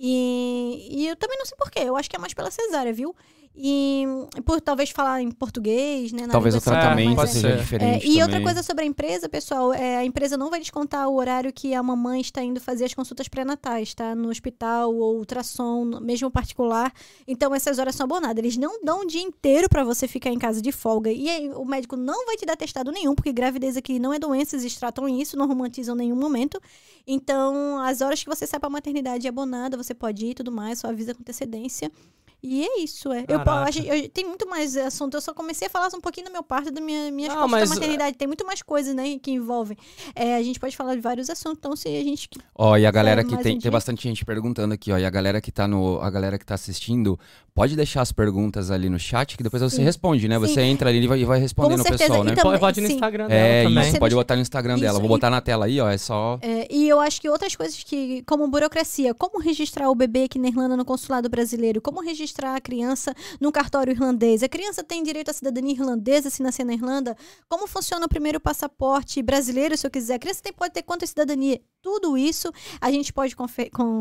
E, 0.01 0.89
e 0.91 1.09
eu 1.09 1.17
também 1.17 1.37
não 1.39 1.45
sei 1.47 1.57
porquê. 1.59 1.81
Eu 1.81 1.97
acho 1.97 2.09
que 2.09 2.17
é 2.17 2.19
mais 2.19 2.33
pela 2.33 2.51
cesárea, 2.51 2.93
viu? 2.93 3.15
E 3.61 4.05
por 4.45 4.61
talvez 4.61 4.91
falar 4.91 5.21
em 5.21 5.33
português, 5.33 6.13
né? 6.13 6.29
Talvez 6.31 6.55
o 6.55 6.61
tratamento 6.61 7.17
pode 7.17 7.33
seja 7.33 7.49
ser. 7.49 7.55
É, 7.55 7.57
diferente 7.57 8.07
e 8.07 8.13
outra 8.13 8.27
também. 8.27 8.45
coisa 8.45 8.63
sobre 8.63 8.85
a 8.85 8.87
empresa, 8.87 9.29
pessoal, 9.29 9.75
é, 9.75 9.97
a 9.97 10.05
empresa 10.05 10.37
não 10.37 10.49
vai 10.49 10.61
descontar 10.61 11.09
o 11.09 11.17
horário 11.17 11.53
que 11.53 11.75
a 11.75 11.83
mamãe 11.83 12.21
está 12.21 12.41
indo 12.41 12.61
fazer 12.61 12.85
as 12.85 12.95
consultas 12.95 13.27
pré-natais, 13.27 13.95
tá? 13.95 14.15
No 14.15 14.29
hospital 14.29 14.95
ou 14.95 15.17
ultrassom, 15.17 15.99
mesmo 16.01 16.31
particular. 16.31 16.93
Então, 17.27 17.53
essas 17.53 17.81
horas 17.81 17.97
são 17.97 18.05
abonadas. 18.05 18.39
Eles 18.39 18.57
não 18.57 18.81
dão 18.85 19.01
o 19.01 19.07
dia 19.07 19.23
inteiro 19.23 19.69
para 19.69 19.83
você 19.83 20.07
ficar 20.07 20.31
em 20.31 20.39
casa 20.39 20.63
de 20.63 20.71
folga. 20.71 21.11
E 21.11 21.29
aí, 21.29 21.51
o 21.51 21.65
médico 21.65 21.97
não 21.97 22.27
vai 22.27 22.37
te 22.37 22.47
dar 22.47 22.57
testado 22.57 22.93
nenhum, 22.93 23.17
porque 23.17 23.33
gravidez 23.33 23.77
aqui 23.77 23.99
não 23.99 24.13
é 24.13 24.21
doença, 24.21 24.55
eles 24.57 24.77
tratam 24.77 25.09
isso, 25.09 25.37
não 25.37 25.49
romantizam 25.49 25.97
nenhum 25.97 26.17
momento. 26.17 26.61
Então, 27.05 27.81
as 27.81 28.03
horas 28.03 28.23
que 28.23 28.29
você 28.29 28.47
sai 28.47 28.61
pra 28.61 28.71
maternidade 28.71 29.27
é 29.27 29.31
abonada, 29.31 29.77
você 29.77 29.95
pode 29.95 30.27
ir 30.27 30.31
e 30.31 30.35
tudo 30.35 30.53
mais, 30.53 30.79
só 30.79 30.89
avisa 30.89 31.13
com 31.13 31.23
antecedência. 31.23 31.91
E 32.41 32.65
é 32.65 32.81
isso, 32.81 33.13
é. 33.13 33.25
Eu, 33.27 33.73
gente- 33.73 33.89
eu- 33.89 34.09
tem 34.11 34.25
muito 34.25 34.49
mais 34.49 34.77
assunto. 34.77 35.17
Eu 35.17 35.21
só 35.21 35.35
comecei 35.35 35.67
a 35.67 35.71
falar 35.71 35.89
um 35.95 36.01
pouquinho 36.01 36.27
do 36.29 36.33
meu 36.33 36.43
parto, 36.43 36.71
da 36.71 36.81
minha, 36.81 37.11
minhas 37.11 37.35
Não, 37.35 37.49
mas, 37.49 37.69
da 37.69 37.75
maternidade. 37.75 38.17
Tem 38.17 38.29
muito 38.29 38.47
mais 38.47 38.63
coisas, 38.63 38.95
né, 38.95 39.19
que 39.21 39.33
envolvem. 39.33 39.77
É, 40.15 40.37
a 40.37 40.43
gente 40.43 40.61
pode 40.61 40.77
falar 40.77 40.95
de 40.95 41.01
vários 41.01 41.29
assuntos. 41.29 41.59
Então, 41.59 41.75
se 41.75 41.89
a 41.89 42.03
gente. 42.05 42.29
Ó, 42.55 42.77
e 42.77 42.87
a 42.87 42.91
galera 42.93 43.23
É, 43.23 43.25
que 43.25 43.37
tem, 43.39 43.57
um 43.57 43.61
tem 43.61 43.71
bastante 43.71 44.03
gente 44.05 44.25
perguntando 44.25 44.73
aqui, 44.73 44.93
ó, 44.93 44.99
e 44.99 45.05
a 45.05 45.11
galera 45.11 45.41
que 45.41 45.51
tá 45.51 45.67
no, 45.67 46.01
a 46.01 46.09
galera 46.11 46.39
que 46.39 46.47
tá 46.47 46.55
assistindo, 46.55 47.19
pode 47.53 47.75
deixar 47.75 48.03
as 48.03 48.13
perguntas 48.13 48.71
ali 48.71 48.89
no 48.89 49.01
chat 49.01 49.37
que 49.37 49.43
depois 49.43 49.61
você 49.61 49.77
Sim. 49.77 49.83
responde, 49.83 50.29
né? 50.29 50.37
Sim. 50.37 50.41
Você 50.47 50.61
entra 50.63 50.91
ali 50.91 51.03
e 51.03 51.07
vai, 51.09 51.25
vai 51.25 51.41
respondendo 51.41 51.81
o 51.81 51.85
pessoal, 51.85 52.23
né? 52.23 52.33
Então, 52.33 52.57
pode, 52.59 52.79
ir 52.79 52.83
no 52.83 52.87
sim. 52.89 52.95
Instagram 52.95 53.27
dela 53.27 53.41
É, 53.41 53.65
também. 53.65 53.83
isso, 53.83 53.91
Você 53.93 53.99
pode 53.99 54.15
botar 54.15 54.37
no 54.37 54.43
Instagram 54.43 54.79
dela. 54.79 54.93
Isso, 54.93 55.01
Vou 55.01 55.07
e- 55.07 55.15
botar 55.17 55.29
na 55.29 55.41
tela 55.41 55.67
aí, 55.67 55.81
ó, 55.81 55.89
é 55.89 55.99
só 55.99 56.39
É, 56.41 56.69
e 56.73 56.89
eu 56.89 57.01
acho 57.01 57.21
que 57.21 57.29
outras 57.29 57.57
coisas 57.57 57.83
que, 57.83 58.23
como 58.23 58.47
burocracia, 58.47 59.13
como 59.13 59.41
registrar 59.41 59.91
o 59.91 59.95
bebê 59.97 60.25
aqui 60.25 60.39
na 60.39 60.47
Irlanda 60.49 60.77
no 60.77 60.85
consulado 60.85 61.29
brasileiro, 61.29 61.81
como 61.81 62.01
registrar 62.01 62.28
a 62.57 62.61
criança 62.61 63.15
no 63.41 63.53
cartório 63.53 63.93
irlandês. 63.93 64.43
A 64.43 64.49
criança 64.49 64.83
tem 64.83 65.03
direito 65.03 65.31
à 65.31 65.35
cidadania 65.35 65.73
irlandesa 65.73 66.31
se 66.31 66.43
nascer 66.43 66.65
na 66.65 66.75
Irlanda? 66.75 67.17
Como 67.49 67.67
funciona 67.67 68.07
o 68.07 68.09
primeiro 68.09 68.41
passaporte 68.41 69.23
brasileiro, 69.23 69.77
se 69.77 69.87
eu 69.87 69.91
quiser? 69.91 70.15
A 70.15 70.19
criança 70.19 70.43
tem, 70.43 70.53
pode 70.53 70.75
ter 70.75 70.83
quantas 70.83 71.11
cidadania? 71.11 71.61
Tudo 71.89 72.19
isso 72.19 72.53
a 72.83 72.91
gente 72.91 73.15
pode 73.15 73.35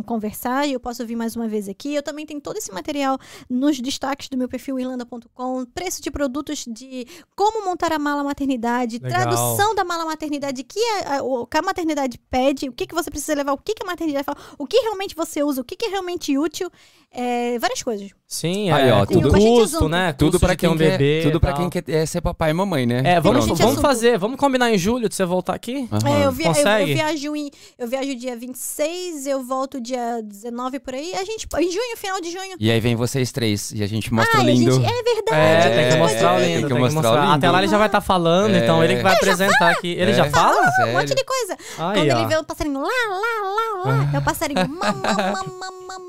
conversar 0.06 0.68
e 0.68 0.74
eu 0.74 0.80
posso 0.80 1.06
vir 1.06 1.16
mais 1.16 1.38
uma 1.38 1.48
vez 1.48 1.70
aqui. 1.70 1.96
Eu 1.96 2.04
também 2.04 2.26
tenho 2.26 2.42
todo 2.42 2.58
esse 2.58 2.70
material 2.72 3.18
nos 3.50 3.80
destaques 3.80 4.28
do 4.28 4.38
meu 4.38 4.50
perfil 4.50 4.78
irlanda.com, 4.78 5.66
preço 5.68 6.02
de 6.02 6.12
produtos 6.12 6.66
de 6.68 7.08
como 7.34 7.64
montar 7.64 7.94
a 7.94 7.98
mala 8.00 8.26
maternidade, 8.26 9.00
Legal. 9.02 9.22
tradução 9.22 9.74
da 9.74 9.86
mala 9.86 10.04
maternidade, 10.06 10.64
que 10.66 10.80
a, 11.06 11.18
a- 11.20 11.24
o 11.24 11.48
que 11.48 11.58
a 11.58 11.62
maternidade 11.62 12.20
pede, 12.30 12.68
o 12.68 12.74
que, 12.74 12.86
que 12.86 12.94
você 12.94 13.10
precisa 13.10 13.34
levar, 13.36 13.54
o 13.54 13.58
que, 13.58 13.74
que 13.74 13.84
a 13.84 13.86
maternidade 13.86 14.26
fala, 14.26 14.38
o 14.58 14.68
que 14.68 14.78
realmente 14.82 15.16
você 15.16 15.42
usa, 15.42 15.62
o 15.62 15.64
que, 15.64 15.78
que 15.78 15.86
é 15.86 15.90
realmente 15.90 16.38
útil, 16.38 16.70
é, 17.10 17.58
várias 17.58 17.82
coisas. 17.82 18.12
Sim, 18.30 18.70
Aí, 18.72 18.90
é, 18.90 18.94
ó, 18.94 19.06
tudo- 19.06 19.30
custo, 19.32 19.88
né? 19.88 20.12
Tudo 20.12 20.32
Custo 20.32 20.46
pra 20.46 20.54
quem 20.54 20.68
um 20.68 20.76
quer, 20.78 20.98
bebê. 20.98 21.22
tudo 21.24 21.40
para 21.40 21.54
quem 21.54 21.70
quer 21.70 21.82
é 21.88 22.06
ser 22.06 22.20
papai 22.20 22.50
e 22.50 22.54
mamãe, 22.54 22.86
né? 22.86 23.02
É, 23.06 23.22
vamos, 23.22 23.46
vamos 23.46 23.62
assunto. 23.62 23.80
fazer, 23.82 24.18
vamos 24.18 24.38
combinar 24.38 24.70
em 24.70 24.78
julho 24.78 25.08
de 25.08 25.16
você 25.16 25.24
voltar 25.24 25.54
aqui? 25.54 25.88
Aham. 25.90 26.02
É, 26.10 26.26
eu, 26.26 26.32
vi- 26.34 26.44
eu- 26.44 26.50
eu, 26.50 26.54
Consegue? 26.56 26.94
viajo 26.94 27.36
em, 27.38 27.50
eu 27.80 27.88
viajo 27.88 28.14
dia 28.16 28.36
26, 28.36 29.28
eu 29.28 29.42
volto 29.46 29.80
dia 29.80 30.22
19 30.22 30.78
por 30.82 30.94
aí. 30.94 31.14
A 31.16 31.24
gente, 31.24 31.48
em 31.58 31.72
junho, 31.72 31.96
final 31.96 32.20
de 32.20 32.30
junho. 32.30 32.58
E 32.60 32.70
aí 32.70 32.82
vem 32.82 32.98
vocês 32.98 33.32
três 33.32 33.72
e 33.72 33.82
a 33.82 33.88
gente 33.88 34.14
mostra 34.14 34.40
Ai, 34.40 34.44
o 34.44 34.46
lindo. 34.50 34.72
gente, 34.74 34.86
é 34.86 35.04
verdade. 35.04 35.32
É, 35.32 35.54
É, 35.60 35.70
tem 35.84 35.90
que 35.94 35.98
mostrar 35.98 36.34
o 36.36 36.40
tem 36.40 36.48
lindo, 36.48 36.68
que 36.68 36.74
tem 36.74 36.76
que 36.76 36.82
mostrar 36.84 37.00
o 37.00 37.04
mostrar. 37.14 37.22
lindo. 37.22 37.34
Até 37.38 37.50
lá 37.52 37.60
ele 37.60 37.72
já 37.72 37.78
vai 37.78 37.88
estar 37.88 38.02
falando, 38.02 38.56
É. 38.56 38.58
então 38.58 38.84
ele 38.84 38.98
que 38.98 39.04
vai 39.04 39.14
apresentar 39.16 39.70
aqui. 39.72 39.88
Ele 39.94 40.12
É. 40.12 40.14
já 40.14 40.30
fala? 40.30 40.70
Um 40.86 40.92
monte 40.92 41.16
de 41.16 41.24
coisa. 41.24 41.58
Aí, 41.78 42.02
Quando 42.02 42.12
ó. 42.12 42.20
ele 42.20 42.28
vê 42.28 42.38
o 42.38 42.44
passarinho 42.44 42.82
lá, 42.82 42.90
lá, 43.10 43.86
lá, 43.88 43.96
lá, 43.96 44.10
é 44.14 44.18
o 44.18 44.22
passarinho 44.22 44.68
mamãe. 44.68 45.48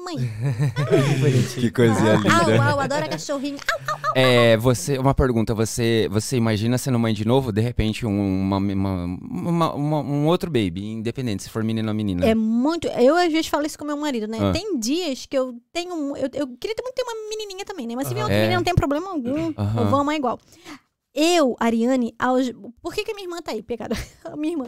Que 1.55 1.71
coisinha 1.71 2.08
Au, 2.13 2.51
linda. 2.51 2.65
au, 2.73 2.81
adora 2.81 3.09
cachorrinho. 3.09 3.59
Au. 3.71 4.13
É, 4.15 4.57
você, 4.57 4.99
uma 4.99 5.15
pergunta, 5.15 5.55
você, 5.55 6.09
você 6.11 6.37
imagina 6.37 6.77
sendo 6.79 6.99
mãe 6.99 7.13
de 7.15 7.25
novo, 7.27 7.53
de 7.53 7.61
repente 7.61 8.05
um, 8.07 8.11
uma, 8.43 8.57
uma- 8.59 9.05
uma- 9.05 9.75
uma- 9.75 10.01
um 10.01 10.27
outro 10.27 10.51
baby, 10.51 10.85
independente 10.87 11.43
se 11.43 11.51
for 11.51 11.63
menino 11.63 11.89
ou 11.89 11.95
menina. 11.95 12.25
É 12.27 12.35
muito. 12.35 12.89
Eu 12.89 13.17
às 13.17 13.31
vezes 13.31 13.47
falo 13.49 13.67
isso 13.67 13.79
com 13.79 13.85
meu 13.85 13.97
marido, 13.97 14.27
né? 14.27 14.39
Ah. 14.41 14.53
Tem 14.53 14.79
dias 14.79 15.27
que 15.27 15.37
eu 15.39 15.55
tenho. 15.73 16.17
Eu, 16.17 16.29
eu 16.33 16.47
queria 16.59 16.75
ter 16.75 16.83
muito 16.83 16.95
ter 16.95 17.03
uma 17.03 17.29
menininha 17.29 17.65
também, 17.65 17.87
né? 17.87 17.95
Mas 17.97 18.09
se 18.09 18.15
vier 18.15 18.25
outra 18.25 18.37
É. 18.37 18.41
menina, 18.43 18.57
não 18.59 18.65
tem 18.65 18.75
problema 18.75 19.11
algum. 19.11 19.53
Aham. 19.57 19.81
Eu 19.83 19.87
vou 19.89 20.01
amar 20.01 20.17
igual. 20.17 20.39
Eu, 21.15 21.57
Ariane, 21.59 22.15
aos... 22.19 22.51
por 22.81 22.95
que, 22.95 23.03
que 23.05 23.11
a 23.11 23.15
minha 23.15 23.25
irmã 23.27 23.41
tá 23.43 23.51
aí, 23.53 23.63
pecado? 23.63 23.97
A 24.25 24.37
minha 24.37 24.53
irmã. 24.55 24.67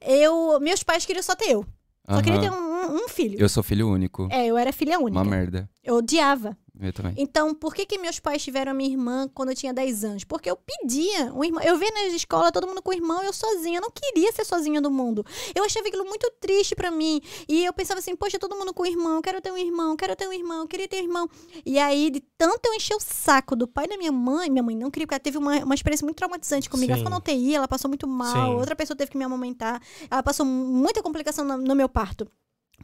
Eu, 0.00 0.58
meus 0.60 0.82
pais 0.82 1.04
queriam 1.06 1.22
só 1.22 1.34
ter 1.34 1.50
eu. 1.52 1.64
Só 2.08 2.20
queria 2.20 2.40
ter 2.40 2.50
um, 2.50 2.54
um- 2.56 2.96
um 3.04 3.08
filho. 3.08 3.38
Eu 3.38 3.48
sou 3.48 3.62
filho 3.62 3.88
único. 3.88 4.26
É, 4.30 4.46
eu 4.46 4.58
era 4.58 4.72
filha 4.72 4.98
única. 4.98 5.12
Uma 5.22 5.24
merda. 5.24 5.70
Eu 5.84 5.94
odiava. 5.96 6.56
Eu 6.80 6.92
também. 6.92 7.14
Então, 7.18 7.54
por 7.54 7.74
que, 7.74 7.84
que 7.84 7.98
meus 7.98 8.18
pais 8.18 8.42
tiveram 8.42 8.72
a 8.72 8.74
minha 8.74 8.90
irmã 8.90 9.28
quando 9.34 9.50
eu 9.50 9.54
tinha 9.54 9.74
10 9.74 10.04
anos? 10.04 10.24
Porque 10.24 10.50
eu 10.50 10.56
pedia 10.56 11.32
um 11.32 11.44
irmão. 11.44 11.62
Eu 11.62 11.76
via 11.76 11.90
na 11.90 12.04
escola 12.06 12.50
todo 12.50 12.66
mundo 12.66 12.80
com 12.80 12.92
irmão, 12.92 13.22
eu 13.22 13.32
sozinha. 13.32 13.78
Eu 13.78 13.82
não 13.82 13.90
queria 13.90 14.32
ser 14.32 14.44
sozinha 14.44 14.80
do 14.80 14.90
mundo. 14.90 15.24
Eu 15.54 15.64
achava 15.64 15.86
aquilo 15.86 16.04
muito 16.04 16.30
triste 16.40 16.74
pra 16.74 16.90
mim. 16.90 17.20
E 17.46 17.64
eu 17.64 17.72
pensava 17.72 18.00
assim, 18.00 18.16
poxa, 18.16 18.38
todo 18.38 18.56
mundo 18.56 18.72
com 18.72 18.86
irmão, 18.86 19.20
quero 19.20 19.40
ter 19.40 19.52
um 19.52 19.58
irmão, 19.58 19.96
quero 19.96 20.16
ter 20.16 20.26
um 20.26 20.32
irmão, 20.32 20.66
queria 20.66 20.88
ter 20.88 20.96
um 20.96 21.04
irmão. 21.04 21.28
E 21.64 21.78
aí, 21.78 22.10
de 22.10 22.20
tanto 22.38 22.66
eu 22.66 22.74
encher 22.74 22.96
o 22.96 23.00
saco 23.00 23.54
do 23.54 23.68
pai 23.68 23.86
da 23.86 23.98
minha 23.98 24.12
mãe, 24.12 24.48
minha 24.48 24.62
mãe 24.62 24.74
não 24.74 24.90
queria, 24.90 25.06
porque 25.06 25.14
ela 25.14 25.20
teve 25.20 25.36
uma, 25.36 25.58
uma 25.58 25.74
experiência 25.74 26.04
muito 26.04 26.16
traumatizante 26.16 26.70
comigo. 26.70 26.90
Ela 26.90 26.98
Sim. 26.98 27.04
ficou 27.04 27.10
na 27.10 27.18
UTI, 27.18 27.54
ela 27.54 27.68
passou 27.68 27.88
muito 27.88 28.08
mal, 28.08 28.52
Sim. 28.52 28.56
outra 28.56 28.74
pessoa 28.74 28.96
teve 28.96 29.10
que 29.10 29.18
me 29.18 29.24
amamentar. 29.24 29.80
Ela 30.10 30.22
passou 30.22 30.46
muita 30.46 31.02
complicação 31.02 31.44
no, 31.44 31.58
no 31.58 31.74
meu 31.74 31.88
parto. 31.88 32.26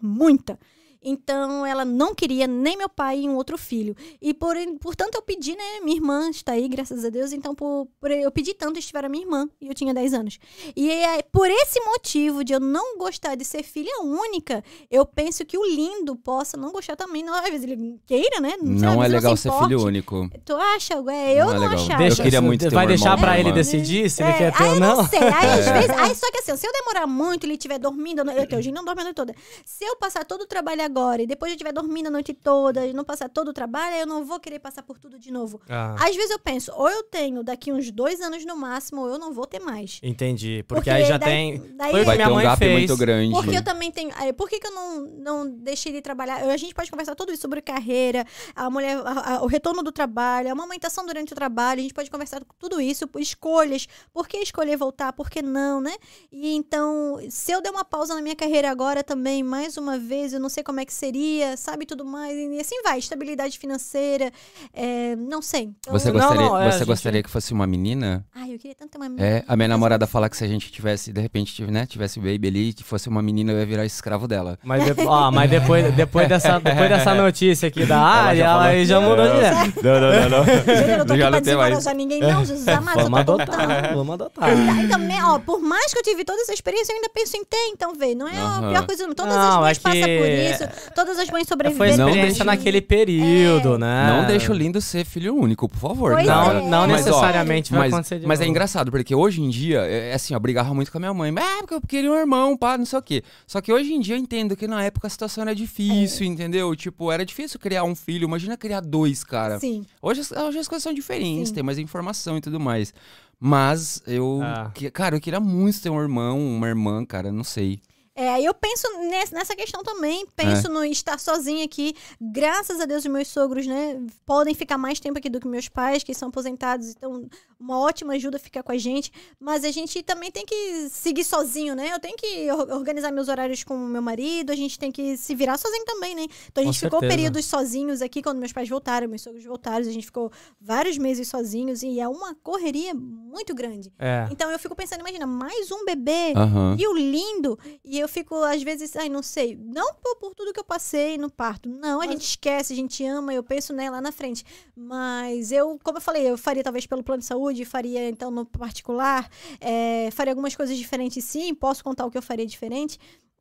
Muita. 0.01 0.59
Então, 1.03 1.65
ela 1.65 1.85
não 1.85 2.15
queria 2.15 2.47
nem 2.47 2.77
meu 2.77 2.89
pai 2.89 3.21
e 3.21 3.29
um 3.29 3.37
outro 3.37 3.57
filho. 3.57 3.95
E, 4.21 4.35
por, 4.35 4.57
portanto, 4.81 5.15
eu 5.15 5.23
pedi, 5.23 5.53
né? 5.57 5.81
Minha 5.83 5.97
irmã 5.97 6.29
está 6.31 6.53
aí, 6.53 6.69
graças 6.69 7.05
a 7.05 7.09
Deus. 7.09 7.33
Então, 7.33 7.55
por, 7.55 7.87
por- 8.01 8.11
eu 8.11 8.31
pedi 8.31 8.53
tanto, 8.55 8.75
eles 8.75 8.87
tiveram 8.87 9.07
a 9.07 9.09
minha 9.09 9.25
irmã. 9.25 9.49
E 9.61 9.69
eu 9.69 9.75
tinha 9.75 9.95
10 9.95 10.15
anos. 10.15 10.39
E 10.77 10.91
é 10.91 11.23
por 11.23 11.49
esse 11.51 11.81
motivo 11.81 12.43
de 12.45 12.53
eu 12.53 12.61
não 12.61 12.99
gostar 12.99 13.35
de 13.35 13.45
ser 13.45 13.63
filha 13.63 14.01
única, 14.03 14.63
eu 14.91 15.07
penso 15.07 15.45
que 15.45 15.57
o 15.57 15.65
lindo 15.65 16.17
possa 16.17 16.57
não 16.57 16.73
gostar 16.73 16.97
também. 16.97 17.23
Não, 17.23 17.35
às 17.35 17.45
vezes 17.51 17.63
ele 17.69 17.99
queira, 18.07 18.41
né? 18.41 18.55
Não 18.61 19.03
é 19.03 19.09
legal 19.09 19.37
se 19.37 19.45
ser 19.45 19.53
filho 19.53 19.83
único. 19.85 20.29
Tu 20.45 20.55
acha? 20.55 20.95
É, 21.11 21.35
eu 21.41 21.47
Não 21.47 21.55
não, 21.55 21.65
é 21.65 21.69
legal. 21.69 21.85
achava. 21.85 22.03
Deixa- 22.03 22.23
queria 22.23 22.41
muito 22.43 22.61
ter 22.61 22.71
Vai 22.71 22.85
um 22.85 22.89
deixar 22.89 23.05
irmão, 23.11 23.21
pra 23.21 23.39
ele 23.39 23.49
irmã. 23.51 23.55
decidir 23.55 24.11
se 24.11 24.23
ele 24.23 24.31
É, 24.33 24.39
quer 24.39 24.53
ter 24.57 24.63
aí 24.63 24.69
ou 24.71 24.75
eu 24.75 24.81
não? 24.81 24.97
não 24.97 25.09
sei. 25.09 25.19
Aí, 25.21 25.51
às 25.61 25.67
É. 25.67 25.73
vezes, 25.81 25.91
aí, 25.91 26.15
só 26.15 26.31
que 26.31 26.39
assim, 26.39 26.57
se 26.57 26.67
eu 26.67 26.73
demorar 26.73 27.07
muito 27.07 27.45
e 27.45 27.47
ele 27.47 27.55
estiver 27.55 27.79
dormindo, 27.79 28.21
eu, 28.31 28.47
eu, 28.51 28.59
hoje 28.59 28.73
não 28.73 28.85
dorme 28.85 29.01
a 29.01 29.05
noite 29.05 29.17
toda. 29.17 29.35
Se 29.65 29.85
eu 29.85 29.97
passar 29.97 30.25
todo 30.25 30.43
o 30.43 30.47
trabalho 30.47 30.88
agora 30.89 31.23
e 31.23 31.27
depois 31.27 31.51
eu 31.51 31.55
estiver 31.57 31.73
dormindo 31.73 32.07
a 32.09 32.11
noite 32.11 32.33
toda 32.35 32.87
e 32.87 32.93
não 32.93 33.05
passar 33.05 33.29
todo 33.29 33.49
o 33.49 33.53
trabalho, 33.53 33.97
eu 33.97 34.07
não 34.07 34.25
vou 34.25 34.41
querer 34.41 34.59
passar 34.59 34.83
por 34.83 34.99
tudo 34.99 35.19
de 35.19 35.31
novo. 35.31 35.61
Ah, 35.69 35.95
Às 36.01 36.17
vezes 36.17 36.31
eu 36.31 36.39
penso, 36.39 36.73
ou 36.75 36.89
eu 36.89 37.03
tenho 37.05 37.43
daqui 37.43 37.73
uns 37.73 37.91
dois 37.91 38.21
anos 38.21 38.45
no 38.45 38.57
máximo, 38.57 39.03
ou 39.03 39.09
eu 39.09 39.19
não 39.19 39.33
vou 39.33 39.47
ter 39.47 39.61
mais. 39.61 40.01
entendi. 40.03 40.65
Porque, 40.67 40.81
Porque 40.81 40.91
aí 40.91 41.05
já 41.05 41.19
daí- 41.19 41.29
tem. 41.31 41.77
daí- 41.77 41.91
Foi 41.93 42.05
Vai 42.05 42.17
minha 42.17 42.27
ter 42.27 42.33
um 42.33 42.37
mãe 42.37 42.45
gap 42.45 42.59
fez. 42.59 42.73
muito 42.73 42.97
grande. 42.97 43.33
Porque 43.33 43.57
eu 43.57 43.63
também 43.65 43.91
tenho. 43.93 44.11
aí, 44.17 44.33
Por 44.33 44.49
que, 44.49 44.59
que 44.59 44.67
eu 44.67 44.73
não, 44.73 45.01
não 45.19 45.51
deixei 45.51 45.93
de 45.93 46.01
trabalhar? 46.01 46.43
Eu- 46.45 46.51
A 46.51 46.57
gente 46.57 46.75
pode 46.75 46.91
conversar 46.91 47.15
tudo 47.15 47.33
isso 47.33 47.43
sobre 47.43 47.61
carreira, 47.63 48.25
a 48.55 48.69
mulher, 48.71 48.97
a- 49.05 49.37
a- 49.37 49.43
o 49.43 49.47
retorno 49.47 49.83
do 49.83 49.93
trabalho, 49.93 50.49
a 50.49 50.53
amamentação 50.53 51.05
durante 51.07 51.33
o 51.33 51.37
trabalho, 51.37 51.79
a 51.81 51.83
gente 51.83 51.95
pode 51.95 52.11
conversar 52.11 52.43
tudo 52.59 52.81
isso, 52.81 53.07
por 53.07 53.21
escolhas, 53.21 53.87
por 54.13 54.27
que 54.27 54.39
escolher 54.39 54.77
voltar, 54.77 55.13
por 55.13 55.29
que 55.31 55.43
não, 55.43 55.81
né? 55.81 55.95
E 56.33 56.55
então, 56.57 57.19
se 57.31 57.53
eu 57.53 57.61
der 57.61 57.71
uma 57.71 57.85
pausa 57.85 58.15
na 58.15 58.21
minha 58.23 58.35
carreira 58.37 58.71
agora 58.71 59.03
também, 59.05 59.43
mais 59.43 59.77
uma 59.77 59.99
vez, 59.99 60.33
eu 60.33 60.41
não 60.41 60.49
sei 60.49 60.63
como 60.65 60.78
é 60.81 60.85
que 60.85 60.93
seria, 60.93 61.57
sabe, 61.57 61.87
tudo 61.87 62.05
mais, 62.05 62.37
e 62.37 62.61
assim 62.61 62.83
vai, 62.83 62.99
estabilidade 62.99 63.59
financeira, 63.59 64.31
é, 64.73 65.17
não 65.17 65.41
sei. 65.43 65.71
Então, 65.81 65.93
Você 65.93 66.11
Não, 66.13 66.21
gostaria, 66.21 66.47
não, 66.47 66.59
é, 66.59 66.67
a 66.69 66.71
você 66.73 66.79
gente- 66.79 66.87
gostaria 66.87 67.23
que 67.23 67.31
fosse 67.31 67.53
uma 67.53 67.67
menina? 67.67 68.25
Ai, 68.35 68.55
eu 68.55 68.59
queria 68.59 68.75
tanto 68.75 68.91
ter 68.91 68.99
uma 68.99 69.09
menina. 69.09 69.27
É, 69.27 69.45
a 69.47 69.57
minha 69.57 69.69
namorada 69.69 70.07
fala 70.07 70.29
que 70.29 70.37
se 70.37 70.45
a 70.45 70.49
gente 70.49 70.71
tivesse, 70.71 71.13
de 71.13 71.21
repente, 71.21 71.63
né, 71.65 71.87
tivesse 71.87 72.19
baby 72.21 72.49
ali, 72.49 72.73
que 72.73 72.83
fosse 72.85 73.09
uma 73.09 73.23
menina, 73.23 73.53
eu 73.53 73.59
ia 73.59 73.67
virar 73.67 73.85
escravo 73.85 74.27
dela. 74.29 74.59
Mas, 74.63 74.85
de- 74.85 75.03
ó, 75.07 75.31
mas 75.31 75.51
depois, 75.51 75.95
depois, 75.95 76.29
dessa, 76.29 76.59
depois 76.59 76.89
dessa 76.89 77.15
notícia 77.15 77.69
aqui 77.69 77.85
da 77.85 77.99
área, 78.01 78.39
já 78.41 78.45
ela 78.45 78.55
falou. 78.59 78.69
aí 78.69 78.87
já 78.87 79.01
mudou 79.01 79.29
de 79.29 79.37
ideia. 79.37 79.55
Não, 79.83 80.01
não, 80.01 80.31
não, 80.31 80.39
não. 80.39 80.45
Gente, 80.79 80.91
eu 80.91 80.99
não 80.99 81.07
tô 81.07 81.13
aqui 81.13 81.21
Já 81.23 81.29
pra 81.29 81.39
não 81.39 81.43
tem 81.43 81.57
mais. 81.57 81.87
ninguém, 81.97 82.21
não, 82.21 82.45
Jesus 82.45 82.69
amado. 82.69 82.95
Vamos 83.03 83.19
contando. 83.21 83.41
adotar, 83.43 83.95
vamos 83.95 84.15
adotar. 84.15 84.45
Aí 84.49 84.89
também, 84.89 85.23
ó, 85.25 85.39
por 85.39 85.61
mais 85.61 85.93
que 85.93 85.99
eu 85.99 86.03
tive 86.03 86.25
toda 86.25 86.41
essa 86.43 86.53
experiência, 86.53 86.93
eu 86.93 86.97
ainda 86.97 87.09
penso 87.09 87.37
em 87.37 87.45
ter, 87.45 87.69
então, 87.73 87.95
vê. 87.95 88.15
Não 88.15 88.27
é 88.29 88.37
a 88.37 88.43
Aham. 88.43 88.71
pior 88.71 88.87
coisa 88.87 89.03
do 89.05 89.09
mundo. 89.09 89.17
Todas 89.17 89.35
Não, 89.35 89.43
as 89.49 89.55
é 89.57 89.61
mães 89.61 89.79
que- 89.79 89.85
passam 89.85 90.01
por 90.03 90.29
isso. 90.29 90.68
Todas 90.95 91.19
as 91.19 91.29
mães 91.31 91.47
Foi 91.47 91.57
sobreviveram. 91.57 91.97
Não 91.97 92.09
experiência 92.09 92.29
deixa- 92.29 92.45
naquele 92.45 92.81
período, 92.81 93.79
né? 93.79 94.07
Não 94.21 94.27
deixa 94.27 94.53
o 94.53 94.55
lindo 94.55 94.81
ser 94.81 95.05
filho 95.05 95.35
único, 95.35 95.69
por 95.69 95.79
favor. 95.79 96.13
Pois 96.15 96.27
Não, 96.27 96.51
é. 96.51 96.55
não 96.63 96.87
Mas, 96.87 97.07
ó, 97.07 97.11
necessariamente 97.11 97.71
vai 97.71 97.81
Mas, 97.81 97.93
acontecer 97.95 98.19
de 98.21 98.27
mas 98.27 98.41
é 98.41 98.47
engraçado, 98.47 98.91
porque 98.91 99.15
hoje 99.15 99.41
em 99.43 99.49
dia, 99.49 99.81
é 99.83 100.11
é 100.11 100.15
assim, 100.15 100.33
eu 100.35 100.41
brigava 100.41 100.73
muito 100.75 100.91
com 100.91 100.99
a 100.99 101.01
minha 101.01 101.15
mãe. 101.15 101.33
Ah, 101.37 101.59
porque 101.61 101.75
eu 101.75 101.81
queria 101.81 102.11
um 102.11 102.17
irmão, 102.17 102.57
pá, 102.57 102.79
não 102.79 102.85
sei 102.87 102.99
o 102.99 103.03
quê. 103.03 103.23
Só 103.47 103.61
que 103.61 103.73
hoje 103.73 103.93
em 103.93 104.01
dia 104.01 104.15
eu 104.17 104.19
entendo 104.19 104.57
que 104.57 104.67
na 104.67 104.83
época 104.83 105.07
a 105.07 105.11
situação 105.11 105.43
era 105.43 105.55
difícil, 105.55 106.25
É. 106.25 106.29
entendeu? 106.29 106.75
Tipo, 106.77 107.11
era 107.13 107.25
difícil 107.25 107.59
criar 107.61 107.85
um 107.85 107.95
filho. 107.95 108.25
Imagina 108.25 108.57
criar 108.57 108.81
dois, 108.81 109.23
cara. 109.25 109.59
Sim. 109.59 109.85
Hoje, 110.01 110.21
as- 110.21 110.33
hoje 110.33 110.59
as 110.59 110.69
coisas 110.69 110.83
são 110.83 110.95
diferentes, 110.95 111.49
Sim. 111.49 111.55
tem 111.57 111.63
mais 111.63 111.79
informação 111.79 112.37
e 112.37 112.41
tudo 112.41 112.59
mais. 112.59 112.93
Mas 113.41 114.03
eu. 114.07 114.41
Ah. 114.43 114.71
que- 114.75 114.91
cara, 114.91 115.17
eu 115.17 115.21
queria 115.21 115.39
muito 115.41 115.81
ter 115.81 115.91
um 115.91 116.01
irmão, 116.01 116.39
uma 116.41 116.67
irmã, 116.67 117.05
cara, 117.05 117.31
não 117.31 117.45
sei. 117.45 117.81
É, 118.21 118.43
eu 118.43 118.53
penso 118.53 118.89
ness- 119.09 119.31
nessa 119.31 119.55
questão 119.55 119.83
também, 119.85 120.27
penso 120.35 120.67
É. 120.67 120.71
no 120.71 120.85
estar 120.85 121.21
sozinha 121.21 121.65
aqui. 121.65 121.95
Graças 122.21 122.81
a 122.81 122.85
Deus, 122.85 123.05
os 123.05 123.11
meus 123.11 123.29
sogros, 123.29 123.65
né, 123.67 124.01
podem 124.27 124.55
ficar 124.55 124.77
mais 124.77 124.99
tempo 124.99 125.17
aqui 125.19 125.29
do 125.29 125.39
que 125.39 125.47
meus 125.47 125.69
pais, 125.69 126.03
que 126.03 126.13
são 126.13 126.29
aposentados, 126.29 126.89
então 126.91 127.29
uma 127.61 127.79
ótima 127.79 128.15
ajuda 128.15 128.39
ficar 128.39 128.65
com 128.65 128.73
a 128.73 128.77
gente. 128.79 129.13
Mas 129.39 129.65
a 129.65 129.71
gente 129.71 130.03
também 130.03 130.33
tem 130.33 130.45
que 130.45 130.89
seguir 130.91 131.23
sozinho, 131.23 131.77
né? 131.77 131.93
Eu 131.93 132.01
tenho 132.01 132.17
que 132.17 132.51
or- 132.51 132.71
organizar 132.73 133.13
meus 133.13 133.29
horários 133.29 133.63
com 133.63 133.75
o 133.77 133.87
meu 133.89 134.03
marido, 134.03 134.51
a 134.51 134.57
gente 134.57 134.77
tem 134.79 134.91
que 134.91 135.17
se 135.17 135.35
virar 135.37 135.57
sozinho 135.57 135.85
também, 135.85 136.15
né? 136.17 136.27
Então 136.51 136.63
a 136.63 136.67
Com 136.67 136.73
gente 136.73 136.81
ficou 136.81 136.99
certeza. 136.99 137.17
períodos 137.17 137.45
sozinhos 137.47 138.03
aqui 138.03 138.21
quando 138.21 138.39
meus 138.39 138.53
pais 138.53 138.69
voltaram, 138.69 139.07
meus 139.09 139.23
sogros 139.23 139.45
voltaram, 139.45 139.87
a 139.87 139.93
gente 139.93 140.07
ficou 140.07 140.33
vários 140.61 140.99
meses 140.99 141.29
sozinhos 141.29 141.83
e 141.85 142.01
é 142.01 142.09
uma 142.09 142.35
correria 142.43 142.95
muito 142.95 143.55
grande. 143.55 143.93
É. 143.99 144.27
Então 144.31 144.51
eu 144.51 144.59
fico 144.59 144.75
pensando, 144.75 145.01
imagina, 145.01 145.27
mais 145.27 145.71
um 145.71 145.85
bebê. 145.85 146.33
Aham. 146.37 146.77
E 146.79 146.87
o 146.89 146.93
lindo, 146.97 147.57
e 147.85 147.99
eu 147.99 148.08
fico, 148.09 148.35
às 148.43 148.63
vezes, 148.63 148.97
ai, 148.97 149.09
não 149.09 149.23
sei, 149.23 149.57
não 149.57 149.95
por, 149.95 150.17
por 150.17 150.35
tudo 150.35 150.53
que 150.53 150.61
eu 150.61 150.65
passei 150.65 151.17
no 151.19 151.31
parto. 151.31 151.69
Não, 151.69 152.01
a 152.01 152.07
gente 152.07 152.23
esquece, 152.23 152.73
a 152.73 152.77
gente 152.77 153.05
ama, 153.05 153.33
eu 153.33 153.43
penso 153.43 153.73
né, 153.73 153.91
lá 153.91 154.01
na 154.01 154.11
frente. 154.11 154.45
Mas 154.75 155.53
eu, 155.53 155.79
como 155.83 155.99
eu 155.99 156.03
falei, 156.03 156.29
eu 156.29 156.37
faria 156.37 156.65
talvez 156.65 156.87
pelo 156.87 157.03
plano 157.03 157.21
de 157.21 157.27
saúde, 157.27 157.65
faria 157.65 158.09
então 158.09 158.31
no 158.31 158.45
particular, 158.45 159.31
é, 159.61 160.11
faria 160.13 160.33
algumas 160.33 160.57
coisas 160.57 160.77
diferentes 160.77 161.25
sim, 161.25 161.55
posso 161.55 161.85
contar 161.85 162.07
o 162.07 162.11
que 162.11 162.19
eu 162.19 162.23
faria 162.23 162.47
diferente. 162.47 162.99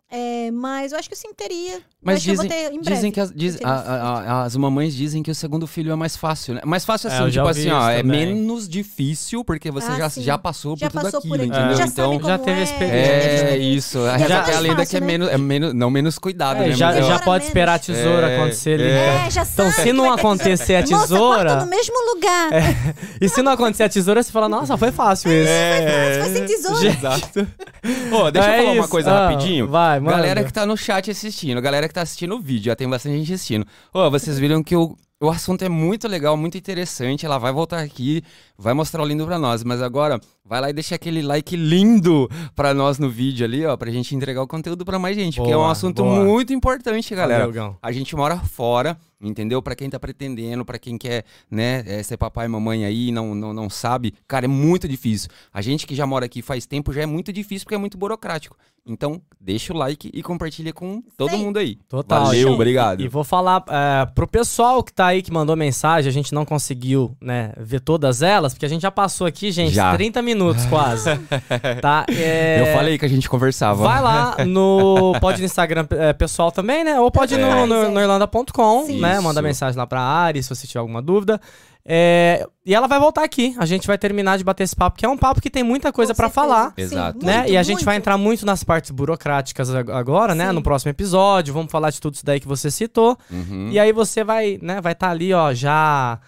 É, 0.10 0.50
mas 0.52 0.92
eu 0.94 1.00
acho 1.00 1.10
que 1.10 1.16
sim 1.16 1.34
teria. 1.34 1.76
Eu 1.76 1.82
Mas 2.02 2.18
acho 2.18 2.26
que 2.26 2.30
eu 2.32 2.36
dizem, 2.36 2.48
vou 2.50 2.58
ter 2.58 2.74
em 2.74 2.80
breve. 2.82 2.96
dizem 2.96 3.12
que 3.12 3.20
as, 3.20 3.32
diz- 3.36 3.56
a- 3.56 3.58
teria 3.58 3.70
a- 3.70 4.20
a- 4.22 4.44
as 4.46 4.56
mamães 4.56 4.94
dizem 4.96 5.22
que 5.22 5.30
o 5.30 5.36
segundo 5.36 5.68
filho 5.68 5.92
é 5.92 5.96
mais 5.96 6.16
fácil, 6.16 6.54
né? 6.54 6.62
Mais 6.64 6.86
fácil 6.86 7.10
É, 7.10 7.14
assim, 7.14 7.24
já 7.32 7.42
tipo 7.42 7.48
assim, 7.48 7.70
ó, 7.72 7.90
é 7.90 8.02
menos 8.04 8.70
difícil 8.70 9.44
porque 9.44 9.70
você 9.70 9.92
Ah, 9.92 9.98
já, 9.98 10.10
sim. 10.10 10.22
já 10.22 10.38
passou 10.38 10.78
Já 10.78 10.90
por 10.90 10.94
tudo 11.02 11.04
passou 11.12 11.22
por 11.22 11.38
aquilo, 11.40 11.52
aquilo, 11.52 11.58
entendeu? 11.72 11.78
já 11.78 11.86
então, 11.86 12.22
já 12.22 12.38
teve 12.38 12.60
é, 12.62 12.64
experiência. 12.64 13.46
é 13.50 13.58
isso. 13.58 14.00
A 14.00 14.16
reza 14.16 14.34
é 14.34 14.56
a 14.56 14.60
lenda 14.60 14.76
fácil, 14.78 14.90
que 14.92 14.98
é 14.98 15.00
né? 15.02 15.06
menos, 15.08 15.30
é 15.30 15.38
menos, 15.38 15.74
não 15.74 15.90
menos 15.90 16.18
cuidado, 16.18 16.64
É, 16.64 16.68
né? 16.68 16.72
já, 16.72 16.90
ó, 16.90 16.94
já 16.94 17.00
Demora 17.02 17.20
pode 17.20 17.30
menos. 17.40 17.48
esperar 17.48 17.74
a 17.74 17.80
tesoura 17.80 18.30
É, 18.30 18.38
acontecer 18.40 18.74
ali. 18.80 18.84
é. 18.90 19.26
É, 19.28 19.30
já 19.32 19.42
Então, 19.42 19.72
sabe 19.72 19.84
se 19.84 19.92
não 19.94 20.14
acontecer 20.14 20.76
a 20.76 20.82
Moça, 20.82 20.92
corta 20.94 21.08
tesoura. 21.08 21.56
no 21.58 21.66
mesmo 21.66 21.96
lugar. 22.14 22.50
E 23.20 23.28
se 23.28 23.42
não 23.42 23.52
acontecer 23.52 23.84
a 23.84 23.90
tesoura, 23.90 24.24
você 24.24 24.32
fala, 24.32 24.48
nossa, 24.48 24.78
foi 24.78 24.92
fácil 24.94 25.30
isso. 25.32 25.50
É, 25.52 26.20
Faz 26.22 26.32
sem 26.34 26.46
tesoura. 26.46 26.88
Exato. 26.88 27.48
Ô, 28.12 28.32
deixa 28.32 28.50
É 28.50 28.60
eu 28.60 28.64
falar 28.64 28.76
uma 28.80 28.88
coisa 28.88 29.12
Ah, 29.12 29.30
rapidinho. 29.30 29.68
vai, 29.68 29.97
manda. 29.99 30.18
Galera 30.18 30.44
que 30.44 30.53
tá 30.53 30.65
no 30.65 30.78
chat 30.78 31.10
assistindo, 31.11 31.61
galera 31.61 31.88
que 31.88 31.94
tá 31.94 32.02
assistindo 32.02 32.36
o 32.36 32.40
vídeo, 32.40 32.65
já 32.65 32.76
tem 32.76 32.90
bastante 32.90 33.18
gente 33.18 33.34
assistindo. 33.34 33.65
Ô, 33.94 34.10
vocês 34.10 34.40
viram 34.40 34.64
que 34.64 34.76
o, 34.76 34.95
o 35.19 35.30
assunto 35.30 35.64
é 35.64 35.69
muito 35.69 36.07
legal, 36.07 36.38
muito 36.38 36.57
interessante. 36.57 37.26
Ela 37.26 37.38
vai 37.38 37.52
voltar 37.52 37.80
aqui, 37.80 38.24
vai 38.58 38.74
mostrar 38.74 39.04
o 39.04 39.06
lindo 39.06 39.26
pra 39.26 39.38
nós. 39.38 39.64
Mas 39.64 39.82
agora, 39.82 40.20
vai 40.44 40.60
lá 40.62 40.70
e 40.70 40.74
deixa 40.74 40.96
aquele 40.96 41.22
like 41.22 41.56
lindo 41.56 42.30
pra 42.56 42.74
nós 42.74 42.98
no 43.00 43.10
vídeo 43.10 43.46
ali, 43.46 43.66
ó, 43.66 43.76
pra 43.78 43.92
gente 43.92 44.16
entregar 44.16 44.42
o 44.42 44.48
conteúdo 44.48 44.84
pra 44.84 44.98
mais 44.98 45.16
gente. 45.16 45.38
porque 45.38 45.52
é 45.52 45.56
um 45.58 45.60
Boa, 45.60 45.72
assunto 45.72 46.04
boa. 46.04 46.24
muito 46.24 46.54
importante, 46.54 47.14
galera. 47.14 47.48
Valeu. 47.48 47.78
A 47.82 47.92
gente 47.92 48.16
mora 48.16 48.38
fora, 48.38 48.98
entendeu? 49.22 49.62
Pra 49.62 49.76
quem 49.76 49.90
tá 49.90 50.00
pretendendo, 50.00 50.64
pra 50.66 50.80
quem 50.80 50.98
quer, 50.98 51.24
né, 51.50 51.84
é, 51.86 52.02
ser 52.04 52.18
papai 52.18 52.46
e 52.46 52.50
mamãe 52.50 52.86
aí, 52.86 53.12
não, 53.12 53.34
não, 53.36 53.54
não 53.54 53.70
sabe, 53.70 54.14
cara, 54.28 54.46
é 54.46 54.48
muito 54.48 54.88
difícil. 54.88 55.30
A 55.54 55.62
gente 55.62 55.86
que 55.86 55.96
já 55.96 56.06
mora 56.06 56.26
aqui 56.26 56.42
faz 56.42 56.66
tempo 56.66 56.94
já 56.94 57.02
é 57.02 57.06
muito 57.06 57.32
difícil 57.34 57.66
porque 57.66 57.76
é 57.76 57.80
muito 57.80 57.98
burocrático. 57.98 58.56
Então, 58.90 59.22
deixa 59.38 59.74
o 59.74 59.76
like 59.78 60.10
e 60.14 60.24
compartilha 60.24 60.72
com 60.72 61.04
todo 61.18 61.32
Sim. 61.32 61.44
mundo 61.44 61.58
aí. 61.58 61.76
Total. 61.90 62.28
Valeu, 62.28 62.54
obrigado. 62.54 63.02
E 63.02 63.10
vou 63.10 63.22
falar 63.24 63.62
é, 63.68 64.06
pro 64.16 64.26
pessoal 64.26 64.82
que 64.82 64.94
tá 64.94 65.08
aí, 65.08 65.22
que 65.22 65.30
mandou 65.30 65.58
mensagem, 65.58 66.08
a 66.10 66.14
gente 66.14 66.34
não 66.34 66.46
conseguiu, 66.46 67.14
né, 67.20 67.52
ver 67.58 67.82
todas 67.82 68.22
elas, 68.22 68.47
porque 68.53 68.65
a 68.65 68.69
gente 68.69 68.82
já 68.82 68.91
passou 68.91 69.26
aqui, 69.28 69.52
gente, 69.52 69.74
Já. 69.74 69.94
30 69.95 70.22
minutos 70.22 70.65
quase. 70.65 71.10
tá? 71.82 72.06
É, 72.10 72.61
Eu 72.61 72.74
falei 72.78 72.98
que 72.98 73.06
a 73.06 73.10
gente 73.10 73.30
conversava. 73.30 73.84
Vai 73.84 74.02
lá 74.02 74.36
no. 74.45 75.14
Pode 75.19 75.40
no 75.40 75.45
Instagram 75.45 75.86
é, 75.91 76.14
pessoal 76.14 76.52
também, 76.52 76.84
né? 76.84 76.99
Ou 76.99 77.10
pode 77.11 77.34
ir 77.34 77.38
no, 77.38 77.48
É. 77.48 77.65
no, 77.65 77.91
no 77.91 77.99
irlanda.com, 77.99 78.88
né? 78.99 79.19
Manda 79.19 79.41
mensagem 79.41 79.78
lá 79.78 79.86
pra 79.88 80.02
Ari 80.02 80.41
se 80.44 80.49
você 80.49 80.65
tiver 80.68 80.80
alguma 80.80 81.02
dúvida. 81.02 81.40
É, 81.90 82.45
e 82.65 82.76
ela 82.76 82.86
vai 82.86 82.99
voltar 82.99 83.24
aqui. 83.24 83.56
A 83.57 83.65
gente 83.65 83.88
vai 83.88 83.98
terminar 83.98 84.38
de 84.38 84.44
bater 84.44 84.64
esse 84.65 84.76
papo, 84.76 84.98
que 84.98 85.06
é 85.06 85.10
um 85.10 85.18
papo 85.18 85.40
que 85.40 85.49
tem 85.49 85.64
muita 85.64 85.90
coisa 85.94 86.14
certeza. 86.14 86.34
falar. 86.34 86.65
Sim, 86.76 86.82
Exato. 86.82 87.26
Né? 87.26 87.38
muito, 87.38 87.52
E 87.52 87.56
a 87.57 87.64
gente 87.64 87.76
muito. 87.76 87.86
vai 87.86 87.95
entrar 87.95 88.18
muito 88.18 88.45
nas 88.45 88.61
partes 88.61 88.91
burocráticas 88.91 89.74
ag- 89.74 89.90
agora, 89.94 90.36
né? 90.36 90.48
Sim. 90.49 90.53
No 90.53 90.61
próximo 90.61 90.90
episódio. 90.90 91.53
Vamos 91.53 91.72
falar 91.72 91.90
de 91.90 92.02
tudo 92.02 92.15
isso 92.15 92.26
daí 92.26 92.41
que 92.41 92.48
você 92.48 92.69
citou. 92.69 93.18
Uhum. 93.32 93.69
E 93.72 93.80
aí 93.80 93.94
você 93.94 94.22
vai, 94.22 94.60
né? 94.61 94.82
Vai 94.82 94.91
estar 94.91 95.11
ali, 95.11 95.34
ó, 95.34 95.53
já 95.53 96.19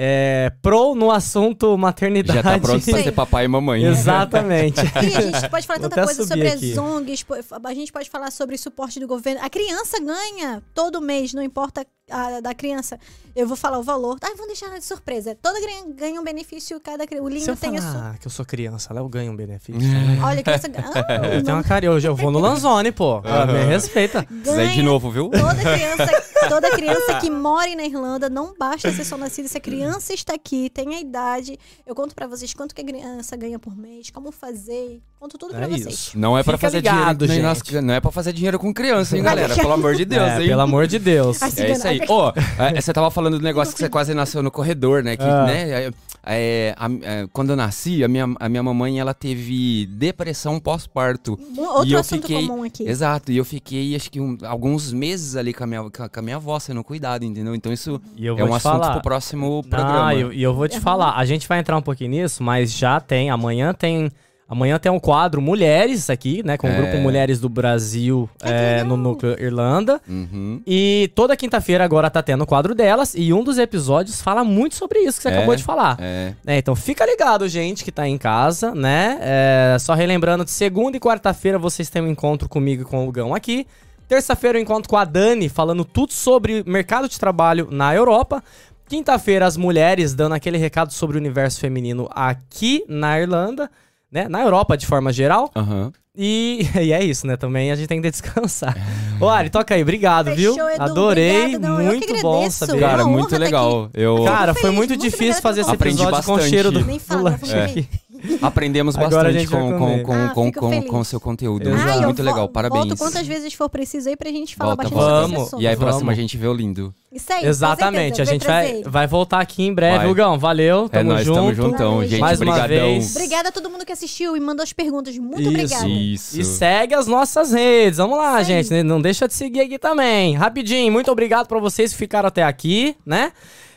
é, 0.00 0.52
pro 0.62 0.94
no 0.94 1.10
assunto 1.10 1.76
maternidade. 1.76 2.36
Já 2.36 2.42
tá 2.44 2.56
pronto 2.60 2.84
pra 2.84 3.02
ser 3.02 3.10
papai 3.10 3.46
e 3.46 3.48
mamãe. 3.48 3.84
Exatamente. 3.84 4.78
E 4.98 5.16
a 5.16 5.20
gente 5.20 5.48
pode 5.50 5.66
falar 5.66 5.80
tanta 5.80 6.04
coisa 6.04 6.24
sobre 6.24 6.46
aqui. 6.48 6.72
as 6.72 6.78
ONGs, 6.78 7.26
a 7.64 7.74
gente 7.74 7.92
pode 7.92 8.08
falar 8.08 8.30
sobre 8.30 8.56
suporte 8.56 9.00
do 9.00 9.08
governo. 9.08 9.40
A 9.42 9.50
criança 9.50 9.98
ganha 9.98 10.62
todo 10.74 11.00
mês, 11.00 11.34
não 11.34 11.42
importa 11.42 11.84
a 12.10 12.40
da 12.40 12.54
criança. 12.54 12.98
Eu 13.36 13.46
vou 13.46 13.56
falar 13.56 13.78
o 13.78 13.82
valor. 13.84 14.16
Ah, 14.20 14.30
vamos 14.32 14.48
deixar 14.48 14.76
de 14.76 14.84
surpresa. 14.84 15.36
Toda 15.40 15.60
criança 15.60 15.86
ganha 15.96 16.20
um 16.20 16.24
benefício, 16.24 16.80
cada 16.80 17.06
criança. 17.06 17.24
O 17.24 17.28
Linho 17.28 17.56
tem 17.56 17.76
a 17.76 17.82
sua. 17.82 17.92
falar 17.92 18.18
que 18.18 18.26
eu 18.26 18.30
sou 18.30 18.44
criança, 18.44 18.92
Léo 18.92 19.08
ganha 19.08 19.30
um 19.30 19.36
benefício. 19.36 19.80
Olha, 20.24 20.40
a 20.40 20.42
criança 20.42 20.66
ganha. 20.66 20.90
Ah, 20.92 21.14
Eu 21.26 21.30
tenho 21.30 21.44
não. 21.44 21.54
uma 21.54 21.62
cara, 21.62 21.84
eu, 21.84 22.00
já 22.00 22.10
vou 22.10 22.32
no 22.32 22.38
Lanzone, 22.40 22.90
pô. 22.90 23.22
Ah, 23.24 23.46
Me 23.46 23.64
respeita. 23.64 24.26
Zé 24.44 24.66
de 24.66 24.68
ganha 24.70 24.82
novo, 24.82 25.08
viu? 25.10 25.30
Toda 25.30 25.54
criança, 25.54 26.22
toda 26.48 26.70
criança 26.72 27.20
que 27.20 27.30
mora 27.30 27.72
na 27.76 27.84
Irlanda, 27.84 28.28
não 28.28 28.54
basta 28.58 28.90
ser 28.92 29.04
só 29.04 29.16
nascida. 29.16 29.46
Se 29.46 29.56
a 29.58 29.60
criança 29.60 30.12
está 30.12 30.34
aqui, 30.34 30.68
tem 30.70 30.96
a 30.96 31.00
idade, 31.00 31.56
eu 31.86 31.94
conto 31.94 32.16
pra 32.16 32.26
vocês 32.26 32.52
quanto 32.54 32.74
que 32.74 32.80
a 32.80 32.84
criança 32.84 33.36
ganha 33.36 33.58
por 33.58 33.76
mês, 33.76 34.10
como 34.10 34.32
fazer, 34.32 35.00
conto 35.20 35.38
tudo 35.38 35.54
pra 35.54 35.66
É 35.66 35.68
vocês. 35.68 35.86
isso. 35.94 36.18
Não 36.18 36.36
é 36.36 36.42
pra 36.42 36.56
Fica 36.58 36.66
fazer 36.68 36.78
ligado, 36.78 37.24
dinheiro. 37.26 37.48
gente. 37.54 37.72
nas- 37.74 37.84
não 37.84 37.94
é 37.94 38.00
pra 38.00 38.10
fazer 38.10 38.32
dinheiro 38.32 38.58
com 38.58 38.74
criança, 38.74 39.16
hein, 39.16 39.22
galera? 39.22 39.54
Pelo 39.56 39.72
amor 39.74 39.94
de 39.94 40.04
Deus, 40.04 40.22
É, 40.28 40.40
hein? 40.42 40.48
pelo 40.48 40.60
amor 40.60 40.86
de 40.88 40.98
Deus. 40.98 41.36
Se 41.36 41.62
É 41.62 41.70
isso 41.72 41.86
aí. 41.86 41.97
Ô, 42.08 42.32
é, 42.58 42.80
você 42.80 42.92
tava 42.92 43.10
falando 43.10 43.38
do 43.38 43.44
negócio 43.44 43.72
que 43.74 43.80
você 43.80 43.88
quase 43.88 44.14
nasceu 44.14 44.42
no 44.42 44.50
corredor, 44.50 45.02
né? 45.02 45.16
Que, 45.16 45.22
Ah. 45.24 45.44
né 45.46 45.70
é, 45.70 45.90
é, 46.30 46.74
a- 46.76 46.88
é, 47.02 47.26
quando 47.32 47.50
eu 47.50 47.56
nasci, 47.56 48.04
a 48.04 48.08
minha, 48.08 48.26
a 48.38 48.48
minha 48.48 48.62
mamãe, 48.62 49.00
ela 49.00 49.14
teve 49.14 49.86
depressão 49.86 50.60
pós-parto. 50.60 51.38
Outro 51.56 51.86
E 51.88 51.92
eu 51.92 52.00
assunto 52.00 52.22
fiquei- 52.22 52.46
comum 52.46 52.62
aqui. 52.64 52.82
Exato, 52.88 53.32
e 53.32 53.36
eu 53.36 53.44
fiquei, 53.44 53.94
acho 53.96 54.10
que 54.10 54.20
um- 54.20 54.36
alguns 54.44 54.92
meses 54.92 55.36
ali 55.36 55.54
com 55.54 55.64
a, 55.64 55.66
minha, 55.66 55.82
com 55.90 56.18
a- 56.18 56.22
minha 56.22 56.36
avó 56.36 56.58
sendo 56.58 56.82
cuidado, 56.84 57.24
entendeu? 57.24 57.54
Então 57.54 57.72
isso 57.72 58.00
E 58.16 58.26
eu 58.26 58.34
é 58.36 58.40
vou 58.40 58.48
um 58.50 58.54
assunto 58.54 58.72
falar. 58.72 58.92
pro 58.92 59.02
próximo 59.02 59.62
programa. 59.70 60.08
Ah, 60.08 60.14
e 60.14 60.20
eu, 60.20 60.32
e 60.32 60.42
eu 60.42 60.54
vou 60.54 60.68
te 60.68 60.78
falar, 60.80 61.16
a 61.16 61.24
gente 61.24 61.48
vai 61.48 61.58
entrar 61.60 61.76
um 61.76 61.82
pouquinho 61.82 62.10
nisso, 62.10 62.42
mas 62.42 62.72
já 62.72 63.00
tem, 63.00 63.30
amanhã 63.30 63.72
tem. 63.72 64.10
Amanhã 64.48 64.78
tem 64.78 64.90
um 64.90 64.98
quadro 64.98 65.42
Mulheres 65.42 66.08
aqui, 66.08 66.42
né? 66.42 66.56
Com 66.56 66.66
o 66.66 66.70
É. 66.70 66.76
grupo 66.76 66.96
Mulheres 66.96 67.38
do 67.38 67.48
Brasil 67.50 68.28
é, 68.42 68.82
no 68.82 68.96
núcleo 68.96 69.36
Irlanda. 69.38 70.00
Uhum. 70.08 70.62
E 70.66 71.10
toda 71.14 71.36
quinta-feira 71.36 71.84
agora 71.84 72.08
tá 72.08 72.22
tendo 72.22 72.44
o 72.44 72.46
quadro 72.46 72.74
delas. 72.74 73.14
E 73.14 73.30
um 73.32 73.44
dos 73.44 73.58
episódios 73.58 74.22
fala 74.22 74.42
muito 74.42 74.74
sobre 74.74 75.00
isso 75.00 75.18
que 75.18 75.22
você 75.24 75.28
É, 75.28 75.36
acabou 75.36 75.54
de 75.54 75.62
falar. 75.62 75.98
É. 76.00 76.32
É, 76.46 76.56
então 76.56 76.74
fica 76.74 77.04
ligado, 77.04 77.46
gente, 77.46 77.84
que 77.84 77.92
tá 77.92 78.08
em 78.08 78.16
casa, 78.16 78.74
né? 78.74 79.18
É, 79.20 79.76
só 79.78 79.92
relembrando, 79.92 80.44
de 80.46 80.50
segunda 80.50 80.96
e 80.96 81.00
quarta-feira 81.00 81.58
vocês 81.58 81.90
têm 81.90 82.00
um 82.00 82.08
encontro 82.08 82.48
comigo 82.48 82.82
e 82.82 82.84
com 82.86 83.06
o 83.06 83.12
Gão 83.12 83.34
aqui. 83.34 83.66
Terça-feira 84.08 84.56
eu 84.56 84.62
encontro 84.62 84.88
com 84.88 84.96
a 84.96 85.04
Dani, 85.04 85.50
falando 85.50 85.84
tudo 85.84 86.14
sobre 86.14 86.64
mercado 86.66 87.06
de 87.06 87.20
trabalho 87.20 87.68
na 87.70 87.94
Europa. 87.94 88.42
Quinta-feira, 88.88 89.44
as 89.44 89.58
mulheres 89.58 90.14
dando 90.14 90.34
aquele 90.34 90.56
recado 90.56 90.90
sobre 90.94 91.18
o 91.18 91.20
universo 91.20 91.60
feminino 91.60 92.08
aqui 92.10 92.82
na 92.88 93.20
Irlanda, 93.20 93.70
né? 94.10 94.28
Na 94.28 94.42
Europa, 94.42 94.76
de 94.76 94.86
forma 94.86 95.12
geral. 95.12 95.50
Aham. 95.54 95.92
E, 96.20 96.66
e 96.82 96.92
é 96.92 97.04
isso, 97.04 97.26
né? 97.26 97.36
Também 97.36 97.70
a 97.70 97.76
gente 97.76 97.86
tem 97.86 98.02
que 98.02 98.10
descansar. 98.10 98.76
Ô, 99.20 99.28
Ari, 99.28 99.50
toca 99.50 99.74
aí. 99.74 99.82
Obrigado, 99.82 100.34
viu? 100.34 100.52
Fechou, 100.52 100.68
Edu. 100.68 100.82
Adorei. 100.82 101.54
Obrigado, 101.54 101.60
não, 101.62 101.84
muito 101.84 102.20
bom 102.20 102.50
saber. 102.50 102.80
Cara, 102.80 103.04
muito 103.04 103.30
tá 103.30 103.38
legal. 103.38 103.88
Eu 103.94 104.24
Cara, 104.24 104.52
foi 104.52 104.70
muito 104.70 104.90
muito 104.90 105.02
difícil 105.02 105.40
fazer 105.42 105.60
esse 105.60 105.70
episódio 105.70 106.22
com 106.24 106.32
o 106.32 106.36
bastante. 106.36 106.50
cheiro 106.50 106.72
do, 106.72 106.84
Nem 106.84 106.96
do 106.98 107.04
fala, 107.04 107.38
lanche 107.40 107.54
É. 107.54 108.07
aprendemos 108.42 108.96
Agora 108.96 109.24
bastante 109.32 109.46
com, 109.46 109.72
com, 109.78 110.02
com, 110.02 110.12
Ah, 110.14 110.28
com, 110.34 110.52
com, 110.52 110.82
com 110.82 111.00
o 111.00 111.04
seu 111.04 111.20
conteúdo. 111.20 111.70
Ah, 111.72 112.00
muito 112.02 112.22
legal, 112.22 112.48
parabéns. 112.48 112.86
Volto 112.86 112.98
quantas 112.98 113.26
vezes 113.26 113.52
for 113.54 113.68
preciso 113.68 114.08
aí 114.08 114.16
pra 114.16 114.30
gente 114.30 114.56
falar 114.56 114.74
Volta, 114.76 114.82
bastante 114.84 114.98
volta. 114.98 115.10
sobre 115.10 115.24
esse 115.24 115.34
Vamos. 115.34 115.46
assunto. 115.48 115.62
E 115.62 115.66
aí, 115.66 115.74
Vamos. 115.76 115.90
próxima 115.90 116.12
a 116.12 116.14
gente 116.14 116.36
vê 116.36 116.46
o 116.46 116.52
lindo. 116.54 116.94
Isso 117.10 117.32
aí, 117.32 117.46
Exatamente. 117.46 118.20
A 118.20 118.24
gente 118.24 118.46
vai, 118.46 118.82
vai 118.84 119.06
voltar 119.06 119.40
aqui 119.40 119.62
em 119.62 119.72
breve, 119.72 119.98
Vai. 119.98 120.06
Hugão. 120.08 120.38
Valeu. 120.38 120.84
É 120.86 120.88
Tamo 120.98 121.12
nóis, 121.12 121.24
junto. 121.24 121.36
tamo 121.38 121.54
juntão, 121.54 121.94
Valeu, 121.94 122.08
gente. 122.08 122.20
Mais 122.20 122.40
uma 122.40 122.52
brigadão. 122.52 122.86
vez. 122.86 123.16
Obrigada 123.16 123.48
a 123.48 123.52
todo 123.52 123.70
mundo 123.70 123.86
que 123.86 123.92
assistiu 123.92 124.36
e 124.36 124.40
mandou 124.40 124.62
as 124.62 124.72
perguntas. 124.74 125.16
Muito 125.16 125.40
Isso. 125.40 125.48
obrigada. 125.48 125.88
Isso. 125.88 126.40
E 126.40 126.44
segue 126.44 126.94
as 126.94 127.06
nossas 127.06 127.52
redes. 127.52 127.96
Vamos 127.98 128.18
lá, 128.18 128.42
Isso 128.42 128.52
aí. 128.52 128.62
gente. 128.62 128.82
Não 128.82 129.00
deixa 129.00 129.26
de 129.26 129.32
seguir 129.34 129.60
aqui 129.60 129.78
também. 129.78 130.34
Rapidinho, 130.36 130.92
muito 130.92 131.10
obrigado 131.10 131.46
pra 131.46 131.58
vocês 131.58 131.92
que 131.92 131.98
ficaram 131.98 132.28
até 132.28 132.42
aqui, 132.42 132.94
né? 133.06 133.32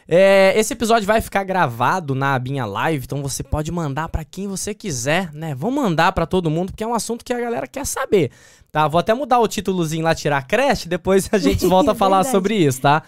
É, 0.08 0.54
esse 0.58 0.74
episódio 0.74 1.08
vai 1.08 1.22
ficar 1.22 1.44
gravado 1.44 2.16
na 2.16 2.34
abinha 2.34 2.66
live, 2.66 3.06
então 3.06 3.22
você 3.22 3.44
pode 3.44 3.72
mandar 3.72 4.10
pra 4.10 4.24
quem 4.24 4.48
você 4.48 4.74
quiser, 4.74 5.32
né? 5.34 5.56
Vamos 5.56 5.84
mandar 5.84 6.12
pra 6.12 6.26
todo 6.26 6.50
mundo, 6.50 6.72
porque 6.72 6.84
é 6.84 6.88
um 6.88 6.94
assunto 6.94 7.24
que 7.24 7.34
a 7.34 7.40
galera 7.40 7.68
quer 7.68 7.86
saber, 7.86 8.32
tá? 8.72 8.88
Vou 8.88 9.00
até 9.00 9.14
mudar 9.14 9.40
o 9.40 9.48
títulozinho 9.48 10.04
lá, 10.04 10.16
tirar 10.16 10.46
creche, 10.46 10.90
depois 10.90 11.30
a 11.32 11.38
gente 11.38 11.66
volta 11.68 11.92
a 11.92 11.96
falar 11.96 12.24
sobre 12.24 12.56
isso, 12.56 12.82
tá? 12.82 13.04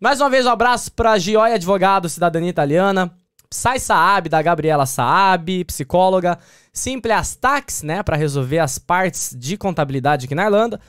Mais 0.00 0.20
uma 0.20 0.28
vez, 0.28 0.44
um 0.44 0.50
abraço 0.50 0.90
pra 0.92 1.16
Gioia 1.16 1.54
Advogado, 1.54 2.08
Cidadania 2.08 2.50
Italiana, 2.50 3.10
Sai 3.48 3.78
Saab, 3.78 4.28
da 4.28 4.42
Gabriela 4.42 4.84
Saab, 4.84 5.64
psicóloga, 5.64 6.38
Simples 6.72 7.36
Tax, 7.36 7.82
né, 7.82 8.02
pra 8.02 8.16
resolver 8.16 8.58
as 8.58 8.78
partes 8.78 9.34
de 9.38 9.56
contabilidade 9.56 10.26
aqui 10.26 10.34
na 10.34 10.44
Irlanda, 10.44 10.80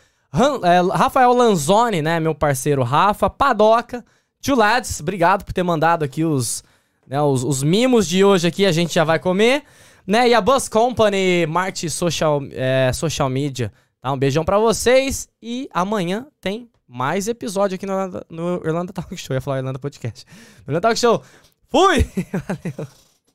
é, 0.64 0.98
Rafael 0.98 1.32
Lanzoni, 1.34 2.02
né, 2.02 2.20
meu 2.20 2.34
parceiro 2.34 2.82
Rafa, 2.82 3.30
Padoca, 3.30 4.04
Tio 4.44 4.58
Lads, 4.58 5.00
obrigado 5.00 5.46
por 5.46 5.54
ter 5.54 5.64
mandado 5.64 6.04
aqui 6.04 6.26
os, 6.26 6.66
né, 7.08 7.20
os, 7.22 7.46
os 7.46 7.64
mimos 7.64 8.06
de 8.06 8.26
hoje 8.26 8.46
aqui, 8.46 8.66
a 8.66 8.74
gente 8.74 8.94
já 8.94 9.06
vai 9.06 9.18
comer, 9.18 9.64
né, 10.06 10.28
e 10.28 10.34
a 10.34 10.42
Bus 10.42 10.68
Company, 10.68 11.46
Marte 11.48 11.90
Social, 11.90 12.42
é, 12.52 12.92
Social 12.94 13.30
Media, 13.30 13.72
tá, 14.02 14.12
um 14.12 14.18
beijão 14.18 14.44
pra 14.44 14.60
vocês, 14.60 15.30
e 15.42 15.70
amanhã 15.74 16.28
tem 16.42 16.70
mais 16.86 17.30
episódio 17.30 17.76
aqui 17.76 17.86
no, 17.86 17.96
no 18.30 18.62
Irlanda 18.66 18.92
Talk 18.92 19.16
Show, 19.16 19.34
eu 19.34 19.38
ia 19.38 19.42
falar 19.42 19.60
Irlanda 19.60 19.80
Podcast, 19.80 20.26
Irlanda 20.68 20.82
Talk 20.82 21.00
Show, 21.00 21.24
fui! 21.70 22.04
Valeu! 22.46 23.03